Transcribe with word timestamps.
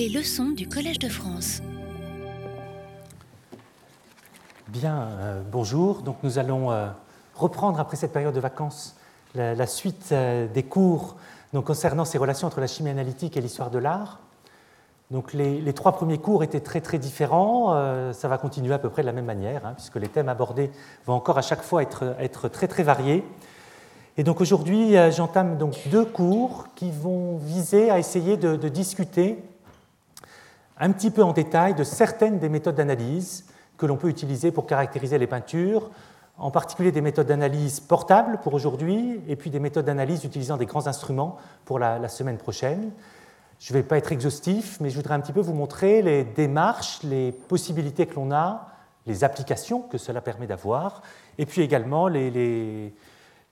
Les 0.00 0.08
leçons 0.08 0.52
du 0.52 0.66
Collège 0.66 0.98
de 0.98 1.10
France. 1.10 1.60
Bien, 4.68 4.96
euh, 4.96 5.42
bonjour. 5.52 6.00
Donc 6.00 6.16
nous 6.22 6.38
allons 6.38 6.70
euh, 6.70 6.88
reprendre 7.34 7.78
après 7.78 7.98
cette 7.98 8.10
période 8.10 8.34
de 8.34 8.40
vacances 8.40 8.96
la, 9.34 9.66
suite 9.66 10.08
euh, 10.12 10.48
des 10.48 10.62
cours 10.62 11.16
concernant 11.66 12.06
ces 12.06 12.16
relations 12.16 12.46
entre 12.46 12.60
la 12.60 12.66
chimie 12.66 12.88
analytique 12.88 13.36
et 13.36 13.42
l'histoire 13.42 13.70
de 13.70 13.78
l'art. 13.78 14.20
Donc 15.10 15.34
les, 15.34 15.74
trois 15.74 15.92
premiers 15.92 16.16
cours 16.16 16.42
étaient 16.44 16.60
très 16.60 16.80
très 16.80 16.98
différents. 16.98 17.74
ça 18.14 18.26
va 18.26 18.38
continuer 18.38 18.72
à 18.72 18.78
peu 18.78 18.88
près 18.88 19.02
de 19.02 19.06
la 19.06 19.12
même 19.12 19.26
manière, 19.26 19.66
hein, 19.66 19.74
puisque 19.76 19.96
les 19.96 20.08
thèmes 20.08 20.30
abordés 20.30 20.70
vont 21.04 21.12
encore 21.12 21.36
à 21.36 21.42
chaque 21.42 21.62
fois 21.62 21.82
être, 21.82 22.16
être 22.18 22.48
très 22.48 22.68
très 22.68 22.84
variés. 22.84 23.22
Et 24.16 24.24
donc 24.24 24.40
aujourd'hui, 24.40 24.94
j'entame 25.10 25.58
donc 25.58 25.76
deux 25.90 26.06
cours 26.06 26.68
qui 26.74 26.90
vont 26.90 27.36
viser 27.36 27.90
à 27.90 27.98
essayer 27.98 28.38
de 28.38 28.68
discuter 28.68 29.44
un 30.80 30.92
petit 30.92 31.10
peu 31.10 31.22
en 31.22 31.32
détail 31.32 31.74
de 31.74 31.84
certaines 31.84 32.38
des 32.38 32.48
méthodes 32.48 32.74
d'analyse 32.74 33.44
que 33.76 33.86
l'on 33.86 33.96
peut 33.96 34.08
utiliser 34.08 34.50
pour 34.50 34.66
caractériser 34.66 35.18
les 35.18 35.26
peintures, 35.26 35.90
en 36.38 36.50
particulier 36.50 36.90
des 36.90 37.02
méthodes 37.02 37.26
d'analyse 37.26 37.80
portables 37.80 38.38
pour 38.42 38.54
aujourd'hui, 38.54 39.20
et 39.28 39.36
puis 39.36 39.50
des 39.50 39.60
méthodes 39.60 39.84
d'analyse 39.84 40.24
utilisant 40.24 40.56
des 40.56 40.66
grands 40.66 40.86
instruments 40.86 41.36
pour 41.66 41.78
la, 41.78 42.08
semaine 42.08 42.38
prochaine. 42.38 42.90
Je 43.58 43.72
ne 43.72 43.78
vais 43.78 43.82
pas 43.82 43.98
être 43.98 44.10
exhaustif, 44.10 44.78
mais 44.80 44.88
je 44.88 44.96
voudrais 44.96 45.14
un 45.14 45.20
petit 45.20 45.34
peu 45.34 45.40
vous 45.40 45.52
montrer 45.52 46.00
les 46.00 46.24
démarches, 46.24 47.02
les 47.02 47.32
possibilités 47.32 48.06
que 48.06 48.14
l'on 48.14 48.32
a, 48.32 48.68
les 49.06 49.22
applications 49.22 49.82
que 49.82 49.98
cela 49.98 50.22
permet 50.22 50.46
d'avoir, 50.46 51.02
et 51.36 51.44
puis 51.44 51.60
également 51.60 52.08
les, 52.08 52.94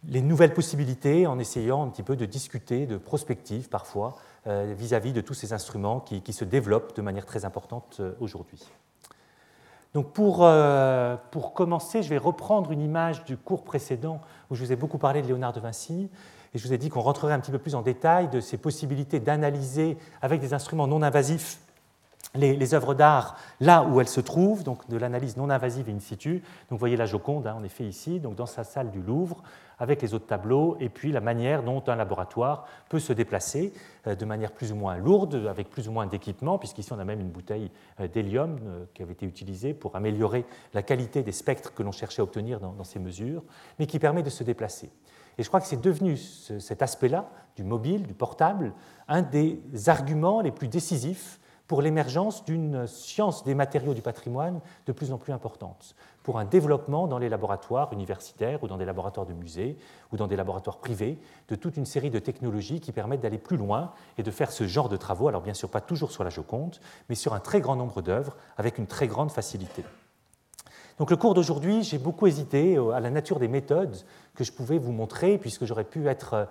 nouvelles 0.04 0.54
possibilités 0.54 1.26
en 1.26 1.38
essayant 1.38 1.84
un 1.84 1.88
petit 1.88 2.02
peu 2.02 2.16
de 2.16 2.26
discuter 2.26 2.86
de 2.86 2.96
prospective 2.96 3.68
parfois 3.68 4.16
euh, 4.46 4.74
vis-à-vis 4.76 5.12
de 5.12 5.20
tous 5.20 5.34
ces 5.34 5.52
instruments 5.52 6.00
qui, 6.00 6.32
se 6.32 6.44
développent 6.44 6.96
de 6.96 7.02
manière 7.02 7.26
très 7.26 7.44
importante 7.44 7.96
euh, 8.00 8.12
aujourd'hui. 8.20 8.60
Donc 9.94 10.12
pour, 10.12 10.40
euh, 10.42 11.16
pour, 11.30 11.54
commencer, 11.54 12.02
je 12.02 12.10
vais 12.10 12.18
reprendre 12.18 12.70
une 12.72 12.82
image 12.82 13.24
du 13.24 13.36
cours 13.36 13.64
précédent 13.64 14.20
où 14.50 14.54
je 14.54 14.64
vous 14.64 14.72
ai 14.72 14.76
beaucoup 14.76 14.98
parlé 14.98 15.22
de 15.22 15.26
Léonard 15.26 15.52
de 15.52 15.60
Vinci 15.60 16.10
et 16.54 16.58
je 16.58 16.66
vous 16.66 16.72
ai 16.72 16.78
dit 16.78 16.88
qu'on 16.88 17.00
rentrerait 17.00 17.34
un 17.34 17.40
petit 17.40 17.50
peu 17.50 17.58
plus 17.58 17.74
en 17.74 17.82
détail 17.82 18.28
de 18.28 18.40
ces 18.40 18.58
possibilités 18.58 19.18
d'analyser 19.18 19.98
avec 20.22 20.40
des 20.40 20.54
instruments 20.54 20.86
non 20.86 21.02
invasifs 21.02 21.58
les, 22.34 22.74
œuvres 22.74 22.94
d'art 22.94 23.36
là 23.60 23.82
où 23.84 24.00
elles 24.00 24.08
se 24.08 24.20
trouvent, 24.20 24.62
donc 24.62 24.88
de 24.88 24.96
l'analyse 24.96 25.36
non 25.36 25.50
invasive 25.50 25.88
in 25.88 25.98
situ. 26.00 26.42
Donc 26.70 26.72
vous 26.72 26.78
voyez 26.78 26.96
la 26.96 27.06
Joconde, 27.06 27.46
hein, 27.46 27.56
en 27.58 27.64
effet, 27.64 27.84
ici, 27.84 28.20
donc 28.20 28.34
dans 28.34 28.46
sa 28.46 28.64
salle 28.64 28.90
du 28.90 29.00
Louvre, 29.00 29.42
avec 29.78 30.02
les 30.02 30.14
autres 30.14 30.26
tableaux, 30.26 30.76
et 30.80 30.88
puis 30.88 31.12
la 31.12 31.20
manière 31.20 31.62
dont 31.62 31.82
un 31.86 31.96
laboratoire 31.96 32.66
peut 32.88 32.98
se 32.98 33.12
déplacer 33.12 33.72
euh, 34.06 34.14
de 34.14 34.24
manière 34.24 34.52
plus 34.52 34.72
ou 34.72 34.76
moins 34.76 34.96
lourde, 34.96 35.46
avec 35.48 35.70
plus 35.70 35.88
ou 35.88 35.92
moins 35.92 36.06
d'équipement, 36.06 36.58
puisqu'ici 36.58 36.92
on 36.92 36.98
a 36.98 37.04
même 37.04 37.20
une 37.20 37.30
bouteille 37.30 37.70
euh, 38.00 38.08
d'hélium 38.08 38.58
euh, 38.64 38.84
qui 38.94 39.02
avait 39.02 39.12
été 39.12 39.26
utilisée 39.26 39.74
pour 39.74 39.96
améliorer 39.96 40.44
la 40.74 40.82
qualité 40.82 41.22
des 41.22 41.32
spectres 41.32 41.74
que 41.74 41.82
l'on 41.82 41.92
cherchait 41.92 42.20
à 42.20 42.24
obtenir 42.24 42.60
dans, 42.60 42.84
ces 42.84 42.98
mesures, 42.98 43.42
mais 43.78 43.86
qui 43.86 43.98
permet 43.98 44.22
de 44.22 44.30
se 44.30 44.44
déplacer. 44.44 44.90
Et 45.36 45.42
je 45.42 45.48
crois 45.48 45.60
que 45.60 45.66
c'est 45.66 45.80
devenu 45.80 46.16
cet 46.16 46.82
aspect-là, 46.82 47.30
du 47.54 47.62
mobile, 47.62 48.06
du 48.06 48.14
portable, 48.14 48.72
un 49.06 49.22
des 49.22 49.60
arguments 49.86 50.40
les 50.40 50.50
plus 50.50 50.68
décisifs 50.68 51.38
pour 51.68 51.82
l'émergence 51.82 52.44
d'une 52.44 52.86
science 52.86 53.44
des 53.44 53.54
matériaux 53.54 53.94
du 53.94 54.02
patrimoine 54.02 54.60
de 54.86 54.92
plus 54.92 55.12
en 55.12 55.18
plus 55.18 55.32
importante, 55.32 55.94
pour 56.28 56.38
un 56.38 56.44
développement 56.44 57.06
dans 57.06 57.16
les 57.16 57.30
laboratoires 57.30 57.90
universitaires 57.94 58.62
ou 58.62 58.68
dans 58.68 58.76
des 58.76 58.84
laboratoires 58.84 59.24
de 59.24 59.32
musées 59.32 59.78
ou 60.12 60.18
dans 60.18 60.26
des 60.26 60.36
laboratoires 60.36 60.76
privés 60.76 61.18
de 61.48 61.54
toute 61.54 61.78
une 61.78 61.86
série 61.86 62.10
de 62.10 62.18
technologies 62.18 62.80
qui 62.80 62.92
permettent 62.92 63.22
d'aller 63.22 63.38
plus 63.38 63.56
loin 63.56 63.92
et 64.18 64.22
de 64.22 64.30
faire 64.30 64.52
ce 64.52 64.66
genre 64.66 64.90
de 64.90 64.98
travaux, 64.98 65.28
alors 65.28 65.40
bien 65.40 65.54
sûr 65.54 65.70
pas 65.70 65.80
toujours 65.80 66.12
sur 66.12 66.24
la 66.24 66.28
Joconde, 66.28 66.76
mais 67.08 67.14
sur 67.14 67.32
un 67.32 67.40
très 67.40 67.62
grand 67.62 67.76
nombre 67.76 68.02
d'œuvres 68.02 68.36
avec 68.58 68.76
une 68.76 68.86
très 68.86 69.06
grande 69.06 69.30
facilité. 69.30 69.86
Donc 70.98 71.10
le 71.10 71.16
cours 71.16 71.32
d'aujourd'hui, 71.32 71.82
j'ai 71.82 71.96
beaucoup 71.96 72.26
hésité 72.26 72.76
à 72.76 73.00
la 73.00 73.08
nature 73.08 73.38
des 73.38 73.48
méthodes 73.48 73.96
que 74.34 74.44
je 74.44 74.52
pouvais 74.52 74.76
vous 74.76 74.92
montrer, 74.92 75.38
puisque 75.38 75.64
j'aurais 75.64 75.84
pu 75.84 76.08
être 76.08 76.46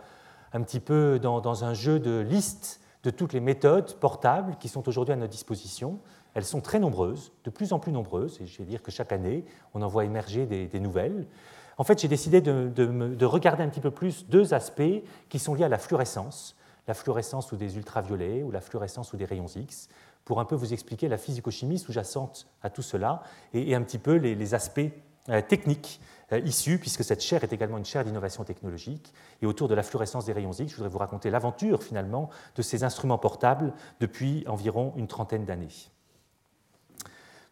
un 0.53 0.61
petit 0.63 0.79
peu 0.79 1.19
dans, 1.19 1.63
un 1.63 1.75
jeu 1.75 1.99
de 1.99 2.17
listes 2.17 2.81
de 3.03 3.11
toutes 3.11 3.33
les 3.33 3.41
méthodes 3.41 3.93
portables 3.99 4.55
qui 4.59 4.69
sont 4.69 4.89
aujourd'hui 4.89 5.13
à 5.13 5.17
notre 5.17 5.33
disposition. 5.33 5.99
Elles 6.37 6.45
sont 6.45 6.61
très 6.61 6.77
nombreuses, 6.77 7.31
de 7.45 7.49
plus 7.49 7.73
en 7.73 7.79
plus 7.79 7.91
nombreuses, 7.91 8.39
et 8.41 8.45
je 8.45 8.59
vais 8.59 8.65
dire 8.65 8.83
que 8.83 8.91
chaque 8.91 9.11
année, 9.11 9.43
on 9.73 9.81
en 9.81 9.87
voit 9.87 10.05
émerger 10.05 10.45
des, 10.45 10.79
nouvelles. 10.79 11.25
En 11.79 11.83
fait, 11.83 11.99
j'ai 11.99 12.07
décidé 12.07 12.41
de, 12.41 12.69
de, 12.69 13.25
regarder 13.25 13.63
un 13.63 13.69
petit 13.69 13.79
peu 13.79 13.89
plus 13.89 14.27
deux 14.27 14.53
aspects 14.53 15.01
qui 15.29 15.39
sont 15.39 15.55
liés 15.55 15.63
à 15.63 15.67
la 15.67 15.79
fluorescence, 15.79 16.55
la 16.87 16.93
fluorescence 16.93 17.47
sous 17.47 17.55
des 17.55 17.77
ultraviolets 17.77 18.43
ou 18.43 18.51
la 18.51 18.61
fluorescence 18.61 19.09
sous 19.09 19.17
des 19.17 19.25
rayons 19.25 19.47
X, 19.47 19.89
pour 20.25 20.39
un 20.39 20.45
peu 20.45 20.53
vous 20.53 20.73
expliquer 20.73 21.07
la 21.07 21.17
physico-chimie 21.17 21.79
sous-jacente 21.79 22.45
à 22.61 22.69
tout 22.69 22.83
cela 22.83 23.23
et, 23.55 23.73
un 23.73 23.81
petit 23.81 23.97
peu 23.97 24.13
les, 24.13 24.53
aspects 24.53 24.91
euh, 25.29 25.41
techniques 25.41 25.99
euh, 26.33 26.39
issue, 26.41 26.77
puisque 26.77 27.03
cette 27.03 27.23
chaire 27.23 27.43
est 27.43 27.51
également 27.51 27.79
une 27.79 27.85
chaire 27.85 28.05
d'innovation 28.05 28.43
technologique. 28.43 29.11
Et 29.41 29.47
autour 29.47 29.67
de 29.67 29.73
la 29.73 29.81
fluorescence 29.81 30.25
des 30.25 30.33
rayons 30.33 30.51
X, 30.51 30.69
je 30.69 30.75
voudrais 30.75 30.91
vous 30.91 30.99
raconter 30.99 31.31
l'aventure 31.31 31.81
finalement 31.81 32.29
de 32.55 32.61
ces 32.61 32.83
instruments 32.83 33.17
portables 33.17 33.73
depuis 33.99 34.43
environ 34.47 34.93
une 34.97 35.07
trentaine 35.07 35.43
d'années. 35.43 35.89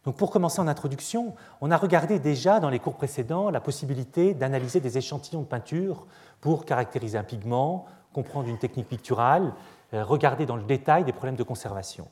Donc 0.06 0.14
pour 0.16 0.30
commencer 0.30 0.60
en 0.60 0.68
introduction, 0.68 1.34
on 1.60 1.72
a 1.72 1.76
regardé 1.76 2.20
déjà 2.20 2.60
dans 2.60 2.70
les 2.70 2.78
cours 2.78 2.94
précédents 2.94 3.50
la 3.50 3.60
possibilité 3.60 4.34
d'analyser 4.34 4.78
des 4.78 4.98
échantillons 4.98 5.42
de 5.42 5.46
peinture 5.46 6.06
pour 6.40 6.64
caractériser 6.64 7.18
un 7.18 7.24
pigment, 7.24 7.86
comprendre 8.12 8.48
une 8.48 8.58
technique 8.58 8.86
picturale, 8.88 9.52
euh, 9.94 10.04
regarder 10.04 10.46
dans 10.46 10.54
le 10.54 10.62
détail 10.62 11.02
des 11.02 11.12
problèmes 11.12 11.34
de 11.34 11.42
conservation. 11.42 12.06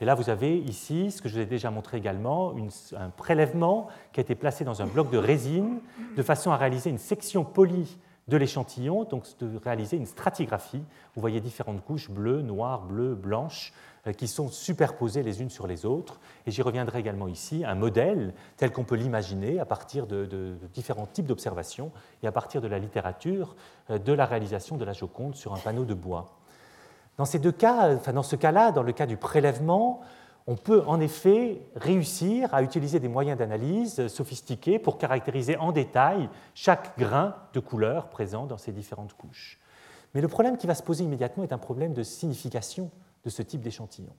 Et 0.00 0.04
là, 0.04 0.16
vous 0.16 0.28
avez 0.28 0.58
ici, 0.58 1.12
ce 1.12 1.22
que 1.22 1.28
je 1.28 1.34
vous 1.34 1.40
ai 1.40 1.46
déjà 1.46 1.70
montré 1.70 1.96
également, 1.98 2.52
un 2.96 3.10
prélèvement 3.10 3.86
qui 4.12 4.18
a 4.18 4.22
été 4.22 4.34
placé 4.34 4.64
dans 4.64 4.82
un 4.82 4.86
bloc 4.86 5.10
de 5.10 5.16
résine 5.16 5.78
de 6.16 6.22
façon 6.22 6.50
à 6.50 6.56
réaliser 6.56 6.90
une 6.90 6.98
section 6.98 7.44
polie 7.44 7.96
de 8.26 8.36
l'échantillon, 8.36 9.04
donc 9.04 9.24
de 9.38 9.56
réaliser 9.56 9.96
une 9.96 10.06
stratigraphie. 10.06 10.82
Vous 11.14 11.20
voyez 11.20 11.40
différentes 11.40 11.82
couches 11.84 12.10
bleues, 12.10 12.42
noires, 12.42 12.82
bleues, 12.82 13.14
blanches, 13.14 13.72
qui 14.12 14.28
sont 14.28 14.48
superposées 14.48 15.22
les 15.22 15.42
unes 15.42 15.50
sur 15.50 15.66
les 15.66 15.84
autres. 15.86 16.20
Et 16.46 16.50
j'y 16.50 16.62
reviendrai 16.62 17.00
également 17.00 17.28
ici, 17.28 17.64
un 17.64 17.74
modèle 17.74 18.34
tel 18.56 18.72
qu'on 18.72 18.84
peut 18.84 18.94
l'imaginer 18.96 19.58
à 19.60 19.64
partir 19.64 20.06
de, 20.06 20.24
de 20.26 20.56
différents 20.72 21.06
types 21.06 21.26
d'observations 21.26 21.90
et 22.22 22.26
à 22.26 22.32
partir 22.32 22.60
de 22.60 22.68
la 22.68 22.78
littérature 22.78 23.56
euh, 23.90 23.98
de 23.98 24.12
la 24.12 24.26
réalisation 24.26 24.76
de 24.76 24.84
la 24.84 24.92
Joconde 24.92 25.34
sur 25.34 25.54
un 25.54 25.58
panneau 25.58 25.84
de 25.84 25.94
bois. 25.94 26.36
Dans 27.16 27.24
ces 27.24 27.38
deux 27.38 27.52
cas, 27.52 27.94
enfin 27.94 28.12
dans 28.12 28.22
ce 28.22 28.36
cas-là, 28.36 28.72
dans 28.72 28.82
le 28.82 28.92
cas 28.92 29.06
du 29.06 29.16
prélèvement, 29.16 30.02
on 30.46 30.54
peut 30.54 30.84
en 30.86 31.00
effet 31.00 31.60
réussir 31.74 32.54
à 32.54 32.62
utiliser 32.62 33.00
des 33.00 33.08
moyens 33.08 33.38
d'analyse 33.38 34.06
sophistiqués 34.06 34.78
pour 34.78 34.98
caractériser 34.98 35.56
en 35.56 35.72
détail 35.72 36.28
chaque 36.54 36.96
grain 36.98 37.34
de 37.52 37.60
couleur 37.60 38.08
présent 38.08 38.46
dans 38.46 38.58
ces 38.58 38.72
différentes 38.72 39.14
couches. 39.14 39.58
Mais 40.14 40.20
le 40.20 40.28
problème 40.28 40.56
qui 40.56 40.66
va 40.66 40.74
se 40.74 40.82
poser 40.82 41.04
immédiatement 41.04 41.42
est 41.42 41.52
un 41.52 41.58
problème 41.58 41.94
de 41.94 42.02
signification 42.02 42.90
de 43.26 43.30
ce 43.30 43.42
type 43.42 43.60
d'échantillon. 43.60 44.14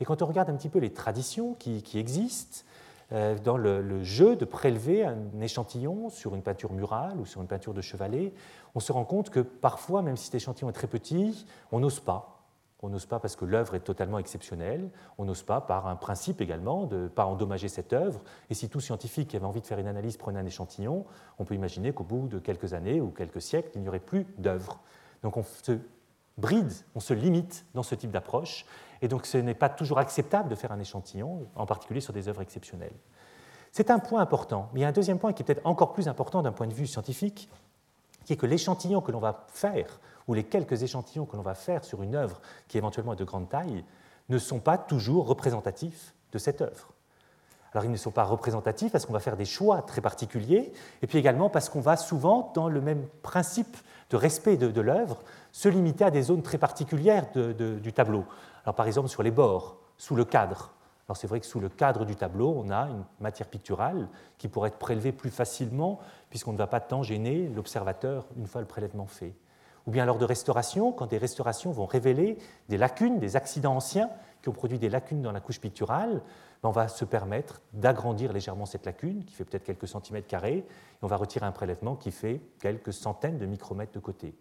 Et 0.00 0.04
quand 0.04 0.20
on 0.20 0.26
regarde 0.26 0.50
un 0.50 0.56
petit 0.56 0.68
peu 0.68 0.80
les 0.80 0.92
traditions 0.92 1.54
qui, 1.54 1.82
existent 1.94 2.64
euh, 3.12 3.38
dans 3.38 3.56
le, 3.56 4.02
jeu 4.02 4.36
de 4.36 4.44
prélever 4.44 5.04
un 5.04 5.40
échantillon 5.40 6.10
sur 6.10 6.34
une 6.34 6.42
peinture 6.42 6.72
murale 6.72 7.18
ou 7.18 7.24
sur 7.24 7.40
une 7.40 7.46
peinture 7.46 7.72
de 7.72 7.80
chevalet, 7.80 8.34
on 8.74 8.80
se 8.80 8.92
rend 8.92 9.04
compte 9.04 9.30
que 9.30 9.40
parfois, 9.40 10.02
même 10.02 10.16
si 10.16 10.26
cet 10.26 10.34
échantillon 10.34 10.68
est 10.68 10.74
très 10.74 10.88
petit, 10.88 11.46
on 11.72 11.80
n'ose 11.80 12.00
pas. 12.00 12.34
On 12.80 12.88
n'ose 12.88 13.06
pas 13.06 13.18
parce 13.18 13.34
que 13.34 13.44
l'œuvre 13.44 13.74
est 13.74 13.80
totalement 13.80 14.20
exceptionnelle. 14.20 14.90
On 15.18 15.24
n'ose 15.24 15.42
pas 15.42 15.60
par 15.60 15.88
un 15.88 15.96
principe 15.96 16.40
également 16.40 16.86
de 16.86 16.96
ne 16.96 17.08
pas 17.08 17.24
endommager 17.24 17.68
cette 17.68 17.92
œuvre. 17.92 18.20
Et 18.50 18.54
si 18.54 18.68
tout 18.68 18.78
scientifique 18.78 19.28
qui 19.28 19.36
avait 19.36 19.46
envie 19.46 19.60
de 19.60 19.66
faire 19.66 19.80
une 19.80 19.88
analyse 19.88 20.16
prenait 20.16 20.38
un 20.38 20.46
échantillon, 20.46 21.04
on 21.40 21.44
peut 21.44 21.56
imaginer 21.56 21.92
qu'au 21.92 22.04
bout 22.04 22.28
de 22.28 22.38
quelques 22.38 22.74
années 22.74 23.00
ou 23.00 23.10
quelques 23.10 23.42
siècles, 23.42 23.70
il 23.74 23.82
n'y 23.82 23.88
aurait 23.88 23.98
plus 23.98 24.26
d'œuvre. 24.38 24.80
Donc 25.24 25.36
on 25.36 25.42
se 25.42 25.72
bride, 26.38 26.72
on 26.94 27.00
se 27.00 27.12
limite 27.12 27.66
dans 27.74 27.82
ce 27.82 27.94
type 27.94 28.10
d'approche. 28.10 28.64
Et 29.02 29.08
donc 29.08 29.26
ce 29.26 29.36
n'est 29.38 29.54
pas 29.54 29.68
toujours 29.68 29.98
acceptable 29.98 30.48
de 30.48 30.54
faire 30.54 30.72
un 30.72 30.80
échantillon, 30.80 31.46
en 31.54 31.66
particulier 31.66 32.00
sur 32.00 32.12
des 32.12 32.28
œuvres 32.28 32.40
exceptionnelles. 32.40 32.96
C'est 33.72 33.90
un 33.90 33.98
point 33.98 34.20
important. 34.20 34.70
Mais 34.72 34.80
il 34.80 34.82
y 34.82 34.86
a 34.86 34.88
un 34.88 34.92
deuxième 34.92 35.18
point 35.18 35.32
qui 35.32 35.42
est 35.42 35.44
peut-être 35.44 35.66
encore 35.66 35.92
plus 35.92 36.08
important 36.08 36.42
d'un 36.42 36.52
point 36.52 36.66
de 36.66 36.74
vue 36.74 36.86
scientifique, 36.86 37.50
qui 38.24 38.32
est 38.32 38.36
que 38.36 38.46
l'échantillon 38.46 39.00
que 39.00 39.12
l'on 39.12 39.20
va 39.20 39.46
faire 39.48 40.00
ou 40.26 40.34
les 40.34 40.44
quelques 40.44 40.82
échantillons 40.82 41.26
que 41.26 41.36
l'on 41.36 41.42
va 41.42 41.54
faire 41.54 41.84
sur 41.84 42.02
une 42.02 42.14
œuvre 42.14 42.40
qui 42.66 42.78
éventuellement 42.78 43.14
est 43.14 43.16
de 43.16 43.24
grande 43.24 43.48
taille 43.48 43.84
ne 44.28 44.38
sont 44.38 44.60
pas 44.60 44.78
toujours 44.78 45.26
représentatifs 45.26 46.14
de 46.32 46.38
cette 46.38 46.60
œuvre. 46.60 46.92
Alors 47.72 47.84
ils 47.84 47.90
ne 47.90 47.96
sont 47.96 48.10
pas 48.10 48.24
représentatifs 48.24 48.92
parce 48.92 49.06
qu'on 49.06 49.12
va 49.12 49.20
faire 49.20 49.36
des 49.36 49.44
choix 49.44 49.82
très 49.82 50.00
particuliers, 50.00 50.72
et 51.02 51.06
puis 51.06 51.18
également 51.18 51.50
parce 51.50 51.68
qu'on 51.68 51.80
va 51.80 51.96
souvent, 51.96 52.52
dans 52.54 52.68
le 52.68 52.80
même 52.80 53.06
principe 53.22 53.76
de 54.10 54.16
respect 54.16 54.56
de, 54.56 54.80
l'œuvre, 54.80 55.18
se 55.52 55.68
limiter 55.68 56.04
à 56.04 56.10
des 56.10 56.22
zones 56.22 56.42
très 56.42 56.58
particulières 56.58 57.26
du 57.34 57.92
tableau. 57.92 58.24
Alors 58.64 58.74
par 58.74 58.86
exemple 58.86 59.08
sur 59.08 59.22
les 59.22 59.30
bords, 59.30 59.76
sous 59.98 60.16
le 60.16 60.24
cadre. 60.24 60.72
Alors 61.08 61.16
c'est 61.16 61.26
vrai 61.26 61.40
que 61.40 61.46
sous 61.46 61.60
le 61.60 61.68
cadre 61.68 62.04
du 62.04 62.16
tableau, 62.16 62.54
on 62.56 62.70
a 62.70 62.88
une 62.88 63.04
matière 63.20 63.48
picturale 63.48 64.08
qui 64.38 64.48
pourrait 64.48 64.68
être 64.68 64.78
prélevée 64.78 65.12
plus 65.12 65.30
facilement 65.30 66.00
puisqu'on 66.30 66.52
ne 66.52 66.58
va 66.58 66.66
pas 66.66 66.80
tant 66.80 67.02
gêner 67.02 67.48
l'observateur 67.48 68.26
une 68.36 68.46
fois 68.46 68.60
le 68.60 68.66
prélèvement 68.66 69.06
fait 69.06 69.34
ou 69.88 69.90
bien 69.90 70.04
lors 70.04 70.18
de 70.18 70.26
restauration, 70.26 70.92
quand 70.92 71.06
des 71.06 71.16
restaurations 71.16 71.70
vont 71.70 71.86
révéler 71.86 72.36
des 72.68 72.76
lacunes, 72.76 73.18
des 73.18 73.36
accidents 73.36 73.76
anciens 73.76 74.10
qui 74.42 74.50
ont 74.50 74.52
produit 74.52 74.78
des 74.78 74.90
lacunes 74.90 75.22
dans 75.22 75.32
la 75.32 75.40
couche 75.40 75.60
picturale, 75.60 76.20
on 76.62 76.70
va 76.70 76.88
se 76.88 77.04
permettre 77.04 77.60
d'agrandir 77.72 78.32
légèrement 78.32 78.66
cette 78.66 78.86
lacune, 78.86 79.24
qui 79.24 79.34
fait 79.34 79.44
peut-être 79.44 79.64
quelques 79.64 79.88
centimètres 79.88 80.26
carrés, 80.26 80.58
et 80.58 80.64
on 81.02 81.06
va 81.06 81.16
retirer 81.16 81.46
un 81.46 81.52
prélèvement 81.52 81.96
qui 81.96 82.10
fait 82.10 82.40
quelques 82.60 82.92
centaines 82.92 83.38
de 83.38 83.46
micromètres 83.46 83.92
de 83.92 84.00
côté. 84.00 84.34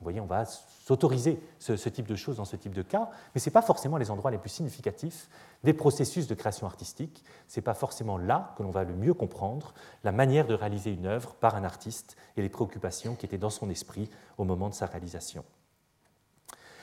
Vous 0.00 0.04
voyez, 0.04 0.20
on 0.20 0.26
va 0.26 0.44
s'autoriser 0.44 1.40
ce, 1.58 1.88
type 1.88 2.06
de 2.06 2.16
choses 2.16 2.36
dans 2.36 2.44
ce 2.44 2.56
type 2.56 2.74
de 2.74 2.82
cas, 2.82 3.08
mais 3.34 3.40
ce 3.40 3.48
n'est 3.48 3.52
pas 3.52 3.62
forcément 3.62 3.96
les 3.96 4.10
endroits 4.10 4.30
les 4.30 4.38
plus 4.38 4.50
significatifs 4.50 5.28
des 5.62 5.72
processus 5.72 6.26
de 6.26 6.34
création 6.34 6.66
artistique. 6.66 7.24
Ce 7.48 7.58
n'est 7.58 7.64
pas 7.64 7.74
forcément 7.74 8.18
là 8.18 8.54
que 8.58 8.62
l'on 8.62 8.70
va 8.70 8.84
le 8.84 8.94
mieux 8.94 9.14
comprendre 9.14 9.72
la 10.02 10.12
manière 10.12 10.46
de 10.46 10.54
réaliser 10.54 10.92
une 10.92 11.06
œuvre 11.06 11.34
par 11.34 11.54
un 11.54 11.64
artiste 11.64 12.16
et 12.36 12.42
les 12.42 12.48
préoccupations 12.48 13.14
qui 13.14 13.24
étaient 13.24 13.38
dans 13.38 13.50
son 13.50 13.70
esprit 13.70 14.10
au 14.36 14.44
moment 14.44 14.68
de 14.68 14.74
sa 14.74 14.86
réalisation. 14.86 15.44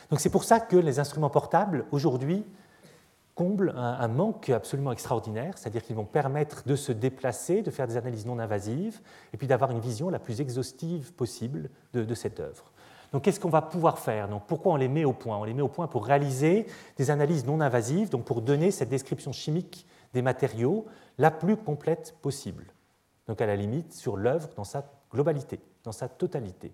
Donc 0.09 0.19
c'est 0.19 0.29
pour 0.29 0.43
ça 0.43 0.59
que 0.59 0.75
les 0.75 0.99
instruments 0.99 1.29
portables, 1.29 1.85
aujourd'hui, 1.91 2.43
comblent 3.35 3.73
un, 3.75 4.07
manque 4.07 4.49
absolument 4.49 4.91
extraordinaire, 4.91 5.57
c'est-à-dire 5.57 5.83
qu'ils 5.83 5.95
vont 5.95 6.05
permettre 6.05 6.63
de 6.67 6.75
se 6.75 6.91
déplacer, 6.91 7.61
de 7.61 7.71
faire 7.71 7.87
des 7.87 7.97
analyses 7.97 8.25
non 8.25 8.39
invasives, 8.39 9.01
et 9.33 9.37
puis 9.37 9.47
d'avoir 9.47 9.71
une 9.71 9.79
vision 9.79 10.09
la 10.09 10.19
plus 10.19 10.41
exhaustive 10.41 11.13
possible 11.13 11.69
de, 11.93 12.13
cette 12.13 12.39
œuvre. 12.39 12.71
Donc 13.11 13.23
qu'est-ce 13.23 13.39
qu'on 13.39 13.49
va 13.49 13.61
pouvoir 13.61 13.99
faire? 13.99 14.29
Donc, 14.29 14.43
Pourquoi 14.47 14.73
on 14.73 14.75
les 14.75 14.87
met 14.87 15.05
au 15.05 15.13
point? 15.13 15.37
On 15.37 15.43
les 15.43 15.53
met 15.53 15.61
au 15.61 15.67
point 15.67 15.87
pour 15.87 16.05
réaliser 16.05 16.65
des 16.97 17.11
analyses 17.11 17.45
non 17.45 17.61
invasives, 17.61 18.09
donc 18.09 18.25
pour 18.25 18.41
donner 18.41 18.71
cette 18.71 18.89
description 18.89 19.31
chimique 19.31 19.85
des 20.13 20.21
matériaux 20.21 20.85
la 21.17 21.31
plus 21.31 21.57
complète 21.57 22.15
possible. 22.21 22.73
Donc 23.27 23.41
à 23.41 23.45
la 23.45 23.55
limite 23.55 23.93
sur 23.93 24.17
l'œuvre 24.17 24.49
dans 24.55 24.63
sa 24.63 24.83
globalité, 25.11 25.59
dans 25.83 25.91
sa 25.91 26.09
totalité. 26.09 26.73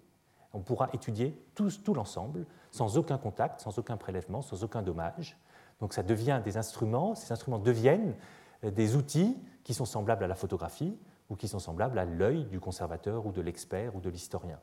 On 0.53 0.61
pourra 0.61 0.89
étudier 0.93 1.37
tout 1.53 1.93
l'ensemble 1.93 2.45
sans 2.71 2.97
aucun 2.97 3.17
contact, 3.17 3.61
sans 3.61 3.77
aucun 3.77 3.97
prélèvement, 3.97 4.41
sans 4.41 4.63
aucun 4.63 4.81
dommage. 4.81 5.37
Donc 5.79 5.93
ça 5.93 6.03
devient 6.03 6.41
des 6.43 6.57
instruments, 6.57 7.15
ces 7.15 7.31
instruments 7.31 7.59
deviennent 7.59 8.15
euh, 8.63 8.71
des 8.71 8.95
outils 8.95 9.37
qui 9.63 9.73
sont 9.73 9.85
semblables 9.85 10.23
à 10.23 10.27
la 10.27 10.35
photographie 10.35 10.97
ou 11.29 11.35
qui 11.35 11.47
sont 11.47 11.59
semblables 11.59 11.99
à 11.99 12.05
l'œil 12.05 12.45
du 12.45 12.59
conservateur 12.59 13.25
ou 13.25 13.31
de 13.31 13.41
l'expert 13.41 13.95
ou 13.95 13.99
de 13.99 14.09
l'historien 14.09 14.59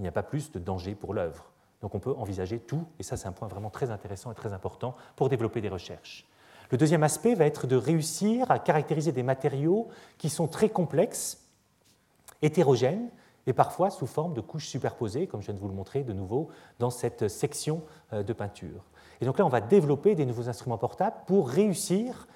il 0.00 0.02
n'y 0.02 0.08
a 0.08 0.12
pas 0.12 0.22
plus 0.22 0.50
de 0.50 0.58
danger 0.58 0.94
pour 0.94 1.12
l'œuvre. 1.12 1.52
Donc 1.82 1.94
on 1.94 2.00
peut 2.00 2.14
envisager 2.16 2.58
tout, 2.58 2.86
et 2.98 3.02
ça 3.02 3.18
c'est 3.18 3.28
un 3.28 3.32
point 3.32 3.48
vraiment 3.48 3.68
très 3.68 3.90
intéressant 3.90 4.32
et 4.32 4.34
très 4.34 4.54
important 4.54 4.96
pour 5.14 5.28
développer 5.28 5.60
des 5.60 5.68
recherches. 5.68 6.26
Le 6.70 6.78
deuxième 6.78 7.02
aspect 7.02 7.34
va 7.34 7.44
être 7.44 7.66
de 7.66 7.76
réussir 7.76 8.50
à 8.50 8.58
caractériser 8.58 9.12
des 9.12 9.22
matériaux 9.22 9.88
qui 10.16 10.30
sont 10.30 10.48
très 10.48 10.70
complexes, 10.70 11.46
hétérogènes, 12.40 13.10
et 13.46 13.52
parfois 13.52 13.90
sous 13.90 14.06
forme 14.06 14.32
de 14.32 14.40
couches 14.40 14.68
superposées, 14.68 15.26
comme 15.26 15.40
je 15.40 15.46
viens 15.46 15.54
de 15.54 15.60
vous 15.60 15.68
le 15.68 15.74
montrer 15.74 16.02
de 16.02 16.12
nouveau 16.14 16.48
dans 16.78 16.90
cette 16.90 17.28
section 17.28 17.82
euh, 18.12 18.22
de 18.22 18.32
peinture. 18.32 18.84
Et 19.20 19.24
donc 19.24 19.38
là, 19.38 19.46
on 19.46 19.50
va 19.50 19.60
développer 19.60 20.14
des 20.14 20.26
nouveaux 20.26 20.48
instruments 20.48 20.78
portables 20.78 21.16
pour 21.26 21.48
réussir 21.48 22.26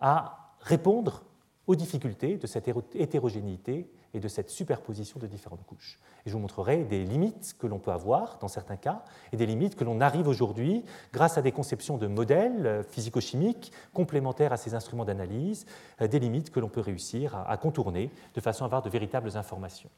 à 0.00 0.54
répondre 0.60 1.22
aux 1.66 1.76
difficultés 1.76 2.36
de 2.36 2.46
cette 2.46 2.68
hétérogénéité 2.94 3.90
et 4.14 4.20
de 4.20 4.28
cette 4.28 4.50
superposition 4.50 5.18
de 5.18 5.26
différentes 5.26 5.64
couches. 5.64 5.98
Et 6.26 6.30
je 6.30 6.34
vous 6.34 6.40
montrerai 6.40 6.84
des 6.84 7.04
limites 7.04 7.54
que 7.58 7.66
l'on 7.66 7.78
peut 7.78 7.92
avoir 7.92 8.38
dans 8.40 8.48
certains 8.48 8.76
cas 8.76 9.04
et 9.32 9.36
des 9.36 9.46
limites 9.46 9.76
que 9.76 9.84
l'on 9.84 10.00
arrive 10.00 10.28
aujourd'hui 10.28 10.84
grâce 11.12 11.38
à 11.38 11.42
des 11.42 11.52
conceptions 11.52 11.96
de 11.98 12.06
modèles 12.06 12.66
euh, 12.66 12.82
physico-chimiques 12.82 13.72
complémentaires 13.94 14.52
à 14.52 14.56
ces 14.56 14.74
instruments 14.74 15.04
d'analyse, 15.04 15.66
euh, 16.00 16.08
des 16.08 16.18
limites 16.18 16.50
que 16.50 16.60
l'on 16.60 16.68
peut 16.68 16.80
réussir 16.80 17.36
à 17.46 17.56
contourner 17.56 18.10
de 18.34 18.40
façon 18.40 18.64
à 18.64 18.66
avoir 18.66 18.82
de 18.82 18.90
véritables 18.90 19.36
informations. 19.36 19.90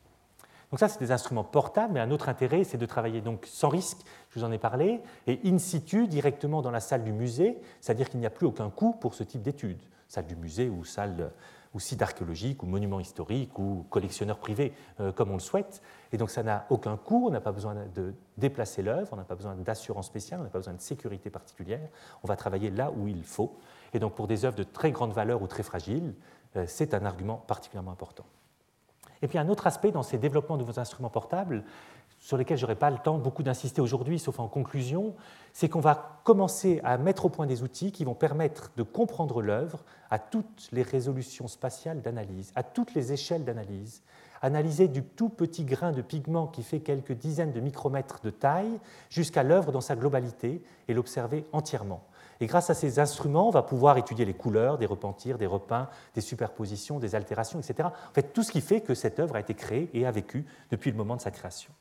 Donc 0.70 0.80
ça, 0.80 0.88
c'est 0.88 0.98
des 0.98 1.12
instruments 1.12 1.44
portables, 1.44 1.92
mais 1.92 2.00
un 2.00 2.10
autre 2.10 2.28
intérêt, 2.28 2.64
c'est 2.64 2.78
de 2.78 2.86
travailler 2.86 3.20
donc 3.20 3.46
sans 3.46 3.68
risque, 3.68 3.98
je 4.30 4.38
vous 4.38 4.44
en 4.44 4.52
ai 4.52 4.58
parlé, 4.58 5.00
et 5.26 5.40
in 5.44 5.58
situ, 5.58 6.08
directement 6.08 6.62
dans 6.62 6.70
la 6.70 6.80
salle 6.80 7.04
du 7.04 7.12
musée, 7.12 7.58
c'est-à-dire 7.80 8.10
qu'il 8.10 8.20
n'y 8.20 8.26
a 8.26 8.30
plus 8.30 8.46
aucun 8.46 8.70
coût 8.70 8.92
pour 8.92 9.14
ce 9.14 9.22
type 9.22 9.42
d'études, 9.42 9.82
salle 10.08 10.26
du 10.26 10.36
musée 10.36 10.68
ou 10.68 10.84
salle 10.84 11.30
ou 11.74 11.80
site 11.80 12.00
archéologique, 12.02 12.62
ou 12.62 12.66
monument 12.66 13.00
historique, 13.00 13.58
ou 13.58 13.84
collectionneur 13.90 14.38
privé, 14.38 14.72
euh, 15.00 15.12
comme 15.12 15.30
on 15.30 15.34
le 15.34 15.40
souhaite. 15.40 15.82
Et 16.12 16.16
donc 16.16 16.30
ça 16.30 16.42
n'a 16.42 16.66
aucun 16.70 16.96
coût, 16.96 17.26
on 17.26 17.30
n'a 17.30 17.40
pas 17.40 17.52
besoin 17.52 17.74
de 17.94 18.14
déplacer 18.38 18.82
l'œuvre, 18.82 19.08
on 19.12 19.16
n'a 19.16 19.24
pas 19.24 19.34
besoin 19.34 19.56
d'assurance 19.56 20.06
spéciale, 20.06 20.40
on 20.40 20.44
n'a 20.44 20.50
pas 20.50 20.60
besoin 20.60 20.74
de 20.74 20.80
sécurité 20.80 21.30
particulière, 21.30 21.88
on 22.22 22.28
va 22.28 22.36
travailler 22.36 22.70
là 22.70 22.92
où 22.96 23.08
il 23.08 23.24
faut. 23.24 23.58
Et 23.92 23.98
donc 23.98 24.14
pour 24.14 24.28
des 24.28 24.44
œuvres 24.44 24.56
de 24.56 24.62
très 24.62 24.92
grande 24.92 25.12
valeur 25.12 25.42
ou 25.42 25.46
très 25.48 25.64
fragiles, 25.64 26.14
euh, 26.56 26.64
c'est 26.68 26.94
un 26.94 27.04
argument 27.04 27.42
particulièrement 27.48 27.90
important. 27.90 28.24
Et 29.24 29.26
puis 29.26 29.38
un 29.38 29.48
autre 29.48 29.66
aspect 29.66 29.90
dans 29.90 30.02
ces 30.02 30.18
développements 30.18 30.58
de 30.58 30.64
vos 30.64 30.78
instruments 30.78 31.08
portables, 31.08 31.64
sur 32.20 32.36
lesquels 32.36 32.58
je 32.58 32.62
n'aurai 32.64 32.74
pas 32.74 32.90
le 32.90 32.98
temps 32.98 33.16
beaucoup 33.16 33.42
d'insister 33.42 33.80
aujourd'hui, 33.80 34.18
sauf 34.18 34.38
en 34.38 34.48
conclusion, 34.48 35.14
c'est 35.54 35.70
qu'on 35.70 35.80
va 35.80 36.20
commencer 36.24 36.82
à 36.84 36.98
mettre 36.98 37.24
au 37.24 37.28
point 37.30 37.46
des 37.46 37.62
outils 37.62 37.90
qui 37.90 38.04
vont 38.04 38.14
permettre 38.14 38.70
de 38.76 38.82
comprendre 38.82 39.40
l'œuvre 39.40 39.82
à 40.10 40.18
toutes 40.18 40.68
les 40.72 40.82
résolutions 40.82 41.48
spatiales 41.48 42.02
d'analyse, 42.02 42.52
à 42.54 42.62
toutes 42.62 42.92
les 42.92 43.14
échelles 43.14 43.44
d'analyse, 43.44 44.02
analyser 44.42 44.88
du 44.88 45.02
tout 45.02 45.30
petit 45.30 45.64
grain 45.64 45.92
de 45.92 46.02
pigment 46.02 46.46
qui 46.46 46.62
fait 46.62 46.80
quelques 46.80 47.12
dizaines 47.12 47.52
de 47.52 47.60
micromètres 47.60 48.20
de 48.22 48.28
taille 48.28 48.78
jusqu'à 49.08 49.42
l'œuvre 49.42 49.72
dans 49.72 49.80
sa 49.80 49.96
globalité 49.96 50.62
et 50.86 50.92
l'observer 50.92 51.46
entièrement. 51.52 52.04
Et 52.40 52.46
grâce 52.46 52.70
à 52.70 52.74
ces 52.74 52.98
instruments, 52.98 53.48
on 53.48 53.50
va 53.50 53.62
pouvoir 53.62 53.96
étudier 53.98 54.24
les 54.24 54.34
couleurs, 54.34 54.78
des 54.78 54.86
repentirs, 54.86 55.38
des 55.38 55.46
repeints, 55.46 55.88
des 56.14 56.20
superpositions, 56.20 56.98
des 56.98 57.14
altérations, 57.14 57.60
etc. 57.60 57.88
En 57.88 58.14
fait, 58.14 58.32
tout 58.32 58.42
ce 58.42 58.52
qui 58.52 58.60
fait 58.60 58.80
que 58.80 58.94
cette 58.94 59.20
œuvre 59.20 59.36
a 59.36 59.40
été 59.40 59.54
créée 59.54 59.90
et 59.94 60.06
a 60.06 60.10
vécu 60.10 60.46
depuis 60.70 60.90
le 60.90 60.96
moment 60.96 61.16
de 61.16 61.20
sa 61.20 61.30
création. 61.30 61.72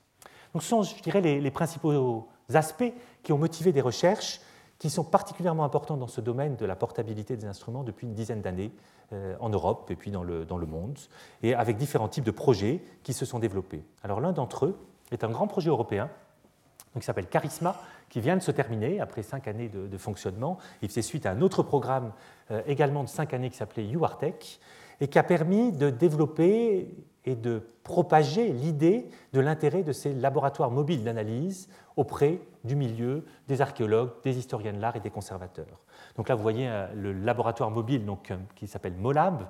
Donc, 0.54 0.64
ce 0.64 0.70
sont, 0.70 0.84
je 0.84 1.02
dirais, 1.02 1.22
les, 1.22 1.52
principaux 1.52 2.28
aspects 2.54 2.94
qui 3.24 3.34
ont 3.34 3.38
motivé 3.38 3.72
des 3.72 3.82
recherches 3.82 4.42
qui 4.78 4.90
sont 4.90 5.04
particulièrement 5.04 5.64
importants 5.64 5.98
dans 5.98 6.08
ce 6.08 6.22
domaine 6.22 6.56
de 6.56 6.66
la 6.66 6.76
portabilité 6.76 7.38
des 7.38 7.46
instruments 7.46 7.84
depuis 7.84 8.06
une 8.06 8.14
dizaine 8.14 8.42
d'années 8.42 8.72
euh, 9.14 9.36
en 9.40 9.50
Europe 9.50 9.90
et 9.90 9.96
puis 9.96 10.12
dans 10.12 10.24
le, 10.24 10.46
dans 10.46 10.58
le 10.58 10.66
monde, 10.66 11.00
et 11.42 11.54
avec 11.56 11.78
différents 11.78 12.10
types 12.10 12.26
de 12.26 12.32
projets 12.32 12.84
qui 13.04 13.14
se 13.14 13.26
sont 13.26 13.40
développés. 13.40 13.84
Alors 14.04 14.20
l'un 14.20 14.34
d'entre 14.34 14.66
eux 14.66 14.78
est 15.12 15.24
un 15.24 15.30
grand 15.30 15.48
projet 15.48 15.70
européen 15.70 16.10
qui 17.00 17.06
s'appelle 17.06 17.28
Charisma, 17.28 17.76
qui 18.10 18.22
vient 18.22 18.38
de 18.38 18.42
se 18.42 18.52
terminer 18.52 19.00
après 19.00 19.24
cinq 19.24 19.48
années 19.48 19.70
de, 19.70 19.98
fonctionnement. 19.98 20.58
Il 20.82 20.90
faisait 20.90 21.02
suite 21.02 21.26
à 21.26 21.32
un 21.32 21.42
autre 21.42 21.64
programme 21.64 22.14
euh, 22.52 22.62
également 22.68 23.04
de 23.04 23.10
cinq 23.10 23.34
années 23.34 23.50
qui 23.50 23.58
s'appelait 23.58 23.88
UARTEC 23.90 24.60
et 25.02 25.08
qui 25.08 25.18
a 25.18 25.24
permis 25.24 25.72
de 25.72 25.90
développer 25.90 26.94
et 27.26 27.36
de 27.36 27.68
propager 27.84 28.50
l'idée 28.50 29.08
de 29.32 29.40
l'intérêt 29.40 29.82
de 29.82 29.94
ces 29.94 30.14
laboratoires 30.14 30.72
mobiles 30.72 31.04
d'analyse 31.04 31.70
auprès 31.96 32.40
du 32.64 32.76
milieu 32.76 33.26
des 33.48 33.62
archéologues, 33.62 34.12
des 34.24 34.38
historiens 34.38 34.74
de 34.74 34.80
l'art 34.80 34.96
et 34.96 35.00
des 35.00 35.10
conservateurs. 35.10 35.80
Donc 36.16 36.30
là, 36.30 36.36
vous 36.36 36.42
voyez 36.42 36.68
euh, 36.70 36.88
le 36.94 37.14
laboratoire 37.14 37.72
mobile 37.72 38.06
donc, 38.06 38.30
euh, 38.30 38.38
qui 38.56 38.68
s'appelle 38.68 38.94
MOLAB, 38.94 39.48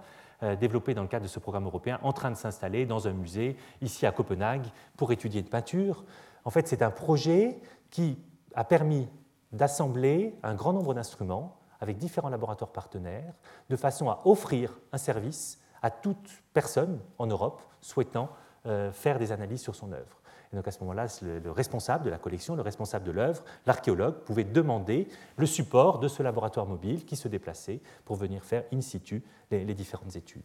développé 0.60 0.94
dans 0.94 1.04
le 1.04 1.08
cadre 1.08 1.24
de 1.24 1.30
ce 1.30 1.40
programme 1.40 1.68
européen, 1.68 2.00
en 2.02 2.12
train 2.12 2.30
de 2.30 2.36
s'installer 2.36 2.86
dans 2.86 3.08
un 3.08 3.14
musée 3.14 3.56
ici 3.82 4.06
à 4.06 4.12
Copenhague 4.12 4.66
pour 4.98 5.14
étudier 5.14 5.40
une 5.40 5.48
peinture. 5.48 6.04
En 6.46 6.50
fait, 6.50 6.68
c'est 6.68 6.82
un 6.82 6.92
projet 6.92 7.60
qui 7.90 8.18
a 8.56 8.64
permis 8.64 9.08
d'assembler 9.52 10.36
un 10.44 10.56
grand 10.56 10.74
nombre 10.74 10.94
d'instruments 10.94 11.58
avec 11.80 11.98
différents 11.98 12.30
laboratoires 12.30 12.72
partenaires, 12.72 13.34
de 13.70 13.76
façon 13.76 14.10
à 14.10 14.22
offrir 14.26 14.80
un 14.92 14.98
service 14.98 15.60
à 15.82 15.92
toute 15.92 16.30
personne 16.54 17.00
en 17.18 17.28
Europe 17.28 17.62
souhaitant 17.82 18.30
euh, 18.66 18.92
faire 18.92 19.20
des 19.20 19.32
analyses 19.32 19.62
sur 19.62 19.76
son 19.76 19.92
œuvre. 19.92 20.22
Et 20.54 20.56
donc 20.56 20.68
à 20.68 20.72
ce 20.72 20.80
moment-là, 20.82 21.08
le, 21.22 21.52
responsable 21.52 22.06
de 22.06 22.10
la 22.10 22.18
collection, 22.18 22.56
le 22.56 22.62
responsable 22.62 23.06
de 23.06 23.12
l'œuvre, 23.12 23.44
l'archéologue, 23.66 24.16
pouvait 24.20 24.44
demander 24.44 25.08
le 25.36 25.46
support 25.46 26.00
de 26.00 26.08
ce 26.08 26.24
laboratoire 26.24 26.68
mobile 26.68 27.06
qui 27.06 27.16
se 27.16 27.28
déplaçait 27.28 27.82
pour 28.06 28.16
venir 28.16 28.44
faire 28.44 28.64
in 28.72 28.80
situ 28.80 29.24
les, 29.52 29.66
différentes 29.74 30.16
études. 30.16 30.44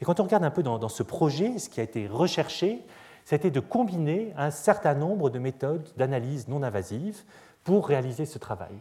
Et 0.00 0.04
quand 0.04 0.20
on 0.20 0.22
regarde 0.22 0.44
un 0.44 0.50
peu 0.50 0.62
dans, 0.62 0.88
ce 0.88 1.02
projet, 1.02 1.58
ce 1.58 1.68
qui 1.68 1.80
a 1.80 1.82
été 1.82 2.06
recherché, 2.06 2.86
c'était 3.30 3.52
de 3.52 3.60
combiner 3.60 4.32
un 4.36 4.50
certain 4.50 4.94
nombre 4.94 5.30
de 5.30 5.38
méthodes 5.38 5.88
d'analyse 5.96 6.48
non 6.48 6.64
invasives 6.64 7.22
pour 7.62 7.86
réaliser 7.86 8.26
ce 8.26 8.38
travail. 8.38 8.74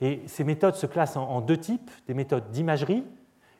Et 0.00 0.22
ces 0.26 0.42
méthodes 0.42 0.74
se 0.74 0.86
classent 0.86 1.16
en, 1.16 1.40
deux 1.40 1.56
types, 1.56 1.88
des 2.08 2.14
méthodes 2.14 2.50
d'imagerie 2.50 3.04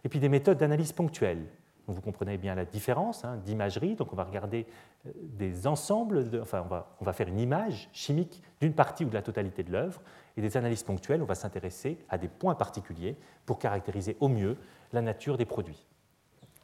et 0.02 0.08
puis 0.08 0.18
des 0.18 0.28
méthodes 0.28 0.58
d'analyse 0.58 0.90
ponctuelle. 0.90 1.46
vous 1.86 2.00
comprenez 2.00 2.38
bien 2.38 2.56
la 2.56 2.64
différence 2.64 3.24
hein, 3.24 3.36
d'imagerie. 3.44 3.94
Donc 3.94 4.12
on 4.12 4.16
va 4.16 4.24
regarder 4.24 4.66
euh, 5.06 5.12
des 5.14 5.68
ensembles, 5.68 6.28
enfin 6.42 6.66
on 7.00 7.04
va, 7.04 7.12
faire 7.12 7.28
une 7.28 7.38
image 7.38 7.88
chimique 7.92 8.42
d'une 8.60 8.72
partie 8.72 9.04
ou 9.04 9.10
de 9.10 9.14
la 9.14 9.22
totalité 9.22 9.62
de 9.62 9.70
l'œuvre. 9.70 10.00
Et 10.36 10.40
des 10.40 10.56
analyses 10.56 10.82
ponctuelles, 10.82 11.22
on 11.22 11.26
va 11.26 11.36
s'intéresser 11.36 11.98
à 12.08 12.18
des 12.18 12.26
points 12.26 12.56
particuliers 12.56 13.16
pour 13.46 13.60
caractériser 13.60 14.16
au 14.18 14.26
mieux 14.26 14.56
la 14.92 15.02
nature 15.02 15.38
des 15.38 15.46
produits. 15.46 15.86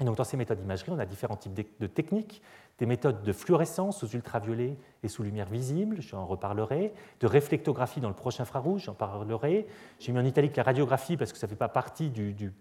Et 0.00 0.04
donc 0.04 0.16
dans 0.16 0.24
ces 0.24 0.36
méthodes 0.36 0.58
d'imagerie, 0.58 0.90
on 0.90 0.98
a 0.98 1.06
différents 1.06 1.36
types 1.36 1.54
de 1.54 1.86
techniques 1.86 2.42
des 2.78 2.86
méthodes 2.86 3.22
de 3.22 3.32
fluorescence 3.32 3.98
sous 3.98 4.10
ultraviolet 4.10 4.76
et 5.02 5.08
sous 5.08 5.22
lumière 5.22 5.48
visible, 5.48 6.00
j'en 6.00 6.24
reparlerai, 6.26 6.92
de 7.20 7.26
réflectographie 7.26 8.00
dans 8.00 8.08
le 8.08 8.14
prochain 8.14 8.44
infrarouge, 8.44 8.84
j'en 8.84 8.94
parlerai. 8.94 9.66
J'ai 9.98 10.12
mis 10.12 10.18
en 10.18 10.24
italique 10.24 10.56
la 10.56 10.62
radiographie 10.62 11.16
parce 11.16 11.32
que 11.32 11.38
ça 11.38 11.46
ne 11.46 11.50
fait 11.50 11.56
pas 11.56 11.68
partie 11.68 12.10
du, 12.10 12.52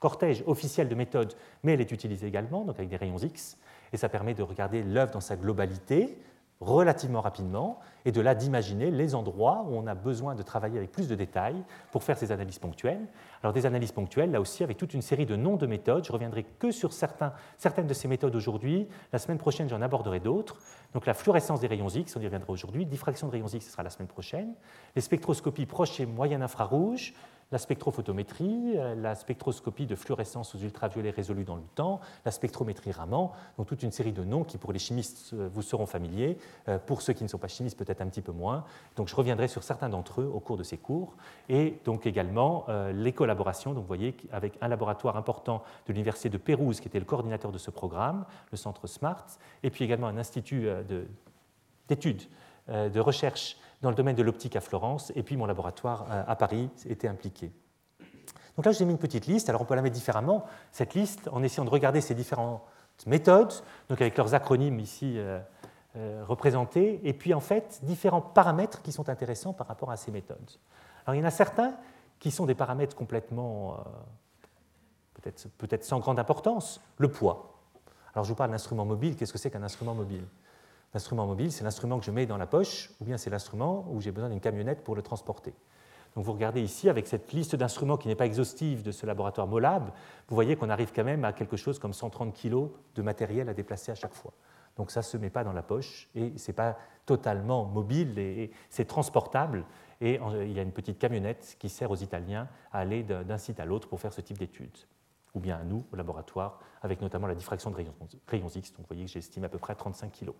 cortège 0.00 0.44
officiel 0.46 0.88
de 0.88 0.94
méthodes, 0.94 1.34
mais 1.62 1.72
elle 1.72 1.80
est 1.80 1.90
utilisée 1.90 2.26
également, 2.26 2.64
donc 2.64 2.76
avec 2.76 2.90
des 2.90 2.96
rayons 2.96 3.16
X, 3.16 3.56
et 3.92 3.96
ça 3.96 4.10
permet 4.10 4.34
de 4.34 4.42
regarder 4.42 4.82
l'œuvre 4.82 5.12
dans 5.12 5.20
sa 5.20 5.34
globalité, 5.34 6.18
relativement 6.60 7.20
rapidement 7.20 7.80
et 8.04 8.12
de 8.12 8.20
là 8.20 8.34
d'imaginer 8.34 8.90
les 8.90 9.14
endroits 9.14 9.64
où 9.68 9.76
on 9.76 9.86
a 9.86 9.94
besoin 9.94 10.34
de 10.34 10.42
travailler 10.42 10.78
avec 10.78 10.92
plus 10.92 11.08
de 11.08 11.14
détails 11.14 11.62
pour 11.90 12.02
faire 12.02 12.18
ces 12.18 12.32
analyses 12.32 12.58
ponctuelles. 12.58 13.06
Alors 13.42 13.52
des 13.52 13.66
analyses 13.66 13.92
ponctuelles, 13.92 14.30
là 14.30 14.40
aussi 14.40 14.62
avec 14.62 14.76
toute 14.76 14.94
une 14.94 15.02
série 15.02 15.26
de 15.26 15.36
noms 15.36 15.56
de 15.56 15.66
méthodes. 15.66 16.04
Je 16.04 16.12
reviendrai 16.12 16.44
que 16.44 16.70
sur 16.70 16.92
certaines 16.92 17.86
de 17.86 17.94
ces 17.94 18.08
méthodes 18.08 18.34
aujourd'hui. 18.36 18.88
La 19.12 19.18
semaine 19.18 19.38
prochaine, 19.38 19.68
j'en 19.68 19.82
aborderai 19.82 20.20
d'autres. 20.20 20.56
Donc 20.92 21.06
la 21.06 21.14
fluorescence 21.14 21.60
des 21.60 21.66
rayons 21.66 21.88
X, 21.88 22.16
on 22.16 22.20
y 22.20 22.24
reviendra 22.24 22.50
aujourd'hui. 22.50 22.86
Diffraction 22.86 23.26
de 23.26 23.32
rayons 23.32 23.48
X, 23.48 23.66
ce 23.66 23.72
sera 23.72 23.82
la 23.82 23.90
semaine 23.90 24.08
prochaine. 24.08 24.54
Les 24.94 25.02
spectroscopies 25.02 25.66
proches 25.66 26.00
et 26.00 26.06
moyen 26.06 26.40
infrarouge, 26.40 27.14
la 27.54 27.58
spectrophotométrie, 27.58 28.72
euh, 28.74 28.96
la 28.96 29.14
spectroscopie 29.14 29.86
de 29.86 29.94
fluorescence 29.94 30.56
aux 30.56 30.58
ultraviolets 30.58 31.10
résolus 31.10 31.44
dans 31.44 31.54
le 31.54 31.62
temps, 31.76 32.00
la 32.24 32.32
spectrométrie 32.32 32.90
Raman, 32.90 33.30
donc 33.56 33.68
toute 33.68 33.84
une 33.84 33.92
série 33.92 34.10
de 34.10 34.24
noms 34.24 34.42
qui 34.42 34.58
pour 34.58 34.72
les 34.72 34.80
chimistes 34.80 35.30
euh, 35.34 35.48
vous 35.54 35.62
seront 35.62 35.86
familiers, 35.86 36.36
euh, 36.66 36.78
pour 36.84 37.00
ceux 37.00 37.12
qui 37.12 37.22
ne 37.22 37.28
sont 37.28 37.38
pas 37.38 37.46
chimistes 37.46 37.78
peut-être 37.78 38.00
un 38.00 38.08
petit 38.08 38.22
peu 38.22 38.32
moins. 38.32 38.64
Donc 38.96 39.06
je 39.06 39.14
reviendrai 39.14 39.46
sur 39.46 39.62
certains 39.62 39.88
d'entre 39.88 40.20
eux 40.20 40.28
au 40.34 40.40
cours 40.40 40.56
de 40.56 40.64
ces 40.64 40.78
cours, 40.78 41.14
et 41.48 41.78
donc 41.84 42.06
également 42.06 42.66
les 42.92 43.12
collaborations, 43.12 43.72
donc 43.72 43.82
vous 43.82 43.88
voyez 43.88 44.16
avec 44.32 44.58
un 44.60 44.66
laboratoire 44.66 45.16
important 45.16 45.62
de 45.86 45.92
l'université 45.92 46.28
de 46.28 46.38
Pérouse 46.38 46.80
qui 46.80 46.88
était 46.88 46.98
le 46.98 47.04
coordinateur 47.04 47.52
de 47.52 47.58
ce 47.58 47.70
programme, 47.70 48.24
le 48.50 48.56
centre 48.56 48.88
SMART, 48.88 49.26
et 49.62 49.70
puis 49.70 49.84
également 49.84 50.08
un 50.08 50.16
institut 50.16 50.68
d'études 51.88 52.22
de 52.68 53.00
recherche 53.00 53.56
dans 53.84 53.90
le 53.90 53.96
domaine 53.96 54.16
de 54.16 54.22
l'optique 54.22 54.56
à 54.56 54.60
Florence, 54.60 55.12
et 55.14 55.22
puis 55.22 55.36
mon 55.36 55.46
laboratoire 55.46 56.06
euh, 56.10 56.24
à 56.26 56.36
Paris 56.36 56.70
était 56.86 57.06
impliqué. 57.06 57.52
Donc 58.56 58.64
là, 58.64 58.72
je 58.72 58.78
vous 58.78 58.82
ai 58.82 58.86
mis 58.86 58.92
une 58.92 58.98
petite 58.98 59.26
liste. 59.26 59.48
Alors 59.48 59.60
on 59.60 59.64
peut 59.64 59.74
la 59.74 59.82
mettre 59.82 59.94
différemment, 59.94 60.44
cette 60.72 60.94
liste, 60.94 61.28
en 61.30 61.42
essayant 61.42 61.64
de 61.64 61.70
regarder 61.70 62.00
ces 62.00 62.14
différentes 62.14 62.62
méthodes, 63.06 63.52
donc 63.88 64.00
avec 64.00 64.16
leurs 64.16 64.34
acronymes 64.34 64.80
ici 64.80 65.18
euh, 65.18 65.38
euh, 65.96 66.24
représentés, 66.26 67.00
et 67.04 67.12
puis 67.12 67.34
en 67.34 67.40
fait 67.40 67.80
différents 67.82 68.22
paramètres 68.22 68.80
qui 68.80 68.90
sont 68.90 69.08
intéressants 69.08 69.52
par 69.52 69.66
rapport 69.66 69.90
à 69.90 69.96
ces 69.96 70.10
méthodes. 70.10 70.50
Alors 71.04 71.14
il 71.14 71.18
y 71.18 71.22
en 71.22 71.28
a 71.28 71.30
certains 71.30 71.74
qui 72.18 72.30
sont 72.30 72.46
des 72.46 72.54
paramètres 72.54 72.96
complètement, 72.96 73.76
peut-être 75.12 75.46
peut 75.58 75.68
sans 75.82 75.98
grande 75.98 76.18
importance, 76.18 76.80
le 76.96 77.08
poids. 77.08 77.52
Alors 78.14 78.24
je 78.24 78.30
vous 78.30 78.34
parle 78.34 78.50
d'instrument 78.50 78.86
mobile, 78.86 79.14
qu'est-ce 79.14 79.32
que 79.32 79.38
c'est 79.38 79.50
qu'un 79.50 79.62
instrument 79.62 79.94
mobile? 79.94 80.24
L'instrument 80.94 81.26
mobile, 81.26 81.50
c'est 81.50 81.64
l'instrument 81.64 81.98
que 81.98 82.04
je 82.04 82.12
mets 82.12 82.24
dans 82.24 82.36
la 82.36 82.46
poche, 82.46 82.90
ou 83.00 83.04
bien 83.04 83.18
c'est 83.18 83.28
l'instrument 83.28 83.84
où 83.90 84.00
j'ai 84.00 84.12
besoin 84.12 84.30
d'une 84.30 84.40
camionnette 84.40 84.84
pour 84.84 84.94
le 84.94 85.02
transporter. 85.02 85.52
Donc 86.14 86.24
vous 86.24 86.32
regardez 86.32 86.62
ici, 86.62 86.88
avec 86.88 87.08
cette 87.08 87.32
liste 87.32 87.56
d'instruments 87.56 87.96
qui 87.96 88.06
n'est 88.06 88.14
pas 88.14 88.26
exhaustive 88.26 88.84
de 88.84 88.92
ce 88.92 89.04
laboratoire 89.04 89.48
Molab, 89.48 89.90
vous 90.28 90.34
voyez 90.36 90.54
qu'on 90.54 90.70
arrive 90.70 90.92
quand 90.94 91.02
même 91.02 91.24
à 91.24 91.32
quelque 91.32 91.56
chose 91.56 91.80
comme 91.80 91.92
130 91.92 92.32
kg 92.32 92.68
de 92.94 93.02
matériel 93.02 93.48
à 93.48 93.54
déplacer 93.54 93.90
à 93.90 93.96
chaque 93.96 94.14
fois. 94.14 94.32
Donc 94.76 94.92
ça 94.92 95.00
ne 95.00 95.04
se 95.04 95.16
met 95.16 95.30
pas 95.30 95.42
dans 95.42 95.52
la 95.52 95.62
poche 95.62 96.08
et 96.14 96.38
ce 96.38 96.50
n'est 96.50 96.54
pas 96.54 96.78
totalement 97.06 97.64
mobile, 97.64 98.16
et 98.18 98.52
c'est 98.70 98.84
transportable. 98.84 99.64
Et 100.00 100.20
il 100.42 100.52
y 100.52 100.60
a 100.60 100.62
une 100.62 100.72
petite 100.72 101.00
camionnette 101.00 101.56
qui 101.58 101.68
sert 101.68 101.90
aux 101.90 101.96
Italiens 101.96 102.48
à 102.72 102.78
aller 102.78 103.02
d'un 103.02 103.38
site 103.38 103.58
à 103.58 103.64
l'autre 103.64 103.88
pour 103.88 104.00
faire 104.00 104.12
ce 104.12 104.20
type 104.20 104.38
d'études. 104.38 104.78
Ou 105.34 105.40
bien 105.40 105.56
à 105.56 105.64
nous, 105.64 105.84
au 105.92 105.96
laboratoire, 105.96 106.60
avec 106.82 107.00
notamment 107.00 107.26
la 107.26 107.34
diffraction 107.34 107.70
de 107.70 107.76
rayons 107.76 108.48
X. 108.54 108.72
Donc 108.72 108.80
vous 108.80 108.86
voyez 108.86 109.04
que 109.06 109.10
j'estime 109.10 109.42
à 109.42 109.48
peu 109.48 109.58
près 109.58 109.74
35 109.74 110.12
kg. 110.12 110.30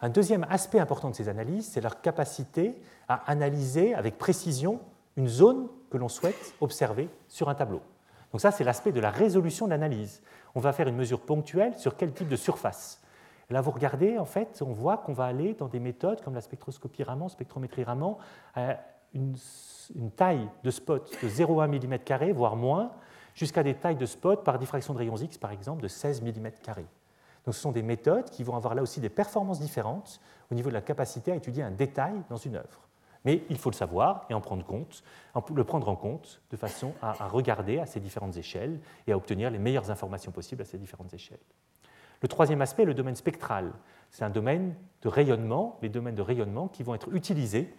Un 0.00 0.08
deuxième 0.10 0.46
aspect 0.50 0.78
important 0.78 1.10
de 1.10 1.14
ces 1.14 1.28
analyses, 1.28 1.68
c'est 1.68 1.80
leur 1.80 2.00
capacité 2.00 2.80
à 3.08 3.30
analyser 3.30 3.94
avec 3.94 4.18
précision 4.18 4.80
une 5.16 5.28
zone 5.28 5.68
que 5.90 5.96
l'on 5.96 6.08
souhaite 6.08 6.54
observer 6.60 7.08
sur 7.28 7.48
un 7.48 7.54
tableau. 7.54 7.80
Donc 8.32 8.40
ça, 8.40 8.50
c'est 8.50 8.64
l'aspect 8.64 8.92
de 8.92 9.00
la 9.00 9.10
résolution 9.10 9.66
de 9.66 9.70
l'analyse. 9.70 10.22
On 10.54 10.60
va 10.60 10.72
faire 10.72 10.88
une 10.88 10.96
mesure 10.96 11.20
ponctuelle 11.20 11.76
sur 11.78 11.96
quel 11.96 12.12
type 12.12 12.28
de 12.28 12.36
surface. 12.36 13.00
Là, 13.48 13.60
vous 13.60 13.70
regardez, 13.70 14.18
en 14.18 14.24
fait, 14.24 14.60
on 14.60 14.72
voit 14.72 14.98
qu'on 14.98 15.12
va 15.12 15.24
aller 15.24 15.54
dans 15.54 15.68
des 15.68 15.78
méthodes 15.78 16.20
comme 16.22 16.34
la 16.34 16.40
spectroscopie 16.40 17.04
Raman, 17.04 17.28
spectrométrie 17.28 17.84
Raman, 17.84 18.16
à 18.54 18.78
une, 19.14 19.36
taille 20.16 20.48
de 20.64 20.70
spot 20.70 21.10
de 21.22 21.28
0,1 21.28 21.68
mm, 21.68 22.32
voire 22.32 22.56
moins, 22.56 22.90
jusqu'à 23.34 23.62
des 23.62 23.74
tailles 23.74 23.96
de 23.96 24.06
spot 24.06 24.42
par 24.42 24.58
diffraction 24.58 24.94
de 24.94 24.98
rayons 24.98 25.16
X, 25.16 25.38
par 25.38 25.52
exemple, 25.52 25.82
de 25.82 25.88
16 25.88 26.22
mm. 26.22 26.50
Donc 27.46 27.54
ce 27.54 27.60
sont 27.60 27.72
des 27.72 27.82
méthodes 27.82 28.28
qui 28.30 28.42
vont 28.42 28.56
avoir 28.56 28.74
là 28.74 28.82
aussi 28.82 29.00
des 29.00 29.08
performances 29.08 29.60
différentes 29.60 30.20
au 30.50 30.54
niveau 30.54 30.68
de 30.68 30.74
la 30.74 30.80
capacité 30.80 31.32
à 31.32 31.36
étudier 31.36 31.62
un 31.62 31.70
détail 31.70 32.14
dans 32.28 32.36
une 32.36 32.56
œuvre. 32.56 32.80
Mais 33.24 33.42
il 33.50 33.58
faut 33.58 33.70
le 33.70 33.76
savoir 33.76 34.24
et 34.30 34.34
en 34.34 34.40
prendre 34.40 34.64
compte, 34.64 35.02
le 35.54 35.64
prendre 35.64 35.88
en 35.88 35.96
compte 35.96 36.40
de 36.50 36.56
façon 36.56 36.92
à, 37.02 37.12
regarder 37.26 37.78
à 37.78 37.86
ces 37.86 37.98
différentes 37.98 38.36
échelles 38.36 38.78
et 39.06 39.12
à 39.12 39.16
obtenir 39.16 39.50
les 39.50 39.58
meilleures 39.58 39.90
informations 39.90 40.30
possibles 40.30 40.62
à 40.62 40.64
ces 40.64 40.78
différentes 40.78 41.12
échelles. 41.12 41.40
Le 42.22 42.28
troisième 42.28 42.62
aspect 42.62 42.82
est 42.82 42.86
le 42.86 42.94
domaine 42.94 43.16
spectral. 43.16 43.72
C'est 44.10 44.24
un 44.24 44.30
domaine 44.30 44.74
de 45.02 45.08
rayonnement, 45.08 45.78
les 45.82 45.88
domaines 45.88 46.14
de 46.14 46.22
rayonnement 46.22 46.68
qui 46.68 46.82
vont 46.82 46.94
être 46.94 47.12
utilisés 47.14 47.74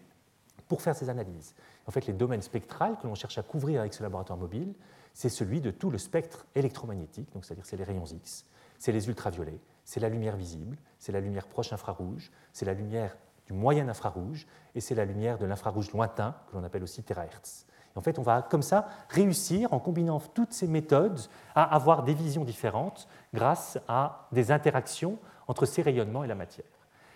pour 0.68 0.82
faire 0.82 0.96
ces 0.96 1.10
analyses. 1.10 1.56
En 1.88 1.92
fait, 1.92 2.06
les 2.08 2.14
domaines 2.14 2.42
spectrales 2.42 2.98
que 2.98 3.08
l'on 3.08 3.16
cherche 3.16 3.38
à 3.38 3.44
couvrir 3.44 3.80
avec 3.80 3.94
ce 3.94 4.04
laboratoire 4.04 4.38
mobile, 4.38 4.74
c'est 5.14 5.30
celui 5.30 5.62
de 5.62 5.72
tout 5.72 5.90
le 5.90 5.98
spectre 5.98 6.46
électromagnétique, 6.56 7.30
c'est-à-dire 7.42 7.66
c'est 7.66 7.78
les 7.78 7.86
rayons 7.86 8.06
X, 8.06 8.46
c'est 8.78 8.92
les 8.92 9.08
ultraviolets, 9.08 9.60
c'est 9.84 10.00
la 10.00 10.10
lumière 10.10 10.36
visible, 10.36 10.78
c'est 11.00 11.12
la 11.12 11.22
lumière 11.22 11.48
proche 11.48 11.74
infrarouge, 11.74 12.32
c'est 12.54 12.66
la 12.66 12.74
lumière 12.74 13.18
du 13.46 13.54
moyen 13.54 13.88
infrarouge 13.90 14.46
et 14.76 14.82
c'est 14.82 14.96
la 14.96 15.06
lumière 15.06 15.38
de 15.38 15.46
l'infrarouge 15.46 15.92
lointain, 15.92 16.36
que 16.48 16.58
l'on 16.58 16.64
appelle 16.64 16.84
aussi 16.84 17.04
terahertz. 17.04 17.66
en 17.96 18.02
fait, 18.02 18.20
on 18.20 18.22
va 18.22 18.42
comme 18.42 18.62
ça 18.62 18.88
réussir, 19.10 19.74
en 19.74 19.80
combinant 19.80 20.20
toutes 20.20 20.54
ces 20.54 20.68
méthodes, 20.68 21.20
à 21.56 21.64
avoir 21.64 22.04
des 22.04 22.14
visions 22.14 22.44
différentes 22.44 23.08
grâce 23.34 23.80
à 23.88 24.28
des 24.32 24.52
interactions 24.52 25.18
entre 25.48 25.66
ces 25.66 25.82
rayonnements 25.82 26.24
et 26.24 26.28
la 26.28 26.36
matière. 26.36 26.66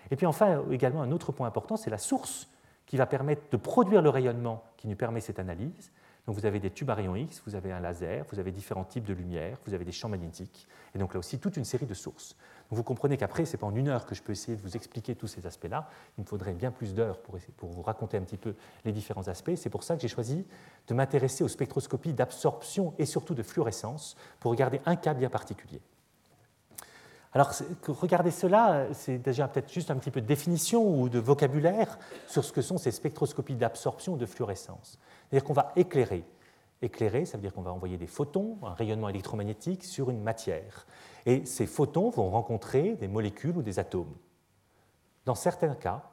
Et 0.09 0.15
puis 0.15 0.25
enfin, 0.25 0.63
également, 0.71 1.01
un 1.01 1.11
autre 1.11 1.31
point 1.31 1.47
important, 1.47 1.77
c'est 1.77 1.89
la 1.89 1.97
source 1.97 2.49
qui 2.85 2.97
va 2.97 3.05
permettre 3.05 3.43
de 3.51 3.57
produire 3.57 4.01
le 4.01 4.09
rayonnement 4.09 4.63
qui 4.77 4.87
nous 4.87 4.95
permet 4.95 5.21
cette 5.21 5.39
analyse. 5.39 5.91
Donc 6.27 6.35
vous 6.35 6.45
avez 6.45 6.59
des 6.59 6.69
tubes 6.69 6.89
à 6.89 6.95
rayons 6.95 7.15
X, 7.15 7.41
vous 7.45 7.55
avez 7.55 7.71
un 7.71 7.79
laser, 7.79 8.25
vous 8.31 8.39
avez 8.39 8.51
différents 8.51 8.83
types 8.83 9.05
de 9.05 9.13
lumière, 9.13 9.57
vous 9.65 9.73
avez 9.73 9.85
des 9.85 9.91
champs 9.91 10.09
magnétiques, 10.09 10.67
et 10.93 10.99
donc 10.99 11.13
là 11.13 11.19
aussi 11.19 11.39
toute 11.39 11.57
une 11.57 11.65
série 11.65 11.87
de 11.87 11.93
sources. 11.93 12.35
Donc 12.69 12.77
vous 12.77 12.83
comprenez 12.83 13.17
qu'après, 13.17 13.45
ce 13.45 13.53
n'est 13.53 13.57
pas 13.57 13.65
en 13.65 13.75
une 13.75 13.89
heure 13.89 14.05
que 14.05 14.13
je 14.13 14.21
peux 14.21 14.31
essayer 14.31 14.55
de 14.55 14.61
vous 14.61 14.77
expliquer 14.77 15.15
tous 15.15 15.27
ces 15.27 15.47
aspects-là, 15.47 15.89
il 16.17 16.21
me 16.21 16.27
faudrait 16.27 16.53
bien 16.53 16.71
plus 16.71 16.93
d'heures 16.93 17.17
pour, 17.19 17.37
vous 17.61 17.81
raconter 17.81 18.17
un 18.17 18.21
petit 18.21 18.37
peu 18.37 18.55
les 18.85 18.91
différents 18.91 19.27
aspects. 19.27 19.55
C'est 19.55 19.69
pour 19.69 19.83
ça 19.83 19.95
que 19.95 20.01
j'ai 20.01 20.07
choisi 20.07 20.45
de 20.87 20.93
m'intéresser 20.93 21.43
aux 21.43 21.49
spectroscopies 21.49 22.13
d'absorption 22.13 22.93
et 22.99 23.05
surtout 23.05 23.33
de 23.33 23.43
fluorescence 23.43 24.15
pour 24.39 24.51
regarder 24.51 24.79
un 24.85 24.95
cas 24.95 25.13
bien 25.13 25.29
particulier. 25.29 25.81
Alors, 27.33 27.53
regardez 27.87 28.31
cela, 28.31 28.87
c'est 28.93 29.17
déjà 29.17 29.47
peut-être 29.47 29.71
juste 29.71 29.89
un 29.89 29.95
petit 29.95 30.11
peu 30.11 30.19
de 30.19 30.25
définition 30.25 30.85
ou 30.85 31.07
de 31.07 31.17
vocabulaire 31.17 31.97
sur 32.27 32.43
ce 32.43 32.51
que 32.51 32.61
sont 32.61 32.77
ces 32.77 32.91
spectroscopies 32.91 33.55
d'absorption 33.55 34.17
de 34.17 34.25
fluorescence. 34.25 34.99
C'est-à-dire 35.31 35.47
qu'on 35.47 35.53
va 35.53 35.71
éclairer. 35.77 36.25
Éclairer, 36.81 37.23
ça 37.23 37.38
veut 37.38 37.41
dire 37.41 37.53
qu'on 37.53 37.61
va 37.61 37.71
envoyer 37.71 37.97
des 37.97 38.07
photons, 38.07 38.57
un 38.63 38.73
rayonnement 38.73 39.07
électromagnétique 39.07 39.85
sur 39.85 40.09
une 40.09 40.21
matière. 40.21 40.85
Et 41.25 41.45
ces 41.45 41.67
photons 41.67 42.09
vont 42.09 42.29
rencontrer 42.29 42.95
des 42.95 43.07
molécules 43.07 43.55
ou 43.55 43.61
des 43.61 43.79
atomes. 43.79 44.13
Dans 45.23 45.35
certains 45.35 45.75
cas, 45.75 46.03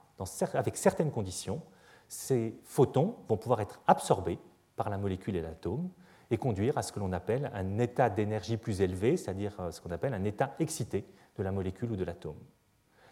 avec 0.55 0.77
certaines 0.77 1.11
conditions, 1.11 1.63
ces 2.07 2.57
photons 2.63 3.17
vont 3.29 3.37
pouvoir 3.37 3.61
être 3.61 3.81
absorbés 3.89 4.39
par 4.77 4.89
la 4.89 4.99
molécule 4.99 5.35
et 5.35 5.43
l'atome 5.43 5.91
et 6.31 6.39
conduire 6.39 6.79
à 6.79 6.83
ce 6.83 6.93
que 6.93 7.01
l'on 7.01 7.13
appelle 7.13 7.51
un 7.55 7.79
état 7.79 8.11
d'énergie 8.11 8.57
plus 8.57 8.81
élevé, 8.81 9.17
c'est-à-dire 9.17 9.59
euh, 9.59 9.71
ce 9.73 9.81
qu'on 9.81 9.91
appelle 9.91 10.15
un 10.15 10.25
état 10.25 10.55
excité 10.61 11.05
de 11.37 11.43
la 11.43 11.51
molécule 11.51 11.91
ou 11.91 11.97
de 11.97 12.05
l'atome. 12.05 12.39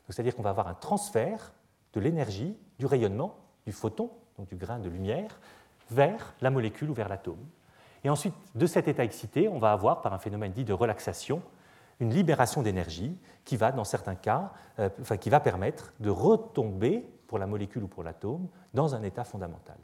C'est-à-dire 0.09 0.37
qu'on 0.37 0.43
va 0.43 0.51
avoir 0.51 0.69
un 0.69 0.75
transfert 0.75 1.53
de 1.95 2.01
l'énergie, 2.01 2.57
du 2.79 2.87
rayonnement, 2.87 3.39
du 3.65 3.73
photon, 3.73 4.11
donc 4.37 4.49
du 4.49 4.57
grain 4.57 4.79
de 4.79 4.89
lumière, 4.89 5.41
vers 5.91 6.35
la 6.41 6.51
molécule 6.51 6.91
ou 6.91 6.95
vers 6.95 7.09
l'atome. 7.09 7.45
Et 8.05 8.11
ensuite, 8.11 8.35
de 8.55 8.67
cet 8.67 8.89
état 8.89 9.05
excité, 9.05 9.49
on 9.49 9.59
va 9.59 9.73
avoir, 9.73 10.01
par 10.03 10.13
un 10.15 10.19
phénomène 10.19 10.53
dit 10.53 10.65
de 10.65 10.73
relaxation, 10.73 11.43
une 12.01 12.13
libération 12.13 12.63
d'énergie 12.63 13.17
qui 13.45 13.57
va, 13.57 13.73
dans 13.73 13.85
certains 13.85 14.15
cas, 14.15 14.53
euh, 14.79 14.91
enfin, 15.01 15.17
qui 15.17 15.31
va 15.31 15.41
permettre 15.41 15.93
de 16.01 16.11
retomber, 16.11 17.09
pour 17.27 17.39
la 17.39 17.47
molécule 17.47 17.83
ou 17.83 17.89
pour 17.89 18.05
l'atome, 18.05 18.47
dans 18.75 18.95
un 18.95 19.03
état 19.03 19.25
fondamental. 19.25 19.77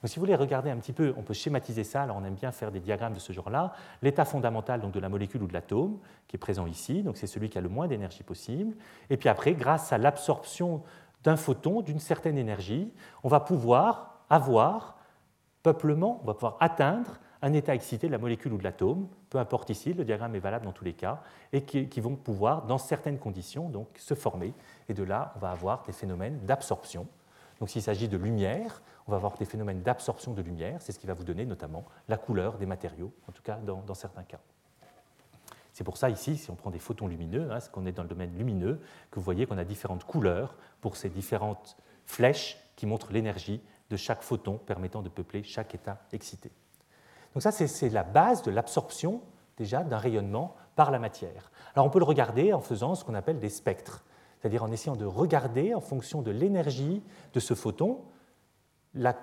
Donc, 0.00 0.08
si 0.08 0.16
vous 0.16 0.22
voulez 0.22 0.36
regarder 0.36 0.70
un 0.70 0.76
petit 0.76 0.92
peu, 0.92 1.12
on 1.16 1.22
peut 1.22 1.34
schématiser 1.34 1.82
ça, 1.82 2.04
alors 2.04 2.16
on 2.16 2.24
aime 2.24 2.34
bien 2.34 2.52
faire 2.52 2.70
des 2.70 2.78
diagrammes 2.80 3.14
de 3.14 3.18
ce 3.18 3.32
genre-là. 3.32 3.72
L'état 4.00 4.24
fondamental 4.24 4.80
donc, 4.80 4.92
de 4.92 5.00
la 5.00 5.08
molécule 5.08 5.42
ou 5.42 5.48
de 5.48 5.52
l'atome, 5.52 5.98
qui 6.28 6.36
est 6.36 6.38
présent 6.38 6.66
ici, 6.66 7.02
donc 7.02 7.16
c'est 7.16 7.26
celui 7.26 7.50
qui 7.50 7.58
a 7.58 7.60
le 7.60 7.68
moins 7.68 7.88
d'énergie 7.88 8.22
possible. 8.22 8.76
Et 9.10 9.16
puis 9.16 9.28
après, 9.28 9.54
grâce 9.54 9.92
à 9.92 9.98
l'absorption 9.98 10.82
d'un 11.24 11.36
photon, 11.36 11.80
d'une 11.80 11.98
certaine 11.98 12.38
énergie, 12.38 12.92
on 13.24 13.28
va 13.28 13.40
pouvoir 13.40 14.20
avoir 14.30 14.97
peuplement, 15.72 16.20
on 16.22 16.26
va 16.26 16.34
pouvoir 16.34 16.56
atteindre 16.60 17.18
un 17.42 17.52
état 17.52 17.74
excité 17.74 18.06
de 18.06 18.12
la 18.12 18.18
molécule 18.18 18.52
ou 18.54 18.58
de 18.58 18.64
l'atome, 18.64 19.06
peu 19.30 19.38
importe 19.38 19.70
ici, 19.70 19.92
le 19.92 20.04
diagramme 20.04 20.34
est 20.34 20.40
valable 20.40 20.64
dans 20.64 20.72
tous 20.72 20.84
les 20.84 20.94
cas, 20.94 21.20
et 21.52 21.62
qui, 21.62 22.00
vont 22.00 22.16
pouvoir, 22.16 22.66
dans 22.66 22.78
certaines 22.78 23.18
conditions, 23.18 23.68
donc, 23.68 23.88
se 23.96 24.14
former. 24.14 24.54
Et 24.88 24.94
de 24.94 25.02
là, 25.02 25.32
on 25.36 25.38
va 25.38 25.50
avoir 25.50 25.82
des 25.84 25.92
phénomènes 25.92 26.40
d'absorption. 26.46 27.06
Donc 27.60 27.68
s'il 27.68 27.82
s'agit 27.82 28.08
de 28.08 28.16
lumière, 28.16 28.82
on 29.06 29.10
va 29.10 29.16
avoir 29.16 29.36
des 29.36 29.44
phénomènes 29.44 29.82
d'absorption 29.82 30.32
de 30.32 30.42
lumière, 30.42 30.80
c'est 30.80 30.92
ce 30.92 30.98
qui 30.98 31.06
va 31.06 31.14
vous 31.14 31.24
donner 31.24 31.44
notamment 31.44 31.84
la 32.08 32.16
couleur 32.16 32.56
des 32.56 32.66
matériaux, 32.66 33.12
en 33.28 33.32
tout 33.32 33.42
cas 33.42 33.56
dans, 33.56 33.94
certains 33.94 34.22
cas. 34.22 34.38
C'est 35.72 35.84
pour 35.84 35.96
ça 35.96 36.08
ici, 36.08 36.36
si 36.36 36.50
on 36.50 36.54
prend 36.54 36.70
des 36.70 36.78
photons 36.78 37.08
lumineux, 37.08 37.50
hein, 37.50 37.58
qu'on 37.72 37.86
est 37.86 37.92
dans 37.92 38.02
le 38.02 38.08
domaine 38.08 38.36
lumineux, 38.36 38.80
que 39.10 39.16
vous 39.18 39.24
voyez 39.24 39.46
qu'on 39.46 39.58
a 39.58 39.64
différentes 39.64 40.04
couleurs 40.04 40.56
pour 40.80 40.96
ces 40.96 41.08
différentes 41.08 41.76
flèches 42.06 42.58
qui 42.76 42.86
montrent 42.86 43.12
l'énergie 43.12 43.60
de 43.90 43.96
chaque 43.96 44.22
photon 44.22 44.58
permettant 44.58 45.02
de 45.02 45.08
peupler 45.08 45.42
chaque 45.42 45.74
état 45.74 45.98
excité. 46.12 46.50
Donc 47.34 47.42
ça, 47.42 47.52
c'est 47.52 47.88
la 47.90 48.02
base 48.02 48.42
de 48.42 48.50
l'absorption 48.50 49.22
déjà 49.56 49.82
d'un 49.82 49.98
rayonnement 49.98 50.54
par 50.76 50.90
la 50.90 50.98
matière. 50.98 51.50
Alors 51.74 51.86
on 51.86 51.90
peut 51.90 51.98
le 51.98 52.04
regarder 52.04 52.52
en 52.52 52.60
faisant 52.60 52.94
ce 52.94 53.04
qu'on 53.04 53.14
appelle 53.14 53.40
des 53.40 53.48
spectres, 53.48 54.04
c'est-à-dire 54.38 54.62
en 54.62 54.70
essayant 54.70 54.96
de 54.96 55.04
regarder 55.04 55.74
en 55.74 55.80
fonction 55.80 56.22
de 56.22 56.30
l'énergie 56.30 57.02
de 57.32 57.40
ce 57.40 57.54
photon 57.54 58.04
la 58.94 59.16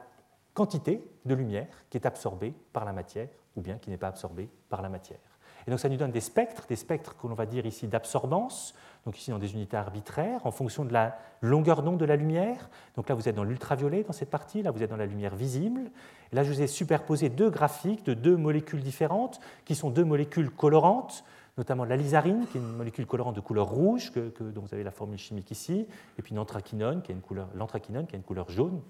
quantité 0.53 1.09
de 1.25 1.33
lumière 1.33 1.85
qui 1.89 1.97
est 1.97 2.05
absorbée 2.05 2.53
par 2.73 2.85
la 2.85 2.93
matière 2.93 3.29
ou 3.55 3.61
bien 3.61 3.77
qui 3.77 3.89
n'est 3.89 3.97
pas 3.97 4.07
absorbée 4.07 4.49
par 4.69 4.81
la 4.81 4.89
matière. 4.89 5.19
Et 5.67 5.71
donc 5.71 5.79
ça 5.79 5.89
nous 5.89 5.97
donne 5.97 6.11
des 6.11 6.21
spectres, 6.21 6.67
des 6.67 6.75
spectres 6.75 7.17
que 7.17 7.27
l'on 7.27 7.33
va 7.33 7.45
dire 7.45 7.65
ici 7.65 7.87
d'absorbance, 7.87 8.75
donc 9.05 9.17
ici 9.19 9.31
dans 9.31 9.39
des 9.39 9.53
unités 9.53 9.77
arbitraires, 9.77 10.45
en 10.45 10.51
fonction 10.51 10.83
de 10.83 10.91
la 10.91 11.17
longueur 11.41 11.83
d'onde 11.83 11.99
de 11.99 12.05
la 12.05 12.15
lumière. 12.15 12.69
Donc 12.95 13.07
là, 13.07 13.15
vous 13.15 13.29
êtes 13.29 13.35
dans 13.35 13.43
l'ultraviolet 13.43 14.03
dans 14.03 14.13
cette 14.13 14.29
partie, 14.29 14.63
là, 14.63 14.71
vous 14.71 14.81
êtes 14.81 14.89
dans 14.89 14.97
la 14.97 15.05
lumière 15.05 15.35
visible. 15.35 15.91
Et 16.31 16.35
là, 16.35 16.43
je 16.43 16.51
vous 16.51 16.61
ai 16.61 16.67
superposé 16.67 17.29
deux 17.29 17.49
graphiques 17.49 18.03
de 18.03 18.13
deux 18.13 18.35
molécules 18.35 18.81
différentes, 18.81 19.39
qui 19.63 19.75
sont 19.75 19.91
deux 19.91 20.05
molécules 20.05 20.49
colorantes, 20.49 21.23
notamment 21.57 21.85
l'alizarine, 21.85 22.45
qui 22.51 22.57
est 22.57 22.61
une 22.61 22.75
molécule 22.75 23.05
colorante 23.05 23.35
de 23.35 23.41
couleur 23.41 23.67
rouge, 23.67 24.11
que, 24.11 24.31
dont 24.39 24.61
vous 24.61 24.73
avez 24.73 24.83
la 24.83 24.91
formule 24.91 25.19
chimique 25.19 25.51
ici, 25.51 25.87
et 26.17 26.21
puis 26.21 26.33
l'anthraquinone, 26.33 27.01
qui, 27.01 27.13
qui 27.13 27.13
a 27.13 28.15
une 28.15 28.23
couleur 28.23 28.49
jaune. 28.49 28.81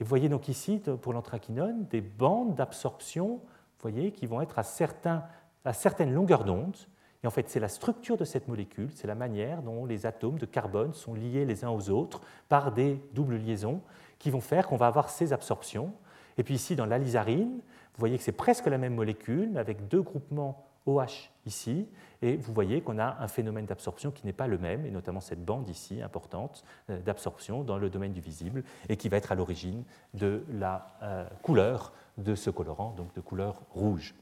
Et 0.00 0.04
vous 0.04 0.08
voyez 0.08 0.30
donc 0.30 0.48
ici, 0.48 0.82
pour 1.02 1.12
l'anthraquinone, 1.12 1.86
des 1.90 2.00
bandes 2.00 2.54
d'absorption 2.54 3.40
voyez, 3.82 4.12
qui 4.12 4.26
vont 4.26 4.40
être 4.40 4.58
à 4.58 5.72
certaines 5.72 6.12
longueurs 6.12 6.44
d'onde. 6.44 6.76
Et 7.22 7.26
en 7.26 7.30
fait, 7.30 7.48
c'est 7.48 7.60
la 7.60 7.68
structure 7.68 8.16
de 8.16 8.24
cette 8.24 8.48
molécule, 8.48 8.90
c'est 8.94 9.06
la 9.06 9.14
manière 9.14 9.62
dont 9.62 9.84
les 9.84 10.06
atomes 10.06 10.38
de 10.38 10.46
carbone 10.46 10.94
sont 10.94 11.14
liés 11.14 11.44
les 11.44 11.64
uns 11.64 11.70
aux 11.70 11.90
autres 11.90 12.20
par 12.48 12.72
des 12.72 13.00
doubles 13.12 13.36
liaisons 13.36 13.82
qui 14.18 14.30
vont 14.30 14.40
faire 14.40 14.66
qu'on 14.66 14.76
va 14.76 14.86
avoir 14.86 15.10
ces 15.10 15.32
absorptions. 15.32 15.92
Et 16.38 16.42
puis 16.42 16.54
ici, 16.54 16.76
dans 16.76 16.86
l'alizarine, 16.86 17.60
vous 17.94 17.98
voyez 17.98 18.16
que 18.16 18.24
c'est 18.24 18.32
presque 18.32 18.66
la 18.66 18.78
même 18.78 18.94
molécule, 18.94 19.50
mais 19.52 19.60
avec 19.60 19.88
deux 19.88 20.00
groupements 20.00 20.66
OH 20.86 21.30
ici, 21.46 21.86
et 22.22 22.36
vous 22.36 22.52
voyez 22.52 22.80
qu'on 22.80 22.98
a 22.98 23.16
un 23.20 23.28
phénomène 23.28 23.66
d'absorption 23.66 24.10
qui 24.10 24.24
n'est 24.26 24.32
pas 24.32 24.46
le 24.46 24.56
même, 24.56 24.86
et 24.86 24.90
notamment 24.90 25.20
cette 25.20 25.44
bande 25.44 25.68
ici 25.68 26.00
importante 26.00 26.64
euh, 26.88 26.98
d'absorption 27.00 27.62
dans 27.62 27.78
le 27.78 27.90
domaine 27.90 28.12
du 28.12 28.20
visible, 28.20 28.64
et 28.88 28.96
qui 28.96 29.08
va 29.08 29.18
être 29.18 29.32
à 29.32 29.34
l'origine 29.34 29.84
de 30.14 30.44
la 30.50 30.86
euh, 31.02 31.24
couleur 31.42 31.92
de 32.18 32.34
ce 32.34 32.48
colorant, 32.50 32.94
donc 32.96 33.14
de 33.14 33.20
couleur 33.20 33.60
rouge. 33.70 34.14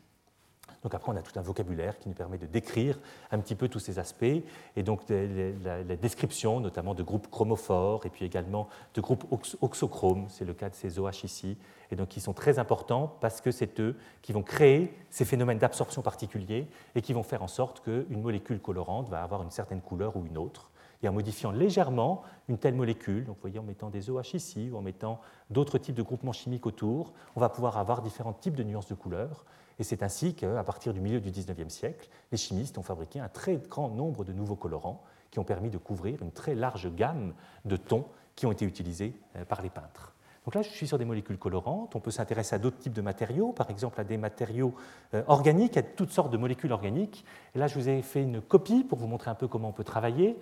Donc 0.83 0.95
après, 0.95 1.11
on 1.13 1.17
a 1.17 1.23
tout 1.23 1.37
un 1.39 1.43
vocabulaire 1.43 1.99
qui 1.99 2.09
nous 2.09 2.15
permet 2.15 2.39
de 2.39 2.47
décrire 2.47 2.99
un 3.31 3.39
petit 3.39 3.55
peu 3.55 3.69
tous 3.69 3.81
ces 3.81 3.99
aspects, 3.99 4.25
et 4.25 4.83
donc 4.83 5.03
la, 5.09 5.97
description 5.97 6.61
notamment 6.61 6.95
de 6.95 7.03
groupes 7.03 7.31
chromophores, 7.31 8.07
et 8.07 8.11
puis 8.11 8.25
également 8.25 8.69
de 8.95 9.01
groupes 9.01 9.25
oxochromes, 9.61 10.27
c'est 10.29 10.45
le 10.45 10.55
cas 10.55 10.69
de 10.69 10.75
ces 10.75 10.99
OH 10.99 11.25
ici, 11.25 11.57
et 11.91 11.97
donc 11.97 12.09
qui 12.09 12.21
sont 12.21 12.33
très 12.33 12.59
importants 12.59 13.17
parce 13.21 13.41
que 13.41 13.51
c'est 13.51 13.81
eux 13.81 13.97
qui 14.23 14.33
vont 14.33 14.43
créer 14.43 14.95
ces 15.11 15.25
phénomènes 15.25 15.59
d'absorption 15.59 16.03
particuliers 16.03 16.69
et 16.95 17.03
qui 17.03 17.13
vont 17.13 17.23
faire 17.23 17.43
en 17.43 17.49
sorte 17.49 17.81
qu'une 17.81 18.21
molécule 18.21 18.61
colorante 18.61 19.09
va 19.09 19.23
avoir 19.23 19.43
une 19.43 19.51
certaine 19.51 19.81
couleur 19.81 20.17
ou 20.17 20.27
une 20.27 20.39
autre. 20.39 20.71
Et 21.03 21.09
en 21.09 21.13
modifiant 21.13 21.53
légèrement 21.53 22.23
une 22.49 22.59
telle 22.59 22.75
molécule, 22.75 23.25
donc 23.25 23.39
voyez 23.41 23.59
en 23.59 23.63
mettant 23.63 23.89
des 23.89 24.11
OH 24.11 24.35
ici 24.35 24.71
ou 24.73 24.77
en 24.77 24.83
mettant 24.83 25.21
d'autres 25.51 25.79
types 25.79 25.95
de 25.95 26.03
groupements 26.03 26.33
chimiques 26.33 26.67
autour, 26.67 27.13
on 27.37 27.41
va 27.41 27.49
pouvoir 27.49 27.79
avoir 27.79 28.03
différents 28.03 28.33
types 28.33 28.57
de 28.57 28.65
nuances 28.65 28.89
de 28.89 28.95
couleurs. 28.95 29.45
Et 29.79 29.85
c'est 29.85 30.03
ainsi 30.03 30.35
qu'à 30.35 30.65
partir 30.65 30.93
du 30.93 31.01
milieu 31.01 31.21
du 31.21 31.31
19e 31.31 31.69
siècle, 31.69 32.09
les 32.33 32.39
chimistes 32.39 32.79
ont 32.79 32.83
fabriqué 32.83 33.21
un 33.21 33.29
très 33.29 33.57
grand 33.57 33.89
nombre 33.89 34.25
de 34.25 34.33
nouveaux 34.33 34.57
colorants 34.57 35.05
qui 35.31 35.39
ont 35.39 35.45
permis 35.45 35.71
de 35.71 35.79
couvrir 35.79 36.21
une 36.23 36.33
très 36.33 36.55
large 36.55 36.93
gamme 36.95 37.35
de 37.65 37.77
tons 37.77 38.07
qui 38.35 38.47
ont 38.47 38.53
été 38.53 38.65
utilisés 38.65 39.15
euh, 39.37 39.45
par 39.45 39.63
les 39.63 39.71
peintres. 39.71 40.15
Donc 40.45 40.55
là, 40.55 40.63
je 40.63 40.71
suis 40.71 40.89
sur 40.89 40.99
des 40.99 41.05
molécules 41.05 41.37
colorantes. 41.37 41.95
On 41.95 42.01
peut 42.01 42.11
s'intéresser 42.11 42.55
à 42.55 42.59
d'autres 42.59 42.79
types 42.79 42.95
de 42.95 43.03
matériaux, 43.03 43.53
par 43.53 43.69
exemple 43.71 44.01
à 44.01 44.05
des 44.05 44.17
matériaux 44.17 44.75
euh, 45.13 45.23
organiques, 45.27 45.77
à 45.77 45.83
toutes 45.83 46.11
sortes 46.11 46.33
de 46.33 46.39
molécules 46.39 46.73
organiques. 46.73 47.25
Et 47.55 47.59
là, 47.59 47.67
je 47.67 47.75
vous 47.75 47.89
ai 47.89 48.01
fait 48.01 48.23
une 48.23 48.41
copie 48.41 48.83
pour 48.83 48.99
vous 48.99 49.07
montrer 49.07 49.31
un 49.31 49.35
peu 49.35 49.47
comment 49.47 49.69
on 49.69 49.73
peut 49.73 49.85
travailler 49.85 50.37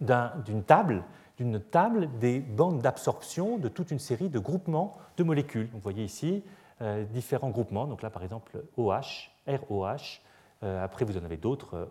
d'une 0.00 0.62
table, 0.62 1.04
des 1.38 2.40
bandes 2.40 2.80
d'absorption 2.80 3.58
de 3.58 3.68
toute 3.68 3.90
une 3.90 3.98
série 3.98 4.28
de 4.28 4.38
groupements 4.38 4.96
de 5.16 5.24
molécules. 5.24 5.68
vous 5.72 5.80
voyez 5.80 6.04
ici 6.04 6.42
euh, 6.82 7.04
différents 7.04 7.50
groupements. 7.50 7.86
Donc 7.86 8.02
là, 8.02 8.10
par 8.10 8.24
exemple, 8.24 8.64
OH, 8.76 9.30
ROH. 9.46 10.20
Euh, 10.62 10.84
après, 10.84 11.04
vous 11.04 11.16
en 11.16 11.24
avez 11.24 11.36
d'autres. 11.36 11.88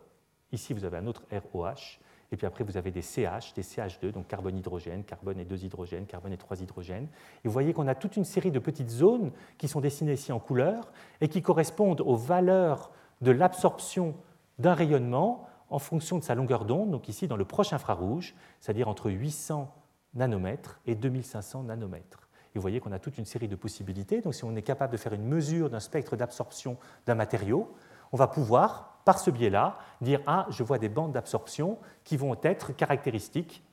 Ici, 0.52 0.74
vous 0.74 0.84
avez 0.84 0.98
un 0.98 1.08
autre 1.08 1.24
ROH. 1.32 2.00
Et 2.34 2.36
puis 2.36 2.46
après, 2.46 2.64
vous 2.64 2.76
avez 2.78 2.92
des 2.92 3.02
CH, 3.02 3.54
des 3.54 3.62
CH2, 3.62 4.12
donc 4.12 4.28
carbone-hydrogène, 4.28 5.04
carbone 5.04 5.40
et 5.40 5.46
deux 5.46 5.64
hydrogènes, 5.64 6.06
carbone 6.06 6.34
et 6.34 6.38
trois 6.38 6.60
hydrogènes. 6.60 7.08
Et 7.44 7.48
vous 7.48 7.52
voyez 7.52 7.74
qu'on 7.74 7.88
a 7.88 7.96
toute 7.96 8.18
une 8.18 8.26
série 8.26 8.52
de 8.52 8.60
petites 8.60 8.90
zones 8.90 9.32
qui 9.58 9.68
sont 9.68 9.80
dessinées 9.80 10.14
ici 10.14 10.32
en 10.32 10.40
couleur 10.40 10.92
et 11.22 11.30
qui 11.30 11.42
correspondent 11.42 12.02
aux 12.02 12.16
valeurs 12.16 12.92
de 13.22 13.32
l'absorption 13.32 14.16
d'un 14.60 14.74
rayonnement 14.74 15.48
en 15.74 15.80
fonction 15.80 16.20
de 16.20 16.24
sa 16.24 16.36
longueur 16.36 16.66
d'onde, 16.66 16.92
donc 16.92 17.10
ici 17.10 17.28
dans 17.28 17.36
le 17.36 17.46
proche 17.46 17.74
infrarouge, 17.74 18.36
c'est-à-dire 18.60 18.88
entre 18.88 19.10
800 19.10 19.74
nanomètres 20.14 20.80
et 20.86 20.94
2500 20.94 21.64
nanomètres. 21.64 22.30
Et 22.54 22.60
vous 22.60 22.62
voyez 22.62 22.80
qu'on 22.80 22.92
a 22.92 23.00
toute 23.00 23.18
une 23.18 23.26
série 23.26 23.48
de 23.48 23.56
possibilités. 23.56 24.22
Donc 24.22 24.36
si 24.36 24.44
on 24.44 24.56
est 24.56 24.62
capable 24.62 24.92
de 24.92 24.98
faire 24.98 25.14
une 25.14 25.26
mesure 25.26 25.72
d'un 25.72 25.80
spectre 25.80 26.16
d'absorption 26.16 26.78
d'un 27.08 27.16
matériau, 27.16 27.74
on 28.12 28.18
va 28.18 28.28
pouvoir 28.28 29.00
par 29.04 29.20
ce 29.20 29.32
biais-là, 29.32 29.80
dire 30.02 30.22
Ah, 30.28 30.46
je 30.50 30.62
vois 30.62 30.78
des 30.78 30.90
bandes 30.90 31.12
d'absorption 31.12 31.80
qui 32.04 32.18
vont 32.18 32.38
être 32.44 32.76
caractéristiques 32.76 33.64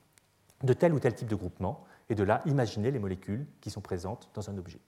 de 0.62 0.72
tel 0.72 0.94
ou 0.94 0.98
tel 0.98 1.14
type 1.14 1.28
de 1.28 1.36
groupement, 1.36 1.84
et 2.08 2.14
de 2.14 2.24
là 2.24 2.42
imaginer 2.46 2.90
les 2.90 2.98
molécules 2.98 3.46
qui 3.60 3.70
sont 3.70 3.80
présentes 3.80 4.30
dans 4.34 4.50
un 4.50 4.58
objet. 4.58 4.80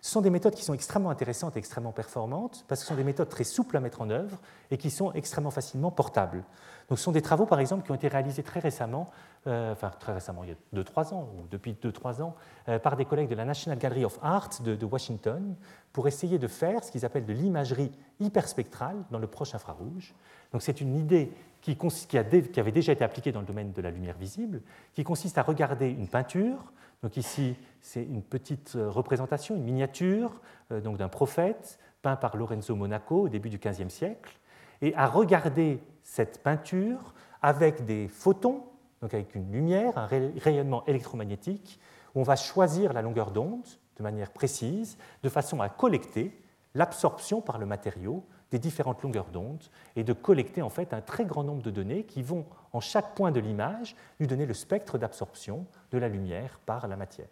Ce 0.00 0.12
sont 0.12 0.20
des 0.20 0.30
méthodes 0.30 0.54
qui 0.54 0.64
sont 0.64 0.74
extrêmement 0.74 1.10
intéressantes 1.10 1.56
et 1.56 1.58
extrêmement 1.58 1.92
performantes, 1.92 2.64
parce 2.68 2.80
que 2.80 2.86
ce 2.86 2.88
sont 2.88 2.96
des 2.96 3.04
méthodes 3.04 3.28
très 3.28 3.44
souples 3.44 3.76
à 3.76 3.80
mettre 3.80 4.00
en 4.00 4.10
œuvre 4.10 4.38
et 4.70 4.76
qui 4.76 4.90
sont 4.90 5.12
extrêmement 5.12 5.50
facilement 5.50 5.90
portables. 5.90 6.44
Donc, 6.88 6.98
ce 6.98 7.04
sont 7.04 7.12
des 7.12 7.20
travaux, 7.20 7.44
par 7.44 7.60
exemple, 7.60 7.84
qui 7.84 7.90
ont 7.90 7.94
été 7.94 8.08
réalisés 8.08 8.42
très 8.42 8.60
récemment, 8.60 9.10
euh, 9.46 9.72
enfin 9.72 9.90
très 10.00 10.14
récemment, 10.14 10.42
il 10.44 10.50
y 10.50 10.52
a 10.52 10.82
2-3 10.82 11.12
ans, 11.12 11.28
ou 11.36 11.46
depuis 11.50 11.74
2-3 11.74 12.22
ans, 12.22 12.34
euh, 12.68 12.78
par 12.78 12.96
des 12.96 13.04
collègues 13.04 13.28
de 13.28 13.34
la 13.34 13.44
National 13.44 13.78
Gallery 13.78 14.06
of 14.06 14.18
Art 14.22 14.48
de, 14.64 14.84
Washington, 14.86 15.54
pour 15.92 16.08
essayer 16.08 16.38
de 16.38 16.48
faire 16.48 16.82
ce 16.82 16.90
qu'ils 16.90 17.04
appellent 17.04 17.26
de 17.26 17.32
l'imagerie 17.34 17.92
hyperspectrale 18.20 18.96
dans 19.10 19.18
le 19.18 19.26
proche 19.26 19.54
infrarouge. 19.54 20.14
Donc, 20.52 20.62
c'est 20.62 20.80
une 20.80 20.96
idée 20.96 21.30
qui, 21.60 21.76
qui, 21.76 22.16
avait 22.16 22.72
déjà 22.72 22.92
été 22.92 23.04
appliquée 23.04 23.32
dans 23.32 23.40
le 23.40 23.46
domaine 23.46 23.72
de 23.72 23.82
la 23.82 23.90
lumière 23.90 24.16
visible, 24.16 24.62
qui 24.94 25.04
consiste 25.04 25.36
à 25.36 25.42
regarder 25.42 25.90
une 25.90 26.08
peinture. 26.08 26.72
Donc, 27.02 27.16
ici, 27.16 27.56
c'est 27.80 28.02
une 28.02 28.22
petite 28.22 28.74
euh, 28.76 28.90
représentation, 28.90 29.54
une 29.56 29.64
miniature 29.64 30.40
donc 30.70 30.98
d'un 30.98 31.08
prophète 31.08 31.78
peint 32.02 32.16
par 32.16 32.36
Lorenzo 32.36 32.76
Monaco 32.76 33.22
au 33.22 33.28
début 33.28 33.48
du 33.48 33.58
XVe 33.58 33.88
siècle, 33.88 34.38
et 34.82 34.94
à 34.94 35.06
regarder 35.06 35.80
cette 36.02 36.42
peinture 36.42 37.14
avec 37.42 37.84
des 37.84 38.08
photons, 38.08 38.64
donc 39.00 39.14
avec 39.14 39.34
une 39.34 39.50
lumière, 39.52 39.96
un 39.96 40.06
rayonnement 40.06 40.84
électromagnétique, 40.86 41.80
où 42.14 42.20
on 42.20 42.24
va 42.24 42.36
choisir 42.36 42.92
la 42.92 43.02
longueur 43.02 43.30
d'onde 43.30 43.66
de 43.96 44.02
manière 44.02 44.30
précise, 44.32 44.96
de 45.22 45.28
façon 45.28 45.60
à 45.60 45.68
collecter 45.68 46.40
l'absorption 46.74 47.40
par 47.40 47.58
le 47.58 47.66
matériau 47.66 48.24
des 48.50 48.58
différentes 48.58 49.02
longueurs 49.02 49.26
d'onde 49.26 49.62
et 49.96 50.04
de 50.04 50.12
collecter 50.12 50.62
en 50.62 50.70
fait 50.70 50.92
un 50.92 51.00
très 51.00 51.24
grand 51.24 51.44
nombre 51.44 51.62
de 51.62 51.70
données 51.70 52.04
qui 52.04 52.22
vont, 52.22 52.46
en 52.72 52.80
chaque 52.80 53.14
point 53.14 53.30
de 53.30 53.40
l'image, 53.40 53.96
lui 54.20 54.26
donner 54.26 54.46
le 54.46 54.54
spectre 54.54 54.98
d'absorption 54.98 55.66
de 55.90 55.98
la 55.98 56.08
lumière 56.08 56.60
par 56.64 56.88
la 56.88 56.96
matière. 56.96 57.28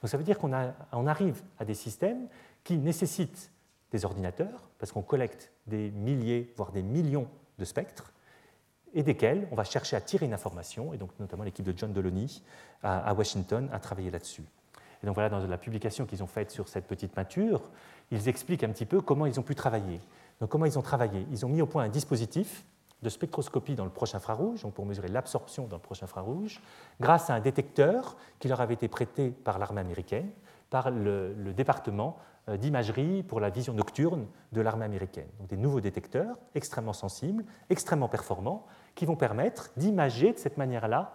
Donc 0.00 0.10
ça 0.10 0.16
veut 0.16 0.24
dire 0.24 0.38
qu'on 0.38 0.52
arrive 0.52 1.42
à 1.58 1.64
des 1.64 1.74
systèmes 1.74 2.28
qui 2.64 2.76
nécessitent 2.76 3.50
des 3.92 4.04
ordinateurs, 4.04 4.68
parce 4.78 4.90
qu'on 4.90 5.02
collecte 5.02 5.52
des 5.66 5.90
milliers, 5.90 6.52
voire 6.56 6.72
des 6.72 6.82
millions 6.82 7.28
de 7.58 7.64
spectres, 7.64 8.12
et 8.94 9.02
desquels 9.02 9.46
on 9.50 9.54
va 9.54 9.64
chercher 9.64 9.96
à 9.96 10.00
tirer 10.00 10.26
une 10.26 10.34
information, 10.34 10.92
et 10.92 10.98
donc 10.98 11.10
notamment 11.20 11.44
l'équipe 11.44 11.64
de 11.64 11.76
John 11.76 11.92
Delony 11.92 12.42
à 12.82 13.14
Washington 13.14 13.68
a 13.72 13.78
travaillé 13.78 14.10
là-dessus. 14.10 14.44
Et 15.02 15.06
donc 15.06 15.14
voilà, 15.14 15.28
dans 15.28 15.46
la 15.46 15.58
publication 15.58 16.06
qu'ils 16.06 16.22
ont 16.22 16.26
faite 16.26 16.50
sur 16.50 16.68
cette 16.68 16.86
petite 16.86 17.12
peinture, 17.12 17.62
ils 18.10 18.28
expliquent 18.28 18.64
un 18.64 18.70
petit 18.70 18.86
peu 18.86 19.00
comment 19.00 19.26
ils 19.26 19.38
ont 19.40 19.42
pu 19.42 19.54
travailler. 19.54 20.00
Donc 20.42 20.50
comment 20.50 20.66
ils 20.66 20.76
ont 20.76 20.82
travaillé? 20.82 21.24
Ils 21.30 21.46
ont 21.46 21.48
mis 21.48 21.62
au 21.62 21.66
point 21.66 21.84
un 21.84 21.88
dispositif 21.88 22.64
de 23.00 23.08
spectroscopie 23.08 23.76
dans 23.76 23.84
le 23.84 23.92
proche 23.92 24.16
infrarouge, 24.16 24.62
donc 24.62 24.74
pour 24.74 24.84
mesurer 24.84 25.06
l'absorption 25.06 25.68
dans 25.68 25.76
le 25.76 25.82
proche 25.82 26.02
infrarouge, 26.02 26.60
grâce 27.00 27.30
à 27.30 27.34
un 27.34 27.40
détecteur 27.40 28.16
qui 28.40 28.48
leur 28.48 28.60
avait 28.60 28.74
été 28.74 28.88
prêté 28.88 29.30
par 29.30 29.60
l'armée 29.60 29.80
américaine, 29.80 30.28
par 30.68 30.90
le, 30.90 31.52
département 31.54 32.16
euh, 32.48 32.56
d'imagerie 32.56 33.22
pour 33.22 33.38
la 33.38 33.50
vision 33.50 33.72
nocturne 33.72 34.26
de 34.50 34.60
l'armée 34.60 34.84
américaine. 34.84 35.28
Donc 35.38 35.46
des 35.46 35.56
nouveaux 35.56 35.80
détecteurs 35.80 36.36
extrêmement 36.56 36.92
sensibles, 36.92 37.44
extrêmement 37.70 38.08
performants, 38.08 38.66
qui 38.96 39.06
vont 39.06 39.14
permettre 39.14 39.70
d'imager 39.76 40.32
de 40.32 40.38
cette 40.38 40.56
manière-là, 40.56 41.12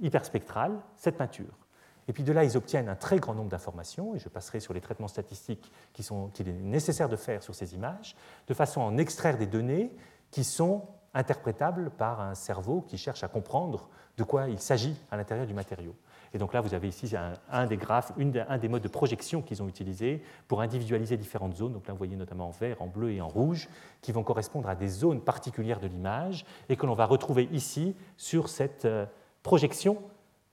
hyperspectrale, 0.00 0.78
cette 0.94 1.16
peinture. 1.16 1.61
Et 2.08 2.12
puis 2.12 2.22
de 2.22 2.32
là, 2.32 2.44
ils 2.44 2.56
obtiennent 2.56 2.88
un 2.88 2.94
très 2.94 3.18
grand 3.18 3.34
nombre 3.34 3.50
d'informations, 3.50 4.14
et 4.14 4.18
je 4.18 4.28
passerai 4.28 4.60
sur 4.60 4.74
les 4.74 4.80
traitements 4.80 5.08
statistiques 5.08 5.70
qu'il 5.92 6.48
est 6.48 6.52
nécessaire 6.52 7.08
de 7.08 7.16
faire 7.16 7.42
sur 7.42 7.54
ces 7.54 7.74
images, 7.74 8.16
de 8.48 8.54
façon 8.54 8.80
à 8.82 8.84
en 8.84 8.98
extraire 8.98 9.38
des 9.38 9.46
données 9.46 9.90
qui 10.30 10.44
sont 10.44 10.82
interprétables 11.14 11.90
par 11.90 12.20
un 12.20 12.34
cerveau 12.34 12.80
qui 12.82 12.98
cherche 12.98 13.22
à 13.22 13.28
comprendre 13.28 13.88
de 14.16 14.24
quoi 14.24 14.48
il 14.48 14.58
s'agit 14.58 14.96
à 15.10 15.16
l'intérieur 15.16 15.46
du 15.46 15.54
matériau. 15.54 15.94
Et 16.34 16.38
donc 16.38 16.54
là, 16.54 16.62
vous 16.62 16.72
avez 16.72 16.88
ici 16.88 17.14
un, 17.50 17.66
des 17.66 17.76
graphes, 17.76 18.12
un 18.48 18.58
des 18.58 18.68
modes 18.68 18.82
de 18.82 18.88
projection 18.88 19.42
qu'ils 19.42 19.62
ont 19.62 19.68
utilisé 19.68 20.22
pour 20.48 20.62
individualiser 20.62 21.18
différentes 21.18 21.56
zones. 21.56 21.74
Donc 21.74 21.86
là, 21.86 21.92
vous 21.92 21.98
voyez 21.98 22.16
notamment 22.16 22.48
en 22.48 22.52
vert, 22.52 22.80
en 22.80 22.86
bleu 22.86 23.12
et 23.12 23.20
en 23.20 23.28
rouge, 23.28 23.68
qui 24.00 24.12
vont 24.12 24.22
correspondre 24.22 24.68
à 24.68 24.74
des 24.74 24.88
zones 24.88 25.20
particulières 25.20 25.80
de 25.80 25.88
l'image 25.88 26.46
et 26.70 26.76
que 26.76 26.86
l'on 26.86 26.94
va 26.94 27.04
retrouver 27.04 27.48
ici 27.52 27.94
sur 28.16 28.48
cette 28.48 28.86
euh, 28.86 29.04
projection. 29.42 29.98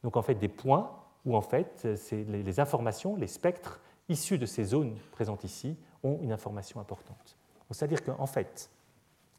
Donc 0.04 0.18
en 0.18 0.22
fait, 0.22 0.36
des 0.36 0.50
points 0.50 0.92
où 1.30 1.36
en 1.36 1.42
fait, 1.42 1.88
les 2.12 2.60
informations, 2.60 3.16
les 3.16 3.28
spectres 3.28 3.80
issus 4.10 4.40
de 4.40 4.48
ces 4.48 4.64
zones 4.64 4.98
présentes 5.12 5.44
ici 5.44 5.78
ont 6.04 6.18
une 6.24 6.32
information 6.32 6.80
importante. 6.80 7.38
C'est-à-dire 7.70 8.04
qu'en 8.04 8.26
fait, 8.26 8.72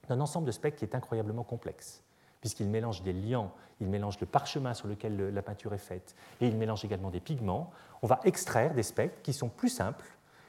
un 0.08 0.20
ensemble 0.20 0.46
de 0.46 0.52
spectres 0.52 0.78
qui 0.78 0.84
est 0.84 0.94
incroyablement 0.94 1.42
complexe 1.42 2.02
puisqu'il 2.40 2.68
mélange 2.68 3.02
des 3.02 3.12
liants, 3.12 3.52
il 3.80 3.88
mélange 3.88 4.18
le 4.20 4.26
parchemin 4.26 4.72
sur 4.72 4.88
lequel 4.88 5.34
la 5.34 5.42
peinture 5.42 5.74
est 5.74 5.78
faite, 5.78 6.14
et 6.40 6.46
il 6.46 6.56
mélange 6.56 6.84
également 6.86 7.10
des 7.10 7.20
pigments, 7.20 7.70
on 8.00 8.06
va 8.06 8.18
extraire 8.24 8.72
des 8.72 8.82
spectres 8.82 9.20
qui 9.20 9.34
sont 9.34 9.50
plus 9.50 9.68
simples 9.68 10.06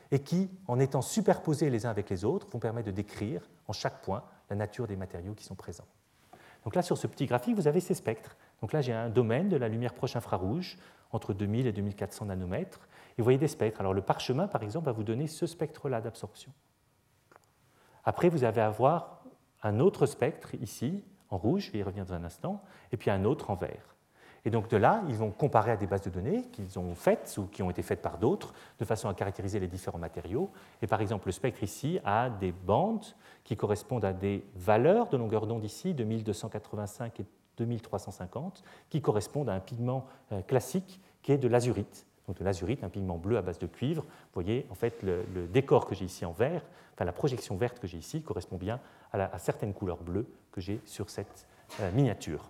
et 0.10 0.19
qui, 0.19 0.49
en 0.67 0.80
étant 0.80 1.01
superposés 1.01 1.69
les 1.69 1.86
uns 1.86 1.89
avec 1.89 2.10
les 2.10 2.23
autres, 2.23 2.47
vont 2.49 2.60
permettre 2.60 2.88
de 2.88 2.91
décrire 2.91 3.41
en 3.67 3.73
chaque 3.73 4.01
point 4.04 4.23
la 4.49 4.56
nature 4.56 4.88
des 4.88 4.95
matériaux 4.95 5.34
qui 5.34 5.43
sont 5.43 5.56
présents. 5.56 5.88
Donc 6.63 6.75
là, 6.75 6.82
sur 6.82 6.97
ce 6.97 7.08
petit 7.08 7.25
graphique, 7.25 7.56
vous 7.56 7.67
avez 7.67 7.82
ces 7.82 7.93
spectres. 7.93 8.38
Donc 8.62 8.74
là, 8.74 8.82
j'ai 8.82 8.93
un 8.93 9.10
domaine 9.10 9.50
de 9.50 9.58
la 9.58 9.67
lumière 9.67 9.93
proche 9.93 10.15
infrarouge, 10.15 10.78
entre 11.12 11.34
2000 11.34 11.67
et 11.67 11.74
2400 11.74 12.26
nanomètres, 12.26 12.88
et 13.17 13.21
vous 13.21 13.24
voyez 13.24 13.39
des 13.39 13.47
spectres. 13.47 13.82
Alors 13.82 13.93
le 13.93 14.02
parchemin, 14.02 14.47
par 14.47 14.63
exemple, 14.63 14.86
va 14.86 14.91
vous 14.91 15.04
donner 15.04 15.28
ce 15.28 15.45
spectre-là 15.45 16.00
d'absorption. 16.00 16.52
Après, 18.04 18.30
vous 18.30 18.43
allez 18.43 18.62
avoir 18.62 19.24
un 19.63 19.80
autre 19.80 20.06
spectre 20.06 20.56
ici, 20.56 21.04
en 21.30 21.38
rouge, 21.38 21.67
je 21.67 21.71
vais 21.71 21.80
y 21.80 21.84
revenir 21.84 22.06
dans 22.06 22.13
un 22.13 22.24
instant, 22.24 22.63
et 22.91 22.97
puis 22.97 23.10
un 23.10 23.26
autre 23.26 23.50
en 23.50 23.56
vert. 23.56 23.95
Et 24.43 24.50
donc 24.50 24.69
de 24.69 24.78
là, 24.78 25.04
ils 25.08 25.15
vont 25.15 25.30
comparer 25.30 25.71
à 25.71 25.78
des 25.78 25.86
bases 25.86 26.02
de 26.02 26.10
données 26.10 26.43
qu'ils 26.52 26.80
ont 26.80 26.95
faites 26.95 27.36
ou 27.38 27.45
qui 27.45 27.62
ont 27.62 27.69
été 27.69 27.84
faites 27.84 28.02
par 28.02 28.17
d'autres, 28.17 28.54
de 28.80 28.86
façon 28.86 29.08
à 29.08 29.13
caractériser 29.13 29.60
les 29.60 29.67
différents 29.67 30.00
matériaux. 30.00 30.50
Et 30.82 30.88
par 30.88 31.00
exemple, 31.00 31.28
le 31.28 31.32
spectre 31.32 31.62
ici 31.62 32.00
a 32.04 32.30
des 32.30 32.52
bandes 32.52 33.06
qui 33.43 33.56
correspondent 33.56 34.06
à 34.06 34.13
des 34.13 34.43
valeurs 34.56 35.10
de 35.10 35.17
longueur 35.17 35.45
d'onde 35.45 35.63
ici, 35.63 35.93
de 35.93 36.04
1285 36.04 37.19
et 37.19 37.26
2350, 37.57 38.63
qui 38.89 39.01
correspondent 39.01 39.49
à 39.49 39.53
un 39.53 39.59
pigment 39.59 40.05
euh, 40.31 40.41
classique 40.41 40.99
qui 41.21 41.31
est 41.31 41.37
de 41.37 41.47
l'azurite. 41.47 42.05
Donc 42.27 42.37
de 42.37 42.43
l'azurite, 42.43 42.83
un 42.83 42.89
pigment 42.89 43.17
bleu 43.17 43.37
à 43.37 43.41
base 43.41 43.59
de 43.59 43.67
cuivre. 43.67 44.03
Vous 44.03 44.41
voyez, 44.41 44.65
en 44.69 44.75
fait, 44.75 45.03
le, 45.03 45.25
décor 45.47 45.85
que 45.85 45.95
j'ai 45.95 46.05
ici 46.05 46.25
en 46.25 46.31
vert, 46.31 46.63
enfin 46.93 47.05
la 47.05 47.11
projection 47.11 47.57
verte 47.57 47.79
que 47.79 47.87
j'ai 47.87 47.97
ici, 47.97 48.21
correspond 48.21 48.57
bien 48.57 48.79
à, 49.11 49.37
certaines 49.39 49.73
couleurs 49.73 50.01
bleues 50.01 50.27
que 50.51 50.61
j'ai 50.61 50.79
sur 50.85 51.09
cette 51.09 51.47
euh, 51.79 51.91
miniature. 51.91 52.49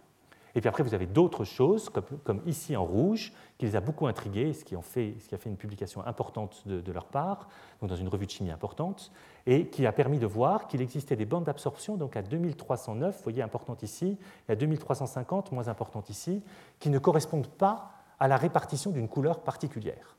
Et 0.55 0.61
puis 0.61 0.67
après, 0.67 0.83
vous 0.83 0.93
avez 0.93 1.05
d'autres 1.05 1.43
choses, 1.43 1.89
comme, 1.89 2.41
ici 2.45 2.75
en 2.75 2.83
rouge, 2.83 3.31
qui 3.57 3.65
les 3.65 3.75
a 3.75 3.79
beaucoup 3.79 4.07
intrigués, 4.07 4.53
ce 4.53 4.65
qui, 4.65 4.75
a 4.75 4.81
fait 4.81 5.15
une 5.45 5.57
publication 5.57 6.05
importante 6.05 6.63
de, 6.67 6.91
leur 6.91 7.05
part, 7.05 7.47
donc 7.79 7.89
dans 7.89 7.95
une 7.95 8.09
revue 8.09 8.25
de 8.25 8.31
chimie 8.31 8.51
importante, 8.51 9.11
et 9.45 9.67
qui 9.67 9.85
a 9.85 9.91
permis 9.91 10.19
de 10.19 10.25
voir 10.25 10.67
qu'il 10.67 10.81
existait 10.81 11.15
des 11.15 11.25
bandes 11.25 11.45
d'absorption, 11.45 11.95
donc 11.95 12.17
à 12.17 12.21
2309, 12.21 13.15
vous 13.15 13.23
voyez, 13.23 13.41
importante 13.41 13.83
ici, 13.83 14.17
et 14.49 14.51
à 14.51 14.55
2350, 14.55 15.51
moins 15.51 15.67
importante 15.67 16.09
ici, 16.09 16.43
qui 16.79 16.89
ne 16.89 16.99
correspondent 16.99 17.47
pas 17.47 17.91
à 18.19 18.27
la 18.27 18.37
répartition 18.37 18.91
d'une 18.91 19.07
couleur 19.07 19.39
particulière. 19.39 20.17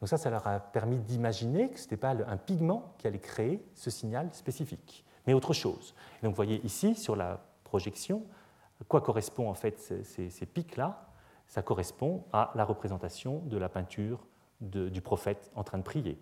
Donc 0.00 0.08
ça, 0.08 0.18
ça 0.18 0.28
leur 0.28 0.46
a 0.46 0.58
permis 0.58 0.98
d'imaginer 0.98 1.70
que 1.70 1.78
ce 1.78 1.84
n'était 1.84 1.96
pas 1.96 2.10
un 2.10 2.36
pigment 2.36 2.92
qui 2.98 3.06
allait 3.06 3.18
créer 3.18 3.64
ce 3.74 3.90
signal 3.90 4.28
spécifique, 4.32 5.04
mais 5.26 5.32
autre 5.32 5.54
chose. 5.54 5.94
donc 6.22 6.32
vous 6.32 6.36
voyez 6.36 6.60
ici, 6.64 6.94
sur 6.94 7.16
la 7.16 7.40
projection, 7.62 8.22
à 8.80 8.84
quoi 8.84 9.00
correspondent 9.00 9.48
en 9.48 9.54
fait 9.54 9.78
ces, 9.78 10.46
pics-là? 10.46 11.08
Ça 11.46 11.62
correspond 11.62 12.24
à 12.32 12.52
la 12.54 12.64
représentation 12.64 13.40
de 13.46 13.58
la 13.58 13.68
peinture 13.68 14.26
du 14.60 15.00
prophète 15.00 15.50
en 15.54 15.62
train 15.62 15.78
de 15.78 15.82
prier. 15.82 16.18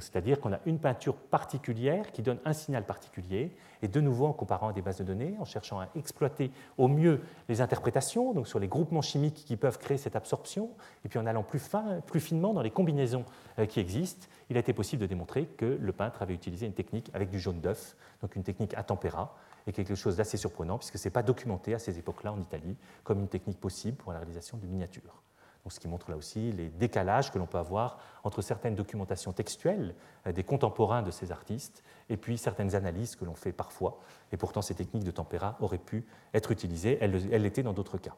C'est-à-dire 0.00 0.40
qu'on 0.40 0.52
a 0.52 0.58
une 0.66 0.80
peinture 0.80 1.14
particulière 1.14 2.10
qui 2.10 2.22
donne 2.22 2.38
un 2.44 2.52
signal 2.52 2.84
particulier, 2.84 3.52
et 3.80 3.88
de 3.88 4.00
nouveau 4.00 4.26
en 4.26 4.32
comparant 4.32 4.68
à 4.68 4.72
des 4.72 4.82
bases 4.82 4.98
de 4.98 5.04
données, 5.04 5.36
en 5.38 5.44
cherchant 5.44 5.78
à 5.78 5.88
exploiter 5.94 6.50
au 6.78 6.88
mieux 6.88 7.20
les 7.48 7.60
interprétations, 7.60 8.32
donc 8.32 8.48
sur 8.48 8.58
les 8.58 8.66
groupements 8.66 9.02
chimiques 9.02 9.44
qui 9.46 9.56
peuvent 9.56 9.78
créer 9.78 9.98
cette 9.98 10.16
absorption, 10.16 10.70
et 11.04 11.08
puis 11.08 11.18
en 11.18 11.26
allant 11.26 11.44
plus, 11.44 11.60
fin, 11.60 12.00
plus 12.06 12.20
finement 12.20 12.54
dans 12.54 12.62
les 12.62 12.70
combinaisons 12.70 13.24
euh, 13.58 13.66
qui 13.66 13.78
existent, 13.78 14.26
il 14.50 14.56
a 14.56 14.60
été 14.60 14.72
possible 14.72 15.02
de 15.02 15.06
démontrer 15.06 15.46
que 15.46 15.78
le 15.80 15.92
peintre 15.92 16.22
avait 16.22 16.34
utilisé 16.34 16.66
une 16.66 16.72
technique 16.72 17.10
avec 17.14 17.30
du 17.30 17.38
jaune 17.38 17.60
d'œuf, 17.60 17.96
donc 18.20 18.34
une 18.34 18.42
technique 18.42 18.74
à 18.74 18.82
tempéra, 18.82 19.36
et 19.66 19.72
quelque 19.72 19.94
chose 19.94 20.16
d'assez 20.16 20.36
surprenant, 20.36 20.78
puisque 20.78 20.98
ce 20.98 21.08
n'est 21.08 21.12
pas 21.12 21.22
documenté 21.22 21.74
à 21.74 21.78
ces 21.78 21.98
époques-là 21.98 22.32
en 22.32 22.40
Italie 22.40 22.76
comme 23.02 23.20
une 23.20 23.28
technique 23.28 23.60
possible 23.60 23.96
pour 23.96 24.12
la 24.12 24.18
réalisation 24.18 24.58
de 24.58 24.66
miniatures 24.66 25.22
ce 25.70 25.80
qui 25.80 25.88
montre 25.88 26.10
là 26.10 26.16
aussi 26.16 26.52
les 26.52 26.68
décalages 26.68 27.32
que 27.32 27.38
l'on 27.38 27.46
peut 27.46 27.58
avoir 27.58 27.98
entre 28.22 28.42
certaines 28.42 28.74
documentations 28.74 29.32
textuelles 29.32 29.94
euh, 30.26 30.32
des 30.32 30.44
contemporains 30.44 31.02
de 31.02 31.10
ces 31.10 31.32
artistes 31.32 31.82
et 32.08 32.16
puis 32.16 32.38
certaines 32.38 32.74
analyses 32.74 33.16
que 33.16 33.24
l'on 33.24 33.34
fait 33.34 33.52
parfois. 33.52 33.98
Et 34.32 34.36
pourtant, 34.36 34.62
ces 34.62 34.74
techniques 34.74 35.04
de 35.04 35.10
tempéra 35.10 35.56
auraient 35.60 35.78
pu 35.78 36.06
être 36.34 36.50
utilisées, 36.50 36.98
elles 37.00 37.42
l'étaient 37.42 37.62
dans 37.62 37.72
d'autres 37.72 37.98
cas. 37.98 38.14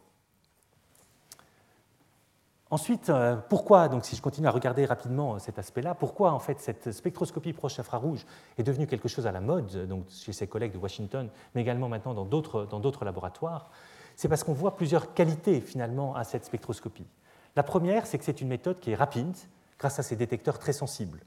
Ensuite, 2.69 3.11
euh, 3.11 3.37
pourquoi, 3.49 3.89
si 4.03 4.17
je 4.17 4.23
continue 4.23 4.49
à 4.49 4.51
regarder 4.51 4.87
rapidement 4.87 5.35
euh, 5.35 5.39
cet 5.39 5.59
aspect-là, 5.59 5.95
pourquoi 5.95 6.33
en 6.33 6.41
fait 6.41 6.61
cette 6.61 6.91
spectroscopie 6.91 7.53
proche 7.53 7.79
infrarouge 7.79 8.27
est 8.59 8.65
devenue 8.65 8.89
quelque 8.89 9.07
chose 9.09 9.27
à 9.29 9.33
la 9.33 9.41
mode 9.41 9.87
donc 9.87 10.07
chez 10.11 10.33
ses 10.33 10.49
collègues 10.49 10.73
de 10.73 10.79
Washington, 10.79 11.29
mais 11.55 11.61
également 11.61 11.89
maintenant 11.89 12.13
dans 12.13 12.25
d'autres 12.25 13.05
laboratoires? 13.05 13.71
C'est 14.17 14.29
parce 14.29 14.43
qu'on 14.43 14.55
voit 14.55 14.75
plusieurs 14.75 15.15
qualités 15.15 15.61
finalement 15.61 16.17
à 16.17 16.25
cette 16.25 16.45
spectroscopie. 16.45 17.07
La 17.55 17.63
première, 17.63 18.07
c'est 18.07 18.19
que 18.19 18.25
c'est 18.25 18.41
une 18.41 18.49
méthode 18.49 18.81
qui 18.81 18.91
est 18.91 18.97
rapide 18.97 19.37
grâce 19.79 19.99
à 19.99 20.03
ses 20.03 20.17
détecteurs 20.17 20.59
très 20.59 20.73
sensibles. 20.73 21.21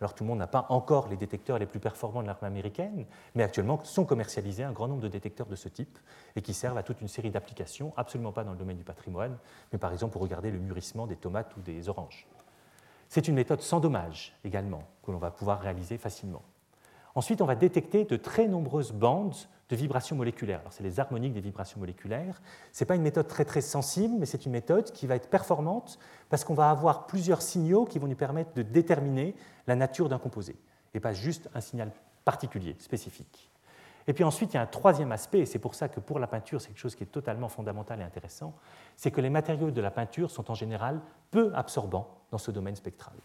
Alors 0.00 0.14
tout 0.14 0.24
le 0.24 0.28
monde 0.28 0.38
n'a 0.38 0.46
pas 0.46 0.66
encore 0.68 1.08
les 1.08 1.16
détecteurs 1.16 1.58
les 1.58 1.66
plus 1.66 1.80
performants 1.80 2.22
de 2.22 2.26
l'armée 2.26 2.48
américaine, 2.48 3.06
mais 3.34 3.42
actuellement 3.42 3.82
sont 3.84 4.04
commercialisés 4.04 4.62
un 4.62 4.72
grand 4.72 4.88
nombre 4.88 5.00
de 5.00 5.08
détecteurs 5.08 5.46
de 5.46 5.56
ce 5.56 5.68
type 5.68 5.98
et 6.36 6.42
qui 6.42 6.52
servent 6.52 6.76
à 6.76 6.82
toute 6.82 7.00
une 7.00 7.08
série 7.08 7.30
d'applications, 7.30 7.92
absolument 7.96 8.32
pas 8.32 8.44
dans 8.44 8.52
le 8.52 8.58
domaine 8.58 8.76
du 8.76 8.84
patrimoine, 8.84 9.38
mais 9.72 9.78
par 9.78 9.92
exemple 9.92 10.12
pour 10.12 10.22
regarder 10.22 10.50
le 10.50 10.58
mûrissement 10.58 11.06
des 11.06 11.16
tomates 11.16 11.56
ou 11.56 11.60
des 11.60 11.88
oranges. 11.88 12.26
C'est 13.08 13.28
une 13.28 13.34
méthode 13.34 13.62
sans 13.62 13.80
dommage 13.80 14.36
également 14.44 14.82
que 15.02 15.12
l'on 15.12 15.18
va 15.18 15.30
pouvoir 15.30 15.60
réaliser 15.60 15.96
facilement. 15.96 16.42
Ensuite, 17.14 17.40
on 17.40 17.46
va 17.46 17.54
détecter 17.54 18.04
de 18.04 18.16
très 18.16 18.46
nombreuses 18.46 18.92
bandes 18.92 19.36
de 19.68 19.76
vibrations 19.76 20.16
moléculaires. 20.16 20.60
Alors, 20.60 20.72
c'est 20.72 20.82
les 20.82 21.00
harmoniques 21.00 21.32
des 21.32 21.40
vibrations 21.40 21.80
moléculaires. 21.80 22.40
Ce 22.72 22.82
n'est 22.82 22.86
pas 22.86 22.94
une 22.94 23.02
méthode 23.02 23.26
très 23.26 23.44
très 23.44 23.60
sensible, 23.60 24.14
mais 24.18 24.26
c'est 24.26 24.46
une 24.46 24.52
méthode 24.52 24.92
qui 24.92 25.06
va 25.06 25.16
être 25.16 25.28
performante 25.28 25.98
parce 26.28 26.44
qu'on 26.44 26.54
va 26.54 26.70
avoir 26.70 27.06
plusieurs 27.06 27.42
signaux 27.42 27.84
qui 27.84 27.98
vont 27.98 28.06
nous 28.06 28.16
permettre 28.16 28.54
de 28.54 28.62
déterminer 28.62 29.34
la 29.66 29.74
nature 29.74 30.08
d'un 30.08 30.18
composé, 30.18 30.56
et 30.94 31.00
pas 31.00 31.12
juste 31.12 31.48
un 31.54 31.60
signal 31.60 31.90
particulier, 32.24 32.76
spécifique. 32.78 33.50
Et 34.08 34.12
puis 34.12 34.22
ensuite, 34.22 34.52
il 34.52 34.56
y 34.56 34.58
a 34.58 34.62
un 34.62 34.66
troisième 34.66 35.10
aspect, 35.10 35.40
et 35.40 35.46
c'est 35.46 35.58
pour 35.58 35.74
ça 35.74 35.88
que 35.88 35.98
pour 35.98 36.20
la 36.20 36.28
peinture, 36.28 36.60
c'est 36.60 36.68
quelque 36.68 36.78
chose 36.78 36.94
qui 36.94 37.02
est 37.02 37.08
totalement 37.08 37.48
fondamental 37.48 38.00
et 38.00 38.04
intéressant, 38.04 38.54
c'est 38.94 39.10
que 39.10 39.20
les 39.20 39.30
matériaux 39.30 39.72
de 39.72 39.80
la 39.80 39.90
peinture 39.90 40.30
sont 40.30 40.48
en 40.50 40.54
général 40.54 41.00
peu 41.32 41.52
absorbants 41.56 42.20
dans 42.30 42.38
ce 42.38 42.52
domaine 42.52 42.76
spectral. 42.76 43.16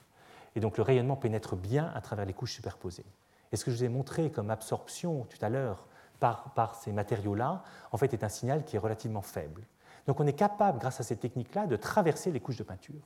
Et 0.55 0.59
donc 0.59 0.77
le 0.77 0.83
rayonnement 0.83 1.15
pénètre 1.15 1.55
bien 1.55 1.91
à 1.93 2.01
travers 2.01 2.25
les 2.25 2.33
couches 2.33 2.53
superposées. 2.53 3.05
Et 3.51 3.57
ce 3.57 3.65
que 3.65 3.71
je 3.71 3.77
vous 3.77 3.83
ai 3.83 3.89
montré 3.89 4.31
comme 4.31 4.49
absorption 4.49 5.27
tout 5.29 5.43
à 5.45 5.49
l'heure 5.49 5.85
par, 6.21 6.75
ces 6.75 6.91
matériaux-là, 6.91 7.63
en 7.91 7.97
fait, 7.97 8.13
est 8.13 8.23
un 8.23 8.29
signal 8.29 8.63
qui 8.63 8.75
est 8.75 8.79
relativement 8.79 9.21
faible. 9.21 9.63
Donc 10.07 10.19
on 10.19 10.27
est 10.27 10.33
capable, 10.33 10.79
grâce 10.79 10.99
à 10.99 11.03
ces 11.03 11.17
techniques-là, 11.17 11.67
de 11.67 11.75
traverser 11.75 12.31
les 12.31 12.39
couches 12.39 12.57
de 12.57 12.63
peinture. 12.63 13.01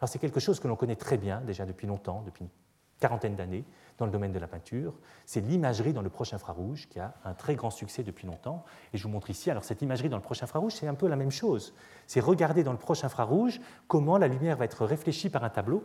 Alors 0.00 0.08
c'est 0.08 0.18
quelque 0.18 0.40
chose 0.40 0.60
que 0.60 0.68
l'on 0.68 0.76
connaît 0.76 0.96
très 0.96 1.16
bien 1.16 1.40
déjà 1.40 1.66
depuis 1.66 1.86
longtemps, 1.86 2.22
depuis 2.24 2.44
une 2.44 2.50
quarantaine 3.00 3.34
d'années, 3.34 3.64
dans 3.98 4.06
le 4.06 4.12
domaine 4.12 4.32
de 4.32 4.38
la 4.38 4.46
peinture. 4.46 4.94
C'est 5.26 5.40
l'imagerie 5.40 5.92
dans 5.92 6.02
le 6.02 6.10
proche 6.10 6.32
infrarouge 6.32 6.88
qui 6.88 7.00
a 7.00 7.14
un 7.24 7.34
très 7.34 7.54
grand 7.54 7.70
succès 7.70 8.02
depuis 8.02 8.26
longtemps. 8.26 8.64
Et 8.92 8.98
je 8.98 9.02
vous 9.02 9.08
montre 9.08 9.30
ici, 9.30 9.50
alors 9.50 9.64
cette 9.64 9.82
imagerie 9.82 10.08
dans 10.08 10.16
le 10.16 10.22
proche 10.22 10.42
infrarouge, 10.42 10.74
c'est 10.74 10.86
un 10.86 10.94
peu 10.94 11.08
la 11.08 11.16
même 11.16 11.30
chose. 11.30 11.74
C'est 12.06 12.20
regarder 12.20 12.64
dans 12.64 12.72
le 12.72 12.78
proche 12.78 13.04
infrarouge 13.04 13.60
comment 13.88 14.16
la 14.16 14.28
lumière 14.28 14.56
va 14.56 14.64
être 14.64 14.84
réfléchie 14.84 15.28
par 15.28 15.44
un 15.44 15.50
tableau 15.50 15.84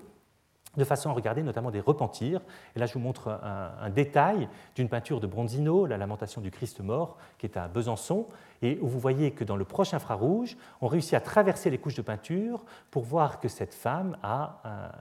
de 0.79 0.85
façon 0.85 1.09
à 1.09 1.13
regarder 1.13 1.43
notamment 1.43 1.69
des 1.69 1.79
repentirs. 1.79 2.41
Et 2.75 2.79
là, 2.79 2.87
je 2.87 2.93
vous 2.93 2.99
montre 2.99 3.39
un, 3.43 3.89
détail 3.89 4.49
d'une 4.75 4.89
peinture 4.89 5.19
de 5.19 5.27
Bronzino, 5.27 5.85
La 5.85 5.97
Lamentation 5.97 6.41
du 6.41 6.49
Christ 6.49 6.79
mort, 6.81 7.17
qui 7.37 7.45
est 7.45 7.57
à 7.57 7.67
Besançon, 7.67 8.27
et 8.61 8.77
où 8.81 8.87
vous 8.87 8.99
voyez 8.99 9.31
que 9.31 9.43
dans 9.43 9.55
le 9.55 9.65
proche 9.65 9.93
infrarouge, 9.93 10.57
on 10.81 10.87
réussit 10.87 11.13
à 11.13 11.21
traverser 11.21 11.69
les 11.69 11.77
couches 11.77 11.95
de 11.95 12.01
peinture 12.01 12.65
pour 12.91 13.03
voir 13.03 13.39
que 13.39 13.47
cette 13.47 13.73
femme 13.73 14.17
a, 14.23 14.91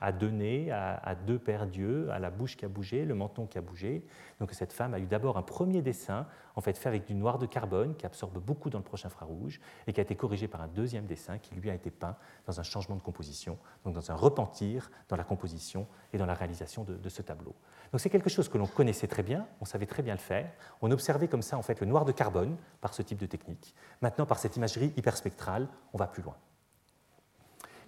a 0.00 0.12
donné 0.12 0.70
à, 0.70 1.14
deux 1.14 1.38
pères 1.38 1.66
dieux, 1.66 2.10
à 2.10 2.18
la 2.18 2.30
bouche 2.30 2.56
qui 2.56 2.64
a 2.64 2.68
bougé, 2.68 3.04
le 3.04 3.14
menton 3.14 3.46
qui 3.46 3.58
a 3.58 3.60
bougé. 3.60 4.04
Donc 4.38 4.52
cette 4.52 4.72
femme 4.72 4.94
a 4.94 4.98
eu 4.98 5.06
d'abord 5.06 5.36
un 5.36 5.42
premier 5.42 5.82
dessin, 5.82 6.26
en 6.54 6.60
fait 6.60 6.78
fait 6.78 6.88
avec 6.88 7.06
du 7.06 7.14
noir 7.14 7.38
de 7.38 7.46
carbone, 7.46 7.96
qui 7.96 8.06
absorbe 8.06 8.38
beaucoup 8.38 8.70
dans 8.70 8.78
le 8.78 8.84
proche 8.84 9.04
infrarouge, 9.04 9.60
et 9.86 9.92
qui 9.92 10.00
a 10.00 10.02
été 10.02 10.14
corrigé 10.14 10.46
par 10.46 10.60
un 10.60 10.68
deuxième 10.68 11.06
dessin 11.06 11.38
qui 11.38 11.54
lui 11.54 11.70
a 11.70 11.74
été 11.74 11.90
peint 11.90 12.16
dans 12.46 12.60
un 12.60 12.62
changement 12.62 12.96
de 12.96 13.02
composition, 13.02 13.58
donc 13.84 13.94
dans 13.94 14.10
un 14.10 14.14
repentir 14.14 14.90
dans 15.08 15.16
la 15.16 15.24
composition 15.24 15.86
et 16.12 16.18
dans 16.18 16.26
la 16.26 16.34
réalisation 16.34 16.84
de, 16.84 17.08
ce 17.08 17.22
tableau. 17.22 17.54
Donc 17.90 18.00
c'est 18.00 18.10
quelque 18.10 18.30
chose 18.30 18.48
que 18.48 18.58
l'on 18.58 18.66
connaissait 18.66 19.06
très 19.06 19.22
bien, 19.22 19.46
on 19.60 19.64
savait 19.64 19.86
très 19.86 20.02
bien 20.02 20.14
le 20.14 20.20
faire. 20.20 20.52
On 20.82 20.90
observait 20.90 21.26
comme 21.26 21.42
ça 21.42 21.56
en 21.56 21.62
fait 21.62 21.80
le 21.80 21.86
noir 21.86 22.04
de 22.04 22.12
carbone 22.12 22.56
par 22.80 22.92
type 23.02 23.18
de 23.18 23.26
technique. 23.26 23.74
Maintenant, 24.00 24.26
par 24.26 24.38
cette 24.38 24.56
imagerie 24.56 24.92
hyperspectrale, 24.96 25.68
on 25.92 25.98
va 25.98 26.06
plus 26.06 26.22
loin. 26.22 26.36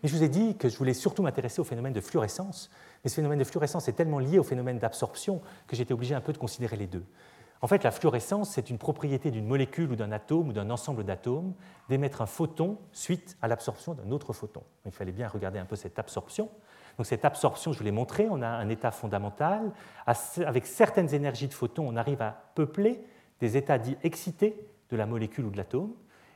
Mais 0.02 0.08
je 0.08 0.16
vous 0.16 0.22
ai 0.22 0.28
dit 0.28 0.56
que 0.56 0.68
je 0.68 0.76
voulais 0.76 0.94
surtout 0.94 1.22
m'intéresser 1.22 1.60
au 1.60 1.64
phénomène 1.64 1.92
de 1.92 2.00
fluorescence. 2.00 2.70
Mais 3.04 3.10
ce 3.10 3.16
phénomène 3.16 3.38
de 3.38 3.44
fluorescence 3.44 3.88
est 3.88 3.92
tellement 3.92 4.18
lié 4.18 4.38
au 4.38 4.42
phénomène 4.42 4.78
d'absorption 4.78 5.42
que 5.66 5.76
j'étais 5.76 5.92
obligé 5.92 6.14
un 6.14 6.20
peu 6.20 6.32
de 6.32 6.38
considérer 6.38 6.76
les 6.76 6.86
deux. 6.86 7.04
En 7.62 7.66
fait, 7.66 7.84
la 7.84 7.90
fluorescence, 7.90 8.50
c'est 8.50 8.70
une 8.70 8.78
propriété 8.78 9.30
d'une 9.30 9.46
molécule 9.46 9.92
ou 9.92 9.96
d'un 9.96 10.12
atome 10.12 10.48
ou 10.48 10.52
d'un 10.52 10.70
ensemble 10.70 11.04
d'atomes 11.04 11.52
d'émettre 11.90 12.22
un 12.22 12.26
photon 12.26 12.78
suite 12.92 13.36
à 13.42 13.48
l'absorption 13.48 13.92
d'un 13.92 14.10
autre 14.12 14.32
photon. 14.32 14.62
Il 14.86 14.92
fallait 14.92 15.12
bien 15.12 15.28
regarder 15.28 15.58
un 15.58 15.66
peu 15.66 15.76
cette 15.76 15.98
absorption. 15.98 16.48
Donc 16.96 17.06
cette 17.06 17.24
absorption, 17.26 17.72
je 17.72 17.78
vous 17.78 17.84
l'ai 17.84 17.90
montré, 17.90 18.28
on 18.30 18.40
a 18.40 18.48
un 18.48 18.68
état 18.70 18.90
fondamental. 18.90 19.72
Avec 20.06 20.66
certaines 20.66 21.12
énergies 21.14 21.48
de 21.48 21.54
photons, 21.54 21.86
on 21.86 21.96
arrive 21.96 22.22
à 22.22 22.50
peupler 22.54 23.04
des 23.40 23.58
états 23.58 23.78
dits 23.78 23.96
excités 24.02 24.58
de 24.90 24.96
la 24.96 25.06
molécule 25.06 25.46
ou 25.46 25.50
de 25.50 25.56
l'atome. 25.56 25.92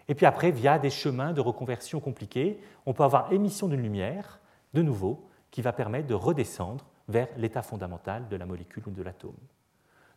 Et 0.09 0.15
puis 0.15 0.27
après, 0.27 0.51
via 0.51 0.79
des 0.79 0.91
chemins 0.91 1.33
de 1.33 1.41
reconversion 1.41 2.01
compliqués, 2.01 2.61
on 2.87 2.93
peut 2.93 3.05
avoir 3.05 3.33
émission 3.33 3.69
d'une 3.69 3.83
lumière, 3.83 4.41
de 4.75 4.83
nouveau, 4.83 5.29
qui 5.51 5.63
va 5.63 5.73
permettre 5.73 6.07
de 6.07 6.15
redescendre 6.15 6.85
vers 7.09 7.29
l'état 7.37 7.63
fondamental 7.63 8.29
de 8.29 8.37
la 8.37 8.47
molécule 8.47 8.83
ou 8.87 8.91
de 8.91 9.03
l'atome. 9.03 9.37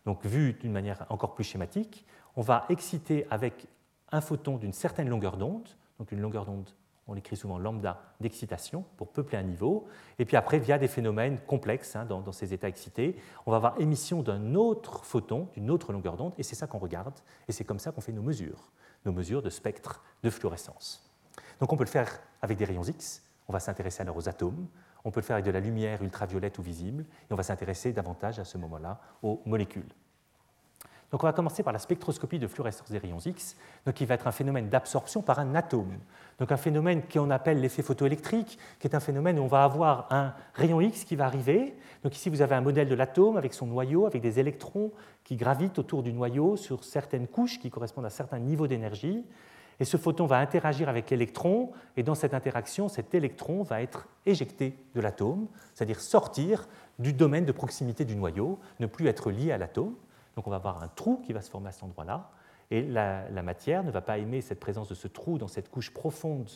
Donc, 0.06 0.26
vu 0.26 0.54
d'une 0.54 0.72
manière 0.72 1.06
encore 1.10 1.36
plus 1.36 1.44
schématique, 1.44 2.06
on 2.36 2.42
va 2.42 2.66
exciter 2.70 3.28
avec 3.30 3.68
un 4.12 4.22
photon 4.22 4.58
d'une 4.58 4.74
certaine 4.74 5.10
longueur 5.10 5.38
d'onde, 5.38 5.68
donc 6.00 6.12
une 6.12 6.22
longueur 6.22 6.46
d'onde, 6.46 6.70
on 7.08 7.14
l'écrit 7.14 7.38
souvent 7.38 7.58
lambda 7.58 8.02
d'excitation 8.20 8.84
pour 8.98 9.10
peupler 9.10 9.38
un 9.38 9.44
niveau, 9.44 9.88
et 10.20 10.26
puis 10.26 10.38
après, 10.38 10.60
via 10.60 10.78
des 10.78 10.88
phénomènes 10.88 11.40
complexes 11.48 11.96
hein, 11.96 12.06
dans, 12.06 12.32
ces 12.32 12.54
états 12.54 12.68
excités, 12.68 13.16
on 13.46 13.52
va 13.52 13.58
avoir 13.58 13.80
émission 13.80 14.22
d'un 14.22 14.56
autre 14.56 15.06
photon, 15.06 15.48
d'une 15.54 15.72
autre 15.72 15.94
longueur 15.94 16.18
d'onde, 16.18 16.34
et 16.38 16.44
c'est 16.44 16.56
ça 16.56 16.68
qu'on 16.68 16.80
regarde, 16.80 17.20
et 17.48 17.52
c'est 17.52 17.64
comme 17.64 17.80
ça 17.80 17.92
qu'on 17.92 18.02
fait 18.02 18.12
nos 18.12 18.22
mesures, 18.22 18.72
nos 19.06 19.12
mesures 19.12 19.42
de 19.42 19.50
spectre 19.50 20.04
de 20.24 20.30
fluorescence. 20.30 21.10
Donc 21.60 21.72
on 21.72 21.78
peut 21.78 21.86
le 21.86 21.90
faire 21.90 22.20
avec 22.42 22.58
des 22.58 22.66
rayons 22.66 22.84
X, 22.84 23.24
on 23.48 23.54
va 23.54 23.60
s'intéresser 23.60 24.02
alors 24.02 24.18
aux 24.18 24.28
atomes, 24.28 24.68
on 25.06 25.12
peut 25.12 25.22
le 25.22 25.26
faire 25.26 25.36
avec 25.36 25.46
de 25.46 25.52
la 25.52 25.62
lumière 25.62 26.04
ultraviolette 26.04 26.58
ou 26.60 26.62
visible, 26.62 27.06
et 27.30 27.34
on 27.34 27.38
va 27.38 27.44
s'intéresser 27.44 27.94
davantage 27.94 28.40
à 28.40 28.44
ce 28.44 28.58
moment-là 28.58 29.00
aux 29.24 29.42
molécules. 29.46 29.88
Donc 31.12 31.24
on 31.24 31.28
va 31.28 31.34
commencer 31.34 31.64
par 31.64 31.72
la 31.72 31.80
spectroscopie 31.80 32.38
de 32.38 32.48
fluorescence 32.48 32.92
des 32.92 32.98
rayons 32.98 33.20
X, 33.20 33.56
donc 33.86 33.96
qui 33.96 34.06
va 34.06 34.16
être 34.16 34.28
un 34.28 34.32
phénomène 34.32 34.68
d'absorption 34.68 35.22
par 35.22 35.40
un 35.40 35.56
atome. 35.56 35.98
Donc 36.38 36.52
un 36.52 36.58
phénomène 36.58 37.02
qu'on 37.02 37.30
appelle 37.30 37.62
l'effet 37.62 37.82
photoélectrique, 37.82 38.60
qui 38.80 38.88
est 38.88 38.96
un 38.96 39.00
phénomène 39.00 39.40
où 39.40 39.44
on 39.44 39.48
va 39.48 39.64
avoir 39.64 40.08
un 40.12 40.34
rayon 40.54 40.82
X 40.82 41.06
qui 41.06 41.16
va 41.16 41.26
arriver. 41.26 41.76
Donc 42.04 42.16
ici 42.16 42.30
vous 42.30 42.42
avez 42.42 42.56
un 42.56 42.62
modèle 42.62 42.90
de 42.90 42.96
l'atome 42.96 43.38
avec 43.38 43.54
son 43.54 43.68
noyau, 43.68 44.06
avec 44.06 44.22
des 44.22 44.40
électrons 44.40 44.92
qui 45.24 45.38
gravitent 45.38 45.80
autour 45.80 46.04
du 46.04 46.12
noyau 46.12 46.58
sur 46.58 46.84
certaines 46.84 47.28
couches 47.28 47.60
qui 47.60 47.70
correspondent 47.70 48.06
à 48.06 48.10
certains 48.10 48.40
niveaux 48.40 48.68
d'énergie. 48.68 49.24
Et 49.80 49.86
ce 49.86 49.96
photon 49.96 50.26
va 50.26 50.40
interagir 50.40 50.90
avec 50.90 51.10
l'électron, 51.10 51.72
et 51.96 52.04
dans 52.04 52.16
cette 52.16 52.34
interaction, 52.34 52.90
cet 52.90 53.14
électron 53.14 53.64
va 53.64 53.82
être 53.82 54.08
éjecté 54.26 54.76
de 54.96 55.02
l'atome, 55.02 55.48
c'est-à-dire 55.74 56.00
sortir 56.00 56.68
du 56.98 57.14
domaine 57.14 57.46
de 57.46 57.52
proximité 57.52 58.04
du 58.04 58.16
noyau, 58.16 58.60
ne 58.80 58.88
plus 58.88 59.08
être 59.08 59.30
lié 59.30 59.52
à 59.52 59.58
l'atome. 59.58 59.94
Donc 60.38 60.46
on 60.46 60.52
va 60.52 60.58
avoir 60.58 60.84
un 60.84 60.88
trou 60.88 61.20
qui 61.26 61.34
va 61.34 61.42
se 61.42 61.50
former 61.50 61.70
à 61.70 61.72
cet 61.72 61.82
endroit-là, 61.82 62.30
et 62.70 62.84
la, 62.84 63.28
matière 63.42 63.84
ne 63.84 63.90
va 63.90 64.02
pas 64.02 64.20
aimer 64.20 64.42
cette 64.42 64.60
présence 64.60 64.88
de 64.88 64.94
ce 64.94 65.08
trou 65.08 65.40
dans 65.40 65.48
cette 65.48 65.68
couche 65.72 65.92
profonde 65.92 66.48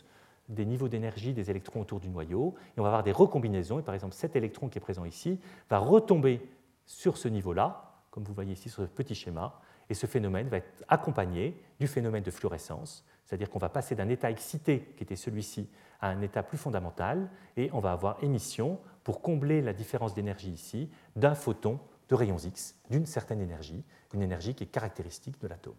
des 0.49 0.65
niveaux 0.67 0.87
d'énergie 0.87 1.33
des 1.33 1.49
électrons 1.49 1.81
autour 1.81 1.99
du 1.99 2.07
noyau, 2.07 2.53
et 2.77 2.79
on 2.79 2.83
va 2.83 2.89
avoir 2.89 3.01
des 3.01 3.11
recombinaisons, 3.11 3.79
et 3.79 3.81
par 3.81 3.95
exemple 3.95 4.13
cet 4.13 4.35
électron 4.35 4.69
qui 4.69 4.77
est 4.77 4.81
présent 4.81 5.03
ici 5.03 5.39
va 5.67 5.79
retomber 5.79 6.47
sur 6.85 7.17
ce 7.17 7.27
niveau-là, 7.27 7.95
comme 8.11 8.23
vous 8.23 8.35
voyez 8.35 8.53
ici 8.53 8.69
sur 8.69 8.83
ce 8.83 8.87
petit 8.87 9.15
schéma, 9.15 9.59
et 9.89 9.95
ce 9.95 10.05
phénomène 10.05 10.47
va 10.47 10.57
être 10.57 10.83
accompagné 10.87 11.59
du 11.79 11.87
phénomène 11.87 12.21
de 12.21 12.31
fluorescence, 12.31 13.03
c'est-à-dire 13.25 13.49
qu'on 13.49 13.57
va 13.57 13.69
passer 13.69 13.95
d'un 13.95 14.09
état 14.09 14.29
excité, 14.29 14.93
qui 14.95 15.01
était 15.01 15.15
celui-ci, 15.15 15.67
à 16.01 16.09
un 16.09 16.21
état 16.21 16.43
plus 16.43 16.59
fondamental, 16.59 17.31
et 17.57 17.71
on 17.73 17.79
va 17.79 17.93
avoir 17.93 18.23
émission, 18.23 18.79
pour 19.03 19.23
combler 19.23 19.59
la 19.59 19.73
différence 19.73 20.13
d'énergie 20.13 20.51
ici, 20.51 20.91
d'un 21.15 21.33
photon 21.33 21.79
de 22.11 22.15
rayons 22.15 22.37
X 22.37 22.75
d'une 22.89 23.05
certaine 23.05 23.41
énergie, 23.41 23.83
une 24.13 24.21
énergie 24.21 24.53
qui 24.53 24.65
est 24.65 24.67
caractéristique 24.67 25.41
de 25.41 25.47
l'atome. 25.47 25.73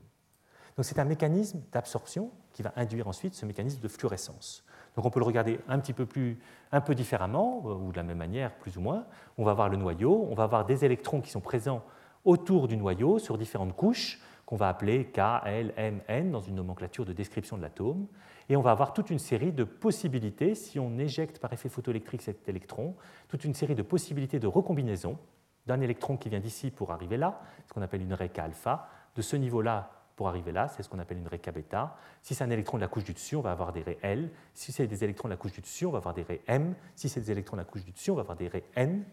Donc 0.77 0.87
c'est 0.87 0.99
un 0.99 1.05
mécanisme 1.05 1.61
d'absorption 1.71 2.31
qui 2.55 2.63
va 2.63 2.73
induire 2.77 3.07
ensuite 3.07 3.35
ce 3.35 3.45
mécanisme 3.45 3.83
de 3.83 3.89
fluorescence. 3.89 4.65
Donc 4.97 5.05
on 5.05 5.11
peut 5.11 5.21
le 5.21 5.27
regarder 5.27 5.61
un 5.69 5.79
petit 5.79 5.93
peu 5.93 6.07
plus, 6.07 6.41
un 6.73 6.81
peu 6.81 6.95
différemment, 6.95 7.63
euh, 7.67 7.75
ou 7.75 7.93
de 7.93 7.97
la 7.99 8.03
même 8.03 8.17
manière 8.17 8.55
plus 8.57 8.79
ou 8.79 8.81
moins. 8.81 9.05
On 9.37 9.45
va 9.45 9.53
voir 9.53 9.69
le 9.69 9.77
noyau, 9.77 10.27
on 10.31 10.35
va 10.35 10.45
avoir 10.45 10.65
des 10.65 10.87
électrons 10.87 11.21
qui 11.21 11.31
sont 11.31 11.43
présents 11.43 11.85
autour 12.25 12.67
du 12.67 12.79
noyau 12.79 13.19
sur 13.19 13.37
différentes 13.37 13.77
couches 13.77 14.19
qu'on 14.47 14.57
va 14.57 14.69
appeler 14.69 15.05
K, 15.05 15.21
L, 15.45 15.75
M, 15.77 16.01
N 16.09 16.31
dans 16.31 16.41
une 16.41 16.55
nomenclature 16.55 17.05
de 17.05 17.13
description 17.13 17.59
de 17.59 17.63
l'atome. 17.63 18.07
Et 18.49 18.57
on 18.57 18.63
va 18.63 18.71
avoir 18.71 18.95
toute 18.95 19.11
une 19.11 19.19
série 19.19 19.53
de 19.53 19.65
possibilités, 19.65 20.55
si 20.55 20.79
on 20.79 20.99
éjecte 20.99 21.39
par 21.39 21.53
effet 21.53 21.69
photoélectrique 21.69 22.23
cet 22.23 22.49
électron, 22.49 22.97
toute 23.29 23.45
une 23.45 23.55
série 23.55 23.75
de 23.75 23.83
possibilités 23.83 24.39
de 24.41 24.47
recombinaison 24.47 25.19
d'un 25.67 25.81
électron 25.81 26.17
qui 26.17 26.29
vient 26.29 26.41
d'ici 26.41 26.71
pour 26.71 26.93
arriver 26.93 27.17
là, 27.17 27.41
ce 27.67 27.73
qu'on 27.73 27.83
appelle 27.83 28.03
une 28.03 28.17
K 28.17 28.39
alpha, 28.39 28.89
de 29.15 29.23
ce 29.23 29.37
niveau-là 29.37 29.91
pour 30.17 30.29
arriver 30.29 30.53
là, 30.53 30.69
c'est 30.69 30.83
ce 30.83 30.89
qu'on 30.89 30.99
appelle 30.99 31.19
une 31.19 31.29
K 31.29 31.51
bêta. 31.53 31.97
Si 32.23 32.35
c'est 32.35 32.45
un 32.45 32.51
électron 32.51 32.77
de 32.77 32.83
la 32.83 32.89
couche 32.89 33.05
du 33.05 33.13
dessus, 33.13 33.37
on 33.37 33.41
va 33.41 33.53
avoir 33.53 33.73
des 33.73 33.83
raies 33.83 33.99
L. 34.03 34.31
Si 34.55 34.73
c'est 34.73 34.87
des 34.87 35.05
électrons 35.05 35.29
de 35.29 35.33
la 35.33 35.37
couche 35.37 35.53
du 35.53 35.61
dessus, 35.61 35.87
on 35.87 35.91
va 35.91 35.99
avoir 35.99 36.15
des 36.15 36.23
raies 36.23 36.43
M. 36.47 36.75
Si 36.95 37.09
c'est 37.09 37.21
des 37.21 37.31
électrons 37.31 37.57
de 37.57 37.63
la 37.63 37.65
couche 37.65 37.85
du 37.85 37.93
dessus, 37.93 38.11
on 38.11 38.15
va 38.15 38.23
avoir 38.23 38.37
des 38.37 38.49
raies 38.49 38.65
N. 38.77 39.05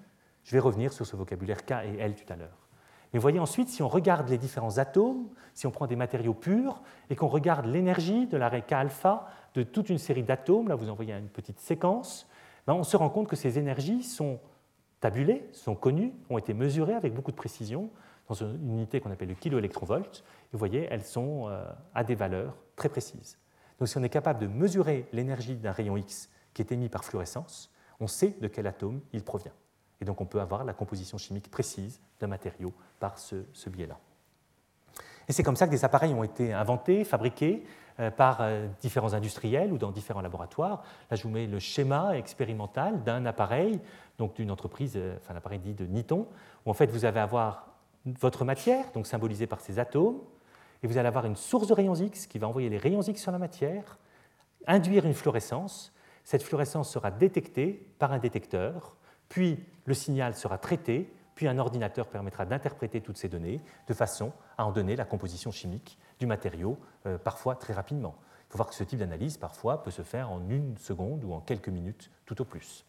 Je 0.43 0.51
vais 0.51 0.59
revenir 0.59 0.93
sur 0.93 1.05
ce 1.05 1.15
vocabulaire 1.15 1.65
K 1.65 1.71
et 1.85 1.99
L 1.99 2.15
tout 2.15 2.31
à 2.31 2.35
l'heure. 2.35 2.67
Mais 3.13 3.19
voyez 3.19 3.39
ensuite, 3.39 3.69
si 3.69 3.81
on 3.81 3.87
regarde 3.87 4.29
les 4.29 4.37
différents 4.37 4.77
atomes, 4.77 5.29
si 5.53 5.65
on 5.65 5.71
prend 5.71 5.87
des 5.87 5.95
matériaux 5.95 6.33
purs 6.33 6.81
et 7.09 7.15
qu'on 7.15 7.27
regarde 7.27 7.65
l'énergie 7.65 8.27
de 8.27 8.37
la 8.37 8.61
K 8.61 8.73
alpha 8.73 9.27
de 9.55 9.63
toute 9.63 9.89
une 9.89 9.97
série 9.97 10.23
d'atomes, 10.23 10.67
là 10.67 10.75
vous 10.75 10.89
en 10.89 10.95
voyez 10.95 11.13
une 11.13 11.29
petite 11.29 11.59
séquence, 11.59 12.27
ben 12.67 12.73
on 12.73 12.83
se 12.83 12.95
rend 12.97 13.09
compte 13.09 13.27
que 13.27 13.35
ces 13.35 13.57
énergies 13.57 14.03
sont 14.03 14.39
tabulées, 14.99 15.47
sont 15.53 15.75
connues, 15.75 16.13
ont 16.29 16.37
été 16.37 16.53
mesurées 16.53 16.93
avec 16.93 17.13
beaucoup 17.13 17.31
de 17.31 17.37
précision 17.37 17.89
dans 18.27 18.35
une 18.35 18.69
unité 18.69 18.99
qu'on 18.99 19.11
appelle 19.11 19.29
le 19.29 19.35
kiloélectronvolt. 19.35 20.23
Et 20.23 20.49
vous 20.53 20.59
voyez, 20.59 20.87
elles 20.91 21.03
sont 21.03 21.47
euh, 21.47 21.65
à 21.93 22.03
des 22.03 22.15
valeurs 22.15 22.55
très 22.75 22.89
précises. 22.89 23.37
Donc 23.79 23.87
si 23.87 23.97
on 23.97 24.03
est 24.03 24.09
capable 24.09 24.39
de 24.39 24.47
mesurer 24.47 25.07
l'énergie 25.13 25.55
d'un 25.55 25.71
rayon 25.71 25.97
X 25.97 26.29
qui 26.53 26.61
est 26.61 26.71
émis 26.71 26.89
par 26.89 27.03
fluorescence, 27.03 27.71
on 27.99 28.07
sait 28.07 28.35
de 28.39 28.47
quel 28.47 28.67
atome 28.67 29.01
il 29.13 29.23
provient. 29.23 29.53
Et 30.01 30.05
donc 30.05 30.21
on 30.21 30.25
peut 30.25 30.41
avoir 30.41 30.63
la 30.63 30.73
composition 30.73 31.17
chimique 31.17 31.49
précise 31.49 31.99
d'un 32.19 32.27
matériau 32.27 32.73
par 32.99 33.17
ce, 33.17 33.69
biais-là. 33.69 33.97
Et 35.27 35.33
c'est 35.33 35.43
comme 35.43 35.55
ça 35.55 35.67
que 35.67 35.71
des 35.71 35.85
appareils 35.85 36.13
ont 36.13 36.23
été 36.23 36.53
inventés, 36.53 37.03
fabriqués 37.03 37.63
par 38.11 38.39
euh, 38.41 38.67
différents 38.81 39.13
industriels 39.13 39.71
ou 39.73 39.77
dans 39.77 39.91
différents 39.91 40.21
laboratoires. 40.21 40.83
Là, 41.09 41.17
je 41.17 41.23
vous 41.23 41.29
mets 41.29 41.47
le 41.47 41.59
schéma 41.59 42.17
expérimental 42.17 43.03
d'un 43.03 43.25
appareil, 43.25 43.79
donc 44.17 44.35
d'une 44.35 44.51
entreprise, 44.51 44.93
euh, 44.95 45.17
enfin 45.17 45.33
l'appareil 45.33 45.59
dit 45.59 45.73
de 45.73 45.85
Niton, 45.85 46.27
où 46.65 46.69
en 46.69 46.73
fait 46.73 46.87
vous 46.91 47.05
allez 47.05 47.19
avoir 47.19 47.67
votre 48.05 48.45
matière, 48.45 48.85
donc 48.93 49.07
symbolisée 49.07 49.47
par 49.47 49.61
ces 49.61 49.79
atomes, 49.79 50.19
et 50.81 50.87
vous 50.87 50.97
allez 50.97 51.07
avoir 51.07 51.25
une 51.25 51.35
source 51.35 51.67
de 51.67 51.73
rayons 51.73 51.95
X 51.95 52.27
qui 52.27 52.39
va 52.39 52.47
envoyer 52.47 52.69
les 52.69 52.77
rayons 52.77 53.01
X 53.01 53.21
sur 53.21 53.31
la 53.31 53.39
matière, 53.39 53.97
induire 54.65 55.05
une 55.05 55.13
fluorescence. 55.13 55.93
Cette 56.23 56.43
fluorescence 56.43 56.89
sera 56.89 57.11
détectée 57.11 57.87
par 57.99 58.13
un 58.13 58.19
détecteur 58.19 58.95
puis 59.29 59.63
le 59.85 59.93
signal 59.93 60.35
sera 60.35 60.57
traité, 60.57 61.13
puis 61.35 61.47
un 61.47 61.57
ordinateur 61.57 62.07
permettra 62.07 62.45
d'interpréter 62.45 62.99
toutes 62.99 63.17
ces 63.17 63.29
données 63.29 63.61
de 63.87 63.93
façon 63.93 64.33
à 64.57 64.65
en 64.65 64.71
donner 64.71 64.95
la 64.95 65.05
composition 65.05 65.51
chimique 65.51 65.97
du 66.19 66.25
matériau, 66.25 66.77
euh, 67.05 67.17
parfois 67.17 67.55
très 67.55 67.73
rapidement. 67.73 68.15
Il 68.47 68.51
faut 68.51 68.57
voir 68.57 68.69
que 68.69 68.75
ce 68.75 68.83
type 68.83 68.99
d'analyse, 68.99 69.37
parfois, 69.37 69.83
peut 69.83 69.91
se 69.91 70.01
faire 70.01 70.31
en 70.31 70.47
une 70.49 70.77
seconde 70.77 71.23
ou 71.23 71.33
en 71.33 71.39
quelques 71.39 71.69
minutes, 71.69 72.11
tout 72.25 72.41
au 72.41 72.45
plus. 72.45 72.85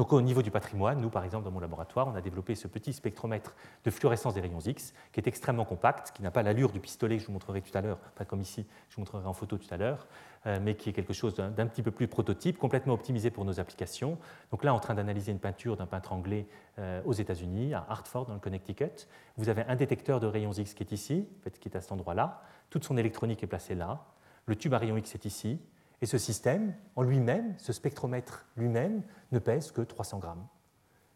Donc 0.00 0.14
au 0.14 0.22
niveau 0.22 0.40
du 0.40 0.50
patrimoine, 0.50 0.98
nous 0.98 1.10
par 1.10 1.24
exemple 1.24 1.44
dans 1.44 1.50
mon 1.50 1.60
laboratoire, 1.60 2.08
on 2.08 2.14
a 2.14 2.22
développé 2.22 2.54
ce 2.54 2.66
petit 2.68 2.94
spectromètre 2.94 3.54
de 3.84 3.90
fluorescence 3.90 4.32
des 4.32 4.40
rayons 4.40 4.58
X 4.58 4.94
qui 5.12 5.20
est 5.20 5.26
extrêmement 5.26 5.66
compact, 5.66 6.16
qui 6.16 6.22
n'a 6.22 6.30
pas 6.30 6.42
l'allure 6.42 6.72
du 6.72 6.80
pistolet 6.80 7.18
que 7.18 7.22
je 7.22 7.26
vous 7.26 7.34
montrerai 7.34 7.60
tout 7.60 7.76
à 7.76 7.82
l'heure, 7.82 7.98
pas 8.14 8.24
comme 8.24 8.40
ici, 8.40 8.64
je 8.88 8.94
vous 8.94 9.02
montrerai 9.02 9.26
en 9.26 9.34
photo 9.34 9.58
tout 9.58 9.66
à 9.70 9.76
l'heure, 9.76 10.06
euh, 10.46 10.58
mais 10.62 10.74
qui 10.74 10.88
est 10.88 10.94
quelque 10.94 11.12
chose 11.12 11.34
d'un 11.34 11.66
petit 11.66 11.82
peu 11.82 11.90
plus 11.90 12.08
prototype, 12.08 12.56
complètement 12.56 12.94
optimisé 12.94 13.30
pour 13.30 13.44
nos 13.44 13.60
applications. 13.60 14.16
Donc 14.50 14.64
là, 14.64 14.72
en 14.72 14.80
train 14.80 14.94
d'analyser 14.94 15.32
une 15.32 15.38
peinture 15.38 15.76
d'un 15.76 15.84
peintre 15.84 16.14
anglais 16.14 16.46
euh, 16.78 17.02
aux 17.04 17.12
États-Unis, 17.12 17.74
à 17.74 17.84
Hartford 17.86 18.24
dans 18.24 18.32
le 18.32 18.40
Connecticut, 18.40 19.06
vous 19.36 19.50
avez 19.50 19.64
un 19.64 19.76
détecteur 19.76 20.18
de 20.18 20.26
rayons 20.26 20.52
X 20.52 20.72
qui 20.72 20.82
est 20.82 20.92
ici, 20.92 21.28
qui 21.60 21.68
est 21.68 21.76
à 21.76 21.82
cet 21.82 21.92
endroit-là, 21.92 22.40
toute 22.70 22.84
son 22.84 22.96
électronique 22.96 23.42
est 23.42 23.46
placée 23.46 23.74
là, 23.74 24.06
le 24.46 24.56
tube 24.56 24.72
à 24.72 24.78
rayons 24.78 24.96
X 24.96 25.14
est 25.14 25.26
ici, 25.26 25.60
et 26.02 26.06
ce 26.06 26.18
système, 26.18 26.74
en 26.96 27.02
lui-même, 27.02 27.54
ce 27.58 27.72
spectromètre 27.72 28.46
lui-même, 28.56 29.02
ne 29.32 29.38
pèse 29.38 29.70
que 29.70 29.82
300 29.82 30.18
grammes. 30.18 30.46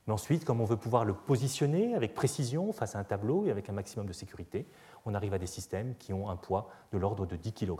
Mais 0.07 0.13
ensuite, 0.13 0.45
comme 0.45 0.61
on 0.61 0.67
veut 0.67 0.77
pouvoir 0.77 1.07
le 1.07 1.15
positionner 1.15 1.95
avec 1.95 2.13
précision 2.13 2.73
face 2.73 2.95
à 2.95 2.99
un 2.99 3.05
tableau 3.05 3.47
et 3.47 3.51
avec 3.51 3.71
un 3.71 3.73
maximum 3.73 4.07
de 4.07 4.13
sécurité, 4.13 4.67
on 5.07 5.15
arrive 5.15 5.33
à 5.33 5.39
des 5.39 5.47
systèmes 5.47 5.95
qui 5.97 6.13
ont 6.13 6.29
un 6.29 6.37
poids 6.37 6.69
de 6.93 6.99
l'ordre 6.99 7.25
de 7.25 7.37
10 7.37 7.55
kg 7.55 7.79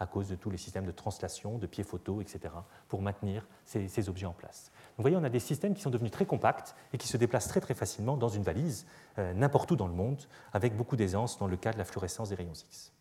à 0.00 0.06
cause 0.06 0.28
de 0.28 0.34
tous 0.34 0.50
les 0.50 0.56
systèmes 0.56 0.86
de 0.86 0.90
translation, 0.90 1.58
de 1.58 1.66
pieds 1.66 1.84
photo, 1.84 2.22
etc., 2.22 2.54
pour 2.88 3.02
maintenir 3.02 3.46
ces, 3.66 4.08
objets 4.08 4.26
en 4.26 4.32
place. 4.32 4.72
vous 4.96 5.02
voyez, 5.02 5.16
on 5.16 5.24
a 5.24 5.28
des 5.28 5.40
systèmes 5.40 5.74
qui 5.74 5.82
sont 5.82 5.90
devenus 5.90 6.10
très 6.10 6.24
compacts 6.24 6.74
et 6.92 6.98
qui 6.98 7.06
se 7.06 7.18
déplacent 7.18 7.48
très 7.48 7.60
très 7.60 7.74
facilement 7.74 8.16
dans 8.16 8.30
une 8.30 8.42
valise, 8.42 8.86
euh, 9.18 9.34
n'importe 9.34 9.70
où 9.70 9.76
dans 9.76 9.86
le 9.86 9.92
monde, 9.92 10.22
avec 10.54 10.74
beaucoup 10.74 10.96
d'aisance 10.96 11.38
dans 11.38 11.46
le 11.46 11.56
cas 11.58 11.72
de 11.72 11.78
la 11.78 11.84
fluorescence 11.84 12.30
des 12.30 12.34
rayons 12.34 12.54
X. 12.54 12.92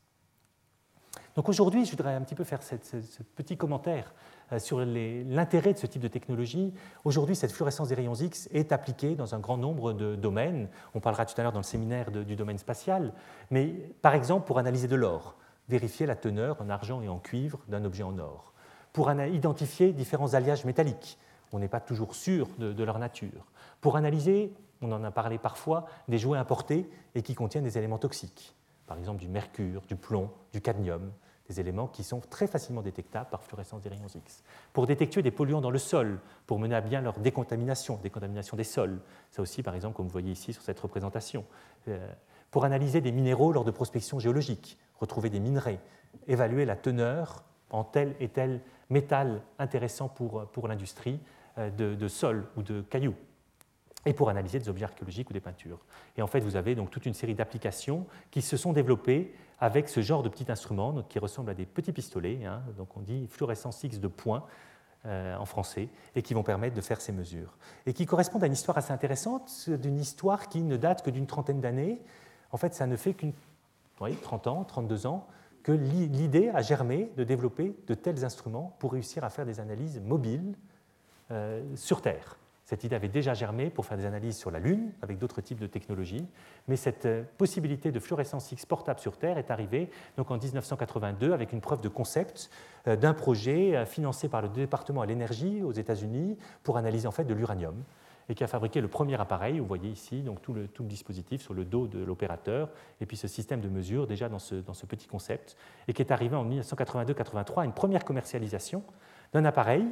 Donc 1.35 1.47
aujourd'hui, 1.49 1.85
je 1.85 1.91
voudrais 1.91 2.15
un 2.15 2.21
petit 2.21 2.35
peu 2.35 2.43
faire 2.43 2.61
ce, 2.63 2.75
petit 3.35 3.55
commentaire 3.55 4.13
euh, 4.51 4.59
sur 4.59 4.79
l'intérêt 4.79 5.73
de 5.73 5.77
ce 5.77 5.87
type 5.87 6.01
de 6.01 6.07
technologie. 6.07 6.73
Aujourd'hui, 7.05 7.35
cette 7.35 7.51
fluorescence 7.51 7.89
des 7.89 7.95
rayons 7.95 8.15
X 8.15 8.49
est 8.51 8.71
appliquée 8.71 9.15
dans 9.15 9.35
un 9.35 9.39
grand 9.39 9.57
nombre 9.57 9.93
de 9.93 10.15
domaines. 10.15 10.69
On 10.95 10.99
parlera 10.99 11.25
tout 11.25 11.39
à 11.39 11.43
l'heure 11.43 11.51
dans 11.51 11.59
le 11.59 11.63
séminaire 11.63 12.11
du 12.11 12.35
domaine 12.35 12.57
spatial, 12.57 13.13
mais 13.51 13.67
par 14.01 14.15
exemple 14.15 14.47
pour 14.47 14.57
analyser 14.57 14.87
de 14.87 14.95
l'or 14.95 15.35
vérifier 15.69 16.05
la 16.05 16.15
teneur 16.15 16.59
en 16.61 16.69
argent 16.69 17.01
et 17.01 17.07
en 17.07 17.19
cuivre 17.19 17.59
d'un 17.67 17.85
objet 17.85 18.03
en 18.03 18.17
or, 18.17 18.53
pour 18.91 19.09
identifier 19.11 19.93
différents 19.93 20.33
alliages 20.33 20.65
métalliques. 20.65 21.17
On 21.53 21.59
n'est 21.59 21.67
pas 21.67 21.79
toujours 21.79 22.15
sûr 22.15 22.47
de, 22.57 22.83
leur 22.83 22.99
nature. 22.99 23.45
Pour 23.79 23.95
analyser, 23.95 24.51
on 24.81 24.91
en 24.91 25.03
a 25.03 25.11
parlé 25.11 25.37
parfois, 25.37 25.85
des 26.07 26.17
jouets 26.17 26.37
importés 26.37 26.89
et 27.15 27.21
qui 27.21 27.35
contiennent 27.35 27.63
des 27.63 27.77
éléments 27.77 27.97
toxiques, 27.97 28.55
par 28.89 28.97
exemple 28.97 29.19
du 29.19 29.27
mercure, 29.27 29.83
du 29.87 29.95
plomb, 29.95 30.31
du 30.51 30.61
cadmium, 30.61 31.11
des 31.47 31.59
éléments 31.59 31.87
qui 31.87 32.03
sont 32.03 32.21
très 32.21 32.47
facilement 32.47 32.81
détectables 32.81 33.29
par 33.29 33.43
fluorescence 33.43 33.83
des 33.83 33.89
rayons 33.89 34.07
X. 34.07 34.43
Pour 34.73 34.87
détecter 34.87 35.21
des 35.21 35.29
polluants 35.29 35.61
dans 35.61 35.69
le 35.69 35.77
sol, 35.77 36.19
pour 36.47 36.57
mener 36.57 36.73
à 36.73 36.81
bien 36.81 36.99
leur 36.99 37.19
décontamination, 37.19 37.99
décontamination 38.01 38.57
des 38.57 38.63
sols, 38.63 38.99
ça 39.29 39.43
aussi 39.43 39.61
par 39.61 39.75
exemple 39.75 39.95
comme 39.95 40.07
vous 40.07 40.11
voyez 40.11 40.31
ici 40.31 40.53
sur 40.53 40.63
cette 40.63 40.79
représentation. 40.79 41.45
Euh, 41.87 42.11
pour 42.49 42.65
analyser 42.65 42.99
des 42.99 43.11
minéraux 43.11 43.51
lors 43.51 43.63
de 43.63 43.69
prospection 43.69 44.17
géologique, 44.17 44.79
retrouver 44.99 45.29
des 45.29 45.39
minerais, 45.39 45.79
évaluer 46.27 46.65
la 46.65 46.75
teneur 46.75 47.43
en 47.69 47.83
tel 47.83 48.15
et 48.19 48.29
tel 48.29 48.59
métal 48.89 49.43
intéressant 49.59 50.09
pour, 50.09 50.47
pour 50.47 50.67
l'industrie 50.67 51.19
euh, 51.59 51.69
de, 51.69 51.93
de, 51.93 52.07
sol 52.07 52.47
ou 52.57 52.63
de 52.63 52.81
cailloux, 52.81 53.15
et 54.05 54.13
pour 54.13 54.29
analyser 54.29 54.59
des 54.59 54.69
objets 54.69 54.85
archéologiques 54.85 55.29
ou 55.29 55.33
des 55.33 55.39
peintures. 55.39 55.79
Et 56.17 56.21
en 56.21 56.27
fait, 56.27 56.39
vous 56.39 56.55
avez 56.55 56.75
donc 56.75 56.89
toute 56.89 57.05
une 57.05 57.13
série 57.13 57.35
d'applications 57.35 58.05
qui 58.31 58.41
se 58.41 58.57
sont 58.57 58.73
développées 58.73 59.33
avec 59.59 59.89
ce 59.89 60.01
genre 60.01 60.23
de 60.23 60.29
petit 60.29 60.49
instrument 60.51 60.93
donc, 60.93 61.07
qui 61.09 61.19
ressemble 61.19 61.49
à 61.49 61.53
des 61.53 61.65
petits 61.65 61.91
pistolets, 61.91 62.45
hein, 62.45 62.61
donc 62.77 62.95
on 62.95 63.01
dit 63.01 63.27
fluorescence 63.27 63.83
X 63.83 63.99
de 63.99 64.07
points 64.07 64.45
euh, 65.05 65.35
en 65.35 65.45
français, 65.45 65.89
et 66.15 66.21
qui 66.21 66.33
vont 66.33 66.43
permettre 66.43 66.75
de 66.75 66.81
faire 66.81 67.01
ces 67.01 67.11
mesures. 67.11 67.57
Et 67.85 67.93
qui 67.93 68.05
correspondent 68.05 68.43
à 68.43 68.47
une 68.47 68.53
histoire 68.53 68.77
assez 68.77 68.93
intéressante, 68.93 69.69
d'une 69.69 69.97
histoire 69.97 70.47
qui 70.49 70.61
ne 70.61 70.77
date 70.77 71.03
que 71.03 71.09
d'une 71.09 71.27
trentaine 71.27 71.61
d'années. 71.61 72.01
En 72.51 72.57
fait, 72.57 72.73
ça 72.73 72.87
ne 72.87 72.95
fait 72.95 73.13
qu'une 73.13 73.33
oui, 74.01 74.15
30 74.15 74.47
ans, 74.47 74.63
32 74.63 75.05
ans, 75.07 75.27
que 75.63 75.71
l'idée 75.71 76.49
a 76.49 76.61
germé 76.61 77.11
de 77.17 77.23
développer 77.23 77.75
de 77.87 77.93
tels 77.93 78.23
instruments 78.23 78.75
pour 78.79 78.93
réussir 78.93 79.23
à 79.23 79.29
faire 79.29 79.45
des 79.45 79.59
analyses 79.59 79.99
mobiles 79.99 80.55
euh, 81.31 81.61
sur 81.75 82.01
Terre. 82.01 82.37
Cette 82.69 82.83
idée 82.83 82.95
avait 82.95 83.07
déjà 83.07 83.33
germé 83.33 83.71
pour 83.71 83.87
faire 83.87 83.97
des 83.97 84.05
analyses 84.05 84.37
sur 84.37 84.51
la 84.51 84.59
Lune 84.59 84.91
avec 85.01 85.17
d'autres 85.17 85.41
types 85.41 85.59
de 85.59 85.65
technologies, 85.65 86.27
mais 86.67 86.75
cette 86.75 87.07
euh, 87.07 87.23
possibilité 87.39 87.91
de 87.91 87.99
fluorescence 87.99 88.51
X 88.51 88.63
portable 88.67 88.99
sur 88.99 89.17
Terre 89.17 89.39
est 89.39 89.49
arrivée 89.49 89.89
donc 90.17 90.29
en 90.29 90.37
1982 90.37 91.33
avec 91.33 91.51
une 91.51 91.61
preuve 91.61 91.81
de 91.81 91.89
concept 91.89 92.51
euh, 92.87 92.95
d'un 92.95 93.15
projet 93.15 93.87
financé 93.87 94.29
par 94.29 94.43
le 94.43 94.49
département 94.49 95.01
à 95.01 95.07
l'énergie 95.07 95.63
aux 95.63 95.71
États-Unis 95.71 96.37
pour 96.61 96.77
analyser 96.77 97.07
en 97.07 97.11
fait 97.11 97.23
de 97.23 97.33
l'uranium 97.33 97.73
et 98.29 98.35
qui 98.35 98.43
a 98.43 98.47
fabriqué 98.47 98.81
le 98.81 98.87
premier 98.87 99.19
appareil. 99.19 99.57
Vous 99.57 99.65
voyez 99.65 99.89
ici 99.89 100.21
donc 100.21 100.39
tout, 100.43 100.53
le, 100.53 100.67
tout 100.67 100.83
le 100.83 100.89
dispositif 100.89 101.41
sur 101.41 101.55
le 101.55 101.65
dos 101.65 101.87
de 101.87 101.97
l'opérateur, 101.97 102.69
et 103.01 103.07
puis 103.07 103.17
ce 103.17 103.27
système 103.27 103.61
de 103.61 103.69
mesure 103.69 104.05
déjà 104.05 104.29
dans 104.29 104.37
ce, 104.37 104.53
dans 104.53 104.75
ce 104.75 104.85
petit 104.85 105.07
concept, 105.07 105.57
et 105.87 105.93
qui 105.93 106.03
est 106.03 106.11
arrivé 106.11 106.35
en 106.35 106.47
1982-83 106.47 107.61
à 107.61 107.65
une 107.65 107.73
première 107.73 108.05
commercialisation 108.05 108.83
d'un 109.33 109.45
appareil 109.45 109.87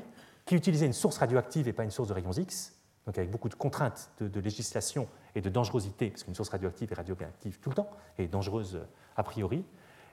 qui 0.48 0.56
utilisait 0.56 0.86
une 0.88 0.94
source 0.94 1.18
radioactive 1.18 1.68
et 1.68 1.74
pas 1.74 1.84
une 1.84 1.92
source 1.92 2.08
de 2.08 2.14
rayons 2.14 2.32
X, 2.32 2.74
donc 3.06 3.18
avec 3.18 3.30
beaucoup 3.30 3.50
de 3.50 3.56
contraintes 3.56 4.10
de, 4.20 4.40
législation 4.40 5.08
et 5.36 5.42
de 5.42 5.50
dangerosité, 5.50 6.10
parce 6.10 6.24
qu'une 6.24 6.36
source 6.36 6.50
radioactive 6.50 6.92
est 6.92 6.96
radioactive 6.96 7.60
tout 7.60 7.70
le 7.70 7.76
temps 7.76 7.90
et 8.18 8.28
dangereuse 8.28 8.82
a 9.18 9.24
priori, 9.24 9.66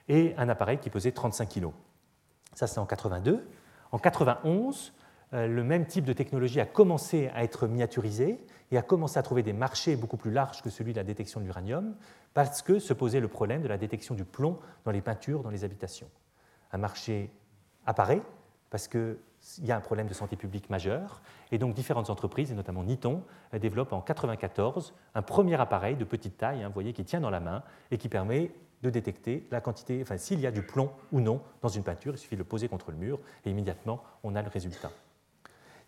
et 0.08 0.34
un 0.36 0.48
appareil 0.48 0.78
qui 0.78 0.90
pesait 0.90 1.12
35 1.12 1.48
kg. 1.48 1.68
Ça, 2.52 2.66
c'est 2.66 2.78
en 2.78 2.86
82. 2.86 3.48
En 3.92 3.98
91, 3.98 4.92
euh, 5.32 5.46
le 5.46 5.64
même 5.64 5.86
type 5.86 6.04
de 6.04 6.12
technologie 6.12 6.60
a 6.60 6.66
commencé 6.66 7.28
à 7.34 7.44
être 7.44 7.68
miniaturisé 7.68 8.44
et 8.70 8.76
a 8.76 8.82
commencé 8.82 9.18
à 9.18 9.22
trouver 9.22 9.44
des 9.44 9.52
marchés 9.52 9.94
beaucoup 9.94 10.16
plus 10.16 10.32
larges 10.32 10.62
que 10.62 10.70
celui 10.70 10.92
de 10.92 10.98
la 10.98 11.04
détection 11.04 11.40
de 11.40 11.44
l'uranium, 11.44 11.94
parce 12.34 12.60
que 12.60 12.80
se 12.80 12.92
posait 12.92 13.20
le 13.20 13.28
problème 13.28 13.62
de 13.62 13.68
la 13.68 13.78
détection 13.78 14.16
du 14.16 14.24
plomb 14.24 14.58
dans 14.84 14.90
les 14.90 15.00
peintures, 15.00 15.42
dans 15.42 15.50
les 15.50 15.62
habitations. 15.62 16.10
Un 16.72 16.78
marché 16.78 17.30
apparaît 17.86 18.22
parce 18.70 18.88
qu'il 19.44 19.66
y 19.66 19.72
a 19.72 19.76
un 19.76 19.80
problème 19.80 20.06
de 20.06 20.14
santé 20.14 20.36
publique 20.36 20.70
majeur, 20.70 21.20
et 21.52 21.58
donc 21.58 21.74
différentes 21.74 22.10
entreprises, 22.10 22.50
et 22.50 22.54
notamment 22.54 22.82
Niton, 22.82 23.22
développent 23.52 23.92
en 23.92 23.98
1994 23.98 24.94
un 25.14 25.22
premier 25.22 25.60
appareil 25.60 25.96
de 25.96 26.04
petite 26.04 26.36
taille, 26.36 26.62
hein, 26.62 26.68
vous 26.68 26.74
voyez, 26.74 26.92
qui 26.92 27.04
tient 27.04 27.20
dans 27.20 27.30
la 27.30 27.40
main 27.40 27.62
et 27.90 27.98
qui 27.98 28.08
permet 28.08 28.52
de 28.82 28.90
détecter 28.90 29.46
la 29.50 29.60
quantité, 29.60 30.00
enfin 30.02 30.18
s'il 30.18 30.40
y 30.40 30.46
a 30.46 30.50
du 30.50 30.62
plomb 30.62 30.90
ou 31.10 31.20
non 31.20 31.40
dans 31.62 31.68
une 31.68 31.82
peinture, 31.82 32.14
il 32.14 32.18
suffit 32.18 32.36
de 32.36 32.40
le 32.40 32.44
poser 32.44 32.68
contre 32.68 32.90
le 32.90 32.98
mur 32.98 33.18
et 33.44 33.50
immédiatement 33.50 34.02
on 34.22 34.34
a 34.34 34.42
le 34.42 34.48
résultat. 34.48 34.90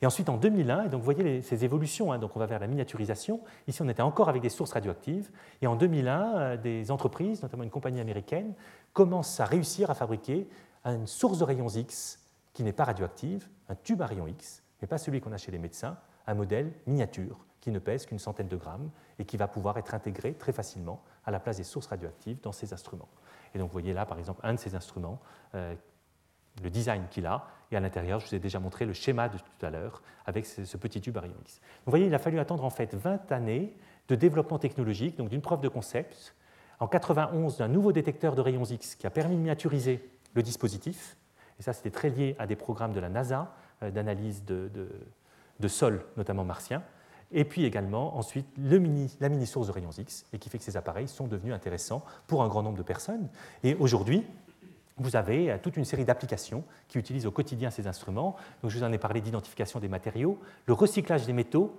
Et 0.03 0.07
ensuite, 0.07 0.29
en 0.29 0.37
2001, 0.37 0.85
et 0.85 0.89
donc 0.89 1.01
vous 1.01 1.11
voyez 1.11 1.41
ces 1.41 1.65
évolutions, 1.65 2.13
hein, 2.13 2.19
donc 2.19 2.37
on 2.37 2.39
va 2.39 2.47
vers 2.47 2.59
la 2.59 2.67
miniaturisation. 2.67 3.41
Ici, 3.67 3.81
on 3.81 3.89
était 3.89 4.03
encore 4.03 4.29
avec 4.29 4.43
des 4.43 4.51
sources 4.51 4.73
radioactives. 4.73 5.31
Et 5.63 5.67
en 5.67 5.75
2001, 5.75 6.37
euh, 6.37 6.57
des 6.59 6.91
entreprises, 6.91 7.43
notamment 7.43 7.63
une 7.63 7.71
compagnie 7.71 8.01
américaine, 8.01 8.53
commencent 8.93 9.41
à 9.41 9.47
réussir 9.47 9.91
à 9.91 9.95
fabriquer 9.95 10.49
une 10.85 11.07
source 11.07 11.39
de 11.39 11.45
rayons 11.45 11.69
X 11.69 12.26
qui 12.57 12.65
n'est 12.65 12.73
pas 12.73 12.85
radioactive, 12.85 13.47
un 13.69 13.75
tube 13.75 14.01
à 14.01 14.07
rayons 14.07 14.27
X, 14.27 14.63
mais 14.81 14.89
pas 14.89 14.97
celui 14.97 15.21
qu'on 15.21 15.33
a 15.33 15.37
chez 15.37 15.53
les 15.53 15.59
médecins, 15.59 15.99
un 16.27 16.33
modèle 16.33 16.73
miniature 16.87 17.45
qui 17.61 17.71
ne 17.71 17.79
pèse 17.79 18.07
qu'une 18.07 18.19
centaine 18.19 18.49
de 18.49 18.57
grammes 18.57 18.89
et 19.19 19.27
qui 19.27 19.37
va 19.37 19.47
pouvoir 19.47 19.77
être 19.77 19.93
intégré 19.93 20.33
très 20.33 20.53
facilement 20.53 21.03
à 21.27 21.31
la 21.31 21.39
place 21.39 21.59
des 21.59 21.65
sources 21.65 21.89
radioactives 21.89 22.41
dans 22.41 22.53
ces 22.53 22.73
instruments. 22.73 23.11
Et 23.55 23.59
donc 23.59 23.69
vous 23.69 23.73
voyez 23.73 23.93
là, 23.93 24.07
par 24.07 24.19
exemple, 24.19 24.41
un 24.43 24.55
de 24.55 24.59
ces 24.59 24.75
instruments 24.75 25.21
euh, 25.55 25.75
le 26.63 26.71
design 26.71 27.05
qu'il 27.11 27.27
a. 27.27 27.47
Et 27.71 27.77
à 27.77 27.81
l'intérieur, 27.81 28.21
je 28.21 28.27
vous 28.27 28.35
ai 28.35 28.39
déjà 28.39 28.59
montré 28.59 28.87
le 28.87 28.95
schéma 28.95 29.29
de 29.29 29.37
tout 29.37 29.67
à 29.67 29.69
l'heure 29.69 30.03
avec 30.25 30.47
ce, 30.47 30.79
petit 30.79 31.03
tube 31.03 31.19
à 31.19 31.21
rayons 31.21 31.37
X. 31.43 31.61
Vous 31.85 31.91
voyez, 31.91 32.07
il 32.07 32.15
a 32.15 32.19
fallu 32.19 32.39
attendre 32.39 32.65
en 32.65 32.71
fait 32.71 32.95
20 32.95 33.33
années 33.33 33.77
de 34.09 34.15
développement 34.15 34.59
technologique, 34.59 35.19
donc 35.19 35.29
d'une 35.29 35.43
preuve 35.43 35.61
de 35.61 35.69
concept, 35.69 36.35
en 36.81 36.87
91 36.87 37.59
d'un 37.59 37.69
nouveau 37.69 37.93
détecteur 37.93 38.35
de 38.35 38.41
rayons 38.41 38.65
X 38.65 38.95
qui 38.95 39.07
a 39.07 39.11
permis 39.11 39.35
de 39.35 39.41
miniaturiser 39.41 40.09
le 40.33 40.43
dispositif. 40.43 41.16
Et 41.59 41.63
ça, 41.63 41.73
c'était 41.73 41.91
très 41.91 42.11
lié 42.11 42.37
à 42.39 42.47
des 42.47 42.57
programmes 42.57 42.93
de 42.93 43.01
la 43.01 43.09
NASA 43.09 43.53
euh, 43.83 43.91
d'analyse 43.91 44.45
de, 44.45 45.69
sol, 45.69 46.05
notamment 46.17 46.45
martien. 46.45 46.83
Et 47.33 47.45
puis 47.45 47.65
également, 47.65 48.17
ensuite, 48.17 48.47
la 48.57 49.29
mini-source 49.29 49.67
de 49.67 49.73
rayons 49.73 49.91
X, 49.91 50.27
et 50.33 50.39
qui 50.39 50.49
fait 50.49 50.59
que 50.59 50.65
ces 50.65 50.77
appareils 50.77 51.09
sont 51.09 51.27
devenus 51.27 51.55
intéressants 51.55 52.05
pour 52.27 52.43
un 52.43 52.49
grand 52.49 52.63
nombre 52.63 52.79
de 52.79 52.83
personnes. 52.83 53.29
Et 53.65 53.75
aujourd'hui, 53.75 54.25
vous 54.99 55.17
avez 55.17 55.51
euh, 55.51 55.59
toute 55.61 55.77
une 55.77 55.85
série 55.85 56.05
d'applications 56.05 56.65
qui 56.89 56.99
utilisent 56.99 57.27
au 57.27 57.31
quotidien 57.31 57.71
ces 57.71 57.87
instruments. 57.87 58.37
Donc, 58.63 58.71
je 58.71 58.79
vous 58.79 58.85
en 58.85 58.93
ai 58.93 58.99
parlé 58.99 59.21
d'identification 59.21 59.81
des 59.81 59.89
matériaux. 59.89 60.39
Le 60.67 60.73
recyclage 60.75 61.27
des 61.27 61.33
métaux 61.33 61.79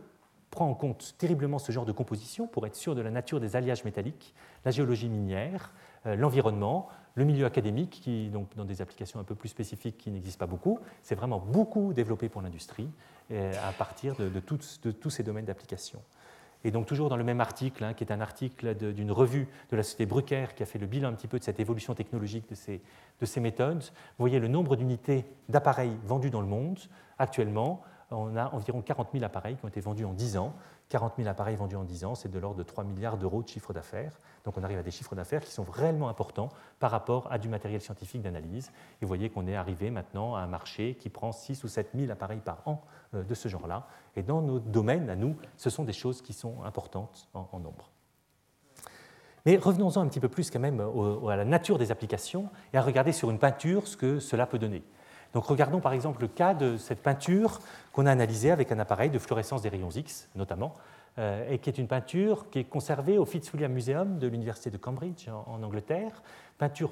prend 0.51 0.69
en 0.69 0.73
compte 0.73 1.15
terriblement 1.17 1.59
ce 1.59 1.71
genre 1.71 1.85
de 1.85 1.91
composition 1.91 2.47
pour 2.47 2.65
être 2.65 2.75
sûr 2.75 2.95
de 2.95 3.01
la 3.01 3.11
nature 3.11 3.39
des 3.39 3.55
alliages 3.55 3.83
métalliques, 3.83 4.33
la 4.65 4.71
géologie 4.71 5.09
minière, 5.09 5.71
euh, 6.05 6.15
l'environnement, 6.15 6.87
le 7.17 7.25
milieu 7.25 7.45
académique, 7.45 7.99
qui, 8.03 8.29
donc, 8.29 8.55
dans 8.55 8.63
des 8.63 8.81
applications 8.81 9.19
un 9.19 9.23
peu 9.23 9.35
plus 9.35 9.49
spécifiques 9.49 9.97
qui 9.97 10.11
n'existent 10.11 10.39
pas 10.39 10.49
beaucoup. 10.49 10.79
C'est 11.01 11.15
vraiment 11.15 11.39
beaucoup 11.39 11.91
développé 11.91 12.29
pour 12.29 12.41
l'industrie 12.43 12.87
euh, 13.31 13.51
à 13.67 13.73
partir 13.73 14.15
de, 14.15 14.39
tous 14.39 15.09
ces 15.09 15.23
domaines 15.23 15.45
d'application. 15.45 15.99
Et 16.63 16.71
donc 16.71 16.85
toujours 16.85 17.09
dans 17.09 17.17
le 17.17 17.23
même 17.23 17.41
article, 17.41 17.83
hein, 17.83 17.93
qui 17.93 18.03
est 18.03 18.11
un 18.11 18.21
article 18.21 18.75
d'une 18.93 19.11
revue 19.11 19.47
de 19.71 19.77
la 19.77 19.83
société 19.83 20.05
Brucker 20.05 20.47
qui 20.55 20.63
a 20.63 20.65
fait 20.65 20.79
le 20.79 20.87
bilan 20.87 21.09
un 21.09 21.13
petit 21.13 21.27
peu 21.27 21.37
de 21.37 21.43
cette 21.43 21.59
évolution 21.59 21.93
technologique 21.93 22.49
de 22.49 22.55
ces, 22.55 22.81
de 23.19 23.25
ces 23.25 23.39
méthodes, 23.39 23.83
vous 23.83 24.23
voyez 24.23 24.39
le 24.39 24.47
nombre 24.47 24.75
d'unités 24.75 25.25
d'appareils 25.49 25.95
vendus 26.03 26.31
dans 26.31 26.41
le 26.41 26.47
monde. 26.47 26.79
Actuellement, 27.19 27.83
on 28.11 28.35
a 28.35 28.49
environ 28.53 28.81
40 28.81 29.09
000 29.13 29.23
appareils 29.23 29.55
qui 29.55 29.65
ont 29.65 29.67
été 29.67 29.81
vendus 29.81 30.05
en 30.05 30.13
10 30.13 30.37
ans. 30.37 30.55
40 30.89 31.15
000 31.17 31.27
appareils 31.27 31.57
vendus 31.57 31.75
en 31.75 31.83
10 31.83 32.05
ans, 32.05 32.15
c'est 32.15 32.31
de 32.31 32.39
l'ordre 32.39 32.57
de 32.57 32.63
3 32.63 32.85
milliards 32.85 33.17
d'euros 33.17 33.43
de 33.43 33.47
chiffre 33.47 33.73
d'affaires. 33.73 34.19
Donc 34.45 34.57
on 34.57 34.63
arrive 34.63 34.77
à 34.77 34.83
des 34.83 34.91
chiffres 34.91 35.15
d'affaires 35.15 35.43
qui 35.43 35.51
sont 35.51 35.65
réellement 35.65 36.07
importants 36.07 36.49
par 36.79 36.91
rapport 36.91 37.29
à 37.29 37.37
du 37.37 37.49
matériel 37.49 37.81
scientifique 37.81 38.21
d'analyse. 38.21 38.71
Et 39.01 39.05
vous 39.05 39.07
voyez 39.07 39.29
qu'on 39.29 39.47
est 39.47 39.55
arrivé 39.55 39.89
maintenant 39.89 40.35
à 40.35 40.39
un 40.39 40.47
marché 40.47 40.95
qui 40.95 41.09
prend 41.09 41.33
6 41.33 41.63
ou 41.65 41.67
7 41.67 41.89
000 41.93 42.09
appareils 42.11 42.39
par 42.39 42.61
an 42.65 42.81
euh, 43.13 43.23
de 43.23 43.33
ce 43.33 43.49
genre-là. 43.49 43.87
Et 44.15 44.23
dans 44.23 44.41
nos 44.41 44.59
domaines, 44.59 45.09
à 45.09 45.15
nous, 45.15 45.35
ce 45.57 45.69
sont 45.69 45.83
des 45.83 45.93
choses 45.93 46.21
qui 46.21 46.31
sont 46.31 46.63
importantes 46.63 47.27
en, 47.33 47.59
nombre. 47.59 47.91
Mais 49.45 49.57
revenons-en 49.57 50.01
un 50.01 50.07
petit 50.07 50.19
peu 50.19 50.29
plus 50.29 50.49
quand 50.49 50.59
même 50.59 50.81
à 50.81 51.35
la 51.35 51.45
nature 51.45 51.77
des 51.77 51.91
applications 51.91 52.49
et 52.73 52.77
à 52.77 52.81
regarder 52.81 53.11
sur 53.11 53.29
une 53.29 53.39
peinture 53.39 53.87
ce 53.87 53.97
que 53.97 54.19
cela 54.19 54.45
peut 54.45 54.59
donner. 54.59 54.83
Donc 55.37 55.45
regardons 55.45 55.81
par 55.81 55.93
exemple 55.93 56.21
le 56.21 56.27
cas 56.27 56.55
de 56.55 56.77
cette 56.77 57.03
peinture 57.03 57.59
qu'on 57.91 58.07
a 58.07 58.11
analysée 58.11 58.49
avec 58.49 58.71
un 58.71 58.79
appareil 58.79 59.11
de 59.11 59.19
fluorescence 59.19 59.61
des 59.61 59.69
rayons 59.69 59.91
X 59.91 60.29
notamment, 60.35 60.73
euh, 61.19 61.47
et 61.51 61.59
qui 61.59 61.69
est 61.69 61.77
une 61.77 61.87
peinture 61.87 62.49
qui 62.49 62.57
est 62.57 62.63
conservée 62.63 63.19
au 63.19 63.25
Fitzwilliam 63.25 63.71
Museum 63.71 64.17
de 64.17 64.25
l'Université 64.25 64.71
de 64.71 64.77
Cambridge 64.77 65.27
en, 65.29 65.61
Angleterre, 65.61 66.23
peinture 66.57 66.89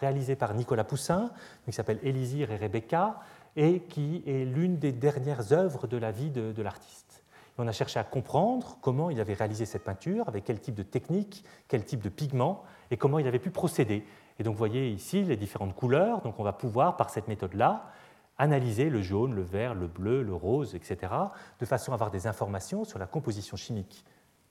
réalisée 0.00 0.34
par 0.34 0.54
Nicolas 0.54 0.84
Poussin, 0.84 1.30
qui 1.66 1.72
s'appelle 1.72 1.98
Élysire 2.02 2.52
et 2.52 2.56
Rebecca, 2.56 3.20
et 3.54 3.80
qui 3.80 4.22
est 4.26 4.46
l'une 4.46 4.78
des 4.78 4.92
dernières 4.92 5.52
œuvres 5.52 5.86
de 5.86 5.98
la 5.98 6.10
vie 6.10 6.30
de, 6.30 6.62
l'artiste. 6.62 7.22
On 7.58 7.68
a 7.68 7.72
cherché 7.72 8.00
à 8.00 8.04
comprendre 8.04 8.78
comment 8.80 9.10
il 9.10 9.20
avait 9.20 9.34
réalisé 9.34 9.66
cette 9.66 9.84
peinture, 9.84 10.26
avec 10.26 10.44
quel 10.44 10.58
type 10.58 10.74
de 10.74 10.82
technique, 10.82 11.44
quel 11.68 11.84
type 11.84 12.00
de 12.00 12.08
pigment, 12.08 12.64
et 12.90 12.96
comment 12.96 13.18
il 13.18 13.26
avait 13.26 13.38
pu 13.38 13.50
procéder. 13.50 14.06
Et 14.38 14.42
donc 14.42 14.54
vous 14.54 14.58
voyez 14.58 14.90
ici 14.90 15.22
les 15.22 15.36
différentes 15.36 15.74
couleurs, 15.74 16.20
donc 16.22 16.38
on 16.38 16.42
va 16.42 16.52
pouvoir, 16.52 16.96
par 16.96 17.10
cette 17.10 17.28
méthode-là, 17.28 17.90
analyser 18.36 18.90
le 18.90 19.00
jaune, 19.00 19.34
le 19.34 19.42
vert, 19.42 19.74
le 19.74 19.86
bleu, 19.86 20.22
le 20.22 20.34
rose, 20.34 20.74
etc., 20.74 21.12
de 21.60 21.66
façon 21.66 21.92
à 21.92 21.94
avoir 21.94 22.10
des 22.10 22.26
informations 22.26 22.84
sur 22.84 22.98
la 22.98 23.06
composition 23.06 23.56
chimique 23.56 24.04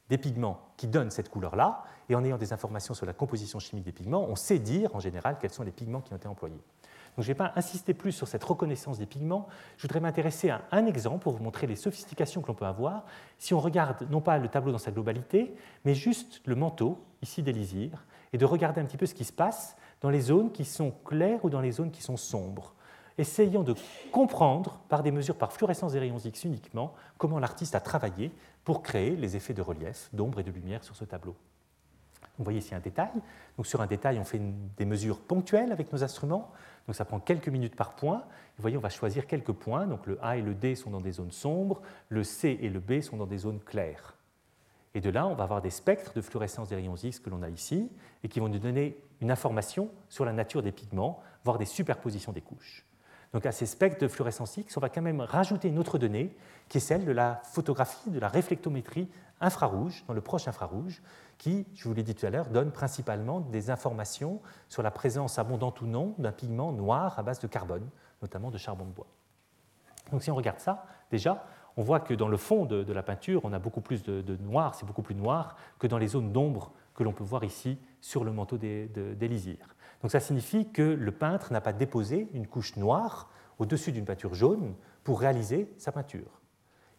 des 0.09 0.17
pigments 0.17 0.59
qui 0.77 0.87
donnent 0.87 1.11
cette 1.11 1.29
couleur-là, 1.29 1.83
et 2.09 2.15
en 2.15 2.23
ayant 2.23 2.37
des 2.37 2.53
informations 2.53 2.93
sur 2.93 3.05
la 3.05 3.13
composition 3.13 3.59
chimique 3.59 3.85
des 3.85 3.91
pigments, 3.91 4.25
on 4.27 4.35
sait 4.35 4.59
dire 4.59 4.95
en 4.95 4.99
général 4.99 5.37
quels 5.39 5.51
sont 5.51 5.63
les 5.63 5.71
pigments 5.71 6.01
qui 6.01 6.13
ont 6.13 6.17
été 6.17 6.27
employés. 6.27 6.61
Donc 7.15 7.23
je 7.23 7.29
ne 7.29 7.33
vais 7.33 7.35
pas 7.35 7.53
insister 7.55 7.93
plus 7.93 8.11
sur 8.11 8.27
cette 8.27 8.43
reconnaissance 8.43 8.97
des 8.97 9.05
pigments, 9.05 9.47
je 9.77 9.83
voudrais 9.83 9.99
m'intéresser 9.99 10.49
à 10.49 10.61
un 10.71 10.85
exemple 10.85 11.23
pour 11.23 11.33
vous 11.33 11.43
montrer 11.43 11.67
les 11.67 11.75
sophistications 11.75 12.41
que 12.41 12.47
l'on 12.47 12.55
peut 12.55 12.65
avoir 12.65 13.05
si 13.37 13.53
on 13.53 13.59
regarde 13.59 14.07
non 14.09 14.19
pas 14.19 14.37
le 14.37 14.47
tableau 14.47 14.71
dans 14.71 14.77
sa 14.77 14.91
globalité, 14.91 15.53
mais 15.85 15.93
juste 15.93 16.41
le 16.45 16.55
manteau, 16.55 17.03
ici 17.21 17.43
d'Élysire, 17.43 18.03
et 18.33 18.37
de 18.37 18.45
regarder 18.45 18.81
un 18.81 18.85
petit 18.85 18.97
peu 18.97 19.05
ce 19.05 19.13
qui 19.13 19.23
se 19.23 19.31
passe 19.31 19.77
dans 20.01 20.09
les 20.09 20.21
zones 20.21 20.51
qui 20.51 20.65
sont 20.65 20.91
claires 21.05 21.45
ou 21.45 21.49
dans 21.49 21.61
les 21.61 21.71
zones 21.71 21.91
qui 21.91 22.01
sont 22.01 22.17
sombres. 22.17 22.73
Essayons 23.17 23.63
de 23.63 23.75
comprendre, 24.11 24.79
par 24.89 25.03
des 25.03 25.11
mesures 25.11 25.37
par 25.37 25.53
fluorescence 25.53 25.93
des 25.93 25.99
rayons 25.99 26.17
X 26.17 26.45
uniquement, 26.45 26.93
comment 27.17 27.39
l'artiste 27.39 27.75
a 27.75 27.79
travaillé 27.79 28.31
pour 28.65 28.81
créer 28.81 29.15
les 29.15 29.35
effets 29.35 29.53
de 29.53 29.61
relief, 29.61 30.09
d'ombre 30.13 30.39
et 30.39 30.43
de 30.43 30.51
lumière 30.51 30.83
sur 30.83 30.95
ce 30.95 31.05
tableau. 31.05 31.35
Vous 32.39 32.43
voyez 32.43 32.59
ici 32.59 32.73
un 32.73 32.79
détail. 32.79 33.11
Donc 33.57 33.67
sur 33.67 33.81
un 33.81 33.85
détail, 33.85 34.17
on 34.17 34.23
fait 34.23 34.41
des 34.77 34.85
mesures 34.85 35.19
ponctuelles 35.19 35.71
avec 35.71 35.93
nos 35.93 36.03
instruments. 36.03 36.51
Donc 36.87 36.95
ça 36.95 37.05
prend 37.05 37.19
quelques 37.19 37.49
minutes 37.49 37.75
par 37.75 37.95
point. 37.95 38.23
Vous 38.57 38.61
voyez, 38.61 38.77
on 38.77 38.81
va 38.81 38.89
choisir 38.89 39.27
quelques 39.27 39.51
points. 39.51 39.85
Donc 39.85 40.07
le 40.07 40.17
A 40.23 40.37
et 40.37 40.41
le 40.41 40.55
D 40.55 40.73
sont 40.75 40.89
dans 40.89 41.01
des 41.01 41.11
zones 41.11 41.31
sombres, 41.31 41.81
le 42.09 42.23
C 42.23 42.57
et 42.61 42.69
le 42.69 42.79
B 42.79 43.01
sont 43.01 43.17
dans 43.17 43.27
des 43.27 43.37
zones 43.37 43.59
claires. 43.59 44.15
Et 44.95 45.01
de 45.01 45.09
là, 45.09 45.27
on 45.27 45.33
va 45.33 45.43
avoir 45.43 45.61
des 45.61 45.71
spectres 45.71 46.13
de 46.13 46.21
fluorescence 46.21 46.69
des 46.69 46.75
rayons 46.75 46.95
X 46.95 47.19
que 47.19 47.29
l'on 47.29 47.41
a 47.41 47.49
ici 47.49 47.91
et 48.23 48.29
qui 48.29 48.39
vont 48.39 48.49
nous 48.49 48.59
donner 48.59 48.97
une 49.21 49.31
information 49.31 49.89
sur 50.09 50.25
la 50.25 50.33
nature 50.33 50.61
des 50.61 50.71
pigments, 50.71 51.21
voire 51.43 51.57
des 51.57 51.65
superpositions 51.65 52.31
des 52.31 52.41
couches. 52.41 52.85
Donc 53.33 53.47
à 53.47 53.51
ces 53.51 53.65
spectres 53.65 53.99
de 53.99 54.07
fluorescence 54.07 54.57
X, 54.57 54.77
on 54.77 54.79
va 54.79 54.89
quand 54.89 55.01
même 55.01 55.21
rajouter 55.21 55.67
une 55.67 55.79
autre 55.79 55.97
donnée 55.97 56.35
qui 56.69 56.77
est 56.77 56.81
celle 56.81 57.03
de 57.03 57.11
la 57.11 57.41
photographie, 57.43 58.11
de 58.11 58.19
la 58.19 58.27
réflectométrie 58.27 59.09
infrarouge, 59.41 60.03
dans 60.07 60.13
le 60.13 60.21
proche 60.21 60.47
infrarouge, 60.47 61.01
qui, 61.39 61.65
je 61.73 61.87
vous 61.87 61.95
l'ai 61.95 62.03
dit 62.03 62.13
tout 62.13 62.25
à 62.27 62.29
l'heure, 62.29 62.47
donne 62.49 62.71
principalement 62.71 63.39
des 63.39 63.71
informations 63.71 64.39
sur 64.69 64.83
la 64.83 64.91
présence 64.91 65.39
abondante 65.39 65.81
ou 65.81 65.87
non 65.87 66.13
d'un 66.19 66.31
pigment 66.31 66.71
noir 66.71 67.17
à 67.17 67.23
base 67.23 67.39
de 67.39 67.47
carbone, 67.47 67.89
notamment 68.21 68.51
de 68.51 68.57
charbon 68.59 68.85
de 68.85 68.91
bois. 68.91 69.07
Donc 70.11 70.21
si 70.21 70.29
on 70.29 70.35
regarde 70.35 70.59
ça, 70.59 70.85
déjà, 71.09 71.43
on 71.77 71.83
voit 71.83 71.99
que 71.99 72.13
dans 72.13 72.27
le 72.27 72.37
fond 72.37 72.65
de, 72.65 72.91
la 72.93 73.03
peinture, 73.03 73.41
on 73.43 73.53
a 73.53 73.59
beaucoup 73.59 73.81
plus 73.81 74.03
de, 74.03 74.37
noir, 74.37 74.75
c'est 74.75 74.85
beaucoup 74.85 75.01
plus 75.01 75.15
noir 75.15 75.55
que 75.79 75.87
dans 75.87 75.97
les 75.97 76.07
zones 76.07 76.31
d'ombre 76.31 76.71
que 76.93 77.03
l'on 77.03 77.13
peut 77.13 77.23
voir 77.23 77.43
ici 77.43 77.77
sur 78.01 78.23
le 78.23 78.31
manteau 78.31 78.57
d'Élysire. 78.57 79.75
Donc 80.01 80.11
ça 80.11 80.19
signifie 80.19 80.69
que 80.69 80.81
le 80.81 81.11
peintre 81.11 81.51
n'a 81.51 81.61
pas 81.61 81.73
déposé 81.73 82.27
une 82.33 82.45
couche 82.45 82.75
noire 82.75 83.29
au-dessus 83.57 83.91
d'une 83.91 84.05
peinture 84.05 84.33
jaune 84.33 84.75
pour 85.03 85.19
réaliser 85.19 85.71
sa 85.77 85.91
peinture. 85.91 86.41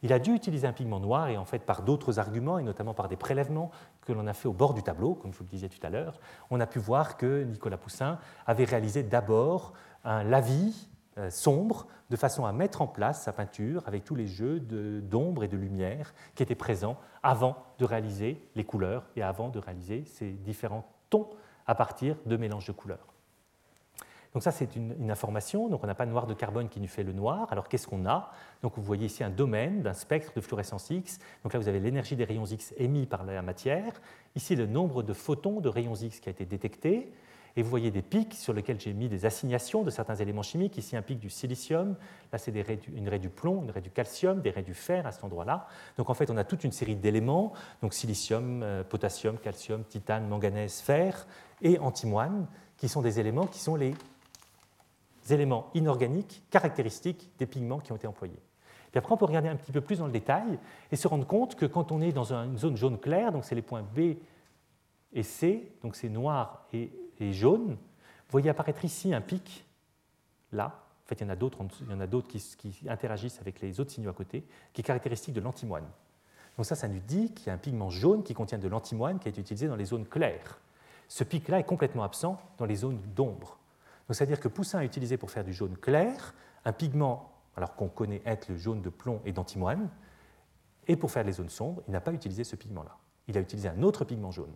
Il 0.03 0.13
a 0.13 0.19
dû 0.19 0.35
utiliser 0.35 0.67
un 0.67 0.73
pigment 0.73 1.01
noir 1.01 1.29
et 1.29 1.39
en 1.39 1.47
fait 1.47 1.61
par 1.61 1.83
d'autres 1.83 2.19
arguments 2.19 2.59
et 2.59 2.63
notamment 2.63 2.93
par 2.93 3.09
des 3.09 3.17
prélèvements 3.17 3.71
que 4.03 4.13
l'on 4.13 4.27
a 4.27 4.35
fait 4.35 4.49
au 4.49 4.53
bord 4.53 4.75
du 4.75 4.83
tableau, 4.83 5.15
comme 5.15 5.33
je 5.33 5.39
vous 5.39 5.45
le 5.45 5.51
disais 5.51 5.69
tout 5.69 5.85
à 5.85 5.89
l'heure, 5.89 6.21
on 6.51 6.61
a 6.61 6.67
pu 6.67 6.79
voir 6.79 7.17
que 7.17 7.45
Nicolas 7.45 7.79
Poussin 7.79 8.19
avait 8.47 8.65
réalisé 8.65 9.03
d'abord 9.03 9.73
un 10.05 10.23
lavis 10.23 10.91
sombre 11.29 11.87
de 12.11 12.17
façon 12.17 12.45
à 12.45 12.53
mettre 12.53 12.83
en 12.83 12.87
place 12.87 13.23
sa 13.23 13.33
peinture 13.33 13.83
avec 13.87 14.05
tous 14.05 14.15
les 14.15 14.27
jeux 14.27 14.61
d'ombre 14.61 15.45
et 15.45 15.49
de 15.49 15.57
lumière 15.57 16.15
qui 16.35 16.43
étaient 16.43 16.55
présents 16.55 16.97
avant 17.23 17.57
de 17.79 17.85
réaliser 17.85 18.41
les 18.55 18.65
couleurs 18.65 19.05
et 19.17 19.23
avant 19.23 19.49
de 19.49 19.59
réaliser 19.59 20.05
ces 20.07 20.31
différents 20.31 20.87
tons 21.11 21.31
à 21.67 21.75
partir 21.75 22.17
de 22.27 22.37
mélanges 22.37 22.67
de 22.67 22.73
couleurs. 22.73 23.15
Donc 24.35 24.43
ça, 24.43 24.51
c'est 24.51 24.75
une, 24.75 25.11
information. 25.13 25.69
Donc 25.69 25.85
on 25.85 25.87
n'a 25.87 25.95
pas 25.95 26.07
de 26.07 26.11
noir 26.11 26.27
de 26.27 26.35
carbone 26.35 26.69
qui 26.69 26.81
nous 26.81 26.89
fait 26.89 27.05
le 27.05 27.13
noir. 27.13 27.47
Alors 27.53 27.69
qu'est-ce 27.69 27.87
qu'on 27.87 28.05
a? 28.05 28.33
Donc 28.63 28.73
vous 28.75 28.83
voyez 28.83 29.07
ici 29.07 29.23
un 29.23 29.31
domaine 29.31 29.83
d'un 29.83 29.93
spectre 29.93 30.33
de 30.35 30.41
fluorescence 30.41 30.91
X. 30.91 31.21
Donc 31.45 31.53
là, 31.53 31.61
vous 31.61 31.69
avez 31.69 31.79
l'énergie 31.79 32.17
des 32.17 32.25
rayons 32.25 32.45
X 32.45 32.75
émis 32.77 33.07
par 33.07 33.23
la 33.23 33.43
matière. 33.43 33.93
Ici, 34.35 34.57
le 34.57 34.67
nombre 34.67 35.05
de 35.05 35.13
photons 35.13 35.61
de 35.61 35.69
rayons 35.69 35.95
X 35.95 36.19
qui 36.19 36.29
a 36.29 36.33
été 36.33 36.45
détecté. 36.45 37.13
Et 37.57 37.63
vous 37.63 37.71
voyez 37.71 37.93
des 37.93 38.03
pics 38.03 38.35
sur 38.35 38.53
lesquels 38.53 38.81
j'ai 38.81 38.93
mis 38.93 39.09
des 39.09 39.27
assignations 39.27 39.85
de 39.85 39.91
certains 39.91 40.17
éléments 40.17 40.43
chimiques. 40.43 40.77
Ici, 40.77 40.97
un 40.97 41.03
pic 41.03 41.21
du 41.21 41.31
silicium. 41.31 41.95
Là, 42.33 42.39
c'est 42.39 42.53
une 42.53 43.09
raie 43.09 43.19
du 43.21 43.29
plomb, 43.29 43.63
une 43.63 43.71
raie 43.71 43.81
du 43.81 43.91
calcium, 43.91 44.41
des 44.41 44.51
raies 44.51 44.63
du 44.63 44.75
fer 44.75 45.07
à 45.07 45.13
cet 45.13 45.23
endroit-là. 45.23 45.69
Donc, 45.97 46.11
en 46.11 46.15
fait, 46.15 46.31
on 46.31 46.37
a 46.37 46.43
toute 46.43 46.65
une 46.65 46.73
série 46.73 46.97
d'éléments. 46.97 47.53
Donc, 47.81 47.95
silicium, 47.95 48.63
euh, 48.65 48.83
potassium, 48.83 49.39
calcium, 49.39 49.85
titane, 49.85 50.27
manganèse, 50.27 50.81
fer 50.81 51.27
et 51.63 51.79
antimoine, 51.79 52.49
qui 52.77 52.89
sont 52.89 53.03
des 53.03 53.21
éléments 53.21 53.47
qui 53.47 53.61
sont 53.61 53.77
les 53.77 53.95
éléments 55.31 55.71
inorganiques 55.75 56.43
caractéristiques 56.51 57.31
des 57.39 57.47
pigments 57.47 57.79
qui 57.79 57.93
ont 57.93 57.97
été 57.97 58.09
employés. 58.09 58.43
Puis 58.91 58.99
après, 58.99 59.13
on 59.13 59.17
peut 59.17 59.25
regarder 59.25 59.49
un 59.49 59.57
petit 59.57 59.73
peu 59.73 59.81
plus 59.81 59.99
dans 59.99 60.07
le 60.07 60.13
détail 60.13 60.59
et 60.91 60.97
se 60.97 61.09
rendre 61.09 61.27
compte 61.27 61.55
que 61.55 61.67
quand 61.67 61.93
on 61.93 62.01
est 62.01 62.13
dans 62.13 62.33
une 62.33 62.59
zone 62.59 62.77
jaune 62.77 62.99
claire, 62.99 63.33
donc 63.33 63.45
c'est 63.45 63.55
les 63.55 63.63
points 63.63 63.83
B 63.83 64.17
et 65.13 65.23
C, 65.23 65.73
donc 65.83 65.97
c'est 65.97 66.09
noir 66.09 66.67
et 66.73 66.91
et 67.21 67.33
jaune. 67.33 67.71
Vous 67.71 68.31
voyez 68.31 68.51
apparaître 68.51 68.85
ici 68.85 69.15
un 69.15 69.21
pic, 69.21 69.67
là. 70.53 70.81
En 71.05 71.07
fait, 71.07 71.17
il 71.17 71.25
y 71.25 71.27
en 71.27 71.31
a 71.31 71.37
d'autres, 71.37 71.59
il 71.83 71.91
y 71.91 71.95
en 71.95 72.01
a 72.01 72.07
d'autres 72.07 72.29
qui, 72.29 72.81
interagissent 72.89 73.39
avec 73.41 73.61
les 73.61 73.79
autres 73.79 73.91
signaux 73.91 74.11
à 74.11 74.15
côté, 74.15 74.45
qui 74.73 74.81
est 74.81 74.85
caractéristique 74.85 75.35
de 75.35 75.41
l'antimoine. 75.41 75.85
Donc 76.57 76.65
ça, 76.65 76.75
ça 76.75 76.89
nous 76.89 77.01
dit 77.01 77.33
qu'il 77.33 77.49
y 77.49 77.51
a 77.51 77.53
un 77.53 77.59
pigment 77.59 77.91
jaune 77.91 78.23
qui 78.23 78.33
contient 78.33 78.59
de 78.59 78.69
l'antimoine 78.69 79.19
qui 79.19 79.29
a 79.29 79.31
été 79.31 79.41
utilisé 79.41 79.69
dans 79.69 79.77
les 79.77 79.85
zones 79.85 80.07
claires. 80.07 80.61
Ce 81.09 81.25
pic-là 81.25 81.59
est 81.59 81.65
complètement 81.65 82.05
absent 82.05 82.41
dans 82.57 82.65
les 82.65 82.77
zones 82.77 83.01
d'ombre. 83.15 83.59
Donc 84.09 84.17
c'est-à-dire 84.17 84.41
que 84.41 84.49
Poussin 84.49 84.79
a 84.79 84.85
utilisé 84.85 85.17
pour 85.17 85.31
faire 85.31 85.45
du 85.45 85.53
jaune 85.53 85.77
clair 85.77 86.35
un 86.65 86.73
pigment, 86.73 87.31
alors 87.57 87.75
qu'on 87.75 87.89
connaît 87.89 88.23
être 88.25 88.49
le 88.49 88.57
jaune 88.57 88.81
de 88.81 88.89
plomb 88.89 89.21
et 89.27 89.33
d'antimoine, 89.33 89.91
et 90.87 90.97
pour 90.97 91.11
faire 91.11 91.25
les 91.25 91.33
zones 91.33 91.51
sombres, 91.51 91.83
il 91.89 91.93
n'a 91.93 92.01
pas 92.01 92.13
utilisé 92.13 92.45
ce 92.45 92.57
pigment-là. 92.57 92.97
Il 93.29 93.37
a 93.37 93.41
utilisé 93.41 93.69
un 93.69 93.83
autre 93.83 94.05
pigment 94.05 94.31
jaune. 94.31 94.55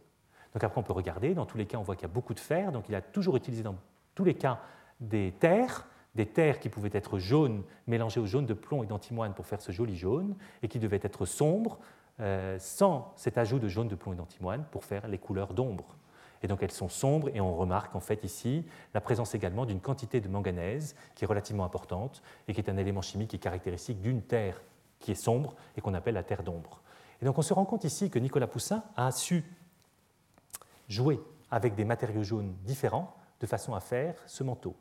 Donc 0.55 0.65
après, 0.65 0.81
on 0.81 0.85
peut 0.85 0.93
regarder. 0.93 1.35
Dans 1.35 1.47
tous 1.47 1.59
les 1.59 1.67
cas, 1.67 1.79
on 1.79 1.83
voit 1.83 1.95
qu'il 1.97 2.09
y 2.09 2.11
a 2.11 2.15
beaucoup 2.15 2.35
de 2.35 2.41
fer. 2.41 2.73
Donc 2.73 2.89
il 2.89 2.95
a 2.95 3.01
toujours 3.01 3.37
utilisé 3.37 3.63
dans 3.63 3.77
tous 4.15 4.25
les 4.25 4.35
cas 4.35 4.61
des 5.01 5.33
terres, 5.39 5.87
des 6.15 6.27
terres 6.27 6.59
qui 6.59 6.69
pouvaient 6.69 6.91
être 6.93 7.19
jaunes, 7.19 7.63
mélangées 7.87 8.21
au 8.21 8.27
jaune 8.27 8.47
de 8.47 8.55
plomb 8.55 8.83
et 8.83 8.87
d'antimoine 8.87 9.35
pour 9.35 9.47
faire 9.47 9.61
ce 9.61 9.73
joli 9.73 9.97
jaune, 9.97 10.35
et 10.63 10.69
qui 10.69 10.79
devaient 10.79 11.01
être 11.03 11.27
sombres, 11.27 11.79
euh, 12.21 12.57
sans 12.59 13.13
cet 13.17 13.39
ajout 13.39 13.61
de 13.61 13.69
jaune 13.69 13.87
de 13.87 13.95
plomb 13.95 14.13
et 14.13 14.17
d'antimoine 14.17 14.65
pour 14.73 14.85
faire 14.85 15.07
les 15.07 15.19
couleurs 15.19 15.55
d'ombre. 15.55 15.97
Et 16.43 16.49
donc 16.49 16.63
elles 16.63 16.73
sont 16.73 16.89
sombres 16.89 17.29
et 17.35 17.41
on 17.41 17.55
remarque 17.55 17.95
en 17.95 18.01
fait 18.01 18.25
ici 18.25 18.65
la 18.95 19.01
présence 19.01 19.35
également 19.35 19.67
d'une 19.67 19.81
quantité 19.81 20.21
de 20.21 20.29
manganèse 20.29 20.95
qui 21.15 21.25
est 21.25 21.27
relativement 21.27 21.65
importante 21.65 22.23
et 22.47 22.55
qui 22.55 22.61
est 22.61 22.71
un 22.71 22.77
élément 22.77 23.03
chimique 23.03 23.31
qui 23.31 23.37
est 23.37 23.41
caractéristique 23.41 24.01
d'une 24.01 24.23
terre 24.23 24.61
qui 24.99 25.13
est 25.13 25.17
sombre 25.17 25.55
et 25.77 25.81
qu'on 25.81 25.95
appelle 25.95 26.15
la 26.15 26.23
terre 26.23 26.43
d'ombre. 26.43 26.81
Et 27.21 27.25
donc 27.25 27.39
on 27.39 27.43
se 27.43 27.55
rend 27.55 27.65
compte 27.65 27.85
ici 27.85 28.11
que 28.11 28.19
Nicolas 28.19 28.47
Poussin 28.47 28.83
a 28.97 29.11
su 29.11 29.45
jouer 30.89 31.21
avec 31.51 31.75
des 31.75 31.85
matériaux 31.85 32.23
jaunes 32.23 32.55
différents 32.65 33.15
de 33.41 33.47
façon 33.47 33.75
à 33.75 33.81
faire 33.81 34.15
ce 34.27 34.43
manteau, 34.43 34.77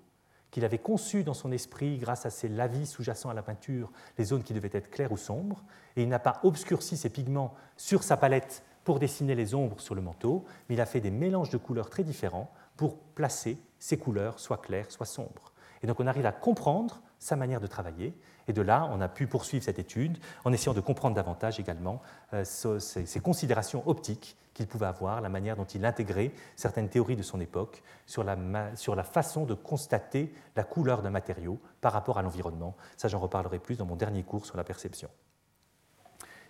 qu'il 0.51 0.66
avait 0.66 0.80
conçu 0.80 1.24
dans 1.24 1.34
son 1.34 1.51
esprit 1.51 1.97
grâce 1.97 2.26
à 2.26 2.30
ses 2.30 2.49
lavis 2.49 2.88
sous-jacents 2.88 3.30
à 3.30 3.34
la 3.34 3.43
peinture, 3.43 3.91
les 4.18 4.26
zones 4.26 4.43
qui 4.43 4.53
devaient 4.53 4.70
être 4.74 4.89
claires 4.89 5.12
ou 5.12 5.18
sombres, 5.18 5.64
et 5.95 6.03
il 6.03 6.10
n'a 6.10 6.20
pas 6.20 6.39
obscurci 6.43 6.97
ses 6.97 7.10
pigments 7.10 7.53
sur 7.76 8.03
sa 8.03 8.18
palette 8.18 8.64
pour 8.84 8.99
dessiner 8.99 9.36
les 9.36 9.53
ombres 9.53 9.80
sur 9.80 9.95
le 9.95 10.01
manteau, 10.01 10.45
mais 10.68 10.76
il 10.76 10.82
a 10.82 10.86
fait 10.86 11.01
des 11.01 11.12
mélanges 11.12 11.49
de 11.49 11.58
couleurs 11.58 11.89
très 11.89 12.03
différents 12.03 12.51
pour 12.78 12.97
placer 12.97 13.58
ces 13.80 13.97
couleurs 13.97 14.39
soit 14.39 14.58
claires, 14.58 14.91
soit 14.91 15.05
sombres. 15.05 15.51
Et 15.84 15.88
donc 15.88 15.99
on 15.99 16.08
arrive 16.08 16.26
à 16.26 16.32
comprendre 16.32 17.01
sa 17.20 17.36
manière 17.36 17.60
de 17.60 17.68
travailler, 17.68 18.16
et 18.47 18.53
de 18.53 18.62
là, 18.62 18.89
on 18.91 19.01
a 19.01 19.10
pu 19.10 19.28
poursuivre 19.28 19.64
cette 19.64 19.80
étude 19.80 20.18
en 20.45 20.53
essayant 20.53 20.74
de 20.74 20.80
comprendre 20.80 21.16
davantage 21.16 21.60
également 21.60 22.01
euh, 22.34 22.43
ces, 22.45 23.20
considérations 23.20 23.84
optiques 23.88 24.38
qu'il 24.58 24.68
pouvait 24.68 24.88
avoir, 24.88 25.22
la 25.22 25.30
manière 25.30 25.55
dont 25.55 25.66
il 25.66 25.86
intégrait 25.86 26.32
certaines 26.55 26.89
théories 26.89 27.16
de 27.16 27.22
son 27.22 27.39
époque 27.39 27.84
sur 28.08 28.24
la, 28.24 28.36
sur 28.76 28.95
la 28.95 29.03
façon 29.03 29.45
de 29.45 29.53
constater 29.53 30.34
la 30.55 30.64
couleur 30.64 31.03
d'un 31.03 31.12
matériau 31.12 31.60
par 31.80 31.93
rapport 31.93 32.18
à 32.18 32.24
l'environnement. 32.24 32.76
Ça, 32.97 33.08
j'en 33.08 33.20
reparlerai 33.20 33.60
plus 33.60 33.78
dans 33.78 33.86
mon 33.86 33.95
dernier 33.95 34.24
cours 34.24 34.47
sur 34.47 34.58
la 34.58 34.64
perception. 34.64 35.10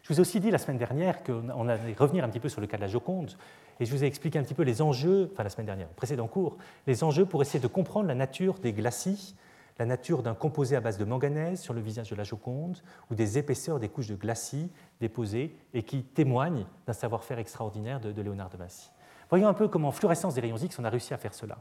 Je 0.03 0.13
vous 0.13 0.19
ai 0.19 0.21
aussi 0.21 0.39
dit 0.39 0.51
la 0.51 0.57
semaine 0.57 0.77
dernière 0.77 1.21
qu'on 1.21 1.67
allait 1.67 1.93
revenir 1.99 2.23
un 2.23 2.29
petit 2.29 2.39
peu 2.39 2.47
sur 2.47 2.61
le 2.61 2.67
cas 2.67 2.77
de 2.77 2.81
la 2.81 2.87
Joconde, 2.87 3.33
et 3.81 3.85
je 3.85 3.91
vous 3.91 4.05
ai 4.05 4.07
expliqué 4.07 4.39
un 4.39 4.43
petit 4.43 4.53
peu 4.53 4.63
les 4.63 4.81
enjeux, 4.81 5.29
enfin 5.33 5.43
la 5.43 5.49
semaine 5.49 5.65
dernière, 5.65 5.89
précédent 5.89 6.27
cours, 6.27 6.57
les 6.87 7.03
enjeux 7.03 7.25
pour 7.25 7.41
essayer 7.41 7.59
de 7.59 7.67
comprendre 7.67 8.07
la 8.07 8.15
nature 8.15 8.57
des 8.59 8.71
glacis 8.71 9.35
la 9.79 9.85
nature 9.85 10.23
d'un 10.23 10.33
composé 10.33 10.75
à 10.75 10.81
base 10.81 10.97
de 10.97 11.05
manganèse 11.05 11.61
sur 11.61 11.73
le 11.73 11.81
visage 11.81 12.09
de 12.09 12.15
la 12.15 12.23
Joconde 12.23 12.81
ou 13.11 13.15
des 13.15 13.37
épaisseurs 13.37 13.79
des 13.79 13.89
couches 13.89 14.07
de 14.07 14.15
glacis 14.15 14.71
déposées 14.99 15.55
et 15.73 15.83
qui 15.83 16.03
témoignent 16.03 16.65
d'un 16.85 16.93
savoir-faire 16.93 17.39
extraordinaire 17.39 17.99
de, 17.99 18.21
Léonard 18.21 18.49
de 18.49 18.57
Vinci. 18.57 18.89
Voyons 19.29 19.47
un 19.47 19.53
peu 19.53 19.67
comment 19.67 19.89
en 19.89 19.91
fluorescence 19.91 20.35
des 20.35 20.41
rayons 20.41 20.57
X 20.57 20.79
on 20.79 20.83
a 20.83 20.89
réussi 20.89 21.13
à 21.13 21.17
faire 21.17 21.33
cela. 21.33 21.57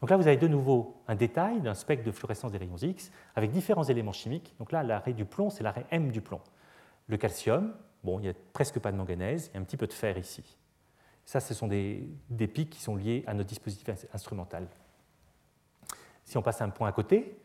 Donc 0.00 0.10
là, 0.10 0.16
vous 0.16 0.26
avez 0.26 0.36
de 0.36 0.48
nouveau 0.48 1.00
un 1.08 1.14
détail 1.14 1.60
d'un 1.60 1.74
spectre 1.74 2.04
de 2.04 2.10
fluorescence 2.10 2.52
des 2.52 2.58
rayons 2.58 2.76
X 2.76 3.10
avec 3.36 3.50
différents 3.52 3.84
éléments 3.84 4.12
chimiques. 4.12 4.54
Donc 4.58 4.72
là, 4.72 4.82
l'arrêt 4.82 5.12
du 5.12 5.24
plomb, 5.24 5.48
c'est 5.48 5.62
l'arrêt 5.62 5.86
M 5.90 6.10
du 6.10 6.20
plomb. 6.20 6.40
Le 7.06 7.16
calcium, 7.16 7.72
bon, 8.02 8.18
il 8.18 8.22
n'y 8.24 8.28
a 8.28 8.34
presque 8.52 8.78
pas 8.80 8.92
de 8.92 8.96
manganèse, 8.96 9.48
il 9.48 9.54
y 9.54 9.58
a 9.58 9.60
un 9.60 9.64
petit 9.64 9.76
peu 9.76 9.86
de 9.86 9.92
fer 9.92 10.18
ici. 10.18 10.58
Ça, 11.24 11.40
ce 11.40 11.54
sont 11.54 11.68
des, 11.68 12.06
des 12.28 12.48
pics 12.48 12.70
qui 12.70 12.82
sont 12.82 12.96
liés 12.96 13.24
à 13.26 13.32
notre 13.32 13.48
dispositif 13.48 13.88
instrumental. 14.12 14.66
Si 16.24 16.36
on 16.36 16.42
passe 16.42 16.60
un 16.60 16.70
point 16.70 16.88
à 16.88 16.92
côté, 16.92 17.38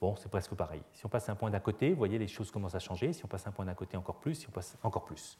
bon, 0.00 0.16
c'est 0.16 0.30
presque 0.30 0.54
pareil. 0.54 0.82
Si 0.92 1.04
on 1.06 1.08
passe 1.08 1.28
un 1.28 1.34
point 1.34 1.50
d'à 1.50 1.60
côté, 1.60 1.90
vous 1.90 1.98
voyez, 1.98 2.18
les 2.18 2.28
choses 2.28 2.50
commencent 2.50 2.74
à 2.74 2.80
changer. 2.80 3.12
Si 3.12 3.24
on 3.24 3.28
passe 3.28 3.46
un 3.46 3.52
point 3.52 3.64
d'à 3.64 3.74
côté, 3.74 3.96
encore 3.96 4.16
plus. 4.16 4.34
Si 4.34 4.48
on 4.48 4.52
passe 4.52 4.76
encore 4.82 5.04
plus. 5.04 5.38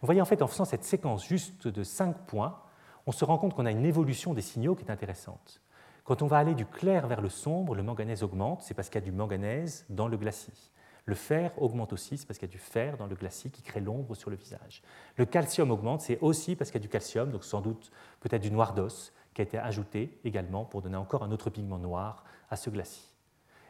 Vous 0.00 0.06
voyez, 0.06 0.20
en 0.20 0.24
fait, 0.24 0.42
en 0.42 0.46
faisant 0.46 0.64
cette 0.64 0.84
séquence 0.84 1.26
juste 1.26 1.68
de 1.68 1.82
5 1.82 2.26
points, 2.26 2.60
on 3.06 3.12
se 3.12 3.24
rend 3.24 3.38
compte 3.38 3.54
qu'on 3.54 3.66
a 3.66 3.70
une 3.70 3.84
évolution 3.84 4.34
des 4.34 4.42
signaux 4.42 4.74
qui 4.74 4.84
est 4.84 4.90
intéressante. 4.90 5.60
Quand 6.04 6.22
on 6.22 6.26
va 6.26 6.38
aller 6.38 6.54
du 6.54 6.66
clair 6.66 7.06
vers 7.06 7.20
le 7.20 7.28
sombre, 7.28 7.74
le 7.74 7.82
manganèse 7.82 8.22
augmente, 8.22 8.62
c'est 8.62 8.74
parce 8.74 8.88
qu'il 8.88 9.00
y 9.00 9.04
a 9.04 9.04
du 9.04 9.12
manganèse 9.12 9.86
dans 9.88 10.08
le 10.08 10.16
glacis. 10.16 10.72
Le 11.04 11.14
fer 11.14 11.52
augmente 11.56 11.92
aussi, 11.92 12.18
c'est 12.18 12.26
parce 12.26 12.38
qu'il 12.38 12.48
y 12.48 12.50
a 12.50 12.52
du 12.52 12.58
fer 12.58 12.96
dans 12.96 13.06
le 13.06 13.14
glacis 13.14 13.50
qui 13.50 13.62
crée 13.62 13.80
l'ombre 13.80 14.14
sur 14.14 14.30
le 14.30 14.36
visage. 14.36 14.82
Le 15.16 15.24
calcium 15.24 15.70
augmente, 15.70 16.00
c'est 16.00 16.18
aussi 16.20 16.54
parce 16.54 16.70
qu'il 16.70 16.80
y 16.80 16.82
a 16.82 16.86
du 16.86 16.88
calcium, 16.88 17.30
donc 17.30 17.44
sans 17.44 17.60
doute 17.60 17.90
peut-être 18.20 18.42
du 18.42 18.50
noir 18.50 18.74
d'os, 18.74 19.12
qui 19.34 19.40
a 19.40 19.44
été 19.44 19.58
ajouté 19.58 20.20
également 20.24 20.64
pour 20.64 20.82
donner 20.82 20.96
encore 20.96 21.22
un 21.22 21.32
autre 21.32 21.50
pigment 21.50 21.78
noir 21.78 22.24
à 22.50 22.56
ce 22.56 22.70
glacis. 22.70 23.11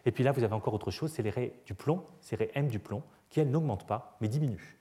Et 0.04 0.12
puis 0.12 0.24
là, 0.24 0.32
vous 0.32 0.42
avez 0.42 0.54
encore 0.54 0.74
autre 0.74 0.90
chose, 0.90 1.12
c'est 1.12 1.22
les 1.22 1.30
raies 1.30 1.52
du 1.66 1.74
plomb, 1.74 2.04
ces 2.20 2.36
raies 2.36 2.50
M 2.54 2.68
du 2.68 2.78
plomb, 2.78 3.02
qui 3.30 3.40
elles 3.40 3.50
n'augmentent 3.50 3.86
pas, 3.86 4.16
mais 4.20 4.28
diminuent. 4.28 4.78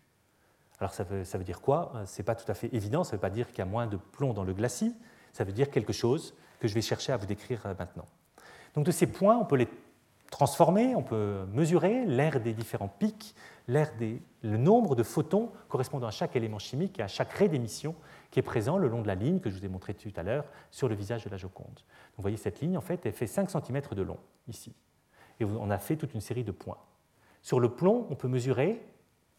Alors 0.80 0.93
ça 0.93 1.03
veut, 1.03 1.43
dire 1.43 1.61
quoi? 1.61 1.93
Ce 2.07 2.19
n'est 2.19 2.26
pas 2.26 2.34
tout 2.34 2.49
à 2.51 2.55
fait 2.55 2.69
évident, 2.74 3.03
ça 3.03 3.11
ne 3.11 3.17
veut 3.17 3.22
pas 3.22 3.30
dire 3.30 3.47
qu'il 3.49 3.59
y 3.59 3.61
a 3.61 3.65
moins 3.65 3.86
de 3.86 3.97
plomb 3.97 4.34
dans 4.34 4.43
le 4.43 4.53
glacis, 4.53 4.95
ça 5.32 5.43
veut 5.43 5.51
dire 5.51 5.69
quelque 5.69 5.93
chose 5.93 6.34
que 6.59 6.67
je 6.67 6.74
vais 6.74 6.82
chercher 6.82 7.11
à 7.13 7.17
vous 7.17 7.28
décrire 7.28 7.63
euh, 7.67 7.74
maintenant. 7.78 8.07
Donc 8.74 8.86
de 8.86 8.91
ces 8.91 9.05
points, 9.05 9.38
on 9.38 9.45
peut 9.45 9.57
les 9.57 9.67
transformer, 10.32 10.95
on 10.95 11.03
peut 11.03 11.45
mesurer 11.51 12.05
l'air 12.05 12.39
des 12.39 12.53
différents 12.53 12.88
pics, 12.88 13.36
des, 13.99 14.22
le 14.41 14.57
nombre 14.57 14.95
de 14.95 15.03
photons 15.03 15.51
correspondant 15.69 16.07
à 16.07 16.11
chaque 16.11 16.36
élément 16.36 16.59
chimique 16.59 16.99
et 16.99 17.03
à 17.03 17.07
chaque 17.07 17.32
raie 17.34 17.47
d'émission 17.47 17.95
qui 18.32 18.39
est 18.39 18.43
présent 18.43 18.78
le 18.78 18.88
long 18.88 19.01
de 19.01 19.07
la 19.07 19.15
ligne 19.15 19.39
que 19.39 19.49
je 19.49 19.57
vous 19.57 19.65
ai 19.65 19.69
montré 19.69 19.93
tout 19.93 20.11
à 20.15 20.24
l'heure 20.24 20.45
sur 20.72 20.89
le 20.89 20.95
visage 20.95 21.24
de 21.24 21.30
la 21.30 21.38
Joconde. 21.38 21.80
Vous 22.17 22.22
voyez 22.22 22.38
cette 22.38 22.59
ligne, 22.59 22.78
en 22.78 22.82
fait, 22.82 23.05
elle 23.05 23.13
fait 23.13 23.28
5 23.28 23.49
cm 23.49 23.82
de 23.91 24.01
long 24.01 24.17
ici. 24.47 24.74
Et 25.41 25.45
on 25.45 25.71
a 25.71 25.79
fait 25.79 25.97
toute 25.97 26.13
une 26.13 26.21
série 26.21 26.43
de 26.43 26.51
points. 26.51 26.77
Sur 27.41 27.59
le 27.59 27.69
plomb, 27.69 28.05
on 28.11 28.15
peut 28.15 28.27
mesurer 28.27 28.79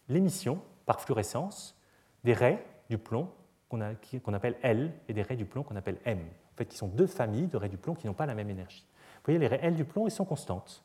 l'émission 0.08 0.60
par 0.84 1.00
fluorescence 1.00 1.78
des 2.24 2.32
raies 2.32 2.64
du 2.90 2.98
plomb 2.98 3.30
qu'on 3.68 3.80
appelle 3.80 4.56
L 4.62 4.92
et 5.08 5.14
des 5.14 5.22
raies 5.22 5.36
du 5.36 5.46
plomb 5.46 5.62
qu'on 5.62 5.76
appelle 5.76 5.98
M. 6.04 6.18
En 6.18 6.56
fait, 6.56 6.66
qui 6.66 6.76
sont 6.76 6.88
deux 6.88 7.06
familles 7.06 7.46
de 7.46 7.56
raies 7.56 7.68
du 7.68 7.78
plomb 7.78 7.94
qui 7.94 8.06
n'ont 8.06 8.14
pas 8.14 8.26
la 8.26 8.34
même 8.34 8.50
énergie. 8.50 8.84
Vous 8.90 9.26
voyez, 9.26 9.38
les 9.38 9.46
raies 9.46 9.60
L 9.62 9.76
du 9.76 9.84
plomb, 9.84 10.06
elles 10.06 10.12
sont 10.12 10.24
constantes. 10.24 10.84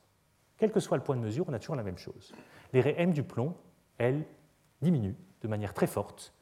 Quel 0.57 0.72
que 0.72 0.80
soit 0.80 0.97
le 0.97 1.03
point 1.03 1.15
de 1.15 1.22
mesure, 1.22 1.45
on 1.49 1.53
a 1.53 1.59
toujours 1.59 1.76
la 1.76 1.84
même 1.84 1.97
chose. 1.97 2.32
Les 2.72 2.82
raies 2.82 2.95
M 2.97 3.11
du 3.11 3.24
plomb, 3.24 3.55
elles, 3.97 4.24
diminuent 4.82 5.15
de 5.41 5.47
manière 5.47 5.74
très 5.74 5.88
forte 5.88 6.34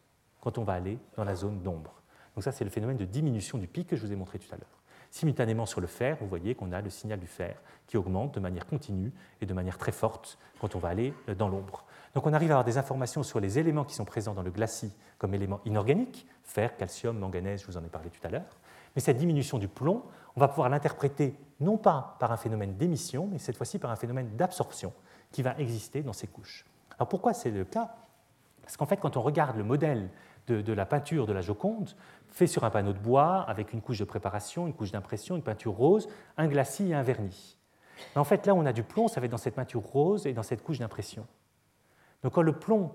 quand 0.41 0.57
on 0.57 0.63
va 0.63 0.73
aller 0.73 0.99
dans 1.15 1.23
la 1.23 1.35
zone 1.35 1.61
d'ombre. 1.63 2.01
Donc 2.35 2.43
ça, 2.43 2.51
c'est 2.51 2.65
le 2.65 2.69
phénomène 2.69 2.97
de 2.97 3.05
diminution 3.05 3.57
du 3.57 3.67
pic 3.67 3.87
que 3.87 3.95
je 3.95 4.05
vous 4.05 4.11
ai 4.11 4.15
montré 4.15 4.37
tout 4.37 4.53
à 4.53 4.57
l'heure. 4.57 4.83
Simultanément 5.15 5.65
sur 5.65 5.79
le 5.79 5.87
fer, 5.87 6.17
vous 6.19 6.27
voyez 6.27 6.55
qu'on 6.55 6.73
a 6.73 6.81
le 6.81 6.89
signal 6.89 7.21
du 7.21 7.25
fer 7.25 7.61
qui 7.87 7.95
augmente 7.95 8.35
de 8.35 8.41
manière 8.41 8.67
continue 8.67 9.13
et 9.39 9.45
de 9.45 9.53
manière 9.53 9.77
très 9.77 9.93
forte 9.93 10.37
quand 10.59 10.75
on 10.75 10.79
va 10.79 10.89
aller 10.89 11.13
euh, 11.29 11.35
dans 11.35 11.47
l'ombre. 11.47 11.85
Donc 12.13 12.27
on 12.27 12.33
arrive 12.33 12.51
à 12.51 12.55
avoir 12.55 12.65
des 12.65 12.77
informations 12.77 13.23
sur 13.23 13.39
les 13.39 13.57
éléments 13.57 13.85
qui 13.85 13.95
sont 13.95 14.03
présents 14.03 14.33
dans 14.33 14.41
le 14.41 14.51
glacis 14.51 14.91
comme 15.17 15.33
éléments 15.33 15.61
inorganiques, 15.63 16.27
fer, 16.43 16.75
calcium, 16.75 17.17
manganèse, 17.17 17.61
je 17.61 17.67
vous 17.67 17.77
en 17.77 17.83
ai 17.85 17.87
parlé 17.87 18.09
tout 18.09 18.19
à 18.27 18.29
l'heure. 18.29 18.57
Mais 18.93 19.01
cette 19.01 19.15
diminution 19.15 19.57
du 19.57 19.69
plomb, 19.69 20.03
on 20.35 20.41
va 20.41 20.49
pouvoir 20.49 20.67
l'interpréter 20.67 21.33
non 21.61 21.77
pas 21.77 22.17
par 22.19 22.33
un 22.33 22.37
phénomène 22.37 22.75
d'émission, 22.75 23.29
mais 23.31 23.39
cette 23.39 23.55
fois-ci 23.55 23.79
par 23.79 23.91
un 23.91 23.95
phénomène 23.95 24.35
d'absorption 24.35 24.91
qui 25.31 25.43
va 25.43 25.57
exister 25.59 26.03
dans 26.03 26.11
ces 26.11 26.27
couches. 26.27 26.65
Alors 26.97 27.07
pourquoi 27.07 27.33
c'est 27.33 27.51
le 27.51 27.63
cas? 27.63 27.95
Parce 28.63 28.75
qu'en 28.75 28.85
fait, 28.85 28.97
quand 28.97 29.15
on 29.15 29.21
regarde 29.21 29.55
le 29.55 29.63
modèle 29.63 30.09
de, 30.47 30.73
la 30.73 30.85
peinture 30.85 31.25
de 31.25 31.33
la 31.33 31.41
Joconde, 31.41 31.95
fait 32.29 32.47
sur 32.47 32.63
un 32.63 32.69
panneau 32.69 32.93
de 32.93 32.99
bois 32.99 33.41
avec 33.41 33.73
une 33.73 33.81
couche 33.81 33.99
de 33.99 34.05
préparation, 34.05 34.67
une 34.67 34.73
couche 34.73 34.91
d'impression, 34.91 35.35
une 35.35 35.43
peinture 35.43 35.73
rose, 35.73 36.07
un 36.37 36.47
glacis 36.47 36.89
et 36.89 36.93
un 36.93 37.03
vernis. 37.03 37.57
En 38.15 38.23
fait, 38.23 38.45
là, 38.45 38.53
on 38.53 38.65
a 38.65 38.73
du 38.73 38.83
plomb, 38.83 39.07
ça 39.07 39.19
va 39.19 39.25
être 39.25 39.31
dans 39.31 39.37
cette 39.37 39.55
peinture 39.55 39.81
rose 39.81 40.27
et 40.27 40.33
dans 40.33 40.43
cette 40.43 40.61
couche 40.63 40.79
d'impression. 40.79 41.25
Donc, 42.23 42.33
quand 42.33 42.41
le 42.41 42.53
plomb, 42.53 42.91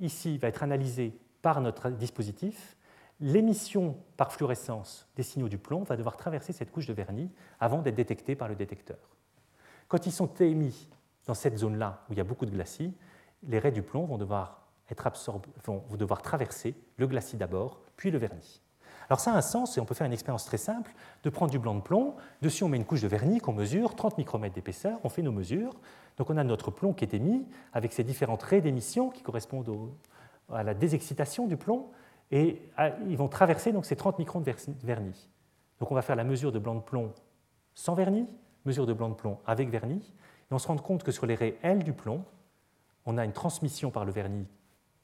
ici, 0.00 0.38
va 0.38 0.48
être 0.48 0.62
analysé 0.62 1.18
par 1.42 1.60
notre 1.60 1.90
dispositif, 1.90 2.76
l'émission 3.20 3.96
par 4.16 4.32
fluorescence 4.32 5.08
des 5.16 5.22
signaux 5.22 5.48
du 5.48 5.58
plomb 5.58 5.82
va 5.82 5.96
devoir 5.96 6.16
traverser 6.16 6.52
cette 6.52 6.70
couche 6.70 6.86
de 6.86 6.92
vernis 6.92 7.30
avant 7.60 7.82
d'être 7.82 7.94
détectée 7.94 8.34
par 8.34 8.48
le 8.48 8.54
détecteur. 8.54 8.98
Quand 9.88 10.06
ils 10.06 10.12
sont 10.12 10.32
émis 10.40 10.88
dans 11.26 11.34
cette 11.34 11.58
zone-là 11.58 12.04
où 12.08 12.12
il 12.12 12.18
y 12.18 12.20
a 12.20 12.24
beaucoup 12.24 12.46
de 12.46 12.50
glacis, 12.50 12.94
les 13.44 13.58
raies 13.58 13.72
du 13.72 13.82
plomb 13.82 14.06
vont 14.06 14.18
devoir 14.18 14.61
être 14.92 15.10
vont 15.64 15.82
devoir 15.96 16.22
traverser 16.22 16.74
le 16.96 17.06
glacis 17.06 17.36
d'abord, 17.36 17.80
puis 17.96 18.10
le 18.10 18.18
vernis. 18.18 18.62
Alors 19.08 19.20
ça 19.20 19.32
a 19.32 19.36
un 19.36 19.42
sens, 19.42 19.76
et 19.76 19.80
on 19.80 19.84
peut 19.84 19.94
faire 19.94 20.06
une 20.06 20.12
expérience 20.12 20.44
très 20.44 20.56
simple, 20.56 20.94
de 21.22 21.30
prendre 21.30 21.50
du 21.50 21.58
blanc 21.58 21.74
de 21.74 21.80
plomb, 21.80 22.14
dessus 22.40 22.64
on 22.64 22.68
met 22.68 22.76
une 22.76 22.84
couche 22.84 23.02
de 23.02 23.08
vernis 23.08 23.40
qu'on 23.40 23.52
mesure, 23.52 23.94
30 23.94 24.16
micromètres 24.16 24.54
d'épaisseur, 24.54 24.98
on 25.04 25.08
fait 25.08 25.22
nos 25.22 25.32
mesures, 25.32 25.74
donc 26.16 26.30
on 26.30 26.36
a 26.36 26.44
notre 26.44 26.70
plomb 26.70 26.92
qui 26.92 27.04
est 27.04 27.14
émis 27.14 27.46
avec 27.72 27.92
ces 27.92 28.04
différentes 28.04 28.42
raies 28.42 28.60
d'émission 28.60 29.10
qui 29.10 29.22
correspondent 29.22 29.92
à 30.50 30.62
la 30.62 30.74
désexcitation 30.74 31.46
du 31.46 31.56
plomb, 31.56 31.90
et 32.30 32.62
ils 33.08 33.16
vont 33.16 33.28
traverser 33.28 33.72
donc 33.72 33.84
ces 33.84 33.96
30 33.96 34.18
microns 34.18 34.40
de 34.40 34.50
vernis. 34.82 35.28
Donc 35.78 35.90
on 35.90 35.94
va 35.94 36.02
faire 36.02 36.16
la 36.16 36.24
mesure 36.24 36.52
de 36.52 36.58
blanc 36.58 36.76
de 36.76 36.80
plomb 36.80 37.12
sans 37.74 37.94
vernis, 37.94 38.28
mesure 38.64 38.86
de 38.86 38.92
blanc 38.92 39.08
de 39.08 39.14
plomb 39.14 39.38
avec 39.46 39.68
vernis, 39.68 40.14
et 40.50 40.54
on 40.54 40.58
se 40.58 40.68
rend 40.68 40.76
compte 40.76 41.02
que 41.02 41.12
sur 41.12 41.26
les 41.26 41.34
raies 41.34 41.58
L 41.62 41.82
du 41.82 41.92
plomb, 41.92 42.24
on 43.04 43.18
a 43.18 43.24
une 43.24 43.32
transmission 43.32 43.90
par 43.90 44.04
le 44.04 44.12
vernis 44.12 44.46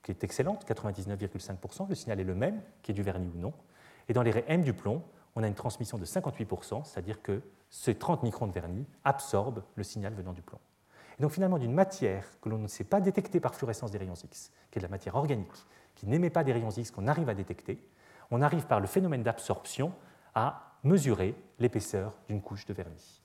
qui 0.02 0.10
est 0.10 0.24
excellente, 0.24 0.66
99,5%, 0.66 1.88
le 1.88 1.94
signal 1.94 2.20
est 2.20 2.24
le 2.24 2.34
même, 2.34 2.62
qui 2.82 2.92
est 2.92 2.94
du 2.94 3.02
vernis 3.02 3.30
ou 3.34 3.38
non. 3.38 3.52
Et 4.08 4.12
dans 4.12 4.22
les 4.22 4.30
raies 4.30 4.44
M 4.48 4.62
du 4.62 4.72
plomb, 4.72 5.02
on 5.36 5.42
a 5.42 5.46
une 5.46 5.54
transmission 5.54 5.98
de 5.98 6.04
58%, 6.04 6.84
c'est-à-dire 6.84 7.22
que 7.22 7.42
ces 7.70 7.94
30 7.94 8.22
microns 8.22 8.46
de 8.46 8.52
vernis 8.52 8.86
absorbent 9.04 9.62
le 9.74 9.82
signal 9.82 10.14
venant 10.14 10.32
du 10.32 10.42
plomb. 10.42 10.58
Et 11.18 11.22
donc 11.22 11.32
finalement, 11.32 11.58
d'une 11.58 11.72
matière 11.72 12.24
que 12.40 12.48
l'on 12.48 12.58
ne 12.58 12.68
sait 12.68 12.84
pas 12.84 13.00
détecter 13.00 13.40
par 13.40 13.54
fluorescence 13.54 13.90
des 13.90 13.98
rayons 13.98 14.14
X, 14.14 14.52
qui 14.70 14.78
est 14.78 14.80
de 14.80 14.86
la 14.86 14.90
matière 14.90 15.16
organique, 15.16 15.52
qui 15.94 16.06
n'émet 16.06 16.30
pas 16.30 16.44
des 16.44 16.52
rayons 16.52 16.70
X 16.70 16.90
qu'on 16.90 17.08
arrive 17.08 17.28
à 17.28 17.34
détecter, 17.34 17.82
on 18.30 18.42
arrive 18.42 18.66
par 18.66 18.80
le 18.80 18.86
phénomène 18.86 19.22
d'absorption 19.22 19.92
à 20.34 20.76
mesurer 20.84 21.34
l'épaisseur 21.58 22.14
d'une 22.28 22.40
couche 22.40 22.66
de 22.66 22.72
vernis. 22.72 23.17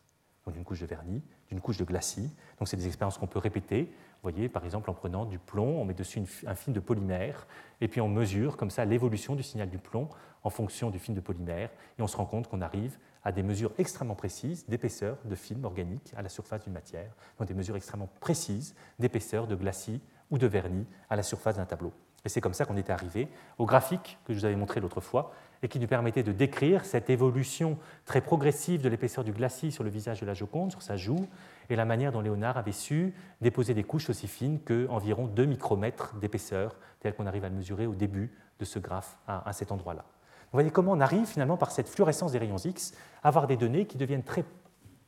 Donc 0.45 0.55
d'une 0.55 0.63
couche 0.63 0.81
de 0.81 0.85
vernis, 0.85 1.21
d'une 1.49 1.61
couche 1.61 1.77
de 1.77 1.83
glacis. 1.83 2.29
Donc 2.59 2.67
c'est 2.67 2.77
des 2.77 2.87
expériences 2.87 3.17
qu'on 3.17 3.27
peut 3.27 3.39
répéter. 3.39 3.83
Vous 4.21 4.29
voyez, 4.29 4.49
par 4.49 4.63
exemple, 4.65 4.89
en 4.89 4.93
prenant 4.93 5.25
du 5.25 5.39
plomb, 5.39 5.81
on 5.81 5.85
met 5.85 5.93
dessus 5.93 6.21
un 6.45 6.55
film 6.55 6.73
de 6.73 6.79
polymère, 6.79 7.47
et 7.81 7.87
puis 7.87 8.01
on 8.01 8.07
mesure 8.07 8.57
comme 8.57 8.69
ça 8.69 8.85
l'évolution 8.85 9.35
du 9.35 9.43
signal 9.43 9.69
du 9.69 9.77
plomb 9.77 10.09
en 10.43 10.49
fonction 10.49 10.89
du 10.89 10.99
film 10.99 11.15
de 11.15 11.21
polymère, 11.21 11.69
et 11.97 12.01
on 12.01 12.07
se 12.07 12.17
rend 12.17 12.25
compte 12.25 12.47
qu'on 12.47 12.61
arrive 12.61 12.97
à 13.23 13.31
des 13.31 13.43
mesures 13.43 13.71
extrêmement 13.77 14.15
précises 14.15 14.65
d'épaisseur 14.67 15.17
de 15.25 15.35
film 15.35 15.63
organique 15.63 16.13
à 16.15 16.21
la 16.21 16.29
surface 16.29 16.63
d'une 16.63 16.73
matière, 16.73 17.13
donc 17.37 17.47
des 17.47 17.53
mesures 17.53 17.75
extrêmement 17.75 18.09
précises 18.19 18.75
d'épaisseur 18.99 19.47
de 19.47 19.55
glacis 19.55 20.01
ou 20.29 20.37
de 20.37 20.47
vernis 20.47 20.85
à 21.09 21.15
la 21.15 21.23
surface 21.23 21.55
d'un 21.55 21.65
tableau. 21.65 21.93
Et 22.25 22.29
c'est 22.29 22.41
comme 22.41 22.53
ça 22.53 22.65
qu'on 22.65 22.77
était 22.77 22.93
arrivé 22.93 23.27
au 23.57 23.65
graphique 23.65 24.17
que 24.25 24.33
je 24.33 24.39
vous 24.39 24.45
avais 24.45 24.55
montré 24.55 24.79
l'autre 24.79 25.01
fois 25.01 25.33
et 25.63 25.69
qui 25.69 25.79
nous 25.79 25.87
permettait 25.87 26.23
de 26.23 26.33
décrire 26.33 26.83
cette 26.83 27.09
évolution 27.09 27.77
très 28.05 28.19
progressive 28.19 28.81
de 28.81 28.89
l'épaisseur 28.89 29.23
du 29.23 29.31
glacis 29.31 29.71
sur 29.71 29.85
le 29.85 29.89
visage 29.89 30.19
de 30.19 30.25
la 30.25 30.33
Joconde, 30.33 30.71
sur 30.71 30.81
sa 30.81 30.97
joue, 30.97 31.25
et 31.69 31.77
la 31.77 31.85
manière 31.85 32.11
dont 32.11 32.19
Léonard 32.19 32.57
avait 32.57 32.73
su 32.73 33.13
déposer 33.41 33.73
des 33.73 33.85
couches 33.85 34.09
aussi 34.09 34.27
fines 34.27 34.59
qu'environ 34.59 35.25
2 35.25 35.45
micromètres 35.45 36.15
d'épaisseur, 36.17 36.75
tel 36.99 37.15
qu'on 37.15 37.25
arrive 37.25 37.45
à 37.45 37.49
le 37.49 37.55
mesurer 37.55 37.87
au 37.87 37.95
début 37.95 38.33
de 38.59 38.65
ce 38.65 38.77
graphe 38.77 39.17
à, 39.25 39.53
cet 39.53 39.71
endroit-là. 39.71 40.03
Vous 40.03 40.57
voyez 40.57 40.69
comment 40.69 40.91
on 40.91 40.99
arrive 40.99 41.25
finalement 41.25 41.57
par 41.57 41.71
cette 41.71 41.87
fluorescence 41.87 42.33
des 42.33 42.39
rayons 42.39 42.57
X 42.57 42.93
à 43.23 43.29
avoir 43.29 43.47
des 43.47 43.57
données 43.57 43.87
qui 43.87 43.97
deviennent 43.97 44.23
très 44.23 44.43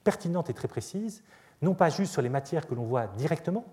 pertinentes 0.05 0.49
et 0.49 0.53
très 0.53 0.69
précises, 0.69 1.21
non 1.61 1.73
pas 1.73 1.89
juste 1.89 2.13
sur 2.13 2.21
les 2.21 2.29
matières 2.29 2.65
que 2.65 2.75
l'on 2.75 2.85
voit 2.85 3.07
directement, 3.07 3.65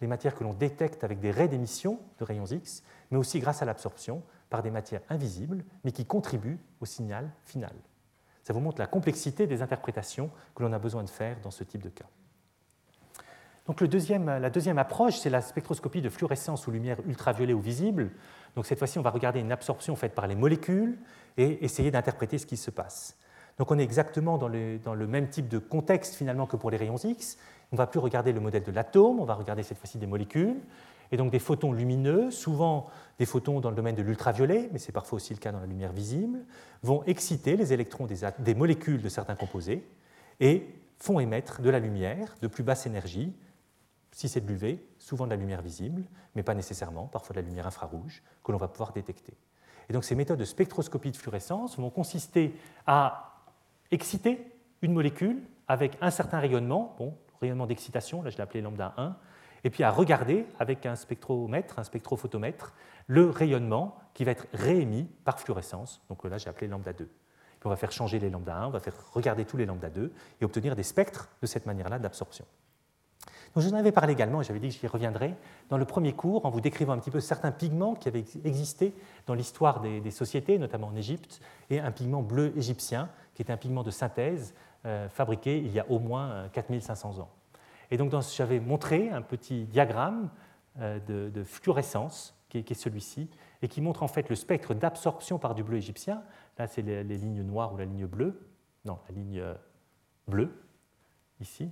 les 0.00 0.08
matières 0.08 0.34
que 0.34 0.42
l'on 0.42 0.52
détecte 0.52 1.04
avec 1.04 1.20
des 1.20 1.30
raies 1.30 1.48
d'émission 1.48 2.00
de 2.18 2.24
rayons 2.24 2.46
X, 2.46 2.82
mais 3.10 3.18
aussi 3.18 3.38
grâce 3.38 3.62
à 3.62 3.64
l'absorption 3.64 4.22
par 4.54 4.62
des 4.62 4.70
matières 4.70 5.00
invisibles, 5.10 5.64
mais 5.82 5.90
qui 5.90 6.06
contribuent 6.06 6.60
au 6.80 6.86
signal 6.86 7.28
final. 7.44 7.72
Ça 8.44 8.52
vous 8.52 8.60
montre 8.60 8.78
la 8.78 8.86
complexité 8.86 9.48
des 9.48 9.62
interprétations 9.62 10.30
que 10.54 10.62
l'on 10.62 10.72
a 10.72 10.78
besoin 10.78 11.02
de 11.02 11.10
faire 11.10 11.40
dans 11.42 11.50
ce 11.50 11.64
type 11.64 11.82
de 11.82 11.88
cas. 11.88 12.04
Donc 13.66 13.80
la 13.80 13.88
deuxième 14.50 14.78
approche, 14.78 15.18
c'est 15.18 15.28
la 15.28 15.40
spectroscopie 15.40 16.02
de 16.02 16.08
fluorescence 16.08 16.68
ou 16.68 16.70
lumière 16.70 16.98
ultraviolet 17.04 17.52
ou 17.52 17.58
visible. 17.58 18.12
Donc 18.54 18.64
cette 18.66 18.78
fois-ci, 18.78 18.96
on 18.96 19.02
va 19.02 19.10
regarder 19.10 19.40
une 19.40 19.50
absorption 19.50 19.96
faite 19.96 20.14
par 20.14 20.28
les 20.28 20.36
molécules 20.36 20.98
et 21.36 21.64
essayer 21.64 21.90
d'interpréter 21.90 22.38
ce 22.38 22.46
qui 22.46 22.56
se 22.56 22.70
passe. 22.70 23.18
Donc 23.58 23.72
on 23.72 23.78
est 23.80 23.82
exactement 23.82 24.38
dans 24.38 24.46
le, 24.46 24.78
dans 24.78 24.94
le, 24.94 25.08
même 25.08 25.30
type 25.30 25.48
de 25.48 25.58
contexte 25.58 26.14
finalement 26.14 26.46
que 26.46 26.56
pour 26.56 26.70
les 26.70 26.76
rayons 26.76 26.96
X. 26.96 27.38
On 27.72 27.74
ne 27.74 27.78
va 27.78 27.88
plus 27.88 27.98
regarder 27.98 28.32
le 28.32 28.38
modèle 28.38 28.62
de 28.62 28.70
l'atome, 28.70 29.18
on 29.18 29.24
va 29.24 29.34
regarder 29.34 29.64
cette 29.64 29.78
fois-ci 29.78 29.98
des 29.98 30.06
molécules, 30.06 30.60
et 31.14 31.16
donc 31.16 31.30
des 31.30 31.38
photons 31.38 31.72
lumineux, 31.72 32.32
souvent 32.32 32.88
des 33.20 33.24
photons 33.24 33.60
dans 33.60 33.70
le 33.70 33.76
domaine 33.76 33.94
de 33.94 34.02
l'ultraviolet, 34.02 34.68
mais 34.72 34.80
c'est 34.80 34.90
parfois 34.90 35.18
aussi 35.18 35.32
le 35.32 35.38
cas 35.38 35.52
dans 35.52 35.60
la 35.60 35.66
lumière 35.66 35.92
visible, 35.92 36.40
vont 36.82 37.04
exciter 37.04 37.56
les 37.56 37.72
électrons 37.72 38.08
des, 38.08 38.54
molécules 38.56 39.00
de 39.00 39.08
certains 39.08 39.36
composés 39.36 39.86
et 40.40 40.66
font 40.98 41.20
émettre 41.20 41.62
de 41.62 41.70
la 41.70 41.78
lumière 41.78 42.34
de 42.42 42.48
plus 42.48 42.64
basse 42.64 42.86
énergie, 42.86 43.32
si 44.10 44.28
c'est 44.28 44.40
de 44.40 44.48
l'UV, 44.48 44.84
souvent 44.98 45.26
de 45.26 45.30
la 45.30 45.36
lumière 45.36 45.62
visible, 45.62 46.02
mais 46.34 46.42
pas 46.42 46.54
nécessairement, 46.54 47.06
parfois 47.06 47.34
de 47.34 47.40
la 47.40 47.46
lumière 47.46 47.68
infrarouge, 47.68 48.24
que 48.42 48.50
l'on 48.50 48.58
va 48.58 48.66
pouvoir 48.66 48.92
détecter. 48.92 49.34
Et 49.88 49.92
donc 49.92 50.02
ces 50.02 50.16
méthodes 50.16 50.40
de 50.40 50.44
spectroscopie 50.44 51.12
de 51.12 51.16
fluorescence 51.16 51.78
vont 51.78 51.90
consister 51.90 52.56
à 52.88 53.44
exciter 53.92 54.50
une 54.82 54.92
molécule 54.92 55.44
avec 55.68 55.96
un 56.00 56.10
certain 56.10 56.40
rayonnement, 56.40 56.96
rayonnement 57.40 57.68
d'excitation, 57.68 58.20
là 58.20 58.30
je 58.30 58.36
l'ai 58.36 58.42
appelé 58.42 58.62
lambda 58.62 58.94
1, 58.96 59.16
et 59.64 59.70
puis 59.70 59.82
à 59.82 59.90
regarder 59.90 60.46
avec 60.58 60.86
un 60.86 60.94
spectromètre, 60.94 61.78
un 61.78 61.84
spectrophotomètre, 61.84 62.72
le 63.06 63.28
rayonnement 63.28 63.96
qui 64.14 64.24
va 64.24 64.30
être 64.30 64.46
réémis 64.52 65.08
par 65.24 65.40
fluorescence. 65.40 66.02
Donc 66.08 66.24
là 66.24 66.38
j'ai 66.38 66.48
appelé 66.48 66.68
lambda 66.68 66.92
2. 66.92 67.04
Puis 67.04 67.12
on 67.64 67.70
va 67.70 67.76
faire 67.76 67.92
changer 67.92 68.18
les 68.18 68.30
lambda 68.30 68.56
1, 68.56 68.66
on 68.66 68.70
va 68.70 68.80
faire 68.80 68.94
regarder 69.12 69.44
tous 69.44 69.56
les 69.56 69.66
lambda 69.66 69.90
2 69.90 70.12
et 70.40 70.44
obtenir 70.44 70.76
des 70.76 70.82
spectres 70.82 71.28
de 71.42 71.46
cette 71.46 71.66
manière-là 71.66 71.98
d'absorption 71.98 72.44
je 73.60 73.68
vous 73.68 73.74
en 73.74 73.78
avais 73.78 73.92
parlé 73.92 74.12
également, 74.12 74.40
et 74.40 74.44
j'avais 74.44 74.58
dit 74.58 74.68
que 74.68 74.74
j'y 74.74 74.86
reviendrai, 74.86 75.34
dans 75.68 75.78
le 75.78 75.84
premier 75.84 76.12
cours, 76.12 76.44
en 76.44 76.50
vous 76.50 76.60
décrivant 76.60 76.92
un 76.92 76.98
petit 76.98 77.10
peu 77.10 77.20
certains 77.20 77.52
pigments 77.52 77.94
qui 77.94 78.08
avaient 78.08 78.24
existé 78.44 78.94
dans 79.26 79.34
l'histoire 79.34 79.80
des, 79.80 80.10
sociétés, 80.10 80.58
notamment 80.58 80.88
en 80.88 80.96
Égypte, 80.96 81.40
et 81.70 81.78
un 81.78 81.92
pigment 81.92 82.22
bleu 82.22 82.52
égyptien, 82.56 83.08
qui 83.34 83.42
est 83.42 83.50
un 83.50 83.56
pigment 83.56 83.82
de 83.82 83.90
synthèse 83.90 84.54
euh, 84.86 85.08
fabriqué 85.08 85.58
il 85.58 85.72
y 85.72 85.78
a 85.78 85.88
au 85.88 85.98
moins 85.98 86.48
4500 86.52 87.14
euh, 87.16 87.22
ans. 87.22 87.28
Et 87.94 87.96
donc 87.96 88.12
j'avais 88.36 88.58
montré 88.58 89.10
un 89.10 89.22
petit 89.22 89.66
diagramme 89.66 90.28
euh, 90.80 90.98
de, 91.30 91.44
fluorescence, 91.44 92.36
qui 92.48 92.58
est, 92.58 92.74
celui-ci, 92.74 93.30
et 93.62 93.68
qui 93.68 93.80
montre 93.80 94.02
en 94.02 94.08
fait 94.08 94.28
le 94.28 94.34
spectre 94.34 94.74
d'absorption 94.74 95.38
par 95.38 95.54
du 95.54 95.62
bleu 95.62 95.76
égyptien. 95.76 96.24
Là, 96.58 96.66
c'est 96.66 96.82
les, 96.82 97.04
les 97.04 97.16
lignes 97.16 97.42
noires 97.42 97.72
ou 97.72 97.76
la 97.76 97.84
ligne 97.84 98.06
bleue. 98.06 98.48
Non, 98.84 98.98
la 99.08 99.14
ligne 99.14 99.44
bleue, 100.26 100.52
ici, 101.38 101.70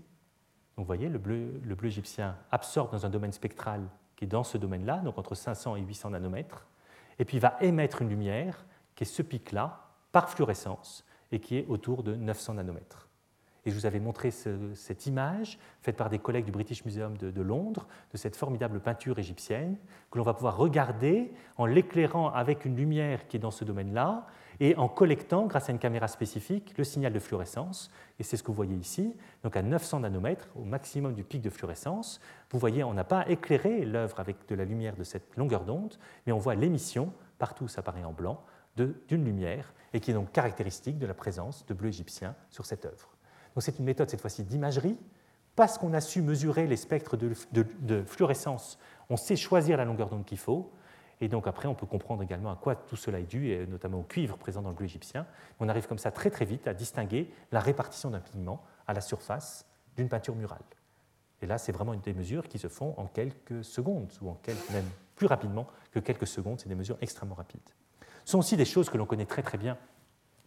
donc 0.76 0.84
vous 0.84 0.86
voyez, 0.86 1.08
le 1.08 1.18
bleu, 1.18 1.60
le 1.64 1.74
bleu 1.74 1.88
égyptien 1.88 2.38
absorbe 2.52 2.92
dans 2.92 3.04
un 3.04 3.10
domaine 3.10 3.32
spectral 3.32 3.82
qui 4.14 4.24
est 4.24 4.28
dans 4.28 4.44
ce 4.44 4.58
domaine-là, 4.58 4.98
donc 4.98 5.18
entre 5.18 5.34
500 5.34 5.74
et 5.74 5.80
800 5.80 6.10
nanomètres, 6.10 6.68
et 7.18 7.24
puis 7.24 7.40
va 7.40 7.56
émettre 7.60 8.00
une 8.00 8.10
lumière 8.10 8.64
qui 8.94 9.02
est 9.02 9.06
ce 9.06 9.22
pic-là 9.22 9.90
par 10.12 10.30
fluorescence 10.30 11.04
et 11.32 11.40
qui 11.40 11.56
est 11.56 11.66
autour 11.66 12.04
de 12.04 12.14
900 12.14 12.54
nanomètres. 12.54 13.08
Et 13.64 13.70
je 13.70 13.76
vous 13.76 13.86
avais 13.86 14.00
montré 14.00 14.30
cette 14.30 15.06
image 15.06 15.58
faite 15.82 15.96
par 15.96 16.10
des 16.10 16.18
collègues 16.18 16.46
du 16.46 16.52
British 16.52 16.84
Museum 16.84 17.16
de, 17.16 17.42
Londres 17.42 17.86
de 18.12 18.16
cette 18.16 18.34
formidable 18.34 18.80
peinture 18.80 19.18
égyptienne 19.18 19.76
que 20.10 20.18
l'on 20.18 20.24
va 20.24 20.34
pouvoir 20.34 20.56
regarder 20.56 21.32
en 21.56 21.66
l'éclairant 21.66 22.30
avec 22.30 22.64
une 22.64 22.76
lumière 22.76 23.28
qui 23.28 23.36
est 23.36 23.40
dans 23.40 23.52
ce 23.52 23.64
domaine-là 23.64 24.26
et 24.60 24.76
en 24.76 24.88
collectant, 24.88 25.46
grâce 25.46 25.68
à 25.68 25.72
une 25.72 25.78
caméra 25.78 26.08
spécifique, 26.08 26.74
le 26.76 26.84
signal 26.84 27.12
de 27.12 27.18
fluorescence. 27.18 27.90
Et 28.18 28.22
c'est 28.22 28.36
ce 28.36 28.42
que 28.42 28.48
vous 28.48 28.54
voyez 28.54 28.76
ici. 28.76 29.16
Donc 29.42 29.56
à 29.56 29.62
900 29.62 30.00
nanomètres, 30.00 30.48
au 30.54 30.64
maximum 30.64 31.14
du 31.14 31.24
pic 31.24 31.40
de 31.40 31.50
fluorescence, 31.50 32.20
vous 32.50 32.58
voyez, 32.58 32.84
on 32.84 32.94
n'a 32.94 33.04
pas 33.04 33.28
éclairé 33.28 33.84
l'œuvre 33.84 34.20
avec 34.20 34.36
de 34.48 34.54
la 34.54 34.64
lumière 34.64 34.96
de 34.96 35.04
cette 35.04 35.36
longueur 35.36 35.64
d'onde, 35.64 35.96
mais 36.26 36.32
on 36.32 36.38
voit 36.38 36.54
l'émission, 36.54 37.12
partout 37.38 37.68
ça 37.68 37.80
apparaît 37.80 38.04
en 38.04 38.12
blanc, 38.12 38.44
d'une 38.76 39.24
lumière, 39.24 39.72
et 39.92 40.00
qui 40.00 40.10
est 40.10 40.14
donc 40.14 40.32
caractéristique 40.32 40.98
de 40.98 41.06
la 41.06 41.14
présence 41.14 41.66
de 41.66 41.74
bleu 41.74 41.88
égyptien 41.88 42.34
sur 42.48 42.64
cette 42.64 42.86
œuvre. 42.86 43.11
Donc 43.54 43.62
c'est 43.62 43.78
une 43.78 43.84
méthode 43.84 44.10
cette 44.10 44.20
fois-ci 44.20 44.42
d'imagerie. 44.44 44.98
Parce 45.54 45.76
qu'on 45.76 45.92
a 45.92 46.00
su 46.00 46.22
mesurer 46.22 46.66
les 46.66 46.76
spectres 46.76 47.16
de, 47.18 48.02
fluorescence, 48.06 48.78
on 49.10 49.16
sait 49.16 49.36
choisir 49.36 49.76
la 49.76 49.84
longueur 49.84 50.08
d'onde 50.08 50.24
qu'il 50.24 50.38
faut. 50.38 50.72
Et 51.20 51.28
donc 51.28 51.46
après, 51.46 51.68
on 51.68 51.74
peut 51.74 51.86
comprendre 51.86 52.22
également 52.22 52.50
à 52.50 52.56
quoi 52.56 52.74
tout 52.74 52.96
cela 52.96 53.20
est 53.20 53.24
dû, 53.24 53.50
et 53.50 53.66
notamment 53.66 54.00
au 54.00 54.02
cuivre 54.02 54.36
présent 54.38 54.62
dans 54.62 54.70
le 54.70 54.74
bleu 54.74 54.86
égyptien. 54.86 55.26
On 55.60 55.68
arrive 55.68 55.86
comme 55.86 55.98
ça 55.98 56.10
très 56.10 56.30
très 56.30 56.46
vite 56.46 56.66
à 56.66 56.74
distinguer 56.74 57.30
la 57.52 57.60
répartition 57.60 58.10
d'un 58.10 58.20
pigment 58.20 58.62
à 58.86 58.94
la 58.94 59.00
surface 59.00 59.66
d'une 59.96 60.08
peinture 60.08 60.34
murale. 60.34 60.64
Et 61.42 61.46
là, 61.46 61.58
c'est 61.58 61.72
vraiment 61.72 61.94
des 61.94 62.14
mesures 62.14 62.48
qui 62.48 62.58
se 62.58 62.68
font 62.68 62.94
en 62.96 63.06
quelques 63.06 63.64
secondes, 63.64 64.10
ou 64.22 64.30
en 64.30 64.40
même 64.72 64.88
plus 65.14 65.26
rapidement 65.26 65.66
que 65.90 65.98
quelques 65.98 66.26
secondes. 66.26 66.58
C'est 66.60 66.68
des 66.68 66.74
mesures 66.74 66.96
extrêmement 67.02 67.34
rapides. 67.34 67.60
Ce 68.24 68.32
sont 68.32 68.38
aussi 68.38 68.56
des 68.56 68.64
choses 68.64 68.88
que 68.88 68.96
l'on 68.96 69.06
connaît 69.06 69.26
très 69.26 69.42
très 69.42 69.58
bien 69.58 69.76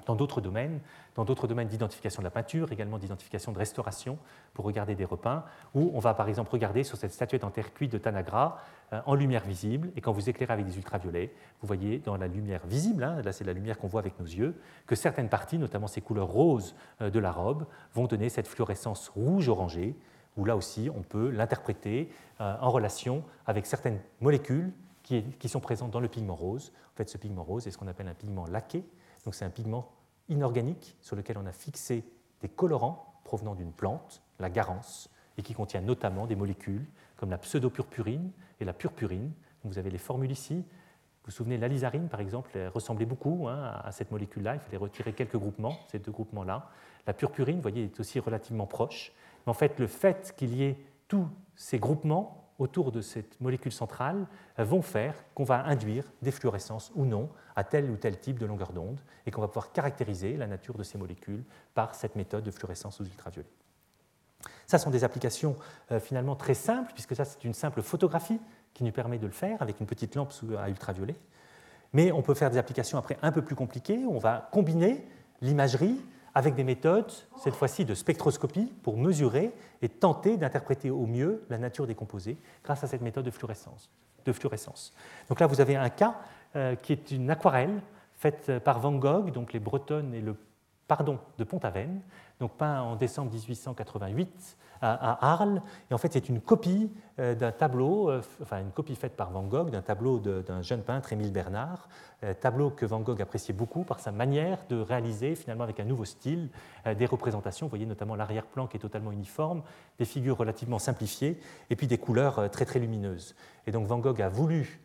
dans 0.06 0.16
d'autres 0.16 0.42
domaines, 0.42 0.80
dans 1.16 1.26
d'autres 1.26 1.48
domaines 1.48 1.68
d'identification 1.68 2.22
de 2.22 2.26
la 2.26 2.32
peinture, 2.32 2.72
également 2.72 2.98
d'identification 2.98 3.52
de 3.52 3.58
restauration, 3.58 4.18
pour 4.54 4.66
regarder 4.66 4.96
des 4.96 5.06
repeints, 5.06 5.44
où 5.74 5.92
on 5.94 6.00
va 6.00 6.14
par 6.14 6.28
exemple 6.30 6.52
regarder 6.52 6.84
sur 6.84 6.98
cette 6.98 7.12
statuette 7.12 7.44
en 7.44 7.52
terre 7.52 7.74
cuite 7.74 7.92
de 7.92 7.98
Tanagra 7.98 8.60
euh, 8.94 9.02
en 9.06 9.16
lumière 9.16 9.44
visible, 9.44 9.92
et 9.96 10.02
quand 10.02 10.12
vous 10.12 10.30
éclairez 10.30 10.54
avec 10.54 10.66
des 10.66 10.78
ultraviolets, 10.78 11.34
vous 11.62 11.68
voyez 11.68 12.00
dans 12.00 12.18
la 12.18 12.28
lumière 12.28 12.66
visible, 12.68 13.04
hein, 13.04 13.22
là 13.24 13.32
c'est 13.32 13.44
la 13.44 13.54
lumière 13.54 13.78
qu'on 13.78 13.88
voit 13.88 14.02
avec 14.02 14.20
nos 14.20 14.26
yeux, 14.26 14.56
que 14.88 14.96
certaines 14.96 15.30
parties, 15.30 15.58
notamment 15.58 15.88
ces 15.88 16.02
couleurs 16.02 16.28
roses 16.28 16.76
euh, 17.02 17.10
de 17.10 17.20
la 17.20 17.32
robe, 17.32 17.66
vont 17.94 18.06
donner 18.06 18.30
cette 18.30 18.48
fluorescence 18.48 19.10
rouge-orangée, 19.10 19.96
où 20.38 20.46
là 20.46 20.56
aussi 20.56 20.90
on 20.94 21.02
peut 21.02 21.30
l'interpréter 21.30 22.10
euh, 22.42 22.56
en 22.60 22.70
relation 22.70 23.24
avec 23.46 23.66
certaines 23.66 24.00
molécules 24.20 24.74
qui, 25.04 25.24
qui 25.24 25.50
sont 25.50 25.60
présentes 25.60 25.92
dans 25.92 26.00
le 26.00 26.08
pigment 26.08 26.36
rose. 26.36 26.74
En 26.94 26.98
fait, 26.98 27.10
ce 27.10 27.18
pigment 27.18 27.44
rose 27.44 27.68
est 27.68 27.72
ce 27.72 27.78
qu'on 27.78 27.88
appelle 27.88 28.08
un 28.08 28.14
pigment 28.14 28.46
laqué, 28.48 28.84
donc 29.26 29.36
c'est 29.36 29.46
un 29.46 29.50
pigment 29.50 29.92
inorganique 30.30 30.96
sur 31.02 31.16
lequel 31.16 31.38
on 31.38 31.46
a 31.46 31.52
fixé 31.52 32.04
des 32.42 32.50
colorants 32.50 33.20
provenant 33.24 33.56
d'une 33.56 33.72
plante, 33.72 34.22
la 34.40 34.50
garance, 34.50 35.10
et 35.38 35.42
qui 35.42 35.54
contient 35.54 35.82
notamment 35.82 36.28
des 36.28 36.36
molécules 36.36 36.86
comme 37.18 37.30
la 37.30 37.38
pseudopurpurine 37.38 38.32
et 38.60 38.66
la 38.66 38.74
purpurine. 38.74 39.32
vous 39.64 39.78
avez 39.78 39.90
les 39.90 39.98
formules 39.98 40.32
ici. 40.32 40.56
Vous 40.56 41.32
vous 41.32 41.32
souvenez, 41.32 41.58
l'alizarine, 41.58 42.08
par 42.08 42.20
exemple, 42.20 42.58
ressemblait 42.74 43.06
beaucoup 43.06 43.48
hein, 43.48 43.82
à 43.84 43.92
cette 43.92 44.12
molécule-là. 44.12 44.56
Il 44.56 44.60
fallait 44.60 44.78
retirer 44.78 45.14
quelques 45.14 45.38
groupements, 45.38 45.80
ces 45.92 45.98
deux 45.98 46.12
groupements-là. 46.12 46.70
La 47.08 47.14
purpurine, 47.14 47.56
vous 47.56 47.62
voyez, 47.64 47.86
est 47.86 48.00
aussi 48.00 48.20
relativement 48.20 48.68
proche. 48.68 49.12
Mais 49.46 49.50
en 49.50 49.54
fait, 49.54 49.80
le 49.80 49.88
fait 49.88 50.34
qu'il 50.38 50.56
y 50.56 50.64
ait 50.64 50.78
tous 51.08 51.28
ces 51.56 51.80
groupements 51.80 52.45
autour 52.60 52.92
de 52.92 53.02
cette 53.02 53.40
molécule 53.42 53.72
centrale 53.72 54.28
vont 54.58 54.82
faire 54.82 55.16
qu'on 55.34 55.44
va 55.44 55.66
induire 55.66 56.06
des 56.22 56.32
fluorescences 56.32 56.92
ou 56.96 57.06
non 57.06 57.30
à 57.56 57.64
tel 57.64 57.90
ou 57.90 57.98
tel 57.98 58.20
type 58.20 58.40
de 58.40 58.46
longueur 58.46 58.72
d'onde 58.72 59.00
et 59.26 59.32
qu'on 59.32 59.42
va 59.42 59.48
pouvoir 59.48 59.72
caractériser 59.72 60.38
la 60.38 60.48
nature 60.48 60.76
de 60.76 60.84
ces 60.84 60.98
molécules 60.98 61.44
par 61.74 61.96
cette 61.96 62.16
méthode 62.16 62.44
de 62.44 62.52
fluorescence 62.52 63.02
aux 63.02 63.06
ultraviolets. 63.06 63.50
Ça 64.68 64.78
sont 64.78 64.90
des 64.90 65.04
applications 65.04 65.56
euh, 65.92 66.00
finalement 66.00 66.36
très 66.36 66.54
simples, 66.54 66.92
puisque 66.94 67.16
ça 67.16 67.26
c'est 67.26 67.44
une 67.44 67.54
simple 67.54 67.82
photographie 67.82 68.40
qui 68.74 68.84
nous 68.84 68.92
permet 68.92 69.18
de 69.18 69.26
le 69.26 69.32
faire 69.32 69.62
avec 69.62 69.80
une 69.80 69.86
petite 69.86 70.16
lampe 70.16 70.34
à 70.58 70.70
ultraviolet. 70.70 71.16
Mais 71.94 72.12
on 72.12 72.22
peut 72.22 72.34
faire 72.34 72.52
des 72.52 72.58
applications 72.58 72.98
après 72.98 73.18
un 73.22 73.32
peu 73.32 73.42
plus 73.42 73.56
compliquées, 73.56 74.04
où 74.06 74.14
on 74.14 74.20
va 74.20 74.50
combiner 74.52 75.08
l'imagerie 75.42 76.00
avec 76.36 76.54
des 76.54 76.66
méthodes, 76.66 77.12
cette 77.38 77.56
fois-ci 77.56 77.86
de 77.86 77.96
spectroscopie, 77.96 78.72
pour 78.84 78.98
mesurer 78.98 79.54
et 79.82 79.90
tenter 79.90 80.36
d'interpréter 80.36 80.92
au 80.92 81.06
mieux 81.06 81.46
la 81.50 81.58
nature 81.58 81.88
des 81.88 81.96
composés 81.96 82.38
grâce 82.64 82.84
à 82.84 82.88
cette 82.88 83.02
méthode 83.02 83.26
de 83.26 83.32
fluorescence. 83.32 83.90
De 84.26 84.34
fluorescence. 84.34 84.94
Donc 85.30 85.40
là, 85.40 85.48
vous 85.48 85.62
avez 85.62 85.78
un 85.78 85.90
cas 85.90 86.16
euh, 86.56 86.76
qui 86.76 86.92
est 86.92 87.12
une 87.12 87.30
aquarelle 87.30 87.82
faite 88.18 88.60
par 88.60 88.80
Van 88.80 88.94
Gogh, 88.94 89.32
donc 89.32 89.54
les 89.54 89.60
Bretonnes 89.60 90.14
et 90.14 90.22
le 90.22 90.36
Pardon 90.88 91.20
de 91.40 91.44
Pont-Aven, 91.44 92.02
donc 92.40 92.52
peint 92.54 92.82
en 92.82 92.96
décembre 92.96 93.32
1888 93.32 94.58
à, 94.82 95.34
Arles. 95.34 95.62
Et 95.90 95.94
en 95.94 95.98
fait, 95.98 96.14
c'est 96.14 96.30
une 96.30 96.42
copie 96.42 96.92
euh, 97.20 97.36
d'un 97.36 97.52
tableau, 97.52 98.10
euh, 98.10 98.22
enfin 98.42 98.62
une 98.62 98.72
copie 98.72 98.96
faite 98.96 99.16
par 99.16 99.32
Van 99.32 99.44
Gogh, 99.44 99.70
d'un 99.70 99.82
tableau 99.82 100.20
d'un 100.20 100.62
jeune 100.62 100.82
peintre, 100.82 101.14
Émile 101.14 101.32
Bernard, 101.32 101.88
euh, 102.24 102.34
tableau 102.34 102.70
que 102.70 102.86
Van 102.86 103.00
Gogh 103.00 103.22
appréciait 103.22 103.54
beaucoup 103.54 103.84
par 103.84 104.00
sa 104.00 104.12
manière 104.12 104.60
de 104.70 104.80
réaliser, 104.80 105.36
finalement 105.36 105.64
avec 105.64 105.80
un 105.80 105.86
nouveau 105.86 106.06
style, 106.06 106.50
des 106.98 107.06
représentations. 107.06 107.66
Vous 107.66 107.72
voyez 107.72 107.86
notamment 107.86 108.16
l'arrière-plan 108.16 108.68
qui 108.68 108.78
est 108.78 108.80
totalement 108.80 109.12
uniforme, 109.12 109.64
des 109.98 110.06
figures 110.06 110.38
relativement 110.38 110.80
simplifiées, 110.80 111.40
et 111.70 111.76
puis 111.76 111.88
des 111.88 111.98
couleurs 111.98 112.50
très 112.52 112.66
très 112.66 112.80
lumineuses. 112.80 113.36
Et 113.66 113.72
donc 113.72 113.88
Van 113.88 113.98
Gogh 113.98 114.22
a 114.22 114.30
voulu 114.30 114.82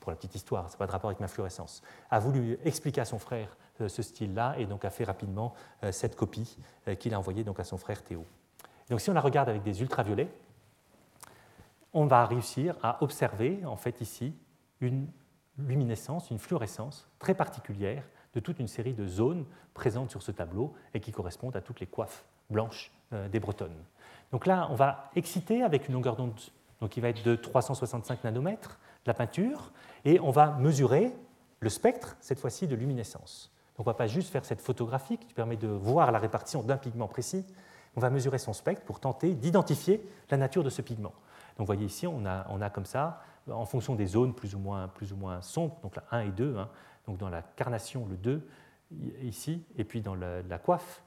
pour 0.00 0.10
la 0.10 0.16
petite 0.16 0.34
histoire, 0.34 0.68
ça 0.68 0.74
n'a 0.74 0.78
pas 0.78 0.86
de 0.86 0.92
rapport 0.92 1.08
avec 1.08 1.20
ma 1.20 1.28
fluorescence, 1.28 1.82
a 2.10 2.18
voulu 2.18 2.58
expliquer 2.64 3.00
à 3.00 3.04
son 3.06 3.18
frère 3.18 3.56
ce 3.88 4.02
style-là 4.02 4.54
et 4.58 4.66
donc 4.66 4.84
a 4.84 4.90
fait 4.90 5.04
rapidement 5.04 5.54
cette 5.90 6.16
copie 6.16 6.56
qu'il 6.98 7.14
a 7.14 7.18
envoyée 7.18 7.44
donc 7.44 7.58
à 7.58 7.64
son 7.64 7.76
frère 7.76 8.02
Théo. 8.02 8.24
Donc 8.90 9.00
si 9.00 9.10
on 9.10 9.14
la 9.14 9.20
regarde 9.20 9.48
avec 9.48 9.62
des 9.62 9.82
ultraviolets, 9.82 10.30
on 11.92 12.06
va 12.06 12.26
réussir 12.26 12.76
à 12.82 13.02
observer 13.02 13.64
en 13.64 13.76
fait 13.76 14.00
ici 14.00 14.34
une 14.80 15.08
luminescence, 15.58 16.30
une 16.30 16.38
fluorescence 16.38 17.08
très 17.18 17.34
particulière 17.34 18.04
de 18.34 18.40
toute 18.40 18.58
une 18.58 18.68
série 18.68 18.92
de 18.92 19.06
zones 19.06 19.46
présentes 19.72 20.10
sur 20.10 20.22
ce 20.22 20.32
tableau 20.32 20.74
et 20.92 21.00
qui 21.00 21.12
correspondent 21.12 21.56
à 21.56 21.60
toutes 21.60 21.80
les 21.80 21.86
coiffes 21.86 22.24
blanches 22.50 22.92
euh, 23.12 23.28
des 23.28 23.38
Bretonnes. 23.38 23.84
Donc 24.32 24.46
là, 24.46 24.66
on 24.70 24.74
va 24.74 25.10
exciter 25.14 25.62
avec 25.62 25.88
une 25.88 25.94
longueur 25.94 26.16
d'onde 26.16 26.34
qui 26.90 27.00
va 27.00 27.08
être 27.08 27.24
de 27.24 27.36
365 27.36 28.24
nanomètres 28.24 28.78
la 29.06 29.14
peinture 29.14 29.72
et 30.04 30.18
on 30.20 30.30
va 30.30 30.52
mesurer 30.58 31.14
le 31.60 31.68
spectre, 31.70 32.16
cette 32.20 32.40
fois-ci 32.40 32.66
de 32.66 32.74
luminescence. 32.74 33.53
On 33.78 33.82
ne 33.82 33.86
va 33.86 33.94
pas 33.94 34.06
juste 34.06 34.30
faire 34.30 34.44
cette 34.44 34.60
photographie 34.60 35.18
qui 35.18 35.34
permet 35.34 35.56
de 35.56 35.68
voir 35.68 36.12
la 36.12 36.18
répartition 36.18 36.62
d'un 36.62 36.76
pigment 36.76 37.08
précis, 37.08 37.44
on 37.96 38.00
va 38.00 38.10
mesurer 38.10 38.38
son 38.38 38.52
spectre 38.52 38.84
pour 38.84 39.00
tenter 39.00 39.34
d'identifier 39.34 40.04
la 40.30 40.36
nature 40.36 40.64
de 40.64 40.70
ce 40.70 40.82
pigment. 40.82 41.12
Donc 41.56 41.66
vous 41.66 41.66
voyez 41.66 41.86
ici, 41.86 42.06
on 42.06 42.24
a, 42.24 42.70
comme 42.70 42.86
ça, 42.86 43.22
en 43.50 43.64
fonction 43.64 43.94
des 43.94 44.06
zones 44.06 44.34
plus 44.34 44.54
ou 44.54 44.58
moins, 44.58 44.88
plus 44.88 45.12
ou 45.12 45.16
moins 45.16 45.40
sombres, 45.42 45.78
donc 45.82 45.96
la 45.96 46.04
1 46.10 46.20
et 46.20 46.30
2, 46.30 46.56
hein, 46.56 46.68
donc 47.06 47.18
dans 47.18 47.28
la 47.28 47.42
carnation, 47.42 48.06
le 48.08 48.16
2, 48.16 48.46
ici, 49.22 49.64
et 49.76 49.84
puis 49.84 50.00
dans 50.00 50.14
la, 50.14 50.58
coiffe, 50.58 51.02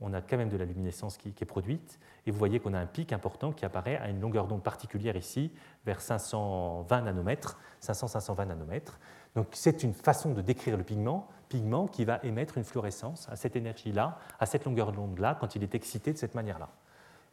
on 0.00 0.14
a 0.14 0.22
quand 0.22 0.38
même 0.38 0.48
de 0.48 0.56
la 0.56 0.64
luminescence 0.64 1.16
qui, 1.18 1.28
est 1.28 1.44
produite, 1.44 1.98
et 2.26 2.30
vous 2.30 2.38
voyez 2.38 2.60
qu'on 2.60 2.72
a 2.72 2.78
un 2.78 2.86
pic 2.86 3.12
important 3.12 3.52
qui 3.52 3.64
apparaît 3.64 3.96
à 3.98 4.08
une 4.08 4.20
longueur 4.20 4.46
d'onde 4.46 4.62
particulière 4.62 5.16
ici, 5.16 5.52
vers 5.84 6.00
520 6.00 7.02
nanomètres, 7.02 7.58
500-520 7.82 8.46
nanomètres. 8.46 8.98
Donc 9.34 9.48
c'est 9.52 9.82
une 9.82 9.94
façon 9.94 10.32
de 10.32 10.40
décrire 10.40 10.76
le 10.76 10.84
pigment, 10.84 11.28
pigment 11.50 11.86
qui 11.86 12.06
va 12.06 12.20
émettre 12.22 12.56
une 12.56 12.64
fluorescence 12.64 13.28
à 13.30 13.36
cette 13.36 13.56
énergie-là, 13.56 14.18
à 14.38 14.46
cette 14.46 14.64
longueur 14.64 14.92
d'onde-là, 14.92 15.36
quand 15.38 15.54
il 15.54 15.62
est 15.62 15.74
excité 15.74 16.14
de 16.14 16.18
cette 16.18 16.34
manière-là. 16.34 16.70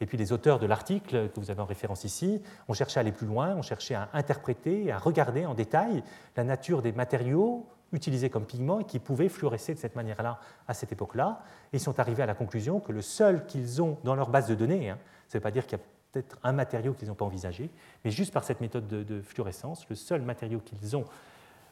Et 0.02 0.06
puis 0.06 0.18
les 0.18 0.34
auteurs 0.34 0.60
de 0.60 0.66
l'article 0.66 1.30
que 1.30 1.40
vous 1.40 1.50
avez 1.50 1.62
en 1.62 1.66
référence 1.66 2.04
ici 2.04 2.42
ont 2.68 2.74
cherché 2.74 3.00
à 3.00 3.02
aller 3.02 3.12
plus 3.12 3.26
loin, 3.26 3.56
ont 3.56 3.62
cherché 3.62 3.96
à 3.96 4.10
interpréter 4.14 4.92
à 4.92 4.98
regarder 4.98 5.46
en 5.46 5.54
détail 5.54 6.04
la 6.36 6.44
nature 6.44 6.82
des 6.82 6.92
matériaux 6.92 7.66
utilisés 7.94 8.30
comme 8.30 8.46
pigments 8.46 8.82
et 8.82 8.84
qui 8.84 9.00
pouvaient 9.00 9.30
fluorescer 9.30 9.74
de 9.74 9.80
cette 9.80 9.96
manière-là 9.96 10.40
à 10.68 10.74
cette 10.74 10.92
époque-là. 10.92 11.42
Et 11.72 11.78
ils 11.78 11.80
sont 11.80 12.00
arrivés 12.00 12.24
à 12.24 12.26
la 12.26 12.36
conclusion 12.36 12.80
que 12.80 12.92
le 12.92 13.02
seul 13.02 13.46
qu'ils 13.46 13.82
ont 13.82 13.98
dans 14.04 14.16
leur 14.16 14.30
base 14.30 14.48
de 14.48 14.56
données, 14.56 14.90
hein, 14.90 14.98
ça 15.28 15.38
ne 15.38 15.40
veut 15.40 15.44
pas 15.44 15.52
dire 15.52 15.66
qu'il 15.66 15.78
y 15.78 15.82
a 15.82 15.84
peut-être 16.12 16.38
un 16.44 16.52
matériau 16.52 16.94
qu'ils 16.94 17.08
n'ont 17.08 17.16
pas 17.16 17.26
envisagé, 17.26 17.70
mais 18.04 18.12
juste 18.12 18.34
par 18.34 18.44
cette 18.44 18.62
méthode 18.62 18.88
de, 18.88 19.22
fluorescence, 19.22 19.88
le 19.90 19.96
seul 19.96 20.22
matériau 20.22 20.60
qu'ils 20.60 20.96
ont 20.96 21.06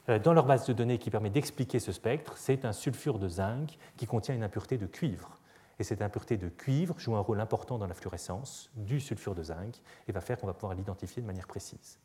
dans 0.07 0.33
leur 0.33 0.45
base 0.45 0.65
de 0.67 0.73
données 0.73 0.97
qui 0.97 1.09
permet 1.09 1.29
d'expliquer 1.29 1.79
ce 1.79 1.91
spectre, 1.91 2.37
c'est 2.37 2.65
un 2.65 2.73
sulfure 2.73 3.19
de 3.19 3.27
zinc 3.27 3.77
qui 3.97 4.05
contient 4.05 4.35
une 4.35 4.43
impureté 4.43 4.77
de 4.77 4.85
cuivre. 4.85 5.39
Et 5.79 5.83
cette 5.83 6.01
impureté 6.01 6.37
de 6.37 6.47
cuivre 6.47 6.95
joue 6.99 7.15
un 7.15 7.19
rôle 7.19 7.39
important 7.41 7.77
dans 7.77 7.87
la 7.87 7.93
fluorescence 7.93 8.69
du 8.75 8.99
sulfure 8.99 9.35
de 9.35 9.43
zinc 9.43 9.81
et 10.07 10.11
va 10.11 10.21
faire 10.21 10.37
qu'on 10.37 10.47
va 10.47 10.53
pouvoir 10.53 10.75
l'identifier 10.75 11.21
de 11.21 11.27
manière 11.27 11.47
précise 11.47 11.97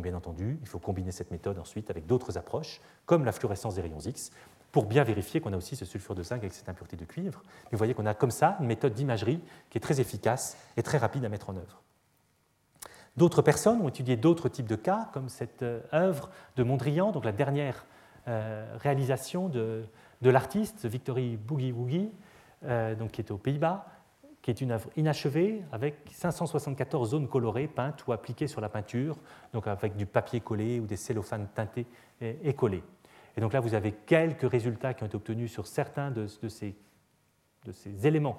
bien 0.00 0.14
entendu, 0.14 0.58
il 0.60 0.68
faut 0.68 0.78
combiner 0.78 1.12
cette 1.12 1.30
méthode 1.30 1.58
ensuite 1.58 1.90
avec 1.90 2.06
d'autres 2.06 2.38
approches, 2.38 2.80
comme 3.04 3.24
la 3.24 3.32
fluorescence 3.32 3.74
des 3.74 3.82
rayons 3.82 4.00
X, 4.00 4.30
pour 4.72 4.86
bien 4.86 5.04
vérifier 5.04 5.40
qu'on 5.40 5.52
a 5.52 5.56
aussi 5.56 5.76
ce 5.76 5.84
sulfure 5.84 6.14
de 6.14 6.22
zinc 6.22 6.38
avec 6.38 6.52
cette 6.52 6.68
impureté 6.68 6.96
de 6.96 7.04
cuivre. 7.04 7.42
Vous 7.72 7.78
voyez 7.78 7.94
qu'on 7.94 8.06
a 8.06 8.14
comme 8.14 8.30
ça 8.30 8.56
une 8.60 8.66
méthode 8.66 8.94
d'imagerie 8.94 9.40
qui 9.70 9.78
est 9.78 9.80
très 9.80 10.00
efficace 10.00 10.56
et 10.76 10.82
très 10.82 10.98
rapide 10.98 11.24
à 11.24 11.28
mettre 11.28 11.50
en 11.50 11.56
œuvre. 11.56 11.82
D'autres 13.16 13.40
personnes 13.40 13.80
ont 13.80 13.88
étudié 13.88 14.16
d'autres 14.16 14.48
types 14.48 14.66
de 14.66 14.76
cas, 14.76 15.08
comme 15.12 15.28
cette 15.28 15.62
euh, 15.62 15.80
œuvre 15.92 16.30
de 16.56 16.62
Mondrian, 16.62 17.12
donc 17.12 17.24
la 17.24 17.32
dernière 17.32 17.86
euh, 18.28 18.76
réalisation 18.78 19.48
de, 19.48 19.86
l'artiste 20.20 20.84
Victory 20.86 21.36
Boogie 21.36 21.72
Woogie, 21.72 22.10
euh, 22.64 22.94
donc 22.94 23.12
qui 23.12 23.22
est 23.22 23.30
aux 23.30 23.38
Pays-Bas, 23.38 23.86
qui 24.42 24.50
est 24.50 24.60
une 24.60 24.70
œuvre 24.70 24.90
inachevée 24.96 25.62
avec 25.72 25.96
574 26.12 27.10
zones 27.10 27.28
colorées 27.28 27.68
peintes 27.68 28.06
ou 28.06 28.12
appliquées 28.12 28.48
sur 28.48 28.60
la 28.60 28.68
peinture, 28.68 29.16
donc 29.52 29.66
avec 29.66 29.96
du 29.96 30.04
papier 30.04 30.40
collé 30.40 30.78
ou 30.78 30.86
des 30.86 30.96
cellophanes 30.96 31.48
teintés 31.54 31.86
et, 32.20 32.54
collés. 32.54 32.84
Et 33.36 33.40
donc 33.40 33.52
là, 33.52 33.60
vous 33.60 33.74
avez 33.74 33.92
quelques 33.92 34.48
résultats 34.48 34.94
qui 34.94 35.02
ont 35.02 35.06
été 35.06 35.16
obtenus 35.16 35.50
sur 35.50 35.66
certains 35.66 36.12
de, 36.12 36.28
ces, 36.48 36.76
éléments 38.04 38.36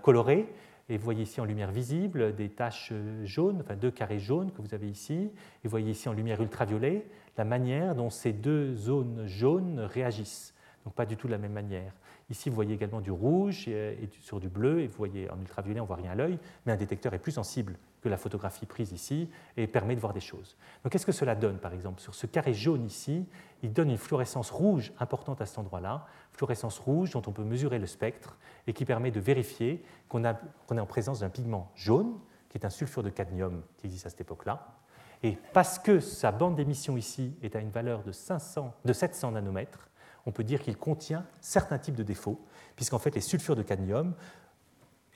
colorés. 0.00 0.48
Et 0.92 0.98
vous 0.98 1.04
voyez 1.04 1.22
ici 1.22 1.40
en 1.40 1.46
lumière 1.46 1.72
visible 1.72 2.34
des 2.34 2.50
taches 2.50 2.90
euh, 2.92 3.24
jaunes, 3.24 3.62
enfin 3.62 3.76
deux 3.76 3.90
carrés 3.90 4.18
jaunes 4.18 4.52
que 4.52 4.60
vous 4.60 4.74
avez 4.74 4.90
ici. 4.90 5.14
Et 5.14 5.64
vous 5.64 5.70
voyez 5.70 5.92
ici 5.92 6.06
en 6.10 6.12
lumière 6.12 6.42
ultraviolet 6.42 7.06
la 7.38 7.46
manière 7.46 7.94
dont 7.94 8.10
ces 8.10 8.34
deux 8.34 8.76
zones 8.76 9.26
jaunes 9.26 9.80
réagissent. 9.80 10.52
Donc 10.84 10.92
pas 10.92 11.06
du 11.06 11.16
tout 11.16 11.28
de 11.28 11.32
la 11.32 11.38
même 11.38 11.54
manière. 11.54 11.94
Ici, 12.28 12.50
vous 12.50 12.54
voyez 12.54 12.74
également 12.74 13.00
du 13.00 13.10
rouge 13.10 13.68
et 13.68 14.08
sur 14.20 14.40
du 14.40 14.48
bleu, 14.48 14.80
et 14.80 14.86
vous 14.86 14.96
voyez 14.96 15.30
en 15.30 15.38
ultraviolet, 15.38 15.80
on 15.80 15.84
ne 15.84 15.86
voit 15.86 15.96
rien 15.96 16.12
à 16.12 16.14
l'œil, 16.14 16.38
mais 16.64 16.72
un 16.72 16.76
détecteur 16.76 17.12
est 17.14 17.18
plus 17.18 17.32
sensible 17.32 17.76
que 18.02 18.08
la 18.08 18.16
photographie 18.16 18.66
prise 18.66 18.92
ici 18.92 19.28
et 19.56 19.66
permet 19.66 19.94
de 19.94 20.00
voir 20.00 20.12
des 20.12 20.20
choses. 20.20 20.56
Donc, 20.82 20.92
qu'est-ce 20.92 21.06
que 21.06 21.12
cela 21.12 21.34
donne, 21.34 21.58
par 21.58 21.72
exemple? 21.72 22.00
Sur 22.00 22.14
ce 22.14 22.26
carré 22.26 22.54
jaune 22.54 22.84
ici, 22.84 23.26
il 23.62 23.72
donne 23.72 23.90
une 23.90 23.98
fluorescence 23.98 24.50
rouge 24.50 24.92
importante 24.98 25.40
à 25.40 25.46
cet 25.46 25.58
endroit-là, 25.58 26.06
fluorescence 26.32 26.78
rouge 26.78 27.12
dont 27.12 27.22
on 27.26 27.32
peut 27.32 27.44
mesurer 27.44 27.78
le 27.78 27.86
spectre 27.86 28.36
et 28.66 28.72
qui 28.72 28.84
permet 28.84 29.10
de 29.10 29.20
vérifier 29.20 29.84
qu'on 30.08 30.24
est 30.24 30.80
en 30.80 30.86
présence 30.86 31.20
d'un 31.20 31.28
pigment 31.28 31.70
jaune, 31.74 32.18
qui 32.48 32.58
est 32.58 32.66
un 32.66 32.70
sulfure 32.70 33.02
de 33.02 33.10
cadmium 33.10 33.62
qui 33.76 33.86
existe 33.86 34.06
à 34.06 34.10
cette 34.10 34.22
époque-là. 34.22 34.78
Et 35.22 35.38
parce 35.52 35.78
que 35.78 36.00
sa 36.00 36.32
bande 36.32 36.56
d'émission 36.56 36.96
ici 36.96 37.34
est 37.42 37.54
à 37.54 37.60
une 37.60 37.70
valeur 37.70 38.02
de, 38.02 38.12
500, 38.12 38.74
de 38.84 38.92
700 38.92 39.32
nanomètres, 39.32 39.88
on 40.26 40.32
peut 40.32 40.44
dire 40.44 40.62
qu'il 40.62 40.76
contient 40.76 41.24
certains 41.40 41.78
types 41.78 41.94
de 41.94 42.02
défauts, 42.02 42.40
puisqu'en 42.76 42.98
fait 42.98 43.14
les 43.14 43.20
sulfures 43.20 43.56
de 43.56 43.62
cadmium 43.62 44.14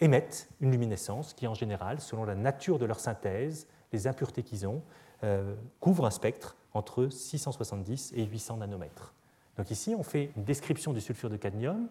émettent 0.01 0.49
une 0.61 0.71
luminescence 0.71 1.35
qui, 1.35 1.47
en 1.47 1.55
général, 1.55 2.01
selon 2.01 2.25
la 2.25 2.35
nature 2.35 2.79
de 2.79 2.85
leur 2.85 3.01
synthèse, 3.01 3.67
les 3.93 4.07
impuretés 4.07 4.43
qu'ils 4.43 4.67
ont, 4.67 4.83
euh, 5.25 5.55
couvre 5.81 6.07
un 6.07 6.11
spectre 6.11 6.57
entre 6.75 7.09
670 7.09 8.13
et 8.15 8.25
800 8.27 8.59
nanomètres. 8.59 9.15
Donc 9.57 9.71
ici, 9.71 9.95
on 9.99 10.03
fait 10.03 10.31
une 10.37 10.45
description 10.45 10.93
du 10.93 11.01
sulfure 11.01 11.31
de 11.31 11.37
cadmium, 11.37 11.89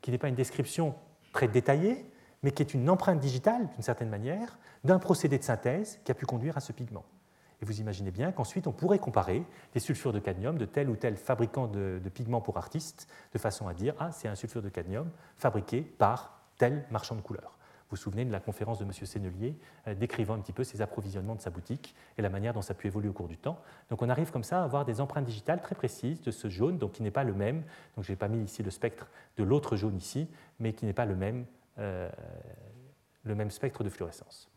qui 0.00 0.10
n'est 0.10 0.18
pas 0.18 0.28
une 0.28 0.34
description 0.34 0.94
très 1.32 1.48
détaillée, 1.48 2.04
mais 2.42 2.50
qui 2.50 2.62
est 2.62 2.74
une 2.74 2.88
empreinte 2.90 3.20
digitale, 3.20 3.68
d'une 3.72 3.82
certaine 3.82 4.08
manière, 4.08 4.58
d'un 4.84 4.98
procédé 4.98 5.38
de 5.38 5.42
synthèse 5.42 5.98
qui 6.04 6.12
a 6.12 6.14
pu 6.14 6.26
conduire 6.26 6.56
à 6.56 6.60
ce 6.60 6.72
pigment. 6.72 7.04
Et 7.62 7.64
vous 7.64 7.80
imaginez 7.80 8.10
bien 8.10 8.32
qu'ensuite, 8.32 8.66
on 8.66 8.72
pourrait 8.72 8.98
comparer 8.98 9.42
des 9.72 9.80
sulfures 9.80 10.12
de 10.12 10.18
cadmium 10.18 10.58
de 10.58 10.66
tel 10.66 10.90
ou 10.90 10.96
tel 10.96 11.16
fabricant 11.16 11.66
de, 11.66 12.00
pigments 12.12 12.42
pour 12.42 12.58
artistes, 12.58 13.08
de 13.32 13.38
façon 13.38 13.66
à 13.66 13.74
dire, 13.74 13.94
ah, 13.98 14.12
c'est 14.12 14.28
un 14.28 14.34
sulfure 14.34 14.62
de 14.62 14.68
cadmium 14.68 15.10
fabriqué 15.36 15.80
par 15.80 16.42
tel 16.58 16.84
marchand 16.90 17.16
de 17.16 17.22
couleurs. 17.22 17.55
Vous 17.90 17.96
souvenez 17.96 18.24
de 18.24 18.32
la 18.32 18.40
conférence 18.40 18.78
de 18.78 18.84
M. 18.84 18.92
Sennelier 18.92 19.56
euh, 19.86 19.94
décrivant 19.94 20.34
un 20.34 20.40
petit 20.40 20.52
peu 20.52 20.64
ses 20.64 20.82
approvisionnements 20.82 21.34
de 21.34 21.40
sa 21.40 21.50
boutique 21.50 21.94
et 22.18 22.22
la 22.22 22.28
manière 22.28 22.52
dont 22.52 22.62
ça 22.62 22.72
a 22.72 22.74
pu 22.74 22.88
évoluer 22.88 23.08
au 23.08 23.12
cours 23.12 23.28
du 23.28 23.38
temps. 23.38 23.60
Donc 23.90 24.02
on 24.02 24.08
arrive 24.08 24.30
comme 24.30 24.44
ça 24.44 24.60
à 24.60 24.64
avoir 24.64 24.84
des 24.84 25.00
empreintes 25.00 25.24
digitales 25.24 25.60
très 25.60 25.74
précises 25.74 26.20
de 26.22 26.30
ce 26.30 26.48
jaune, 26.48 26.78
donc 26.78 26.92
qui 26.92 27.02
n'est 27.02 27.10
pas 27.10 27.24
le 27.24 27.34
même. 27.34 27.62
Donc 27.94 28.04
je 28.04 28.12
n'ai 28.12 28.16
pas 28.16 28.28
mis 28.28 28.42
ici 28.42 28.62
le 28.62 28.70
spectre 28.70 29.08
de 29.36 29.44
l'autre 29.44 29.76
jaune 29.76 29.96
ici, 29.96 30.28
mais 30.58 30.72
qui 30.72 30.84
n'est 30.84 30.92
pas 30.92 31.06
le 31.06 31.14
même, 31.14 31.46
euh, 31.78 32.10
le 33.22 33.34
même 33.34 33.50
spectre 33.50 33.84
de 33.84 33.88
fluorescence. 33.88 34.50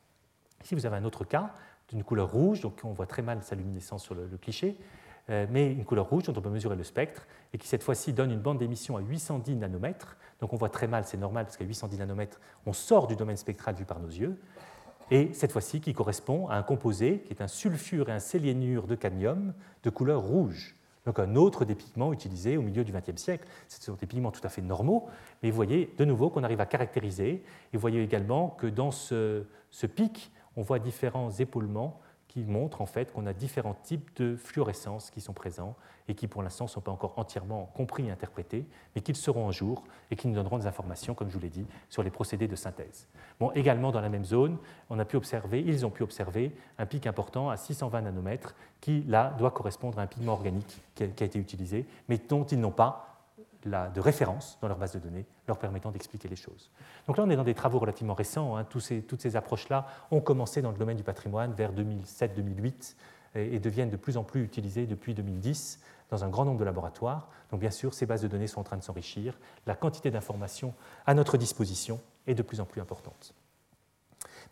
Ici, 0.63 0.75
vous 0.75 0.85
avez 0.85 0.97
un 0.97 1.05
autre 1.05 1.23
cas 1.23 1.53
d'une 1.89 2.03
couleur 2.03 2.31
rouge, 2.31 2.61
donc 2.61 2.81
on 2.83 2.91
voit 2.91 3.07
très 3.07 3.21
mal 3.21 3.41
sa 3.43 3.55
luminescence 3.55 4.03
sur 4.03 4.13
le, 4.13 4.27
cliché, 4.37 4.77
euh, 4.77 4.79
mais 5.29 5.71
une 5.71 5.85
couleur 5.85 6.09
rouge 6.09 6.23
dont 6.23 6.33
on 6.35 6.41
peut 6.41 6.49
mesurer 6.49 6.75
le 6.75 6.83
spectre 6.83 7.27
et 7.53 7.57
qui 7.57 7.67
cette 7.67 7.83
fois-ci 7.83 8.13
donne 8.13 8.31
une 8.31 8.39
bande 8.39 8.57
d'émission 8.57 8.97
à 8.97 9.01
810 9.01 9.55
nanomètres. 9.57 10.17
Donc 10.39 10.53
on 10.53 10.57
voit 10.57 10.69
très 10.69 10.87
mal, 10.87 11.05
c'est 11.05 11.17
normal 11.17 11.45
parce 11.45 11.57
qu'à 11.57 11.65
810 11.65 11.99
nanomètres, 11.99 12.39
on 12.65 12.73
sort 12.73 13.07
du 13.07 13.15
domaine 13.15 13.37
spectral 13.37 13.75
vu 13.75 13.85
par 13.85 13.99
nos 13.99 14.07
yeux. 14.07 14.39
Et 15.11 15.33
cette 15.33 15.51
fois-ci 15.51 15.81
qui 15.81 15.93
correspond 15.93 16.47
à 16.47 16.55
un 16.55 16.63
composé 16.63 17.21
qui 17.25 17.33
est 17.33 17.41
un 17.41 17.47
sulfure 17.47 18.09
et 18.09 18.11
un 18.11 18.19
sélénure 18.19 18.87
de 18.87 18.95
cadmium 18.95 19.53
de 19.83 19.89
couleur 19.89 20.21
rouge. 20.21 20.75
Donc 21.05 21.17
un 21.17 21.35
autre 21.35 21.65
des 21.65 21.75
pigments 21.75 22.13
utilisés 22.13 22.57
au 22.57 22.61
milieu 22.61 22.83
du 22.83 22.91
XXe 22.91 23.19
siècle. 23.19 23.47
Ce 23.67 23.81
sont 23.81 23.93
des 23.93 24.05
pigments 24.05 24.31
tout 24.31 24.41
à 24.43 24.49
fait 24.49 24.61
normaux, 24.61 25.09
mais 25.41 25.49
vous 25.49 25.55
voyez 25.55 25.93
de 25.97 26.05
nouveau 26.05 26.29
qu'on 26.29 26.43
arrive 26.43 26.61
à 26.61 26.67
caractériser. 26.67 27.29
Et 27.29 27.43
vous 27.73 27.79
voyez 27.79 28.03
également 28.03 28.49
que 28.49 28.67
dans 28.67 28.91
ce, 28.91 29.45
ce 29.71 29.87
pic, 29.87 30.31
on 30.55 30.61
voit 30.61 30.77
différents 30.77 31.31
épaulements 31.31 31.99
qui 32.29 32.43
montrent 32.43 32.81
en 32.81 32.85
fait 32.85 33.11
qu'on 33.11 33.25
a 33.25 33.33
différents 33.33 33.73
types 33.73 34.15
de 34.15 34.37
fluorescence 34.37 35.09
qui 35.09 35.19
sont 35.19 35.33
présents 35.33 35.75
et 36.07 36.13
qui 36.13 36.27
pour 36.27 36.41
l'instant 36.41 36.65
ne 36.65 36.69
sont 36.69 36.79
pas 36.79 36.91
encore 36.91 37.13
entièrement 37.17 37.71
compris 37.75 38.07
et 38.07 38.11
interprétés, 38.11 38.65
mais 38.95 39.01
qu'ils 39.01 39.15
seront 39.15 39.49
un 39.49 39.51
jour 39.51 39.83
et 40.11 40.15
qui 40.15 40.27
nous 40.27 40.35
donneront 40.35 40.59
des 40.59 40.67
informations, 40.67 41.15
comme 41.15 41.29
je 41.29 41.33
vous 41.33 41.41
l'ai 41.41 41.49
dit, 41.49 41.65
sur 41.89 42.03
les 42.03 42.11
procédés 42.11 42.47
de 42.47 42.55
synthèse. 42.55 43.07
Bon, 43.39 43.51
également 43.51 43.91
dans 43.91 44.01
la 44.01 44.09
même 44.09 44.25
zone, 44.25 44.57
on 44.89 44.99
a 44.99 45.05
pu 45.05 45.17
observer, 45.17 45.59
ils 45.59 45.85
ont 45.85 45.89
pu 45.89 46.03
observer 46.03 46.55
un 46.77 46.85
pic 46.85 47.07
important 47.07 47.49
à 47.49 47.57
620 47.57 48.01
nanomètres 48.01 48.55
qui, 48.79 49.03
là, 49.07 49.35
doit 49.39 49.51
correspondre 49.51 49.97
à 49.99 50.03
un 50.03 50.07
pigment 50.07 50.33
organique 50.33 50.81
qui 50.95 51.03
a 51.03 51.25
été 51.25 51.39
utilisé, 51.39 51.87
mais 52.07 52.17
dont 52.17 52.43
ils 52.43 52.59
n'ont 52.59 52.71
pas 52.71 53.08
de 53.65 53.99
référence 53.99 54.57
dans 54.61 54.67
leur 54.67 54.77
base 54.77 54.93
de 54.93 54.99
données 54.99 55.25
leur 55.47 55.57
permettant 55.57 55.91
d'expliquer 55.91 56.27
les 56.27 56.35
choses. 56.35 56.71
Donc 57.07 57.17
là, 57.17 57.23
on 57.25 57.29
est 57.29 57.35
dans 57.35 57.43
des 57.43 57.53
travaux 57.53 57.79
relativement 57.79 58.13
récents. 58.13 58.55
Hein. 58.55 58.65
toutes 58.65 59.21
ces 59.21 59.35
approches-là 59.35 59.87
ont 60.11 60.21
commencé 60.21 60.61
dans 60.61 60.71
le 60.71 60.77
domaine 60.77 60.97
du 60.97 61.03
patrimoine 61.03 61.53
vers 61.53 61.73
2007-2008 61.73 62.95
et, 63.35 63.59
deviennent 63.59 63.89
de 63.89 63.97
plus 63.97 64.17
en 64.17 64.23
plus 64.23 64.43
utilisées 64.43 64.85
depuis 64.85 65.13
2010 65.13 65.79
dans 66.09 66.23
un 66.23 66.29
grand 66.29 66.45
nombre 66.45 66.59
de 66.59 66.65
laboratoires. 66.65 67.29
Donc 67.51 67.59
bien 67.59 67.71
sûr, 67.71 67.93
ces 67.93 68.05
bases 68.05 68.21
de 68.21 68.27
données 68.27 68.47
sont 68.47 68.61
en 68.61 68.63
train 68.63 68.77
de 68.77 68.83
s'enrichir. 68.83 69.37
La 69.67 69.75
quantité 69.75 70.09
d'informations 70.09 70.73
à 71.05 71.13
notre 71.13 71.37
disposition 71.37 71.99
est 72.27 72.35
de 72.35 72.41
plus 72.41 72.59
en 72.59 72.65
plus 72.65 72.81
importante. 72.81 73.33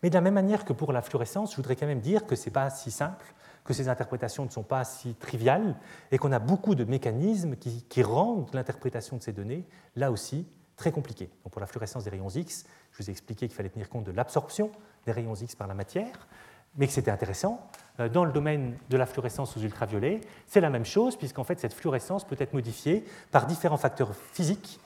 Mais 0.02 0.10
de 0.10 0.14
la 0.14 0.20
même 0.20 0.34
manière 0.34 0.64
que 0.64 0.72
pour 0.72 0.92
la 0.92 1.02
fluorescence, 1.02 1.52
je 1.52 1.56
voudrais 1.56 1.76
quand 1.76 1.86
même 1.86 2.00
dire 2.00 2.26
que 2.26 2.36
ce 2.36 2.46
n'est 2.46 2.52
pas 2.52 2.70
si 2.70 2.90
simple 2.90 3.34
que 3.68 3.74
ces 3.74 3.90
interprétations 3.90 4.46
ne 4.46 4.48
sont 4.48 4.62
pas 4.62 4.82
si 4.82 5.14
triviales 5.16 5.76
et 6.10 6.16
qu'on 6.16 6.32
a 6.32 6.38
beaucoup 6.38 6.74
de 6.74 6.84
mécanismes 6.84 7.54
qui, 7.56 8.02
rendent 8.02 8.48
l'interprétation 8.54 9.18
de 9.18 9.22
ces 9.22 9.32
données, 9.32 9.66
là 9.94 10.10
aussi, 10.10 10.46
très 10.76 10.90
compliquée. 10.90 11.28
Donc 11.44 11.52
pour 11.52 11.60
la 11.60 11.66
fluorescence 11.66 12.04
des 12.04 12.08
rayons 12.08 12.30
X, 12.30 12.64
je 12.92 13.02
vous 13.02 13.10
ai 13.10 13.12
expliqué 13.12 13.46
qu'il 13.46 13.54
fallait 13.54 13.68
tenir 13.68 13.90
compte 13.90 14.04
de 14.04 14.10
l'absorption 14.10 14.70
des 15.04 15.12
rayons 15.12 15.34
X 15.34 15.54
par 15.54 15.66
la 15.66 15.74
matière, 15.74 16.28
mais 16.76 16.86
que 16.86 16.94
c'était 16.94 17.10
intéressant. 17.10 17.68
Euh, 18.00 18.08
dans 18.08 18.24
le 18.24 18.32
domaine 18.32 18.74
de 18.88 18.96
la 18.96 19.04
fluorescence 19.04 19.54
aux 19.58 19.60
ultraviolets, 19.60 20.22
c'est 20.46 20.62
la 20.62 20.70
même 20.70 20.86
chose, 20.86 21.16
puisqu'en 21.16 21.44
fait, 21.44 21.60
cette 21.60 21.74
fluorescence 21.74 22.24
peut 22.24 22.36
être 22.38 22.54
modifiée 22.54 23.04
par 23.32 23.46
différents 23.46 23.76
facteurs 23.76 24.14
physiques 24.32 24.80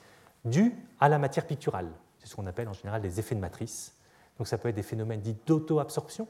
dus 0.44 0.74
à 0.98 1.08
la 1.08 1.20
matière 1.20 1.46
picturale. 1.46 1.92
C'est 2.18 2.26
ce 2.26 2.34
qu'on 2.34 2.48
appelle 2.48 2.66
en 2.66 2.72
général 2.72 3.00
des 3.00 3.20
effets 3.20 3.36
de 3.36 3.40
matrice. 3.40 3.94
Donc 4.38 4.48
ça 4.48 4.58
peut 4.58 4.70
être 4.70 4.74
des 4.74 4.82
phénomènes 4.82 5.20
dits 5.20 5.36
d'auto-absorption. 5.46 6.26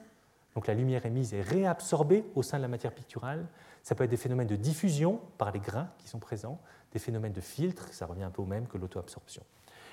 Donc 0.54 0.66
la 0.66 0.74
lumière 0.74 1.06
émise 1.06 1.34
est 1.34 1.40
réabsorbée 1.40 2.24
au 2.34 2.42
sein 2.42 2.58
de 2.58 2.62
la 2.62 2.68
matière 2.68 2.92
picturale. 2.92 3.46
Ça 3.82 3.94
peut 3.94 4.04
être 4.04 4.10
des 4.10 4.16
phénomènes 4.16 4.48
de 4.48 4.56
diffusion 4.56 5.20
par 5.38 5.50
les 5.50 5.60
grains 5.60 5.88
qui 5.98 6.08
sont 6.08 6.18
présents, 6.18 6.58
des 6.92 6.98
phénomènes 6.98 7.32
de 7.32 7.40
filtre, 7.40 7.88
ça 7.92 8.06
revient 8.06 8.22
un 8.22 8.30
peu 8.30 8.42
au 8.42 8.46
même 8.46 8.66
que 8.66 8.76
l'auto-absorption. 8.76 9.42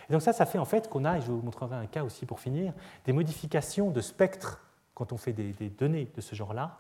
Et 0.10 0.14
donc 0.14 0.22
ça, 0.22 0.34
ça 0.34 0.46
fait 0.46 0.58
en 0.58 0.66
fait 0.66 0.90
qu'on 0.90 1.06
a, 1.06 1.18
et 1.18 1.22
je 1.22 1.32
vous 1.32 1.42
montrerai 1.42 1.76
un 1.76 1.86
cas 1.86 2.04
aussi 2.04 2.26
pour 2.26 2.40
finir, 2.40 2.74
des 3.06 3.14
modifications 3.14 3.92
de 3.92 4.02
spectre 4.02 4.62
quand 4.94 5.14
on 5.14 5.18
fait 5.18 5.34
des, 5.34 5.70
données 5.70 6.12
de 6.14 6.22
ce 6.22 6.36
genre-là, 6.36 6.78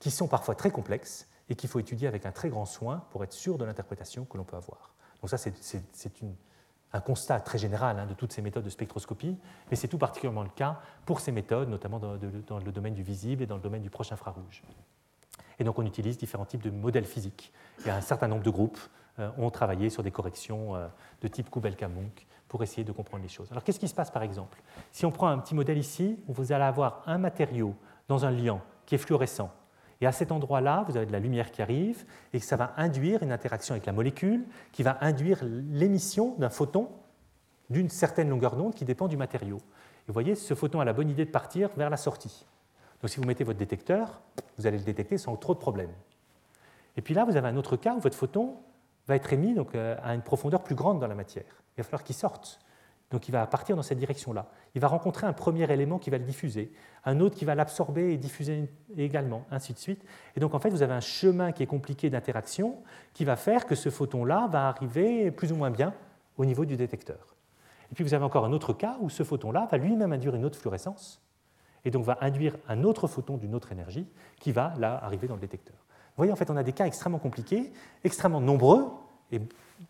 qui 0.00 0.10
sont 0.10 0.28
parfois 0.28 0.54
très 0.54 0.70
complexes 0.70 1.28
et 1.48 1.54
qu'il 1.54 1.70
faut 1.70 1.78
étudier 1.78 2.08
avec 2.08 2.26
un 2.26 2.32
très 2.32 2.50
grand 2.50 2.66
soin 2.66 3.04
pour 3.10 3.24
être 3.24 3.32
sûr 3.32 3.56
de 3.56 3.64
l'interprétation 3.64 4.26
que 4.26 4.36
l'on 4.36 4.44
peut 4.44 4.56
avoir. 4.56 4.92
Donc 5.22 5.30
ça, 5.30 5.38
c'est 5.38 6.12
un 6.94 7.00
constat 7.00 7.40
très 7.40 7.58
général 7.58 7.98
hein, 7.98 8.06
de 8.06 8.14
toutes 8.14 8.32
ces 8.32 8.40
méthodes 8.40 8.64
de 8.64 8.70
spectroscopie, 8.70 9.36
mais 9.68 9.76
c'est 9.76 9.88
tout 9.88 9.98
particulièrement 9.98 10.44
le 10.44 10.48
cas 10.48 10.80
pour 11.04 11.20
ces 11.20 11.32
méthodes, 11.32 11.68
notamment 11.68 11.98
dans, 11.98 12.14
le 12.14 12.72
domaine 12.72 12.94
du 12.94 13.02
visible 13.02 13.42
et 13.42 13.46
dans 13.46 13.56
le 13.56 13.60
domaine 13.60 13.82
du 13.82 13.90
proche 13.90 14.12
infrarouge. 14.12 14.62
Et 15.58 15.64
donc 15.64 15.78
on 15.78 15.84
utilise 15.84 16.16
différents 16.16 16.44
types 16.44 16.62
de 16.62 16.70
modèles 16.70 17.04
physiques. 17.04 17.52
Il 17.80 17.86
y 17.88 17.90
a 17.90 17.96
un 17.96 18.00
certain 18.00 18.28
nombre 18.28 18.44
de 18.44 18.50
groupes 18.50 18.78
euh, 19.18 19.28
ont 19.38 19.50
travaillé 19.50 19.90
sur 19.90 20.04
des 20.04 20.12
corrections 20.12 20.76
euh, 20.76 20.86
de 21.20 21.28
type 21.28 21.50
Kubelka-Munk 21.50 22.26
pour 22.46 22.62
essayer 22.62 22.84
de 22.84 22.92
comprendre 22.92 23.24
les 23.24 23.28
choses. 23.28 23.50
Alors 23.50 23.64
qu'est-ce 23.64 23.80
qui 23.80 23.88
se 23.88 23.94
passe 23.94 24.12
par 24.12 24.22
exemple? 24.22 24.62
Si 24.92 25.04
on 25.04 25.10
prend 25.10 25.28
un 25.28 25.38
petit 25.38 25.54
modèle 25.56 25.78
ici, 25.78 26.20
vous 26.28 26.52
allez 26.52 26.64
avoir 26.64 27.02
un 27.06 27.18
matériau 27.18 27.74
dans 28.06 28.24
un 28.24 28.30
liant 28.30 28.60
qui 28.86 28.94
est 28.94 28.98
fluorescent, 28.98 29.50
et 30.00 30.06
à 30.06 30.12
cet 30.12 30.32
endroit-là, 30.32 30.84
vous 30.88 30.96
avez 30.96 31.06
de 31.06 31.12
la 31.12 31.20
lumière 31.20 31.50
qui 31.50 31.62
arrive, 31.62 32.04
et 32.32 32.40
ça 32.40 32.56
va 32.56 32.74
induire 32.76 33.22
une 33.22 33.32
interaction 33.32 33.74
avec 33.74 33.86
la 33.86 33.92
molécule, 33.92 34.44
qui 34.72 34.82
va 34.82 34.98
induire 35.00 35.40
l'émission 35.42 36.34
d'un 36.38 36.50
photon 36.50 36.88
d'une 37.70 37.88
certaine 37.88 38.28
longueur 38.28 38.56
d'onde 38.56 38.74
qui 38.74 38.84
dépend 38.84 39.08
du 39.08 39.16
matériau. 39.16 39.56
Et 39.56 40.08
vous 40.08 40.12
voyez, 40.12 40.34
ce 40.34 40.54
photon 40.54 40.80
a 40.80 40.84
la 40.84 40.92
bonne 40.92 41.08
idée 41.08 41.24
de 41.24 41.30
partir 41.30 41.70
vers 41.76 41.90
la 41.90 41.96
sortie. 41.96 42.46
Donc 43.00 43.10
si 43.10 43.18
vous 43.18 43.26
mettez 43.26 43.44
votre 43.44 43.58
détecteur, 43.58 44.20
vous 44.58 44.66
allez 44.66 44.78
le 44.78 44.84
détecter 44.84 45.18
sans 45.18 45.36
trop 45.36 45.54
de 45.54 45.58
problèmes. 45.58 45.92
Et 46.96 47.02
puis 47.02 47.14
là, 47.14 47.24
vous 47.24 47.36
avez 47.36 47.48
un 47.48 47.56
autre 47.56 47.76
cas 47.76 47.94
où 47.94 48.00
votre 48.00 48.16
photon 48.16 48.56
va 49.06 49.16
être 49.16 49.32
émis 49.32 49.54
donc, 49.54 49.74
euh, 49.74 49.96
à 50.02 50.14
une 50.14 50.22
profondeur 50.22 50.62
plus 50.62 50.74
grande 50.74 51.00
dans 51.00 51.06
la 51.06 51.14
matière. 51.14 51.44
Il 51.76 51.78
va 51.78 51.84
falloir 51.84 52.04
qu'il 52.04 52.14
sorte. 52.14 52.60
Donc 53.10 53.28
il 53.28 53.32
va 53.32 53.46
partir 53.46 53.76
dans 53.76 53.82
cette 53.82 53.98
direction-là. 53.98 54.48
Il 54.74 54.80
va 54.80 54.88
rencontrer 54.88 55.26
un 55.26 55.32
premier 55.32 55.70
élément 55.70 55.98
qui 55.98 56.10
va 56.10 56.18
le 56.18 56.24
diffuser, 56.24 56.72
un 57.04 57.20
autre 57.20 57.36
qui 57.36 57.44
va 57.44 57.54
l'absorber 57.54 58.12
et 58.12 58.16
diffuser 58.16 58.68
également, 58.96 59.44
ainsi 59.50 59.72
de 59.72 59.78
suite. 59.78 60.04
Et 60.36 60.40
donc 60.40 60.54
en 60.54 60.58
fait, 60.58 60.70
vous 60.70 60.82
avez 60.82 60.94
un 60.94 61.00
chemin 61.00 61.52
qui 61.52 61.62
est 61.62 61.66
compliqué 61.66 62.10
d'interaction 62.10 62.82
qui 63.12 63.24
va 63.24 63.36
faire 63.36 63.66
que 63.66 63.74
ce 63.74 63.90
photon-là 63.90 64.48
va 64.50 64.68
arriver 64.68 65.30
plus 65.30 65.52
ou 65.52 65.56
moins 65.56 65.70
bien 65.70 65.94
au 66.36 66.44
niveau 66.44 66.64
du 66.64 66.76
détecteur. 66.76 67.36
Et 67.92 67.94
puis 67.94 68.02
vous 68.02 68.14
avez 68.14 68.24
encore 68.24 68.44
un 68.44 68.52
autre 68.52 68.72
cas 68.72 68.96
où 69.00 69.10
ce 69.10 69.22
photon-là 69.22 69.68
va 69.70 69.76
lui-même 69.78 70.12
induire 70.12 70.34
une 70.34 70.44
autre 70.44 70.58
fluorescence 70.58 71.20
et 71.84 71.90
donc 71.90 72.04
va 72.04 72.18
induire 72.20 72.56
un 72.68 72.82
autre 72.82 73.06
photon 73.06 73.36
d'une 73.36 73.54
autre 73.54 73.70
énergie 73.70 74.08
qui 74.40 74.52
va 74.52 74.74
là 74.78 74.98
arriver 75.04 75.28
dans 75.28 75.34
le 75.34 75.40
détecteur. 75.40 75.76
Vous 75.76 76.20
voyez, 76.20 76.32
en 76.32 76.36
fait, 76.36 76.50
on 76.50 76.56
a 76.56 76.62
des 76.62 76.72
cas 76.72 76.86
extrêmement 76.86 77.18
compliqués, 77.18 77.72
extrêmement 78.04 78.40
nombreux, 78.40 78.86
et 79.32 79.40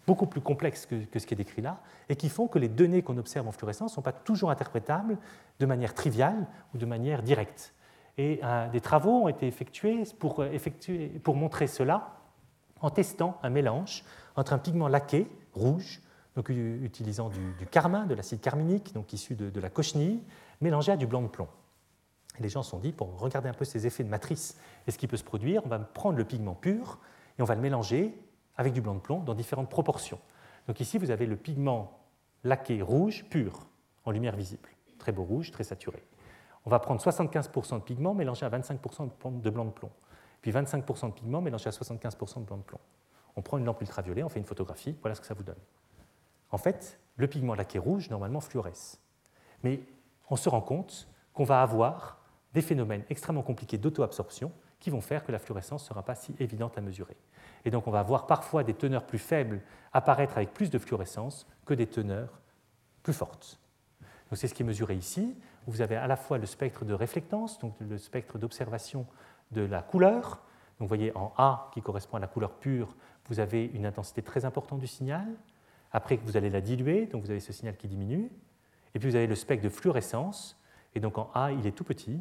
beaucoup 0.06 0.26
plus 0.26 0.40
complexes 0.40 0.86
que, 0.86 1.18
ce 1.18 1.26
qui 1.26 1.34
est 1.34 1.36
décrit 1.36 1.62
là, 1.62 1.80
et 2.08 2.16
qui 2.16 2.28
font 2.28 2.46
que 2.46 2.58
les 2.58 2.68
données 2.68 3.02
qu'on 3.02 3.16
observe 3.16 3.48
en 3.48 3.52
fluorescence 3.52 3.92
ne 3.92 3.94
sont 3.94 4.02
pas 4.02 4.12
toujours 4.12 4.50
interprétables 4.50 5.18
de 5.60 5.66
manière 5.66 5.94
triviale 5.94 6.46
ou 6.74 6.78
de 6.78 6.86
manière 6.86 7.22
directe. 7.22 7.74
Et 8.16 8.40
euh, 8.44 8.68
des 8.68 8.80
travaux 8.80 9.24
ont 9.24 9.28
été 9.28 9.46
effectués 9.46 10.04
pour, 10.18 10.40
euh, 10.40 10.50
effectuer, 10.50 11.08
pour 11.22 11.34
montrer 11.34 11.66
cela 11.66 12.18
en 12.80 12.90
testant 12.90 13.38
un 13.42 13.50
mélange 13.50 14.04
entre 14.36 14.52
un 14.52 14.58
pigment 14.58 14.88
laqué, 14.88 15.26
rouge, 15.54 16.00
donc 16.36 16.48
utilisant 16.48 17.28
du, 17.28 17.66
carmin, 17.70 18.06
de 18.06 18.14
l'acide 18.14 18.40
carminique, 18.40 18.92
donc 18.92 19.12
issu 19.12 19.34
de, 19.36 19.60
la 19.60 19.70
cochenille, 19.70 20.20
mélangé 20.60 20.90
à 20.90 20.96
du 20.96 21.06
blanc 21.06 21.22
de 21.22 21.28
plomb. 21.28 21.48
les 22.40 22.48
gens 22.48 22.64
se 22.64 22.70
sont 22.70 22.80
dit, 22.80 22.90
pour 22.90 23.18
regarder 23.20 23.48
un 23.48 23.54
peu 23.54 23.64
ces 23.64 23.86
effets 23.86 24.02
de 24.02 24.08
matrice 24.08 24.58
et 24.86 24.90
ce 24.90 24.98
qui 24.98 25.06
peut 25.06 25.16
se 25.16 25.22
produire, 25.22 25.64
on 25.64 25.68
va 25.68 25.78
prendre 25.78 26.18
le 26.18 26.24
pigment 26.24 26.54
pur 26.54 26.98
et 27.38 27.42
on 27.42 27.44
va 27.44 27.54
le 27.54 27.60
mélanger 27.60 28.18
avec 28.56 28.72
du 28.72 28.80
blanc 28.80 28.94
de 28.94 29.00
plomb 29.00 29.20
dans 29.20 29.34
différentes 29.34 29.70
proportions. 29.70 30.20
Donc 30.66 30.80
ici, 30.80 30.98
vous 30.98 31.10
avez 31.10 31.26
le 31.26 31.36
pigment 31.36 31.98
laqué 32.42 32.82
rouge 32.82 33.24
pur, 33.30 33.66
en 34.04 34.10
lumière 34.10 34.36
visible, 34.36 34.68
très 34.98 35.12
beau 35.12 35.24
rouge, 35.24 35.50
très 35.50 35.64
saturé. 35.64 36.02
On 36.66 36.70
va 36.70 36.78
prendre 36.78 37.00
75% 37.00 37.74
de 37.74 37.82
pigment 37.82 38.14
mélangé 38.14 38.46
à 38.46 38.50
25% 38.50 39.40
de 39.40 39.50
blanc 39.50 39.64
de 39.64 39.70
plomb, 39.70 39.90
puis 40.40 40.50
25% 40.50 41.08
de 41.08 41.12
pigment 41.12 41.40
mélangé 41.40 41.68
à 41.68 41.72
75% 41.72 42.40
de 42.40 42.44
blanc 42.44 42.56
de 42.56 42.62
plomb. 42.62 42.80
On 43.36 43.42
prend 43.42 43.58
une 43.58 43.64
lampe 43.64 43.80
ultraviolet, 43.80 44.22
on 44.22 44.28
fait 44.28 44.38
une 44.38 44.46
photographie, 44.46 44.96
voilà 45.00 45.14
ce 45.14 45.20
que 45.20 45.26
ça 45.26 45.34
vous 45.34 45.42
donne. 45.42 45.58
En 46.50 46.58
fait, 46.58 46.98
le 47.16 47.26
pigment 47.26 47.54
laqué 47.54 47.78
rouge, 47.78 48.10
normalement, 48.10 48.40
fluoresce. 48.40 49.00
Mais 49.62 49.80
on 50.30 50.36
se 50.36 50.48
rend 50.48 50.60
compte 50.60 51.08
qu'on 51.32 51.44
va 51.44 51.62
avoir 51.62 52.18
des 52.52 52.62
phénomènes 52.62 53.04
extrêmement 53.10 53.42
compliqués 53.42 53.78
d'auto-absorption 53.78 54.52
qui 54.84 54.90
vont 54.90 55.00
faire 55.00 55.24
que 55.24 55.32
la 55.32 55.38
fluorescence 55.38 55.82
ne 55.82 55.88
sera 55.88 56.02
pas 56.02 56.14
si 56.14 56.36
évidente 56.38 56.76
à 56.76 56.82
mesurer. 56.82 57.16
Et 57.64 57.70
donc 57.70 57.86
on 57.86 57.90
va 57.90 58.02
voir 58.02 58.26
parfois 58.26 58.64
des 58.64 58.74
teneurs 58.74 59.06
plus 59.06 59.18
faibles 59.18 59.62
apparaître 59.94 60.36
avec 60.36 60.52
plus 60.52 60.68
de 60.68 60.78
fluorescence 60.78 61.46
que 61.64 61.72
des 61.72 61.86
teneurs 61.86 62.38
plus 63.02 63.14
fortes. 63.14 63.58
c'est 64.32 64.46
ce 64.46 64.52
qui 64.52 64.62
est 64.62 64.66
mesuré 64.66 64.94
ici. 64.94 65.38
Vous 65.66 65.80
avez 65.80 65.96
à 65.96 66.06
la 66.06 66.16
fois 66.16 66.36
le 66.36 66.44
spectre 66.44 66.84
de 66.84 66.92
réflectance, 66.92 67.58
donc 67.60 67.74
le 67.80 67.96
spectre 67.96 68.36
d'observation 68.36 69.06
de 69.52 69.62
la 69.62 69.80
couleur. 69.80 70.42
Donc 70.78 70.80
vous 70.80 70.88
voyez 70.88 71.16
en 71.16 71.32
A, 71.38 71.70
qui 71.72 71.80
correspond 71.80 72.18
à 72.18 72.20
la 72.20 72.26
couleur 72.26 72.52
pure, 72.52 72.94
vous 73.30 73.40
avez 73.40 73.64
une 73.64 73.86
intensité 73.86 74.20
très 74.20 74.44
importante 74.44 74.80
du 74.80 74.86
signal. 74.86 75.26
Après, 75.92 76.16
vous 76.16 76.36
allez 76.36 76.50
la 76.50 76.60
diluer, 76.60 77.06
donc 77.06 77.22
vous 77.22 77.30
avez 77.30 77.40
ce 77.40 77.54
signal 77.54 77.78
qui 77.78 77.88
diminue. 77.88 78.30
Et 78.94 78.98
puis 78.98 79.08
vous 79.08 79.16
avez 79.16 79.28
le 79.28 79.34
spectre 79.34 79.64
de 79.64 79.70
fluorescence. 79.70 80.60
Et 80.94 81.00
donc 81.00 81.16
en 81.16 81.30
A, 81.32 81.52
il 81.52 81.66
est 81.66 81.72
tout 81.72 81.84
petit. 81.84 82.20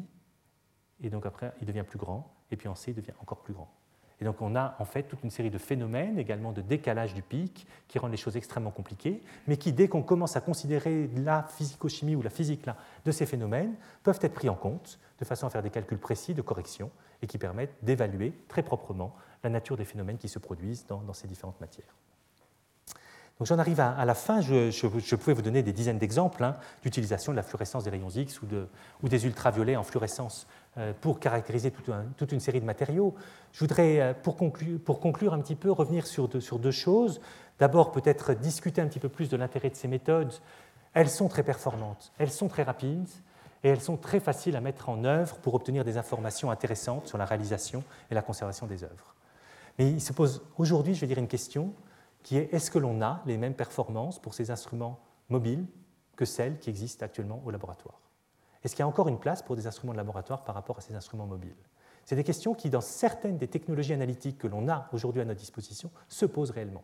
Et 1.02 1.10
donc 1.10 1.26
après, 1.26 1.52
il 1.60 1.66
devient 1.66 1.84
plus 1.86 1.98
grand. 1.98 2.33
Et 2.50 2.56
puis 2.56 2.68
en 2.68 2.74
C, 2.74 2.92
il 2.92 2.94
devient 2.94 3.14
encore 3.20 3.38
plus 3.38 3.54
grand. 3.54 3.70
Et 4.20 4.24
donc 4.24 4.40
on 4.40 4.54
a 4.54 4.76
en 4.78 4.84
fait 4.84 5.04
toute 5.04 5.22
une 5.22 5.30
série 5.30 5.50
de 5.50 5.58
phénomènes, 5.58 6.18
également 6.18 6.52
de 6.52 6.60
décalage 6.60 7.14
du 7.14 7.22
pic, 7.22 7.66
qui 7.88 7.98
rendent 7.98 8.12
les 8.12 8.16
choses 8.16 8.36
extrêmement 8.36 8.70
compliquées, 8.70 9.22
mais 9.46 9.56
qui, 9.56 9.72
dès 9.72 9.88
qu'on 9.88 10.02
commence 10.02 10.36
à 10.36 10.40
considérer 10.40 11.10
la 11.16 11.42
physico-chimie 11.42 12.14
ou 12.14 12.22
la 12.22 12.30
physique 12.30 12.66
là, 12.66 12.76
de 13.04 13.10
ces 13.10 13.26
phénomènes, 13.26 13.74
peuvent 14.02 14.18
être 14.22 14.34
pris 14.34 14.48
en 14.48 14.54
compte 14.54 14.98
de 15.18 15.24
façon 15.24 15.46
à 15.46 15.50
faire 15.50 15.62
des 15.62 15.70
calculs 15.70 15.98
précis 15.98 16.34
de 16.34 16.42
correction 16.42 16.90
et 17.22 17.26
qui 17.26 17.38
permettent 17.38 17.74
d'évaluer 17.82 18.32
très 18.48 18.62
proprement 18.62 19.14
la 19.42 19.50
nature 19.50 19.76
des 19.76 19.84
phénomènes 19.84 20.18
qui 20.18 20.28
se 20.28 20.38
produisent 20.38 20.86
dans, 20.86 21.12
ces 21.12 21.28
différentes 21.28 21.60
matières. 21.60 21.94
Donc 23.38 23.48
j'en 23.48 23.58
arrive 23.58 23.80
à, 23.80 24.04
la 24.04 24.14
fin, 24.14 24.40
je, 24.40 25.16
pouvais 25.16 25.34
vous 25.34 25.42
donner 25.42 25.62
des 25.62 25.72
dizaines 25.72 25.98
d'exemples 25.98 26.44
hein, 26.44 26.56
d'utilisation 26.82 27.32
de 27.32 27.36
la 27.36 27.42
fluorescence 27.42 27.82
des 27.82 27.90
rayons 27.90 28.08
X 28.08 28.40
ou, 28.42 28.46
de, 28.46 28.68
ou 29.02 29.08
des 29.08 29.26
ultraviolets 29.26 29.76
en 29.76 29.82
fluorescence 29.82 30.46
pour 31.00 31.20
caractériser 31.20 31.70
toute, 31.70 32.32
une 32.32 32.40
série 32.40 32.60
de 32.60 32.64
matériaux. 32.64 33.14
Je 33.52 33.60
voudrais, 33.60 34.00
euh, 34.00 34.14
pour 34.14 34.36
conclure, 34.36 35.32
un 35.32 35.40
petit 35.40 35.54
peu, 35.54 35.70
revenir 35.70 36.06
sur 36.06 36.28
deux, 36.28 36.70
choses. 36.72 37.20
D'abord, 37.60 37.92
peut-être 37.92 38.34
discuter 38.34 38.80
un 38.80 38.88
petit 38.88 38.98
peu 38.98 39.08
plus 39.08 39.28
de 39.28 39.36
l'intérêt 39.36 39.70
de 39.70 39.76
ces 39.76 39.86
méthodes. 39.86 40.32
Elles 40.92 41.10
sont 41.10 41.28
très 41.28 41.44
performantes, 41.44 42.12
elles 42.18 42.30
sont 42.30 42.48
très 42.48 42.64
rapides 42.64 43.08
et 43.62 43.68
elles 43.68 43.80
sont 43.80 43.96
très 43.96 44.18
faciles 44.18 44.56
à 44.56 44.60
mettre 44.60 44.88
en 44.88 45.04
œuvre 45.04 45.36
pour 45.36 45.54
obtenir 45.54 45.84
des 45.84 45.96
informations 45.96 46.50
intéressantes 46.50 47.06
sur 47.06 47.18
la 47.18 47.24
réalisation 47.24 47.84
et 48.10 48.14
la 48.14 48.22
conservation 48.22 48.66
des 48.66 48.82
œuvres. 48.82 49.14
Mais 49.78 49.90
il 49.90 50.00
se 50.00 50.12
pose 50.12 50.42
aujourd'hui, 50.58 50.94
je 50.94 51.00
vais 51.00 51.06
dire, 51.06 51.18
une 51.18 51.28
question 51.28 51.72
qui 52.24 52.36
est 52.36 52.52
est-ce 52.52 52.70
que 52.70 52.78
l'on 52.78 53.00
a 53.02 53.22
les 53.26 53.38
mêmes 53.38 53.54
performances 53.54 54.20
pour 54.20 54.34
ces 54.34 54.50
instruments 54.50 54.98
mobiles 55.28 55.66
que 56.16 56.24
celles 56.24 56.58
qui 56.58 56.70
existent 56.70 57.04
actuellement 57.04 57.42
au 57.44 57.50
laboratoire? 57.50 58.03
Est-ce 58.64 58.74
qu'il 58.74 58.80
y 58.80 58.82
a 58.82 58.88
encore 58.88 59.08
une 59.08 59.18
place 59.18 59.42
pour 59.42 59.56
des 59.56 59.66
instruments 59.66 59.92
de 59.92 59.98
laboratoire 59.98 60.42
par 60.42 60.54
rapport 60.54 60.78
à 60.78 60.80
ces 60.80 60.94
instruments 60.94 61.26
mobiles? 61.26 61.54
C'est 62.06 62.16
des 62.16 62.24
questions 62.24 62.54
qui, 62.54 62.70
dans 62.70 62.80
certaines 62.80 63.36
des 63.36 63.48
technologies 63.48 63.92
analytiques 63.92 64.38
que 64.38 64.46
l'on 64.46 64.68
a 64.68 64.88
aujourd'hui 64.92 65.20
à 65.20 65.24
notre 65.24 65.40
disposition, 65.40 65.90
se 66.08 66.26
posent 66.26 66.50
réellement. 66.50 66.82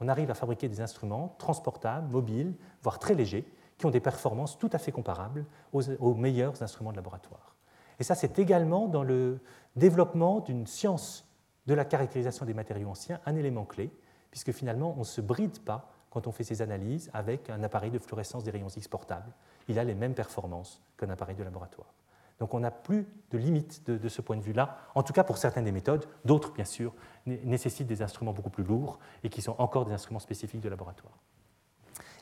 On 0.00 0.08
arrive 0.08 0.30
à 0.30 0.34
fabriquer 0.34 0.68
des 0.68 0.80
instruments 0.80 1.34
transportables, 1.38 2.10
mobiles, 2.10 2.54
voire 2.82 2.98
très 2.98 3.14
légers, 3.14 3.46
qui 3.78 3.86
ont 3.86 3.90
des 3.90 4.00
performances 4.00 4.58
tout 4.58 4.70
à 4.72 4.78
fait 4.78 4.92
comparables 4.92 5.46
aux, 5.72 6.14
meilleurs 6.14 6.62
instruments 6.62 6.92
de 6.92 6.96
laboratoire. 6.96 7.56
Et 7.98 8.04
ça, 8.04 8.14
c'est 8.14 8.38
également 8.38 8.88
dans 8.88 9.02
le 9.02 9.40
développement 9.76 10.40
d'une 10.40 10.66
science 10.66 11.28
de 11.66 11.74
la 11.74 11.84
caractérisation 11.84 12.44
des 12.44 12.54
matériaux 12.54 12.88
anciens 12.88 13.20
un 13.26 13.36
élément 13.36 13.64
clé, 13.64 13.90
puisque 14.30 14.52
finalement, 14.52 14.94
on 14.96 15.00
ne 15.00 15.04
se 15.04 15.20
bride 15.20 15.58
pas 15.60 15.90
quand 16.10 16.26
on 16.26 16.32
fait 16.32 16.44
ces 16.44 16.62
analyses 16.62 17.10
avec 17.12 17.50
un 17.50 17.62
appareil 17.62 17.90
de 17.90 17.98
fluorescence 17.98 18.44
des 18.44 18.50
rayons 18.50 18.68
X 18.68 18.88
portable 18.88 19.32
il 19.68 19.78
a 19.78 19.84
les 19.84 19.94
mêmes 19.94 20.14
performances 20.14 20.82
qu'un 20.96 21.10
appareil 21.10 21.36
de 21.36 21.42
laboratoire. 21.42 21.92
Donc 22.40 22.52
on 22.52 22.60
n'a 22.60 22.70
plus 22.70 23.06
de 23.30 23.38
limite 23.38 23.88
de, 23.88 24.08
ce 24.08 24.20
point 24.20 24.36
de 24.36 24.42
vue-là, 24.42 24.78
en 24.94 25.02
tout 25.02 25.12
cas 25.12 25.22
pour 25.22 25.38
certaines 25.38 25.64
des 25.64 25.72
méthodes. 25.72 26.06
D'autres, 26.24 26.52
bien 26.52 26.64
sûr, 26.64 26.92
nécessitent 27.26 27.86
des 27.86 28.02
instruments 28.02 28.32
beaucoup 28.32 28.50
plus 28.50 28.64
lourds 28.64 28.98
et 29.22 29.28
qui 29.28 29.40
sont 29.40 29.54
encore 29.58 29.84
des 29.84 29.92
instruments 29.92 30.18
spécifiques 30.18 30.60
de 30.60 30.68
laboratoire. 30.68 31.14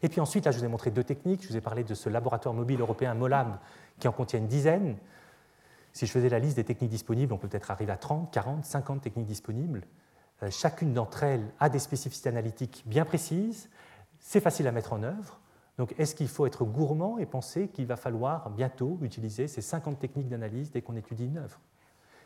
Et 0.02 0.08
puis 0.08 0.20
ensuite, 0.20 0.44
là, 0.44 0.50
je 0.50 0.58
vous 0.58 0.64
ai 0.64 0.68
montré 0.68 0.90
deux 0.90 1.04
techniques. 1.04 1.42
Je 1.42 1.48
vous 1.48 1.56
ai 1.56 1.60
parlé 1.60 1.84
de 1.84 1.94
ce 1.94 2.08
laboratoire 2.08 2.54
mobile 2.54 2.80
européen 2.80 3.14
MOLAB 3.14 3.58
qui 3.98 4.08
en 4.08 4.12
contient 4.12 4.38
une 4.38 4.48
dizaine. 4.48 4.96
Si 5.92 6.06
je 6.06 6.12
faisais 6.12 6.28
la 6.28 6.38
liste 6.38 6.56
des 6.56 6.64
techniques 6.64 6.90
disponibles, 6.90 7.32
on 7.32 7.38
peut 7.38 7.48
peut-être 7.48 7.70
arriver 7.70 7.92
à 7.92 7.96
30, 7.96 8.32
40, 8.32 8.64
50 8.64 9.00
techniques 9.00 9.26
disponibles. 9.26 9.82
Euh, 10.42 10.50
chacune 10.50 10.92
d'entre 10.92 11.22
elles 11.22 11.52
a 11.60 11.68
des 11.68 11.78
spécificités 11.78 12.28
analytiques 12.28 12.82
bien 12.86 13.04
précises, 13.04 13.70
c'est 14.18 14.40
facile 14.40 14.66
à 14.66 14.72
mettre 14.72 14.92
en 14.92 15.02
œuvre. 15.02 15.40
Donc 15.78 15.94
est-ce 15.98 16.14
qu'il 16.14 16.28
faut 16.28 16.46
être 16.46 16.64
gourmand 16.64 17.18
et 17.18 17.26
penser 17.26 17.68
qu'il 17.68 17.86
va 17.86 17.96
falloir 17.96 18.50
bientôt 18.50 18.98
utiliser 19.02 19.48
ces 19.48 19.62
50 19.62 19.98
techniques 19.98 20.28
d'analyse 20.28 20.70
dès 20.70 20.82
qu'on 20.82 20.96
étudie 20.96 21.26
une 21.26 21.38
œuvre? 21.38 21.60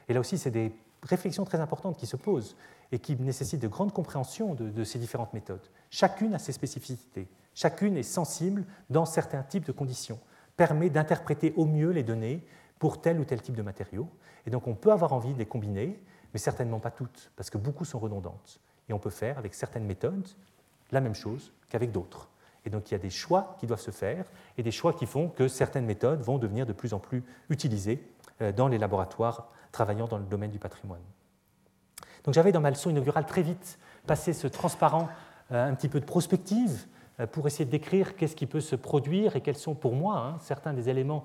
Et 0.09 0.15
là 0.15 0.21
aussi, 0.21 0.39
c'est 0.39 0.51
des 0.51 0.73
réflexions 1.03 1.45
très 1.45 1.61
importantes 1.61 1.97
qui 1.97 2.07
se 2.07 2.17
posent 2.17 2.57
et 2.93 2.99
qui 2.99 3.17
nécessitent 3.17 3.63
de 3.63 3.69
grande 3.69 3.93
compréhension 3.93 4.55
de, 4.55 4.85
ces 4.85 4.99
différentes 4.99 5.33
méthodes. 5.33 5.67
Chacune 5.91 6.35
a 6.35 6.39
ses 6.39 6.53
spécificités, 6.53 7.29
chacune 7.55 7.97
est 7.97 8.03
sensible 8.03 8.65
dans 8.91 9.05
certains 9.05 9.43
types 9.43 9.67
de 9.67 9.73
conditions, 9.73 10.19
permet 10.57 10.91
d'interpréter 10.91 11.53
au 11.57 11.67
mieux 11.67 11.91
les 11.91 12.03
données 12.03 12.45
pour 12.79 13.01
tel 13.01 13.21
ou 13.21 13.25
tel 13.25 13.41
type 13.41 13.57
de 13.57 13.63
matériaux. 13.63 14.09
Et 14.47 14.51
donc 14.51 14.67
on 14.67 14.75
peut 14.75 14.93
avoir 14.93 15.13
envie 15.13 15.33
de 15.33 15.39
les 15.39 15.47
combiner, 15.47 16.01
mais 16.33 16.39
certainement 16.39 16.81
pas 16.81 16.91
toutes, 16.91 17.31
parce 17.37 17.51
que 17.51 17.59
beaucoup 17.59 17.85
sont 17.85 17.99
redondantes. 17.99 18.61
Et 18.89 18.93
on 18.93 18.99
peut 18.99 19.11
faire 19.11 19.39
avec 19.39 19.55
certaines 19.55 19.87
méthodes 19.87 20.29
la 20.93 21.01
même 21.01 21.15
chose 21.15 21.53
qu'avec 21.69 21.91
d'autres. 21.91 22.29
Et 22.67 22.71
donc 22.71 22.91
il 22.91 22.93
y 22.93 22.97
a 22.97 22.99
des 22.99 23.11
choix 23.11 23.57
qui 23.61 23.67
doivent 23.67 23.81
se 23.81 23.93
faire 23.93 24.25
et 24.59 24.63
des 24.63 24.73
choix 24.73 24.93
qui 24.93 25.07
font 25.07 25.29
que 25.29 25.47
certaines 25.49 25.87
méthodes 25.87 26.21
vont 26.21 26.37
devenir 26.37 26.67
de 26.67 26.73
plus 26.73 26.93
en 26.93 26.99
plus 26.99 27.23
utilisées 27.49 28.03
euh, 28.43 28.53
dans 28.53 28.69
les 28.69 28.77
laboratoires 28.77 29.49
travaillant 29.71 30.07
dans 30.07 30.19
le 30.19 30.25
domaine 30.25 30.51
du 30.51 30.59
patrimoine. 30.59 31.01
Donc 32.25 32.35
j'avais 32.35 32.51
dans 32.51 32.61
ma 32.61 32.71
leçon 32.71 32.91
inaugurale 32.91 33.25
très 33.25 33.43
vite 33.43 33.79
passé 34.07 34.33
ce 34.33 34.49
transparent 34.49 35.09
euh, 35.53 35.69
un 35.71 35.75
petit 35.75 35.89
peu 35.89 36.01
de 36.01 36.05
prospective 36.05 36.87
euh, 37.21 37.29
pour 37.29 37.47
essayer 37.47 37.65
de 37.65 37.71
décrire 37.71 38.17
qu'est-ce 38.17 38.35
qui 38.35 38.47
peut 38.47 38.61
se 38.61 38.75
produire 38.75 39.37
et 39.37 39.43
quels 39.43 39.57
sont 39.57 39.77
pour 39.77 39.95
moi 39.95 40.19
hein, 40.19 40.37
certains 40.41 40.73
des 40.73 40.89
éléments 40.89 41.25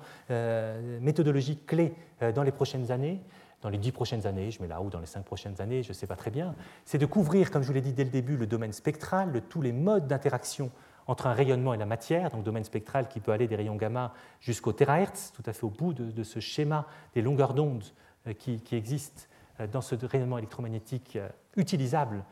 méthodologiques 1.02 1.66
clés 1.66 1.94
dans 2.36 2.44
les 2.44 2.52
prochaines 2.52 2.92
années 2.92 3.20
dans 3.62 3.70
les 3.70 3.78
dix 3.78 3.92
prochaines 3.92 4.26
années, 4.26 4.50
je 4.50 4.62
mets 4.62 4.68
là, 4.68 4.82
ou 4.82 4.90
dans 4.90 5.00
les 5.00 5.06
cinq 5.06 5.24
prochaines 5.24 5.62
années, 5.62 5.84
je 5.84 5.90
ne 5.90 5.94
sais 5.94 6.08
pas 6.08 6.16
très 6.16 6.32
bien, 6.32 6.56
c'est 6.84 6.98
de 6.98 7.06
couvrir, 7.06 7.52
comme 7.52 7.62
je 7.62 7.68
vous 7.68 7.74
l'ai 7.74 7.82
dit 7.82 7.94
dès 7.94 8.04
le 8.04 8.10
début, 8.10 8.36
le 8.36 8.48
domaine 8.48 8.74
spectral, 8.74 9.32
de 9.32 9.40
tous 9.40 9.62
les 9.62 9.72
modes 9.72 10.08
d'interaction 10.08 10.72
entre 11.12 11.28
un 11.28 11.34
rayonnement 11.34 11.74
et 11.74 11.78
la 11.78 11.86
matière, 11.86 12.32
donc 12.32 12.44
domaine 12.44 12.64
spectral 12.64 13.10
qui 13.10 13.20
peut 13.20 13.34
aller 13.34 13.46
des 13.46 13.58
rayons 13.58 13.76
gamma 13.76 14.14
jusqu'au 14.40 14.72
terahertz, 14.72 15.34
tout 15.36 15.44
à 15.46 15.52
fait 15.52 15.66
au 15.66 15.70
bout 15.70 15.92
de, 15.94 16.24
ce 16.24 16.40
schéma 16.40 16.88
des 17.14 17.22
longueurs 17.22 17.54
d'onde 17.54 17.84
euh, 18.28 18.34
qui, 18.34 18.62
existent 18.72 19.24
euh, 19.60 19.68
dans 19.68 19.82
ce 19.82 19.96
rayonnement 19.96 20.38
électromagnétique 20.38 21.18
euh, 21.18 21.28
utilisable 21.58 22.24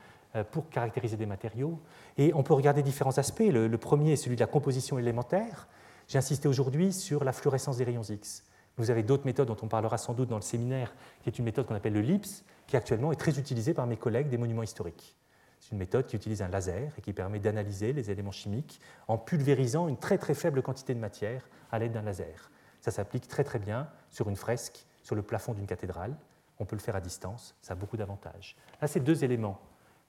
pour 0.52 0.70
caractériser 0.70 1.18
des 1.18 1.26
matériaux. 1.26 1.82
Et 2.16 2.32
on 2.36 2.44
peut 2.44 2.54
regarder 2.54 2.84
différents 2.84 3.18
aspects. 3.18 3.40
Le, 3.40 3.68
le 3.68 3.78
premier 3.80 4.12
est 4.12 4.16
celui 4.16 4.36
de 4.36 4.42
la 4.42 4.48
composition 4.48 5.00
élémentaire. 5.00 5.68
J'ai 6.08 6.20
insisté 6.20 6.48
aujourd'hui 6.48 6.94
sur 6.94 7.24
la 7.24 7.34
fluorescence 7.34 7.78
des 7.78 7.84
rayons 7.84 8.04
X. 8.04 8.46
Vous 8.78 8.92
avez 8.92 9.02
d'autres 9.02 9.26
méthodes 9.26 9.48
dont 9.48 9.58
on 9.64 9.68
parlera 9.68 9.98
sans 9.98 10.14
doute 10.14 10.30
dans 10.30 10.36
le 10.36 10.44
séminaire, 10.44 10.94
qui 11.24 11.30
est 11.30 11.40
une 11.40 11.46
méthode 11.46 11.66
qu'on 11.66 11.74
appelle 11.74 11.94
le 11.94 12.02
LIPS, 12.02 12.44
qui 12.68 12.78
actuellement 12.78 13.12
est 13.12 13.16
très 13.16 13.40
utilisée 13.40 13.74
par 13.74 13.88
mes 13.88 13.98
collègues 13.98 14.30
des 14.30 14.38
monuments 14.38 14.62
historiques. 14.62 15.18
C'est 15.60 15.72
une 15.72 15.78
méthode 15.78 16.08
qui 16.08 16.16
utilise 16.16 16.42
un 16.42 16.48
laser 16.48 16.94
et 16.98 17.02
qui 17.02 17.14
permet 17.14 17.40
d'analyser 17.40 17.94
les 17.94 18.12
éléments 18.12 18.32
chimiques 18.32 18.80
en 19.08 19.18
pulvérisant 19.18 19.88
une 19.88 19.98
très 19.98 20.18
très 20.18 20.34
faible 20.34 20.62
quantité 20.62 20.94
de 20.94 21.00
matière 21.00 21.48
à 21.72 21.80
l'aide 21.80 21.92
d'un 21.92 22.02
laser. 22.02 22.50
Ça 22.82 22.92
s'applique 22.92 23.28
très 23.28 23.44
très 23.44 23.60
bien 23.60 23.90
sur 24.10 24.30
une 24.30 24.36
fresque, 24.36 24.86
sur 25.04 25.16
le 25.16 25.22
plafond 25.22 25.54
d'une 25.54 25.68
cathédrale. 25.68 26.16
On 26.60 26.66
peut 26.66 26.76
le 26.76 26.82
faire 26.82 26.96
à 26.96 27.02
distance, 27.02 27.56
ça 27.62 27.74
a 27.74 27.76
beaucoup 27.76 27.98
d'avantages. 27.98 28.56
Là, 28.82 28.88
c'est 28.88 29.00
deux 29.00 29.24
éléments. 29.24 29.60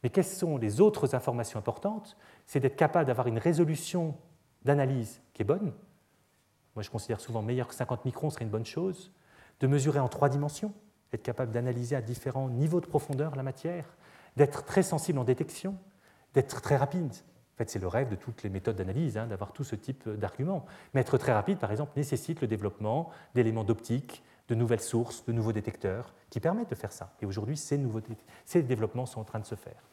Mais 0.03 0.11
quelles 0.11 0.25
sont 0.25 0.57
les 0.57 0.81
autres 0.81 1.15
informations 1.15 1.59
importantes? 1.59 2.17
C'est 2.47 2.61
d'être 2.61 2.77
capable 2.77 3.07
d'avoir 3.07 3.27
une 3.27 3.39
résolution 3.39 4.17
d'analyse 4.65 5.21
qui 5.35 5.43
est 5.43 5.45
bonne. 5.45 5.73
Moi, 6.75 6.83
je 6.83 6.91
considère 6.91 7.21
souvent 7.21 7.43
meilleur 7.43 7.69
que 7.69 7.75
50 7.75 8.05
microns 8.05 8.31
serait 8.31 8.45
une 8.45 8.51
bonne 8.51 8.65
chose. 8.65 9.13
De 9.59 9.67
mesurer 9.67 9.99
en 9.99 10.09
trois 10.09 10.29
dimensions, 10.29 10.73
être 11.13 11.23
capable 11.23 11.53
d'analyser 11.53 11.97
à 11.97 12.01
différents 12.01 12.49
niveaux 12.49 12.81
de 12.81 12.87
profondeur 12.87 13.37
la 13.37 13.43
matière, 13.43 13.85
d'être 14.37 14.65
très 14.65 14.83
sensible 14.83 15.19
en 15.19 15.25
détection, 15.25 15.77
d'être 16.35 16.61
très 16.61 16.77
rapide. 16.77 17.13
En 17.13 17.59
fait, 17.59 17.71
c'est 17.71 17.79
le 17.79 17.89
rêve 17.89 18.09
de 18.09 18.17
toutes 18.17 18.43
les 18.43 18.51
méthodes 18.51 18.77
d'analyse, 18.77 19.19
hein, 19.19 19.27
d'avoir 19.27 19.53
tout 19.53 19.65
ce 19.65 19.77
type 19.77 20.09
d'arguments. 20.09 20.65
Mais 20.95 21.03
être 21.03 21.19
très 21.19 21.33
rapide, 21.33 21.59
par 21.59 21.71
exemple, 21.71 21.93
nécessite 21.97 22.41
le 22.41 22.47
développement 22.47 23.11
d'éléments 23.35 23.65
d'optique, 23.65 24.23
de 24.49 24.55
nouvelles 24.55 24.81
sources, 24.81 25.25
de 25.27 25.33
nouveaux 25.33 25.53
détecteurs 25.53 26.15
qui 26.31 26.41
permettent 26.41 26.71
de 26.71 26.75
faire 26.75 26.93
ça. 26.93 27.13
Et 27.21 27.27
aujourd'hui, 27.27 27.57
ces, 27.57 27.79
ces 28.45 28.63
développements 28.63 29.07
sont 29.07 29.21
en 29.21 29.25
train 29.25 29.41
de 29.41 29.47
se 29.47 29.55
faire. 29.55 29.90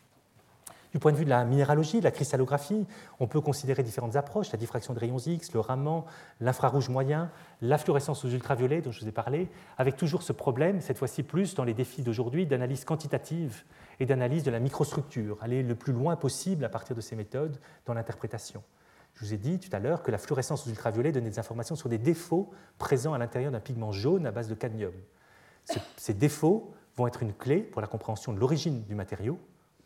Du 0.94 1.00
point 1.00 1.12
de 1.12 1.18
vue 1.18 1.26
de 1.26 1.30
la 1.30 1.44
minéralogie, 1.44 2.00
de 2.00 2.06
la 2.06 2.12
cristallographie, 2.12 2.86
on 3.20 3.28
peut 3.28 3.42
considérer 3.42 3.84
différentes 3.84 4.16
approches, 4.16 4.52
la 4.52 4.58
diffraction 4.58 4.94
de 4.94 5.00
rayons 5.00 5.18
X, 5.18 5.52
le 5.54 5.60
raman, 5.60 6.06
l'infrarouge 6.40 6.88
moyen, 6.88 7.30
la 7.62 7.78
fluorescence 7.78 8.24
aux 8.24 8.30
ultraviolets 8.30 8.82
dont 8.82 8.92
je 8.92 9.02
vous 9.02 9.08
ai 9.08 9.12
parlé, 9.12 9.50
avec 9.78 9.98
toujours 9.98 10.24
ce 10.24 10.32
problème, 10.32 10.80
cette 10.80 10.98
fois-ci 10.98 11.24
plus 11.24 11.56
dans 11.56 11.66
les 11.66 11.74
défis 11.74 12.04
d'aujourd'hui, 12.04 12.46
d'analyse 12.46 12.86
quantitative 12.86 13.64
et 14.00 14.06
d'analyse 14.06 14.44
de 14.44 14.52
la 14.52 14.60
microstructure, 14.60 15.38
aller 15.42 15.62
le 15.62 15.76
plus 15.76 15.94
loin 15.94 16.16
possible 16.16 16.64
à 16.64 16.70
partir 16.70 16.96
de 16.96 17.02
ces 17.02 17.16
méthodes 17.16 17.58
dans 17.86 17.94
l'interprétation. 17.94 18.64
Je 19.16 19.26
vous 19.26 19.34
ai 19.34 19.38
dit 19.38 19.60
tout 19.60 19.76
à 19.76 19.80
l'heure 19.80 20.04
que 20.04 20.12
la 20.12 20.20
fluorescence 20.20 20.68
aux 20.68 20.70
ultraviolets 20.70 21.12
donnait 21.12 21.32
des 21.32 21.40
informations 21.40 21.76
sur 21.76 21.90
des 21.90 21.98
défauts 21.98 22.52
présents 22.78 23.14
à 23.14 23.18
l'intérieur 23.18 23.52
d'un 23.52 23.60
pigment 23.60 23.92
jaune 23.92 24.26
à 24.26 24.32
base 24.32 24.48
de 24.48 24.54
cadmium. 24.54 24.94
Ces 25.98 26.14
défauts 26.14 26.72
vont 26.96 27.08
être 27.08 27.24
une 27.24 27.34
clé 27.34 27.58
pour 27.58 27.82
la 27.82 27.88
compréhension 27.88 28.32
de 28.32 28.40
l'origine 28.40 28.84
du 28.84 28.96
matériau, 28.96 29.38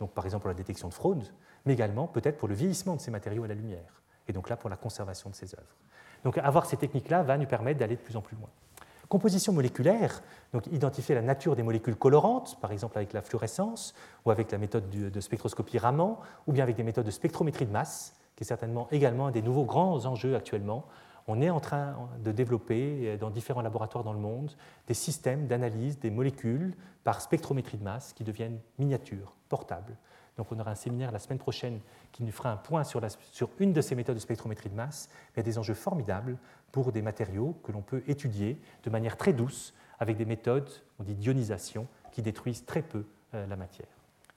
donc 0.02 0.12
par 0.14 0.26
exemple 0.26 0.42
pour 0.42 0.50
la 0.50 0.56
détection 0.56 0.90
de 0.90 0.94
fraude, 0.96 1.24
mais 1.66 1.74
également 1.74 2.08
peut-être 2.08 2.38
pour 2.38 2.48
le 2.48 2.56
vieillissement 2.56 2.96
de 2.96 3.02
ces 3.02 3.12
matériaux 3.12 3.44
à 3.44 3.48
la 3.48 3.54
lumière, 3.54 4.02
et 4.28 4.34
donc 4.34 4.50
là 4.50 4.58
pour 4.58 4.68
la 4.68 4.76
conservation 4.76 5.30
de 5.30 5.36
ces 5.36 5.54
œuvres. 5.54 5.76
Donc 6.24 6.40
avoir 6.40 6.66
ces 6.66 6.76
techniques-là 6.76 7.22
va 7.22 7.38
nous 7.38 7.46
permettre 7.46 7.80
d'aller 7.80 7.98
de 7.98 8.02
plus 8.02 8.18
en 8.18 8.22
plus 8.22 8.36
loin. 8.36 8.50
Composition 9.10 9.54
moléculaire, 9.54 10.24
donc 10.54 10.66
identifier 10.68 11.14
la 11.14 11.22
nature 11.22 11.56
des 11.56 11.62
molécules 11.62 11.96
colorantes, 11.96 12.60
par 12.62 12.72
exemple 12.72 12.98
avec 12.98 13.14
la 13.14 13.22
fluorescence, 13.22 13.94
ou 14.26 14.32
avec 14.32 14.52
la 14.52 14.58
méthode 14.58 14.90
de 14.90 15.20
spectroscopie 15.20 15.78
Raman, 15.78 16.18
ou 16.48 16.52
bien 16.52 16.64
avec 16.64 16.76
des 16.76 16.84
méthodes 16.84 17.06
de 17.06 17.12
spectrométrie 17.12 17.68
de 17.68 17.72
masse, 17.72 18.16
qui 18.36 18.44
est 18.44 18.48
certainement 18.48 18.88
également 18.90 19.28
un 19.28 19.32
des 19.32 19.44
nouveaux 19.44 19.66
grands 19.66 20.04
enjeux 20.08 20.36
actuellement. 20.36 20.86
On 21.34 21.42
est 21.42 21.50
en 21.50 21.62
train 21.62 21.96
de 22.26 22.34
développer 22.34 23.08
euh, 23.08 23.18
dans 23.18 23.30
différents 23.30 23.62
laboratoires 23.62 24.04
dans 24.04 24.12
le 24.12 24.20
monde 24.20 24.52
des 24.88 24.94
systèmes 24.94 25.48
d'analyse 25.48 25.98
des 25.98 26.10
molécules 26.10 26.76
par 27.06 27.22
spectrométrie 27.22 27.78
de 27.78 27.86
masse 27.86 28.12
qui 28.12 28.26
deviennent 28.26 28.60
miniatures, 28.78 29.34
portables. 29.48 29.96
Donc 30.36 30.52
on 30.52 30.60
aura 30.60 30.72
un 30.72 30.76
séminaire 30.76 31.10
la 31.14 31.20
semaine 31.20 31.38
prochaine 31.40 31.80
qui 32.12 32.24
nous 32.24 32.34
fera 32.34 32.52
un 32.52 32.58
point 32.58 32.84
sur, 32.84 33.00
une 33.60 33.72
de 33.72 33.80
ces 33.80 33.96
méthodes 33.96 34.16
de 34.16 34.20
spectrométrie 34.20 34.70
de 34.70 34.76
masse. 34.76 35.08
A 35.38 35.42
des 35.42 35.58
enjeux 35.58 35.74
formidables 35.74 36.38
pour 36.74 36.92
des 36.92 37.02
matériaux 37.02 37.56
que 37.64 37.72
l'on 37.72 37.82
peut 37.82 38.04
étudier 38.08 38.60
de 38.84 38.90
manière 38.90 39.16
très 39.16 39.32
douce 39.32 39.74
avec 40.00 40.18
des 40.18 40.26
méthodes, 40.26 40.70
on 41.00 41.04
dit 41.04 41.16
d'ionisation, 41.16 41.88
qui 42.12 42.22
détruisent 42.22 42.66
très 42.66 42.82
peu 42.82 43.06
euh, 43.36 43.48
la 43.48 43.56
matière. 43.56 43.88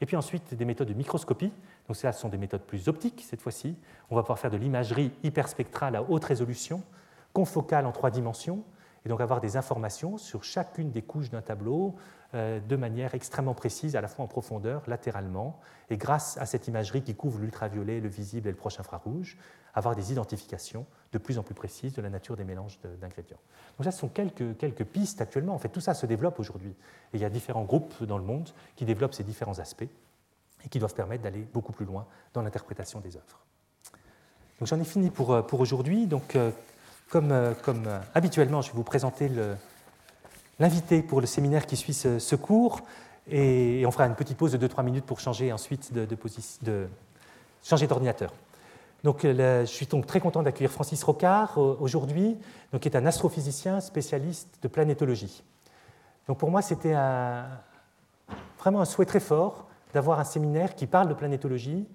Et 0.01 0.07
puis 0.07 0.16
ensuite, 0.16 0.55
des 0.55 0.64
méthodes 0.64 0.88
de 0.88 0.95
microscopie. 0.95 1.53
Donc, 1.87 1.97
ce 1.97 2.11
sont 2.12 2.28
des 2.28 2.39
méthodes 2.39 2.62
plus 2.62 2.89
optiques 2.89 3.24
cette 3.28 3.41
fois-ci. 3.43 3.76
On 4.11 4.16
va 4.16 4.22
pouvoir 4.22 4.39
faire 4.39 4.51
de 4.51 4.57
l'imagerie 4.57 5.12
hyperspectrale 5.22 5.97
à 5.97 6.03
haute 6.03 6.24
résolution, 6.24 6.82
confocale 7.32 7.87
en 7.87 7.93
trois 7.93 8.11
dimensions, 8.11 8.64
et 9.05 9.09
donc 9.09 9.20
avoir 9.20 9.41
des 9.41 9.57
informations 9.57 10.16
sur 10.16 10.45
chacune 10.45 10.91
des 10.91 11.03
couches 11.03 11.30
d'un 11.30 11.43
tableau 11.43 11.95
euh, 12.35 12.59
de 12.59 12.76
manière 12.76 13.14
extrêmement 13.14 13.55
précise, 13.55 13.97
à 13.97 14.01
la 14.01 14.09
fois 14.09 14.24
en 14.24 14.28
profondeur, 14.28 14.82
latéralement, 14.87 15.61
et 15.91 15.97
grâce 15.97 16.39
à 16.39 16.47
cette 16.47 16.68
imagerie 16.68 17.03
qui 17.03 17.14
couvre 17.14 17.39
l'ultraviolet, 17.39 18.01
le 18.01 18.09
visible 18.09 18.49
et 18.49 18.51
le 18.51 18.57
proche 18.57 18.80
infrarouge, 18.80 19.37
avoir 19.74 19.95
des 19.95 20.12
identifications 20.12 20.87
de 21.12 21.18
plus 21.18 21.39
en 21.39 21.43
plus 21.43 21.55
précises 21.55 21.93
de 21.93 22.01
la 22.01 22.09
nature 22.09 22.37
des 22.37 22.45
mélanges 22.45 22.78
d'ingrédients. 23.01 23.39
Donc 23.76 23.85
ça, 23.85 23.91
ce 23.91 23.99
sont 23.99 24.09
quelques, 24.09 24.57
quelques 24.57 24.85
pistes 24.85 25.20
actuellement. 25.20 25.55
En 25.55 25.59
fait, 25.59 25.68
tout 25.68 25.80
ça 25.80 25.95
se 25.95 26.07
développe 26.07 26.39
aujourd'hui. 26.41 26.70
Et 27.12 27.16
il 27.16 27.20
y 27.20 27.24
a 27.24 27.30
différents 27.30 27.64
groupes 27.64 28.03
dans 28.05 28.18
le 28.18 28.24
monde 28.24 28.49
qui 28.74 28.85
développent 28.85 29.14
ces 29.14 29.24
différents 29.24 29.59
aspects 29.59 29.89
et 30.65 30.69
qui 30.69 30.79
doivent 30.79 30.95
permettre 30.95 31.23
d'aller 31.23 31.47
beaucoup 31.53 31.73
plus 31.73 31.85
loin 31.85 32.07
dans 32.33 32.43
l'interprétation 32.43 33.01
des 33.01 33.17
œuvres. 33.17 33.41
Donc 34.59 34.69
j'en 34.69 34.81
ai 34.81 34.85
fini 34.85 35.11
pour, 35.11 35.33
euh, 35.33 35.43
pour 35.43 35.61
aujourd'hui. 35.61 36.07
Donc 36.07 36.37
euh, 36.37 36.51
comme, 37.11 37.33
euh, 37.33 37.53
comme 37.62 37.89
habituellement, 38.15 38.62
je 38.62 38.71
vais 38.71 38.77
vous 38.77 38.85
présenter 38.85 39.31
l'invité 40.59 41.03
pour 41.03 41.21
le 41.21 41.27
séminaire 41.27 41.67
qui 41.67 41.77
suit 41.77 41.95
ce, 41.95 42.35
cours 42.35 42.81
et, 43.31 43.85
on 43.87 43.91
fera 43.91 44.07
une 44.07 44.15
petite 44.15 44.37
pause 44.37 44.53
de 44.53 44.67
2-3 44.69 44.85
minutes 44.85 45.05
pour 45.05 45.21
changer 45.21 45.53
ensuite 45.53 45.93
de, 45.93 46.07
de, 46.07 46.89
changer 47.62 47.87
d'ordinateur. 47.87 48.33
Donc, 49.03 49.21
je 49.23 49.65
suis 49.67 49.85
donc 49.85 50.07
très 50.07 50.19
content 50.19 50.43
d'accueillir 50.43 50.71
Francis 50.71 51.03
Rocard 51.05 51.59
aujourd'hui, 51.59 52.39
qui 52.81 52.89
est 52.89 52.97
un 52.97 53.05
astrophysicien 53.05 53.81
spécialiste 53.81 54.49
de 54.62 54.69
planétologie. 54.69 55.45
Donc 56.27 56.39
pour 56.39 56.51
moi, 56.51 56.62
c'était 56.62 56.95
vraiment 58.59 58.81
un 58.81 58.87
souhait 58.87 59.05
très 59.05 59.21
fort 59.21 59.67
d'avoir 59.95 60.18
un 60.18 60.24
séminaire 60.24 60.74
qui 60.74 60.86
parle 60.86 61.09
de 61.09 61.14
planétologie, 61.14 61.86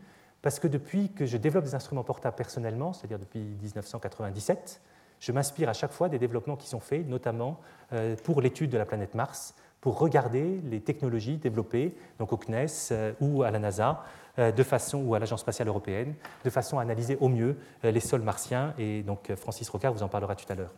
parce 0.42 0.60
que 0.60 0.68
depuis 0.68 1.12
que 1.12 1.26
je 1.26 1.38
développe 1.38 1.66
des 1.66 1.76
instruments 1.76 2.04
portables 2.04 2.38
personnellement, 2.38 2.94
c'est-à-dire 2.94 3.20
depuis 3.20 3.42
1997, 3.42 4.82
je 5.20 5.32
m'inspire 5.34 5.68
à 5.68 5.74
chaque 5.74 5.92
fois 5.92 6.08
des 6.08 6.18
développements 6.18 6.56
qui 6.56 6.70
sont 6.70 6.80
faits, 6.80 7.06
notamment 7.08 7.60
euh, 7.92 8.16
pour 8.24 8.42
l'étude 8.42 8.70
de 8.70 8.78
la 8.78 8.86
planète 8.86 9.16
Mars, 9.16 9.54
pour 9.82 10.00
regarder 10.00 10.62
les 10.64 10.80
technologies 10.80 11.38
développées 11.38 11.94
donc 12.20 12.32
au 12.32 12.38
CNES 12.38 12.68
euh, 12.92 13.12
ou 13.20 13.44
à 13.44 13.52
la 13.52 13.60
NASA, 13.60 14.04
euh, 14.40 14.54
de 14.54 14.64
façon, 14.64 15.00
ou 15.00 15.14
à 15.14 15.20
l'Agence 15.20 15.42
spatiale 15.42 15.68
européenne, 15.68 16.16
de 16.46 16.50
façon 16.50 16.80
à 16.80 16.82
analyser 16.82 17.18
au 17.20 17.28
mieux 17.28 17.58
les 17.84 18.00
sols 18.00 18.22
martiens. 18.22 18.74
Et 18.78 19.04
donc 19.04 19.34
Francis 19.36 19.68
Rocard 19.68 19.94
vous 19.94 20.04
en 20.04 20.08
parlera 20.08 20.36
tout 20.36 20.50
à 20.50 20.56
l'heure. 20.56 20.74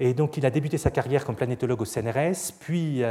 Et 0.00 0.12
donc 0.12 0.36
il 0.36 0.44
a 0.44 0.50
débuté 0.50 0.76
sa 0.76 0.90
carrière 0.90 1.24
comme 1.24 1.36
planétologue 1.36 1.82
au 1.82 1.84
CNRS, 1.84 2.52
puis, 2.58 3.04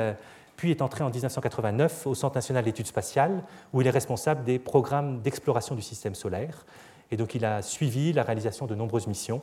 puis 0.61 0.69
est 0.69 0.83
entré 0.83 1.03
en 1.03 1.09
1989 1.09 2.05
au 2.05 2.13
Centre 2.13 2.35
national 2.35 2.63
d'études 2.63 2.85
spatiales, 2.85 3.41
où 3.73 3.81
il 3.81 3.87
est 3.87 3.89
responsable 3.89 4.43
des 4.43 4.59
programmes 4.59 5.19
d'exploration 5.21 5.73
du 5.73 5.81
système 5.81 6.13
solaire. 6.13 6.67
Et 7.09 7.17
donc 7.17 7.33
il 7.33 7.45
a 7.45 7.63
suivi 7.63 8.13
la 8.13 8.21
réalisation 8.21 8.67
de 8.67 8.75
nombreuses 8.75 9.07
missions, 9.07 9.41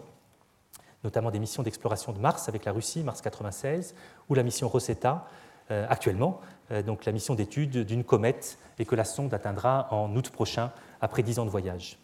notamment 1.03 1.33
des 1.33 1.41
missions 1.41 1.65
d'exploration 1.65 2.13
de 2.13 2.21
Mars 2.21 2.49
avec 2.49 2.65
la 2.65 2.71
Russie, 2.71 3.03
Mars 3.03 3.21
96, 3.21 3.97
ou 4.29 4.37
la 4.37 4.45
mission 4.45 4.69
Rosetta, 4.69 5.27
euh, 5.73 5.89
actuellement, 5.91 6.41
euh, 6.71 6.85
donc 6.85 7.05
la 7.05 7.11
mission 7.11 7.35
d'étude 7.35 7.79
d'une 7.85 8.05
comète, 8.05 8.57
et 8.79 8.85
que 8.85 8.95
la 8.95 9.03
sonde 9.03 9.35
atteindra 9.35 9.89
en 9.93 10.15
août 10.15 10.31
prochain, 10.31 10.71
après 11.01 11.25
dix 11.25 11.41
ans 11.41 11.45
de 11.45 11.51
voyage. 11.51 11.99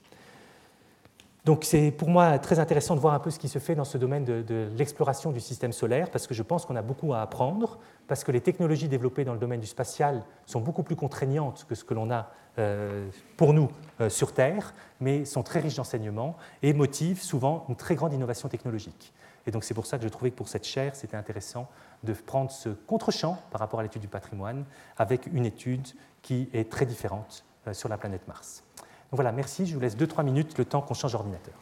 Donc 1.45 1.64
c'est 1.64 1.90
pour 1.90 2.09
moi 2.09 2.38
très 2.38 2.59
intéressant 2.59 2.95
de 2.95 3.01
voir 3.01 3.12
un 3.12 3.18
peu 3.18 3.30
ce 3.30 3.38
qui 3.38 3.49
se 3.49 3.59
fait 3.59 3.74
dans 3.74 3.84
ce 3.84 3.99
domaine 3.99 4.24
de, 4.24 4.68
l'exploration 4.78 5.30
du 5.30 5.40
système 5.40 5.72
solaire, 5.72 6.11
parce 6.11 6.26
que 6.26 6.32
je 6.32 6.42
pense 6.42 6.64
qu'on 6.64 6.76
a 6.76 6.80
beaucoup 6.80 7.12
à 7.12 7.20
apprendre, 7.20 7.78
parce 8.09 8.24
que 8.24 8.32
les 8.32 8.40
technologies 8.40 8.88
développées 8.88 9.24
dans 9.24 9.34
le 9.34 9.38
domaine 9.38 9.61
du 9.61 9.66
spatial 9.66 10.24
sont 10.47 10.61
beaucoup 10.61 10.82
plus 10.82 10.97
contraignantes 10.97 11.66
que 11.68 11.74
ce 11.74 11.84
que 11.84 11.92
l'on 11.92 12.11
a 12.11 12.30
euh, 12.59 13.11
pour 13.36 13.53
nous 13.53 13.68
euh, 14.01 14.09
sur 14.09 14.32
Terre, 14.32 14.72
mais 15.01 15.26
sont 15.26 15.42
très 15.42 15.61
riches 15.61 15.76
d'enseignements 15.76 16.36
et 16.62 16.72
motivent 16.72 17.20
souvent 17.20 17.66
une 17.68 17.76
très 17.76 17.95
grande 17.95 18.14
innovation 18.14 18.49
technologique. 18.49 19.12
Et 19.47 19.51
donc 19.51 19.64
c'est 19.64 19.74
pour 19.74 19.84
ça 19.84 19.99
que 19.99 20.05
je 20.05 20.09
trouvais 20.09 20.30
que 20.30 20.36
pour 20.36 20.49
cette 20.49 20.64
chaire, 20.64 20.97
c'était 20.97 21.18
intéressant 21.18 21.68
de 22.05 22.14
prendre 22.14 22.51
ce 22.51 22.70
contre-champ 22.70 23.38
par 23.51 23.61
rapport 23.61 23.80
à 23.80 23.82
l'étude 23.82 24.01
du 24.01 24.09
patrimoine 24.09 24.64
avec 24.97 25.26
une 25.26 25.45
étude 25.45 25.88
qui 26.22 26.49
est 26.55 26.70
très 26.70 26.86
différente 26.86 27.45
euh, 27.68 27.74
sur 27.74 27.90
la 27.90 27.99
planète 27.99 28.26
Mars 28.26 28.64
voilà, 29.15 29.33
merci. 29.33 29.67
Je 29.67 29.75
vous 29.75 29.81
laisse 29.81 29.97
2-3 29.97 30.25
minutes, 30.25 30.57
le 30.59 30.65
temps 30.65 30.83
qu'on 30.83 30.95
change 30.95 31.12
d'ordinateur. 31.12 31.55